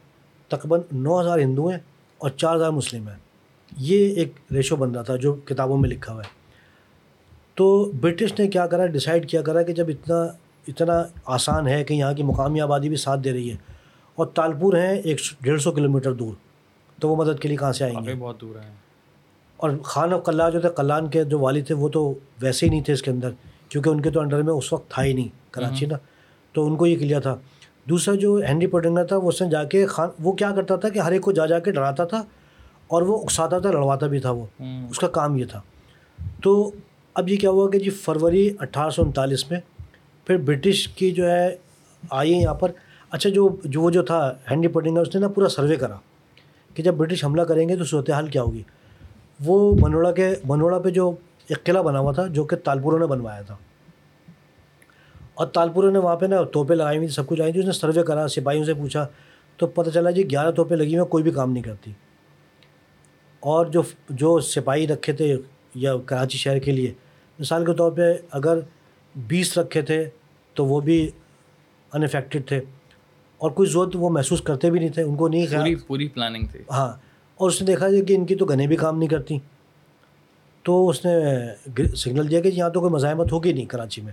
تقریباً 0.48 0.80
نو 0.92 1.20
ہزار 1.20 1.38
ہندو 1.38 1.66
ہیں 1.66 1.78
اور 2.18 2.30
چار 2.30 2.56
ہزار 2.56 2.70
مسلم 2.70 3.08
ہیں۔ 3.08 3.16
یہ 3.76 4.14
ایک 4.14 4.32
ریشو 4.52 4.76
بن 4.76 4.90
رہا 4.90 5.02
تھا 5.02 5.16
جو 5.16 5.32
کتابوں 5.32 5.78
میں 5.78 5.90
لکھا 5.90 6.12
ہوا 6.12 6.22
ہے۔ 6.22 6.40
تو 7.54 7.92
برٹش 8.00 8.38
نے 8.38 8.48
کیا 8.48 8.66
کرا 8.66 8.86
ڈیسائیڈ 8.86 9.30
کیا 9.30 9.42
کرا 9.42 9.62
کہ 9.62 9.72
جب 9.72 9.88
اتنا 9.88 10.22
اتنا 10.68 11.04
آسان 11.24 11.68
ہے 11.68 11.84
کہ 11.84 11.94
یہاں 11.94 12.12
کی 12.12 12.22
مقامی 12.22 12.60
آبادی 12.60 12.88
بھی 12.88 12.96
ساتھ 12.96 13.20
دے 13.20 13.32
رہی 13.32 13.50
ہے 13.50 13.56
اور 14.14 14.26
تالپور 14.26 14.74
ہیں 14.74 14.98
ایک 15.04 15.20
ڈیڑھ 15.40 15.60
سو 15.60 15.72
کلو 15.72 15.90
میٹر 15.90 16.12
دور 16.12 16.34
تو 17.00 17.08
وہ 17.08 17.16
مدد 17.16 17.40
کے 17.40 17.48
لیے 17.48 17.56
کہاں 17.56 17.72
سے 17.72 17.84
آئیں 17.84 17.94
گے؟ 17.94 18.14
بہت 18.18 18.40
دور 18.40 18.56
ہیں۔ 18.56 18.74
اور 19.56 19.70
خان 19.84 20.12
اور 20.12 20.20
قلعہ 20.20 20.50
جو 20.50 20.60
تھے 20.60 20.68
کلان 20.76 21.08
کے 21.08 21.24
جو 21.24 21.38
والد 21.38 21.66
تھے 21.66 21.74
وہ 21.74 21.88
تو 21.88 22.14
ویسے 22.40 22.66
ہی 22.66 22.70
نہیں 22.70 22.82
تھے 22.82 22.92
اس 22.92 23.02
کے 23.02 23.10
اندر 23.10 23.30
کیونکہ 23.68 23.88
ان 23.88 24.00
کے 24.00 24.10
تو 24.10 24.20
انڈر 24.20 24.42
میں 24.42 24.52
اس 24.52 24.72
وقت 24.72 24.90
تھا 24.90 25.04
ہی 25.04 25.12
نہیں 25.12 25.28
کراچی 25.50 25.86
نا۔ 25.86 25.96
تو 26.52 26.66
ان 26.66 26.76
کو 26.76 26.86
یہ 26.86 26.98
کلیا 26.98 27.20
تھا۔ 27.20 27.36
دوسرا 27.90 28.14
جو 28.14 28.40
ہینری 28.48 28.66
پوٹنگر 28.66 29.04
تھا 29.04 29.16
وہ 29.16 29.28
اس 29.28 29.42
نے 29.42 29.50
جا 29.50 29.64
کے 29.64 29.86
خان 29.86 30.08
وہ 30.18 30.32
کیا 30.32 30.50
کرتا 30.50 30.76
تھا 30.76 30.88
کہ 30.88 30.98
ہر 30.98 31.12
ایک 31.12 31.22
کو 31.22 31.32
جا 31.32 31.46
جا 31.46 31.58
کے 31.58 31.72
ڈراتا 31.72 32.04
تھا 32.04 32.22
اور 32.86 33.02
وہ 33.02 33.22
اکساتا 33.22 33.58
تھا 33.58 33.70
لڑواتا 33.70 34.06
بھی 34.06 34.20
تھا 34.20 34.30
وہ۔ 34.30 34.46
اس 34.90 34.98
کا 34.98 35.08
کام 35.08 35.36
یہ 35.36 35.44
تھا۔ 35.44 35.60
تو 36.42 36.70
اب 37.14 37.28
یہ 37.28 37.36
کیا 37.36 37.50
ہوا 37.50 37.70
کہ 37.70 37.78
جی 37.78 37.90
فروری 37.90 38.50
اٹھارہ 38.60 38.90
سو 38.90 39.02
انتالیس 39.02 39.50
میں 39.50 39.60
پھر 40.26 40.36
برٹش 40.36 40.88
کی 40.88 41.10
جو 41.10 41.30
ہے 41.30 41.56
آئی 42.10 42.32
یہاں 42.32 42.54
پر۔ 42.54 42.70
اچھا 43.10 43.30
جو 43.30 43.56
جو 43.64 43.80
وہ 43.82 43.90
جو 43.90 44.02
تھا 44.02 44.32
ہینری 44.50 44.68
پوٹنگر 44.68 45.00
اس 45.00 45.14
نے 45.14 45.20
نا 45.20 45.28
پورا 45.28 45.48
سروے 45.48 45.76
کرا 45.76 45.96
کہ 46.74 46.82
جب 46.82 46.94
برٹش 46.94 47.24
حملہ 47.24 47.42
کریں 47.42 47.68
گے 47.68 47.76
تو 47.76 47.84
صورتحال 47.84 48.26
کیا 48.26 48.42
ہوگی۔ 48.42 48.62
وہ 49.44 49.74
منوڑا 49.80 50.12
کے 50.12 50.34
منوڑا 50.44 50.78
پہ 50.78 50.90
جو 50.90 51.10
ایک 51.48 51.64
قلعہ 51.64 51.82
بنا 51.82 51.98
ہوا 51.98 52.12
تھا 52.12 52.26
جو 52.26 52.44
کہ 52.44 52.56
تالپوروں 52.56 52.98
نے 52.98 53.06
بنوایا 53.06 53.42
تھا۔ 53.42 53.56
اور 55.40 55.48
تالپوروں 55.48 55.90
نے 55.90 55.98
وہاں 55.98 56.16
پہ 56.16 56.26
نا 56.26 56.42
توپیں 56.42 56.76
لگائی 56.76 56.96
ہوئی 56.96 57.08
سب 57.08 57.26
کچھ 57.26 57.40
آئی 57.40 57.52
تھی 57.52 57.60
اس 57.60 57.66
نے 57.66 57.72
سروے 57.72 58.02
کرا 58.02 58.28
سپاہیوں 58.28 58.64
سے 58.64 58.74
پوچھا 58.74 59.06
تو 59.56 59.66
پتہ 59.66 59.90
چلا 59.90 60.10
جی 60.10 60.30
گیارہ 60.30 60.50
توپیں 60.50 60.76
لگی 60.76 60.98
ہوئی 60.98 61.08
کوئی 61.08 61.24
بھی 61.24 61.30
کام 61.30 61.52
نہیں 61.52 61.62
کرتی۔ 61.62 61.92
اور 63.40 63.66
جو 63.66 63.82
جو 64.10 64.40
سپاہی 64.40 64.86
رکھے 64.86 65.12
تھے 65.12 65.36
یا 65.74 65.96
کراچی 66.06 66.38
شہر 66.38 66.58
کے 66.58 66.72
لیے 66.72 66.92
مثال 67.38 67.64
کے 67.64 67.74
طور 67.74 67.92
پہ 67.92 68.02
اگر 68.30 68.58
بیس 69.14 69.58
رکھے 69.58 69.82
تھے 69.82 70.10
تو 70.54 70.66
وہ 70.66 70.80
بھی 70.80 71.10
ان 71.92 72.02
افیکٹڈ 72.02 72.48
تھے۔ 72.48 72.60
اور 73.38 73.50
کوئی 73.50 73.68
ضرورت 73.68 73.90
وہ 73.94 74.10
محسوس 74.10 74.42
کرتے 74.42 74.70
بھی 74.70 74.80
نہیں 74.80 74.88
تھے 74.88 75.02
ان 75.02 75.16
کو 75.16 75.28
نہیں 75.28 75.46
پوری 75.46 75.74
پوری 75.74 76.08
پلاننگ 76.08 76.46
تھی۔ 76.52 76.60
ہاں 76.70 76.92
اور 77.34 77.48
اس 77.48 77.62
نے 77.62 77.66
دیکھا 77.66 77.86
کہ 78.08 78.16
ان 78.16 78.26
کی 78.26 78.34
تو 78.34 78.44
گنے 78.44 78.66
بھی 78.66 78.76
کام 78.76 78.98
نہیں 78.98 79.08
کرتی۔ 79.08 79.38
تو 80.62 80.88
اس 80.88 81.06
نے 81.06 81.12
سگنل 81.96 82.30
دیا 82.30 82.40
کہ 82.40 82.48
یہاں 82.48 82.70
تو 82.70 82.80
کوئی 82.80 82.92
مزاحمت 82.92 83.32
ہوگی 83.32 83.52
نہیں 83.52 83.66
کراچی 83.66 84.02
میں۔ 84.02 84.12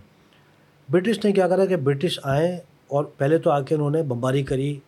برٹش 0.89 1.25
نے 1.25 1.31
کیا 1.31 1.47
کرا 1.47 1.65
کہ 1.65 1.75
برٹش 1.75 2.19
آئیں 2.23 2.57
اور 2.87 3.05
پہلے 3.05 3.37
تو 3.37 3.51
آ 3.51 3.61
کے 3.61 3.75
انہوں 3.75 3.89
نے 3.89 4.03
بمباری 4.03 4.43
کری 4.43 4.79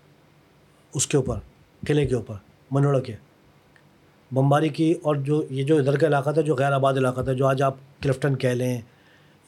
اس 0.94 1.08
کے 1.08 1.18
اوپر 1.18 1.40
قلعے 1.88 2.06
کے 2.06 2.16
اوپر 2.16 2.36
منوڑا 2.72 3.00
کے۔ 3.00 3.16
بمباری 4.32 4.70
کی 4.70 4.94
اور 5.02 5.16
جو 5.16 5.44
یہ 5.50 5.64
جو 5.64 5.78
ادھر 5.78 5.98
کا 5.98 6.08
علاقہ 6.08 6.30
تھا 6.30 6.42
جو 6.42 6.56
غیر 6.56 6.72
آباد 6.72 6.94
علاقہ 6.94 7.22
تھا 7.22 7.34
جو 7.34 7.48
آج 7.48 7.62
آپ 7.62 7.74
کلفٹن 8.02 8.36
کہہ 8.36 8.50
لیں 8.50 8.82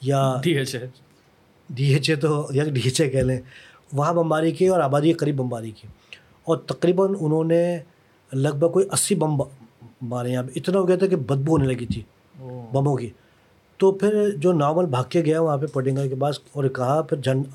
یا 0.02 0.36
D 0.44 0.58
H 0.58 0.76
A. 0.76 0.88
D 1.70 1.94
H 1.94 2.10
A 2.10 2.16
تو 2.16 2.48
یا 2.52 2.64
ڈی 2.64 2.82
ایچ 2.84 3.02
اے 3.02 3.10
کہہ 3.10 3.20
لیں 3.20 3.42
وہاں 3.94 4.14
بمباری 4.14 4.52
کی 4.52 4.68
اور 4.68 4.80
آبادی 4.80 5.08
کے 5.08 5.14
قریب 5.14 5.36
بمباری 5.36 5.72
کی۔ 5.72 5.88
اور 6.44 6.58
تقریباً 6.58 7.14
انہوں 7.20 7.44
نے 7.44 7.80
لگ 8.34 8.50
بھگ 8.50 8.70
کوئی 8.70 8.88
اسی 8.92 9.16
بم 9.16 9.42
مارے 10.02 10.30
یہاں 10.30 10.44
اتنا 10.56 10.80
ہو 10.80 10.88
گیا 10.88 10.96
تھا 10.96 11.08
کہ 11.08 11.16
بدبو 11.16 11.52
ہونے 11.52 11.68
لگی 11.68 11.86
تھی 11.86 12.02
بموں 12.72 12.96
کی۔ 12.96 13.10
تو 13.82 13.92
پھر 13.92 14.30
جو 14.38 14.54
نارمل 14.54 14.86
بھاگ 14.86 15.04
کے 15.10 15.22
گیا 15.22 15.42
وہاں 15.42 15.58
پہ 15.58 15.66
پٹنگر 15.66 16.08
کے 16.08 16.16
پاس 16.16 16.40
اور 16.52 16.64
کہا 16.66 17.02
پھر 17.02 17.18
جھنڈ 17.18 17.46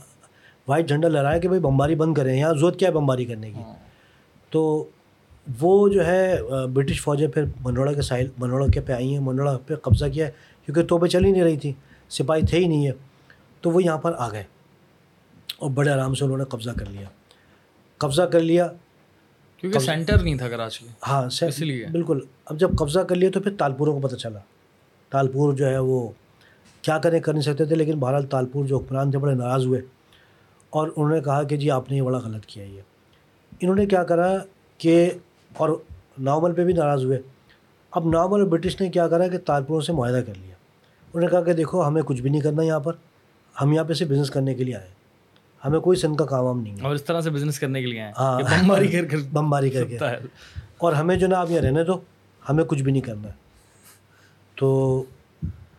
وائٹ 0.69 0.89
جھنڈا 0.89 1.09
لہرایا 1.09 1.39
کہ 1.39 1.49
بھائی 1.49 1.61
بمباری 1.61 1.95
بند 1.95 2.15
کریں 2.15 2.39
یہاں 2.39 2.55
ضرورت 2.55 2.79
کیا 2.79 2.89
ہے 2.89 2.95
بمباری 2.95 3.25
کرنے 3.25 3.51
کی؟ 3.51 3.61
تو 4.51 4.89
وہ 5.61 5.89
جو 5.89 6.07
ہے 6.07 6.43
برٹش 6.73 7.03
فوجیں 7.03 7.29
پھر 7.29 7.45
منوڑا 7.61 7.93
کے 7.93 8.03
ساحل 8.03 8.27
منوڑا 8.39 8.67
کے 8.67 8.81
پہ 8.81 8.93
آئی 8.93 9.13
ہیں 9.13 9.21
منوڑا 9.21 9.59
پہ 9.67 9.75
قبضہ 9.75 10.05
کیا 10.15 10.27
ہے 10.27 10.31
کیونکہ 10.65 10.83
توپیں 10.83 11.09
چل 11.09 11.25
ہی 11.25 11.31
نہیں 11.31 11.43
رہی 11.43 11.57
تھیں 11.57 11.73
سپاہی 12.11 12.43
تھے 12.43 12.59
ہی 12.59 12.67
نہیں 12.67 12.87
ہے 12.87 12.93
تو 13.61 13.71
وہ 13.71 13.83
یہاں 13.83 13.99
پر 13.99 14.13
آ 14.19 14.31
گئے 14.31 14.45
اور 15.59 15.71
بڑے 15.71 15.91
آرام 15.91 16.15
سے 16.15 16.25
انہوں 16.25 16.39
نے 16.39 16.45
قبضہ 16.45 16.71
کر 16.71 16.87
لیا۔ 16.87 17.09
قبضہ 17.99 18.23
کر 18.23 18.41
لیا۔ 18.41 18.69
کیونکہ 19.57 19.79
سینٹر 19.79 20.23
نہیں 20.23 20.35
تھا 20.35 20.49
کراچی۔ 20.49 20.87
ہاں 21.07 21.45
اس 21.45 21.61
لیے۔ 21.61 21.87
بالکل۔ 21.93 22.21
اب 22.45 22.59
جب 22.59 22.71
قبضہ 22.79 23.01
کر 23.01 23.15
لیا 23.15 23.31
تو 23.35 23.41
پھر 23.41 23.53
تالپوروں 23.59 24.01
کو 24.01 24.09
پتہ 24.09 24.17
چلا۔ 24.17 24.39
تالپور 25.11 25.53
جو 25.53 25.67
ہے 25.67 25.79
وہ 25.79 26.09
کیا 26.83 26.99
کریں 26.99 27.21
کر 27.21 27.33
نہیں 27.33 27.43
سکتے 27.43 27.65
تھے 27.65 27.77
لیکن 27.77 27.99
بہرحال 27.99 28.27
تالپور 28.27 28.65
جو 28.65 28.79
حکمران 28.79 29.11
تھے 29.11 29.19
بڑے 29.19 29.35
ناراض 29.35 29.67
ہوئے 29.67 29.81
اور 30.71 30.89
انہوں 30.97 31.11
نے 31.11 31.21
کہا 31.21 31.43
کہ 31.43 31.57
جی 31.57 31.71
آپ 31.71 31.91
نے 31.91 31.97
یہ 31.97 32.03
بڑا 32.03 32.19
غلط 32.19 32.47
کیا 32.47 32.65
یہ۔ 32.65 32.81
انہوں 33.61 33.77
نے 33.77 33.87
کیا 33.87 34.05
کرا 34.05 34.35
کہ 34.79 35.11
اور 35.57 35.69
نارمل 36.19 36.53
پہ 36.53 36.65
بھی 36.65 36.73
ناراض 36.73 37.05
ہوئے۔ 37.05 37.21
اب 37.91 38.09
نارمل 38.09 38.41
اور 38.41 38.49
برٹش 38.49 38.81
نے 38.81 38.89
کیا 38.89 39.09
کرا 39.09 39.29
کہ 39.29 39.39
تالپوروں 39.39 39.81
سے 39.81 39.93
معاہدہ 39.93 40.21
کر 40.27 40.33
لیا۔ 40.35 40.55
انہوں 41.15 41.21
نے 41.21 41.27
کہا 41.27 41.43
کہ 41.43 41.53
دیکھو 41.53 41.87
ہمیں 41.87 42.03
کچھ 42.03 42.23
بھی 42.23 42.31
نہیں 42.31 42.41
کرنا 42.41 42.63
یہاں 42.63 42.81
پر 42.81 42.93
ہم 43.63 43.73
یہاں 43.73 43.85
پہ 43.85 43.93
سے 43.93 44.05
بزنس 44.05 44.31
کرنے 44.31 44.55
کے 44.55 44.65
لیے 44.65 44.75
آئے 44.75 44.89
ہمیں 45.65 45.81
کوئی 45.81 45.99
سن 45.99 46.17
کا 46.17 46.25
کام 46.25 46.45
وام 46.45 46.61
نہیں 46.61 46.77
ہے۔ 46.77 46.83
اور 46.83 46.95
اس 46.95 47.05
طرح 47.05 47.21
سے 47.21 47.31
بزنس 47.31 47.59
کرنے 47.59 47.81
کے 47.81 47.87
لیے 47.87 48.01
آئے 48.01 48.13
ہاں۔ 48.19 48.41
بمباری 48.41 48.89
کر 48.89 49.05
کر 49.05 49.17
بمباری 49.33 49.71
کر 49.71 49.85
کے۔ 49.85 49.99
اور 50.79 50.93
ہمیں 50.93 51.17
جو 51.17 51.27
نا 51.27 51.39
آپ 51.41 51.51
یہاں 51.51 51.63
رہنے 51.63 51.85
دو 51.85 52.01
ہمیں 52.49 52.65
کچھ 52.65 52.83
بھی 52.83 52.93
نہیں 52.93 53.03
کرنا۔ 53.03 53.29
ہے 53.29 53.46
تو 54.57 55.05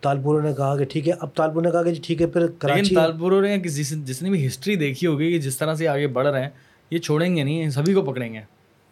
تالپوروں 0.00 0.42
نے 0.42 0.54
کہا 0.54 0.76
کہ 0.76 0.84
ٹھیک 0.84 1.08
ہے 1.08 1.12
اب 1.20 1.28
تالپور 1.34 1.62
نے 1.62 1.70
کہا 1.70 1.82
کہ 1.82 1.92
جی 1.92 2.00
ٹھیک 2.06 2.22
ہے 2.22 2.26
پھر 2.26 2.46
کراچی 2.46 2.94
تالپوروں 2.94 3.42
نے 3.42 3.58
جس 3.58 4.22
نے 4.22 4.30
بھی 4.30 4.46
ہسٹری 4.46 4.76
دیکھی 4.76 5.06
ہوگی 5.06 5.32
کہ 5.32 5.38
جس 5.38 5.56
طرح 5.56 5.74
سے 5.74 5.88
آگے 5.88 6.06
بڑھ 6.06 6.26
رہے 6.26 6.42
ہیں 6.42 6.50
یہ 6.90 6.98
چھوڑیں 6.98 7.36
گے 7.36 7.42
نہیں 7.42 7.70
سبھی 7.70 7.94
کو 7.94 8.02
پکڑیں 8.02 8.34
گے۔ 8.34 8.40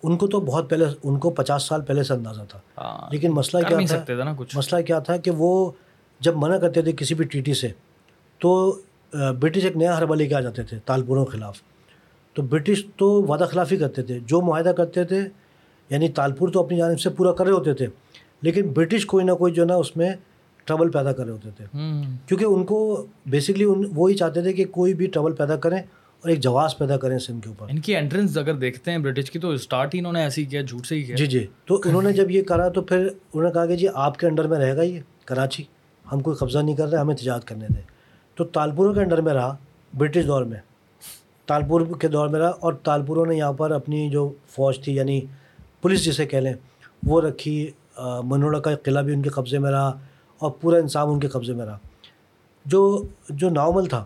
ان 0.03 0.17
کو 0.17 0.27
تو 0.27 0.41
بہت 0.41 0.71
پہلے 0.71 0.85
ان 1.03 1.19
کو 1.19 1.31
پچاس 1.31 1.63
سال 1.63 1.83
پہلے 1.83 2.03
سے 2.03 2.15
اندازہ 2.15 2.43
تھا۔ 2.49 2.59
ہاں، 2.79 3.09
لیکن 3.13 3.31
مسئلہ 3.31 3.69
کیا 3.69 3.79
تھا؟ 3.87 4.33
مسئلہ 4.55 4.81
کیا 4.83 4.99
تھا 4.99 5.17
کہ 5.17 5.31
وہ 5.31 5.71
جب 6.21 6.37
منع 6.37 6.57
کرتے 6.57 6.83
تھے 6.83 6.93
کسی 6.93 7.15
بھی 7.15 7.25
ٹی 7.25 7.41
ٹی 7.41 7.55
سے 7.55 7.69
تو 8.39 8.81
برٹش 9.13 9.65
ایک 9.65 9.77
نیا 9.77 9.99
حربہ 9.99 10.15
لے 10.15 10.27
کے 10.27 10.35
آ 10.35 10.41
جاتے 10.41 10.63
تھے 10.63 10.79
تالپوروں 10.85 11.25
کے 11.25 11.37
خلاف۔ 11.37 11.61
تو 12.35 12.43
برٹش 12.43 12.85
تو 12.97 13.23
وعدہ 13.23 13.45
خلافی 13.51 13.77
کرتے 13.77 14.03
تھے۔ 14.03 14.19
جو 14.27 14.41
معاہدہ 14.41 14.69
کرتے 14.69 15.05
تھے 15.05 15.21
یعنی 15.91 16.09
تالپور 16.09 16.49
تو 16.49 16.65
اپنی 16.65 16.79
جانب 16.79 17.01
سے 17.01 17.11
پورا 17.11 17.33
کر 17.33 17.45
رہے 17.45 17.53
ہوتے 17.53 17.75
تھے۔ 17.75 17.87
لیکن 18.43 18.69
برٹش 18.69 19.07
کوئی 19.07 19.25
نہ 19.25 19.33
کوئی 19.33 19.53
جو 19.53 19.63
ہے 19.63 19.67
نا 19.67 19.75
اس 19.75 19.97
میں 19.97 20.13
ٹربل 20.65 20.91
پیدا 20.91 21.13
کر 21.13 21.25
رہے 21.25 21.33
ہوتے 21.33 21.51
تھے۔ 21.57 21.65
کیونکہ 22.27 22.45
ان 22.45 22.65
کو 22.65 23.07
بیسکلی 23.27 23.65
ان 23.65 23.85
وہی 23.95 24.15
چاہتے 24.15 24.43
تھے 24.43 24.53
کہ 24.53 24.65
کوئی 24.65 24.95
بھی 24.95 25.07
ٹربل 25.07 25.33
پیدا 25.33 25.57
کریں 25.57 25.79
اور 25.79 26.29
ایک 26.29 26.41
جواز 26.41 26.79
پیدا 26.79 26.97
کریں 26.97 27.19
سندھ 27.19 27.43
کے 27.43 27.49
اوپر۔ 27.49 27.67
ان 27.71 27.79
کی 27.79 27.97
انٹرنس 27.97 28.39
اگر 28.39 28.55
دیکھتے 28.55 28.91
ہیں 28.91 28.99
برٹش 28.99 29.31
کی 29.31 29.39
تو 29.39 29.51
اسٹارٹ 29.51 29.95
ہی 29.95 29.99
انہوں 29.99 30.13
نے 30.13 30.23
ایسے 30.23 30.41
ہی 30.41 30.47
کیا 30.47 30.63
جھوٹ 30.63 30.87
سے 30.87 30.95
ہی 30.95 31.03
کیا۔ 31.03 31.17
جی 31.17 31.27
جی۔ 31.27 31.47
تو 31.65 31.81
انہوں 31.85 32.03
نے 32.03 32.13
جب 32.13 32.31
یہ 32.31 32.43
کرا 32.43 32.69
تو 32.69 32.83
پھر 32.83 33.07
انہوں 33.07 33.43
نے 33.43 33.51
کہا 33.53 33.67
کہ 33.67 33.77
جی 33.77 33.87
آپ 33.95 34.19
کے 34.19 34.27
انڈر 34.27 34.47
میں 34.47 34.59
رہے 34.59 34.77
گا 34.77 34.83
یہ 34.83 35.01
کراچی۔ 35.25 35.63
ہم 36.13 36.21
کوئی 36.21 36.37
قبضہ 36.37 36.59
نہیں 36.59 36.77
کر 36.77 36.89
رہے 36.89 36.99
ہمیں 36.99 37.17
تجارت 37.17 37.45
کرنے 37.45 37.67
دیں 37.75 37.83
تو 38.35 38.45
تالپوروں 38.45 38.95
کے 38.95 39.01
انڈر 39.01 39.21
میں 39.21 39.33
رہا 39.33 39.57
برٹش 39.99 40.27
دور 40.27 40.43
میں۔ 40.43 40.59
تالپور 41.47 41.81
کے 42.01 42.09
دور 42.09 42.29
میں 42.29 42.41
رہا 42.41 42.49
اور 42.49 42.73
تالپوروں 42.73 43.27
نے 43.27 43.37
یہاں 43.37 43.53
پر 43.53 43.71
اپنی 43.71 44.11
جو 44.11 44.33
فوج 44.49 44.81
تھی 44.81 44.95
یعنی 44.95 45.21
پولیس 45.83 46.05
جسے 46.05 46.27
کہہ 46.27 46.39
لیں 46.39 46.55
وہ 47.07 47.21
رکھی 47.21 47.71
منوڑا 47.99 48.61
کا 48.61 48.75
قلعہ 48.77 49.03
بھی 49.03 49.15
ان 49.15 49.23
کے 49.23 49.31
قبضے 49.31 49.59
میں 49.59 49.71
رہا 49.71 49.99
اور 50.39 50.51
پورا 50.51 50.77
انصاف 50.77 51.09
ان 51.09 51.21
کے 51.21 51.29
قبضے 51.29 51.53
میں 51.53 51.67
رہا۔ 51.67 51.79
جو 52.67 53.03
جو 53.31 53.51
نارمل 53.51 53.87
تھا 53.87 54.05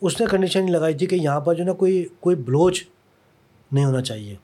اس 0.00 0.20
نے 0.20 0.26
کنڈیشن 0.30 0.72
لگائی 0.72 0.94
تھی 0.94 1.06
کہ 1.06 1.14
یہاں 1.14 1.40
پر 1.40 1.54
جو 1.54 1.64
نا 1.64 1.72
کوئی 1.72 2.06
کوئی 2.20 2.36
بلوچ 2.36 2.84
نہیں 3.72 3.84
ہونا 3.84 4.02
چاہیے۔ 4.02 4.36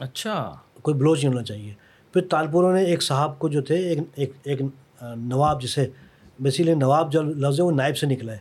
اچھا۔ 0.00 0.56
کوئی 0.82 0.94
بلوچ 0.94 1.24
نہیں 1.24 1.34
ہونا 1.34 1.42
چاہیے۔ 1.42 1.74
پھر 2.12 2.26
تالپوروں 2.30 2.72
نے 2.72 2.82
ایک 2.84 3.02
صاحب 3.02 3.38
کو 3.38 3.48
جو 3.48 3.62
تھے 3.62 3.74
ایک 3.74 3.98
ایک 4.14 4.32
ایک 4.44 4.60
نواب 5.02 5.62
جسے 5.62 5.86
بیسیکلی 6.40 6.74
نواب 6.74 7.12
جو 7.12 7.22
لفظ 7.22 7.60
ہے 7.60 7.64
وہ 7.64 7.70
نائب 7.70 7.96
سے 7.96 8.06
نکلا 8.06 8.32
ہے۔ 8.32 8.38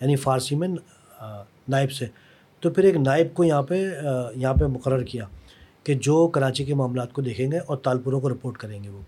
یعنی 0.00 0.16
فارسی 0.16 0.56
میں 0.56 0.68
نائب 1.68 1.92
سے۔ 1.92 2.06
تو 2.60 2.70
پھر 2.70 2.84
ایک 2.84 2.96
نائب 2.96 3.34
کو 3.34 3.44
یہاں 3.44 3.62
پہ 3.62 3.90
یہاں 4.36 4.54
پہ 4.54 4.64
مقرر 4.64 5.02
کیا 5.02 5.24
کہ 5.84 5.94
جو 5.94 6.28
کراچی 6.28 6.64
کے 6.64 6.74
معاملات 6.74 7.12
کو 7.12 7.22
دیکھیں 7.22 7.52
گے 7.52 7.58
اور 7.58 7.76
تالپوروں 7.76 8.20
کو 8.20 8.28
رپورٹ 8.30 8.56
کریں 8.56 8.84
گے 8.84 8.88
وہ۔ 8.88 9.00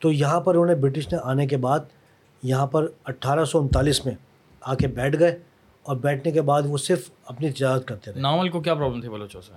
تو 0.00 0.12
یہاں 0.12 0.40
پر 0.40 0.54
انہوں 0.54 0.66
نے 0.66 0.74
برٹش 0.74 1.12
نے 1.12 1.18
آنے 1.22 1.46
کے 1.46 1.56
بعد 1.56 1.78
یہاں 2.42 2.66
پر 2.66 2.86
اٹھارہ 3.04 3.44
سو 3.44 3.58
انتالیس 3.58 4.04
میں 4.06 4.14
آ 4.60 4.74
کے 4.74 4.86
بیٹھ 4.86 5.18
گئے 5.18 5.38
اور 5.82 5.96
بیٹھنے 5.96 6.32
کے 6.32 6.42
بعد 6.42 6.62
وہ 6.66 6.76
صرف 6.76 7.10
اپنی 7.26 7.50
تجارت 7.50 7.88
کرتے 7.88 8.12
تھے 8.12 8.20
ناول 8.20 8.48
کو 8.48 8.60
کیا 8.60 8.74
پرابلم 8.74 9.00
تھی 9.00 9.08
بلوچوں 9.08 9.40
سے؟ 9.40 9.52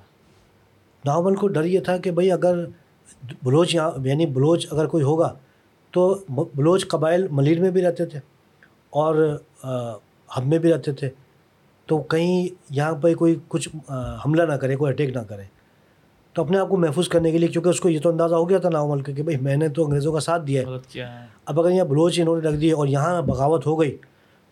ناول 1.05 1.35
کو 1.35 1.47
ڈر 1.47 1.63
یہ 1.63 1.79
تھا 1.79 1.97
کہ 1.97 2.11
بھائی 2.11 2.31
اگر 2.31 2.65
بلوچ 3.43 3.75
یہاں 3.75 3.91
یعنی 4.07 4.25
بلوچ 4.25 4.67
اگر 4.71 4.87
کوئی 4.87 5.03
ہوگا 5.03 5.33
تو 5.91 6.23
بلوچ 6.29 6.87
قبائل 6.87 7.27
ملیر 7.31 7.59
میں 7.61 7.71
بھی 7.71 7.81
رہتے 7.81 8.05
تھے 8.05 8.19
اور 8.89 9.37
ہم 10.37 10.49
میں 10.49 10.57
بھی 10.57 10.73
رہتے 10.73 10.91
تھے۔ 10.91 11.09
تو 11.85 11.97
کہیں 11.97 12.47
یہاں 12.69 12.95
پہ 12.95 13.13
کوئی 13.15 13.35
کچھ 13.47 13.69
حملہ 14.25 14.43
نہ 14.43 14.53
کرے 14.53 14.75
کوئی 14.75 14.91
اٹیک 14.91 15.15
نہ 15.15 15.21
کرے۔ 15.21 15.43
تو 16.39 16.43
اپنے 16.43 16.57
آپ 16.57 16.69
کو 16.69 16.77
محفوظ 16.77 17.07
کرنے 17.07 17.31
کے 17.31 17.37
لیے 17.37 17.47
کیونکہ 17.47 17.69
اس 17.69 17.79
کو 17.79 17.89
یہ 17.89 17.99
تو 17.99 18.09
اندازہ 18.09 18.35
ہو 18.35 18.49
گیا 18.49 18.57
تھا 18.57 18.69
ناول 18.69 19.01
کا 19.01 19.13
کہ 19.13 19.23
بھائی 19.23 19.37
میں 19.37 19.55
نے 19.55 19.69
تو 19.69 19.85
انگریزوں 19.85 20.13
کا 20.13 20.19
ساتھ 20.19 20.45
دیا 20.47 20.61
ہے۔ 20.61 21.01
اب 21.45 21.59
اگر 21.59 21.69
یہاں 21.71 21.85
بلوچ 21.85 22.19
انہوں 22.19 22.41
نے 22.41 22.49
رکھ 22.49 22.55
دی 22.55 22.71
اور 22.71 22.87
یہاں 22.87 23.21
بغاوت 23.21 23.65
ہو 23.67 23.81
گئی 23.81 23.97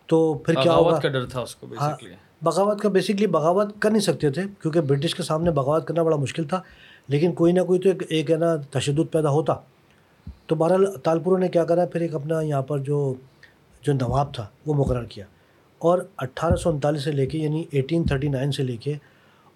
تو 0.06 0.34
پھر 0.34 0.54
کیا 0.54 0.72
ہوگا؟ 0.72 0.98
کا 0.98 1.08
ڈر 1.08 1.26
تھا 1.26 1.40
اس 1.40 1.56
کو 1.56 1.66
ہاں 1.80 1.96
بغاوت 2.42 2.80
کا 2.80 2.88
بیسکلی 2.88 3.26
بغاوت 3.26 3.82
کر 3.82 3.90
نہیں 3.90 4.00
سکتے 4.00 4.30
تھے 4.30 4.42
کیونکہ 4.62 4.80
برٹش 4.80 5.14
کے 5.14 5.22
سامنے 5.22 5.50
بغاوت 5.50 5.86
کرنا 5.86 6.02
بڑا 6.02 6.16
مشکل 6.16 6.44
تھا۔ 6.44 6.60
لیکن 7.08 7.32
کوئی 7.32 7.52
نہ 7.52 7.60
کوئی 7.60 7.80
تو 7.80 7.88
ایک 7.88 8.02
ایک 8.08 8.30
ہے 8.30 8.36
نا 8.36 8.56
تشدد 8.70 9.12
پیدا 9.12 9.30
ہوتا۔ 9.30 9.54
تو 10.46 10.54
بہرحال 10.54 10.86
تالپوروں 10.86 11.38
نے 11.38 11.48
کیا 11.48 11.64
کرا 11.64 11.86
پھر 11.86 12.00
ایک 12.00 12.14
اپنا 12.14 12.40
یہاں 12.40 12.62
پر 12.62 12.78
جو 12.78 13.14
جو 13.82 13.92
نواب 13.92 14.34
تھا 14.34 14.46
وہ 14.66 14.74
مقرر 14.74 15.04
کیا۔ 15.04 15.24
اور 15.78 15.98
اٹھارہ 16.16 16.56
سو 16.56 16.70
انتالیس 16.70 17.04
سے 17.04 17.12
لے 17.12 17.26
کے 17.26 17.38
یعنی 17.38 17.64
ایٹین 17.70 18.04
تھرٹی 18.04 18.28
نائن 18.28 18.52
سے 18.52 18.62
لے 18.62 18.76
کے 18.76 18.94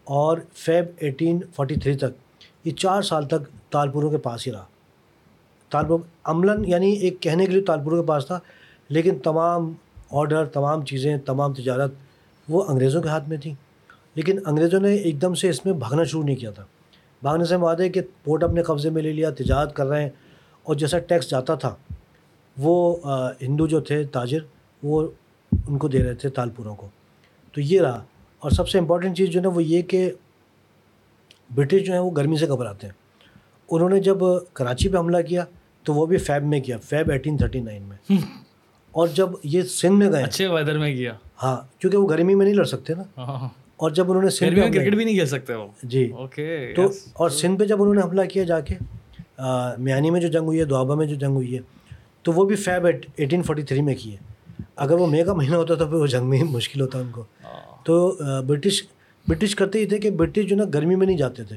اور 0.04 0.38
فیب 0.52 0.84
ایٹین 0.98 1.40
فورٹی 1.56 1.74
تھری 1.74 1.94
تک 1.94 2.21
یہ 2.64 2.72
چار 2.72 3.02
سال 3.02 3.28
تک 3.28 3.72
تالپوروں 3.72 4.10
کے 4.10 4.18
پاس 4.18 4.46
ہی 4.46 4.52
رہا۔ 4.52 4.64
تالپور 5.70 5.98
عملاً 6.24 6.64
یعنی 6.66 6.92
ایک 6.92 7.20
کہنے 7.20 7.46
کے 7.46 7.52
لیے 7.52 7.62
تالپوروں 7.62 8.02
کے 8.02 8.08
پاس 8.08 8.26
تھا، 8.26 8.38
لیکن 8.88 9.18
تمام 9.18 9.72
آڈر 10.10 10.44
تمام 10.44 10.84
چیزیں، 10.84 11.16
تمام 11.16 11.52
تجارت 11.52 11.94
وہ 12.48 12.64
انگریزوں 12.68 13.02
کے 13.02 13.08
ہاتھ 13.08 13.28
میں 13.28 13.36
تھیں۔ 13.36 13.54
لیکن 14.14 14.38
انگریزوں 14.46 14.80
نے 14.80 14.94
ایک 14.94 15.22
دم 15.22 15.34
سے 15.34 15.48
اس 15.48 15.66
میں 15.66 15.74
بھاگنا 15.74 16.04
شروع 16.04 16.24
نہیں 16.24 16.36
کیا 16.36 16.50
تھا۔ 16.50 16.64
بھاگنے 17.22 17.44
سے 17.44 17.56
وعدے 17.56 17.88
کہ 17.88 18.00
پورٹ 18.24 18.42
اپنے 18.42 18.62
قبضے 18.62 18.90
میں 18.90 19.02
لے 19.02 19.12
لیا، 19.12 19.30
تجارت 19.30 19.76
کر 19.76 19.86
رہے 19.86 20.02
ہیں 20.02 20.10
اور 20.62 20.74
جیسا 20.74 20.98
ٹیکس 20.98 21.30
جاتا 21.30 21.54
تھا، 21.54 21.74
وہ 22.58 22.96
ہندو 23.42 23.66
جو 23.66 23.80
تھے، 23.80 24.04
تاجر، 24.04 24.38
وہ 24.82 25.08
ان 25.68 25.78
کو 25.78 25.88
دے 25.88 26.04
رہے 26.04 26.14
تھے 26.14 26.28
تالپوروں 26.28 26.74
کو۔ 26.74 26.88
تو 27.52 27.60
یہ 27.60 27.80
رہا۔ 27.80 28.04
اور 28.38 28.50
سب 28.50 28.68
سے 28.68 28.78
امپورٹنٹ 28.78 29.16
چیز 29.16 29.28
جو 29.28 29.40
ہے 29.40 29.42
نا، 29.42 29.48
وہ 29.48 29.62
یہ 29.62 29.82
کہ 29.82 30.12
برٹش 31.54 31.82
جو 31.86 31.92
ہیں 31.92 32.00
وہ 32.00 32.10
گرمی 32.10 32.36
سے 32.36 32.48
گھبراتے 32.48 32.86
ہیں۔ 32.86 32.94
انہوں 33.70 33.88
نے 33.88 34.00
جب 34.00 34.18
کراچی 34.52 34.88
پہ 34.88 34.96
حملہ 34.96 35.22
کیا 35.28 35.44
تو 35.82 35.94
وہ 35.94 36.06
بھی 36.06 36.16
فیب 36.16 36.44
میں 36.46 36.60
کیا 36.60 36.76
فیب 36.78 37.10
ایٹین 37.10 37.36
تھرٹی 37.36 37.60
نائن 37.60 37.82
میں۔ 37.82 38.16
اور 38.92 39.08
جب 39.08 39.28
یہ 39.44 39.62
سندھ 39.62 39.92
میں 39.92 40.12
گئے۔ 40.12 40.22
اچھے 40.22 40.46
ویدر 40.46 40.78
میں 40.78 40.96
کیا۔ 40.96 41.12
ہاں 41.42 41.56
کیونکہ 41.78 41.98
وہ 41.98 42.08
گرمی 42.08 42.34
میں 42.34 42.44
نہیں 42.46 42.54
لڑ 42.54 42.64
سکتے 42.64 42.94
نا۔ 42.94 43.02
ہاں۔ 43.16 43.48
اور 43.76 43.90
جب 43.90 44.10
انہوں 44.10 44.22
نے 44.22 44.30
سندھ 44.30 44.58
میں 44.58 44.70
کرکٹ 44.70 44.94
بھی 44.94 45.04
نہیں 45.04 45.14
کھیل 45.14 45.26
سکتے 45.26 45.54
وہ۔ 45.54 45.66
جی۔ 45.82 46.12
تو 46.76 46.82
اور 47.12 47.30
سندھ 47.30 47.60
پہ 47.60 47.64
جب 47.64 47.82
انہوں 47.82 47.94
نے 47.94 48.00
حملہ 48.00 48.22
کیا 48.22 48.44
جا 48.44 48.60
کے 48.60 48.74
میانی 49.78 50.10
میں 50.10 50.20
جو 50.20 50.28
جنگ 50.28 50.42
ہوئی 50.42 50.58
ہے 50.58 50.64
دوابا 50.64 50.94
میں 50.94 51.06
جو 51.06 51.14
جنگ 51.14 51.34
ہوئی 51.34 51.54
ہے 51.54 51.60
تو 52.22 52.32
وہ 52.32 52.44
بھی 52.44 52.56
فیب 52.56 52.86
ایٹین 53.16 53.42
فورٹی 53.42 53.62
تھری 53.62 53.80
میں 53.82 53.94
کی 54.02 54.12
ہے 54.12 54.16
اگر 54.76 54.92
وہ 54.92 55.06
مے 55.06 55.24
کا 55.24 55.34
مہینہ 55.34 55.56
ہوتا 55.56 55.74
تو 55.74 55.86
پھر 55.86 55.94
وہ 55.94 56.06
جنگ 56.06 56.28
میں 56.28 56.42
مشکل 56.42 56.80
ہوتا 56.80 56.98
ان 56.98 57.08
کو۔ 57.12 57.20
ہاں۔ 57.20 57.84
تو 57.84 58.18
برٹش 58.46 58.82
برٹش 59.28 59.54
کرتے 59.54 59.78
ہی 59.78 59.86
تھے 59.86 59.98
کہ 59.98 60.10
برٹش 60.10 60.44
جو 60.44 60.56
نا 60.56 60.64
گرمی 60.74 60.94
میں 60.94 61.06
نہیں 61.06 61.16
جاتے 61.16 61.44
تھے۔ 61.44 61.56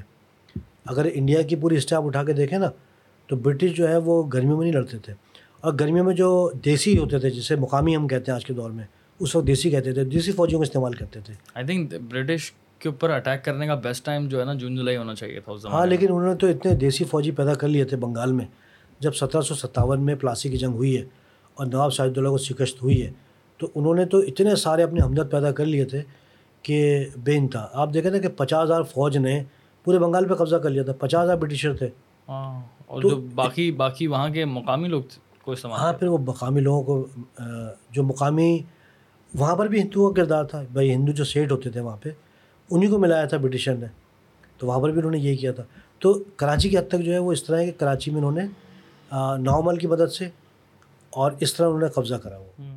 اگر 0.86 1.08
انڈیا 1.14 1.42
کی 1.42 1.56
پوری 1.56 1.78
آپ 1.96 2.06
اٹھا 2.06 2.24
کے 2.24 2.34
دیکھیں 2.34 2.60
نا 2.60 2.70
تو 3.28 3.36
برٹش 3.36 3.72
جو 3.72 3.90
ہے 3.90 3.98
وہ 3.98 4.24
گرمیوں 4.24 4.58
میں 4.58 4.66
نہیں 4.66 4.74
لڑتے 4.74 4.98
تھے۔ 4.98 5.14
اور 5.62 5.74
گرمیوں 5.80 6.06
میں 6.06 6.16
جو 6.16 6.52
دیسی 6.66 6.98
ہوتے 6.98 7.20
تھے 7.20 7.30
جسے 7.30 7.56
مقامی 7.56 7.96
ہم 7.96 8.08
کہتے 8.08 8.32
ہیں 8.32 8.36
آج 8.36 8.46
کے 8.46 8.54
دور 8.54 8.72
میں 8.72 8.84
اس 9.20 9.36
وقت 9.36 9.48
دیسی 9.48 9.70
کہتے 9.70 9.94
تھے 9.94 10.04
دیسی 10.04 10.32
فوجیوں 10.32 10.62
کا 10.62 10.64
استعمال 10.64 10.94
کرتے 10.94 11.20
تھے۔ 11.20 11.34
آئی 11.56 11.66
تھنک 11.66 11.94
برٹش 12.10 12.54
کے 12.80 12.90
اوپر 12.90 13.10
اٹیک 13.10 13.46
کرنے 13.46 13.68
کا 13.68 13.76
بیسٹ 13.76 14.06
ٹائم 14.06 14.28
جو 14.28 14.40
ہے 14.40 14.46
نا 14.46 14.54
جون 14.54 14.76
جولائی 14.76 14.98
ہونا 14.98 15.16
چاہیے 15.16 15.40
تھا 15.40 15.70
ہاں 15.70 15.86
لیکن 15.86 16.06
انہوں 16.10 16.30
نے 16.30 16.36
تو 16.36 16.48
اتنے 16.48 16.76
دیسی 16.76 17.04
فوجی 17.04 17.32
پیدا 17.32 17.54
کر 17.54 17.68
لیے 17.68 17.86
تھے 17.86 17.98
بنگال 17.98 18.32
میں 18.32 18.46
جب 19.00 19.16
سترہ 19.16 19.42
سو 19.42 19.56
ستاون 19.56 20.02
میں 20.02 20.16
پلاسی 20.16 20.50
کی 20.50 20.58
جنگ 20.58 20.74
ہوئی 20.74 20.98
ہے 20.98 21.04
اور 21.54 21.66
نواب 21.66 21.94
شاہد 21.94 22.18
اللہ 22.18 22.30
کو 22.30 22.38
شکست 22.38 22.84
ہوئی 22.84 23.04
ہے۔ 23.04 23.12
تو 23.58 23.70
انہوں 23.76 23.96
نے 23.96 24.06
تو 24.06 24.18
اتنے 24.18 24.56
سارے 24.56 24.84
اپنے 24.84 25.02
ہمدرد 25.02 25.32
پیدا 25.32 25.52
کر 25.52 25.66
لیے 25.66 25.86
تھے 25.86 26.02
کہ 26.66 26.78
بے 27.24 27.36
انتہا۔ 27.38 27.68
آپ 27.82 27.94
دیکھیں 27.94 28.12
نا 28.12 28.18
کہ 28.18 28.30
پچاس 28.38 28.64
ہزار 28.64 28.82
فوج 28.84 29.18
نے 29.18 29.44
پورے 29.86 30.00
بنگال 30.00 30.28
پہ 30.28 30.34
قبضہ 30.34 30.56
کر 30.56 30.70
لیا 30.70 30.84
تھا۔ 30.84 30.94
پچاس 31.00 31.24
ہزار 31.24 31.38
برٹشر 31.38 31.74
تھے۔ 31.78 31.90
ہاں 32.30 32.62
اور 32.86 33.02
جو 33.02 33.16
باقی 33.36 33.72
باقی 33.72 34.08
وہاں 34.08 34.30
کے 34.30 34.46
مقامی 34.46 34.88
لوگ 34.88 35.04
کو 35.44 35.54
ہاں 35.64 35.94
پھر 35.94 36.08
وہ 36.08 36.18
مقامی 36.18 36.62
لوگوں 36.62 36.84
کو 36.84 37.06
جو 37.92 38.04
مقامی 38.04 38.60
وہاں 39.34 39.56
پر 39.56 39.68
بھی 39.68 39.82
ہندوؤں 39.82 40.12
کا 40.14 40.22
کردار 40.22 40.44
تھا۔ 40.44 40.62
بھائی 40.74 40.94
ہندو 40.94 41.12
جو 41.12 41.24
سیٹ 41.24 41.52
ہوتے 41.52 41.70
تھے 41.70 41.80
وہاں 41.80 41.98
پہ 42.02 42.10
انہیں 42.72 42.92
کو 42.92 43.00
ملایا 43.00 43.26
تھا 43.26 43.38
برٹشر 43.38 43.76
نے۔ 43.76 43.88
تو 44.58 44.68
وہاں 44.68 44.80
پر 44.80 44.90
بھی 44.90 44.98
انہوں 44.98 45.12
نے 45.12 45.18
یہی 45.18 45.36
کیا 45.36 45.52
تھا۔ 45.52 45.64
تو 46.00 46.14
کراچی 46.36 46.70
کی 46.70 46.78
حد 46.78 46.88
تک 46.88 47.00
جو 47.00 47.14
ہے 47.14 47.18
وہ 47.18 47.32
اس 47.32 47.44
طرح 47.44 47.58
ہے 47.58 47.66
کہ 47.66 47.80
کراچی 47.80 48.12
میں 48.12 48.18
انہوں 48.18 48.32
نے 48.32 48.46
ناؤمل 49.42 49.78
کی 49.78 49.88
مدد 49.88 50.12
سے 50.12 50.30
اور 51.10 51.32
اس 51.40 51.54
طرح 51.54 51.68
انہوں 51.68 51.80
نے 51.80 51.88
قبضہ 51.88 52.16
کرا 52.16 52.38
وہ۔ 52.38 52.75